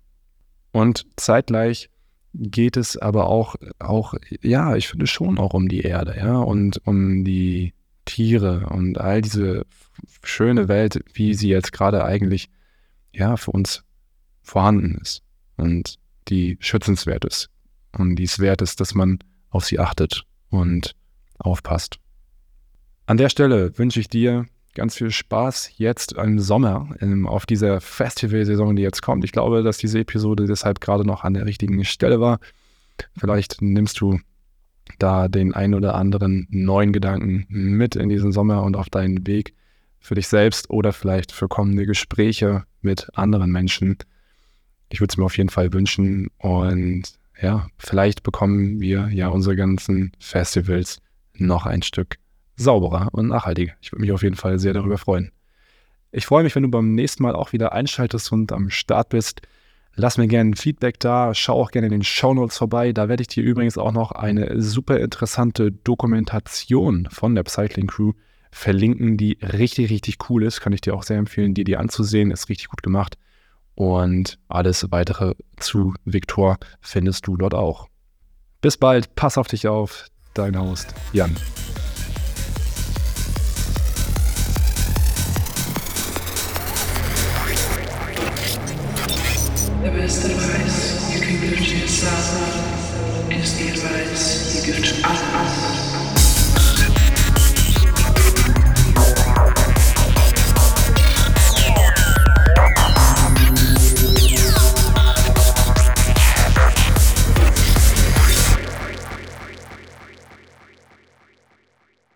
Und 0.71 1.07
zeitgleich 1.17 1.91
geht 2.35 2.77
es 2.77 2.97
aber 2.97 3.27
auch, 3.27 3.57
auch, 3.81 4.15
ja, 4.43 4.77
ich 4.77 4.87
finde 4.87 5.09
schon 5.09 5.39
auch 5.39 5.55
um 5.55 5.69
die 5.69 5.81
Erde, 5.81 6.15
ja, 6.17 6.39
und 6.39 6.81
um 6.87 7.25
die 7.25 7.75
Tiere 8.11 8.67
und 8.71 8.99
all 8.99 9.23
diese 9.23 9.67
schöne 10.25 10.67
Welt, 10.67 11.01
wie 11.15 11.35
sie 11.35 11.49
jetzt 11.49 11.73
gerade 11.73 12.05
eigentlich, 12.05 12.51
ja, 13.13 13.37
für 13.37 13.53
uns 13.53 13.85
vorhanden 14.43 14.99
ist 15.01 15.23
und 15.57 15.95
die 16.29 16.57
schützenswert 16.61 17.25
ist 17.25 17.51
und 17.97 18.17
die 18.17 18.25
es 18.25 18.41
wert 18.41 18.63
ist, 18.63 18.81
dass 18.81 18.95
man 18.95 19.19
auf 19.51 19.65
sie 19.65 19.79
achtet 19.79 20.25
und 20.49 20.97
aufpasst. 21.39 21.99
An 23.07 23.17
der 23.17 23.29
Stelle 23.29 23.79
wünsche 23.79 24.01
ich 24.01 24.09
dir 24.09 24.47
ganz 24.75 24.97
viel 24.97 25.13
Spaß 25.13 25.73
jetzt 25.77 26.13
im 26.13 26.41
Sommer 26.41 26.95
ähm, 27.01 27.29
auf 27.29 27.47
dieser 27.47 27.81
Festivalsaison, 27.81 28.75
die 28.75 28.83
jetzt 28.83 29.03
kommt. 29.03 29.25
Ich 29.25 29.33
glaube, 29.33 29.63
dass 29.63 29.79
diese 29.79 30.01
Episode 30.01 30.47
deshalb 30.47 30.81
gerade 30.81 31.05
noch 31.05 31.23
an 31.23 31.35
der 31.35 31.47
richtigen 31.47 31.85
Stelle 31.85 32.21
war. 32.21 32.41
Vielleicht 33.17 33.63
nimmst 33.63 34.01
du 34.01 34.21
da 35.03 35.29
den 35.29 35.55
ein 35.55 35.75
oder 35.75 35.95
anderen 35.95 36.47
neuen 36.51 36.93
Gedanken 36.93 37.47
mit 37.49 37.97
in 37.97 38.09
diesen 38.09 38.33
Sommer 38.33 38.63
und 38.63 38.77
auf 38.77 38.89
deinen 38.89 39.27
Weg 39.27 39.55
für 39.99 40.15
dich 40.15 40.29
selbst 40.29 40.71
oder 40.71 40.93
vielleicht 40.93 41.33
für 41.33 41.49
kommende 41.49 41.87
Gespräche 41.87 42.65
mit 42.81 43.09
anderen 43.15 43.51
Menschen. 43.51 43.99
Ich 44.89 45.01
würde 45.01 45.13
es 45.13 45.17
mir 45.17 45.25
auf 45.25 45.37
jeden 45.37 45.51
Fall 45.51 45.73
wünschen 45.73 46.29
und 46.39 47.03
ja, 47.41 47.69
vielleicht 47.79 48.23
bekommen 48.23 48.81
wir 48.81 49.09
ja 49.13 49.29
unsere 49.29 49.57
ganzen 49.57 50.13
Festivals 50.19 51.01
noch 51.35 51.67
ein 51.67 51.83
Stück 51.83 52.17
sauberer 52.57 53.09
und 53.13 53.29
nachhaltiger. 53.29 53.73
Ich 53.81 53.93
würde 53.93 54.03
mich 54.03 54.13
auf 54.13 54.23
jeden 54.23 54.37
Fall 54.37 54.59
sehr 54.59 54.75
darüber 54.75 54.99
freuen. 54.99 55.33
Ich 56.13 56.27
freue 56.27 56.43
mich, 56.43 56.55
wenn 56.55 56.65
du 56.65 56.71
beim 56.71 56.95
nächsten 56.95 57.23
Mal 57.23 57.35
auch 57.35 57.53
wieder 57.53 57.73
einschaltest 57.73 58.33
und 58.33 58.53
am 58.53 58.69
Start 58.69 59.11
bist. 59.11 59.43
Lass 60.01 60.17
mir 60.17 60.29
gerne 60.29 60.53
ein 60.53 60.55
Feedback 60.55 60.99
da, 60.99 61.35
schau 61.35 61.61
auch 61.61 61.71
gerne 61.73 61.89
in 61.89 61.93
den 61.93 62.03
Show 62.03 62.33
Notes 62.33 62.57
vorbei. 62.57 62.95
Da 62.95 63.11
werde 63.11 63.21
ich 63.21 63.29
dir 63.29 63.45
übrigens 63.45 63.77
auch 63.77 63.93
noch 63.93 64.13
eine 64.13 64.59
super 64.63 64.99
interessante 64.99 65.73
Dokumentation 65.73 67.07
von 67.11 67.35
der 67.35 67.45
Cycling 67.47 67.87
Crew 67.87 68.13
verlinken, 68.51 69.19
die 69.19 69.37
richtig, 69.43 69.91
richtig 69.91 70.31
cool 70.31 70.43
ist. 70.43 70.63
Kann 70.63 70.73
ich 70.73 70.81
dir 70.81 70.95
auch 70.95 71.03
sehr 71.03 71.19
empfehlen, 71.19 71.53
die 71.53 71.65
dir 71.65 71.81
anzusehen. 71.81 72.31
Ist 72.31 72.49
richtig 72.49 72.69
gut 72.69 72.83
gemacht. 72.83 73.19
Und 73.75 74.39
alles 74.49 74.91
weitere 74.91 75.35
zu 75.59 75.93
Viktor 76.07 76.57
findest 76.81 77.27
du 77.27 77.37
dort 77.37 77.53
auch. 77.53 77.87
Bis 78.63 78.79
bald, 78.79 79.15
pass 79.17 79.37
auf 79.37 79.49
dich 79.49 79.69
auf. 79.69 80.07
Dein 80.33 80.59
Host 80.59 80.95
Jan. 81.13 81.37
The 89.83 89.91
best 89.93 90.27
advice 90.27 91.15
you 91.15 91.23
can 91.23 91.41
give 91.41 91.57
to 91.59 91.79
yourself 91.79 93.33
is 93.33 93.59
the 93.59 93.69
advice 93.69 94.67
you 94.67 94.75
give 94.75 94.85
to 94.85 95.09
others. 95.09 95.90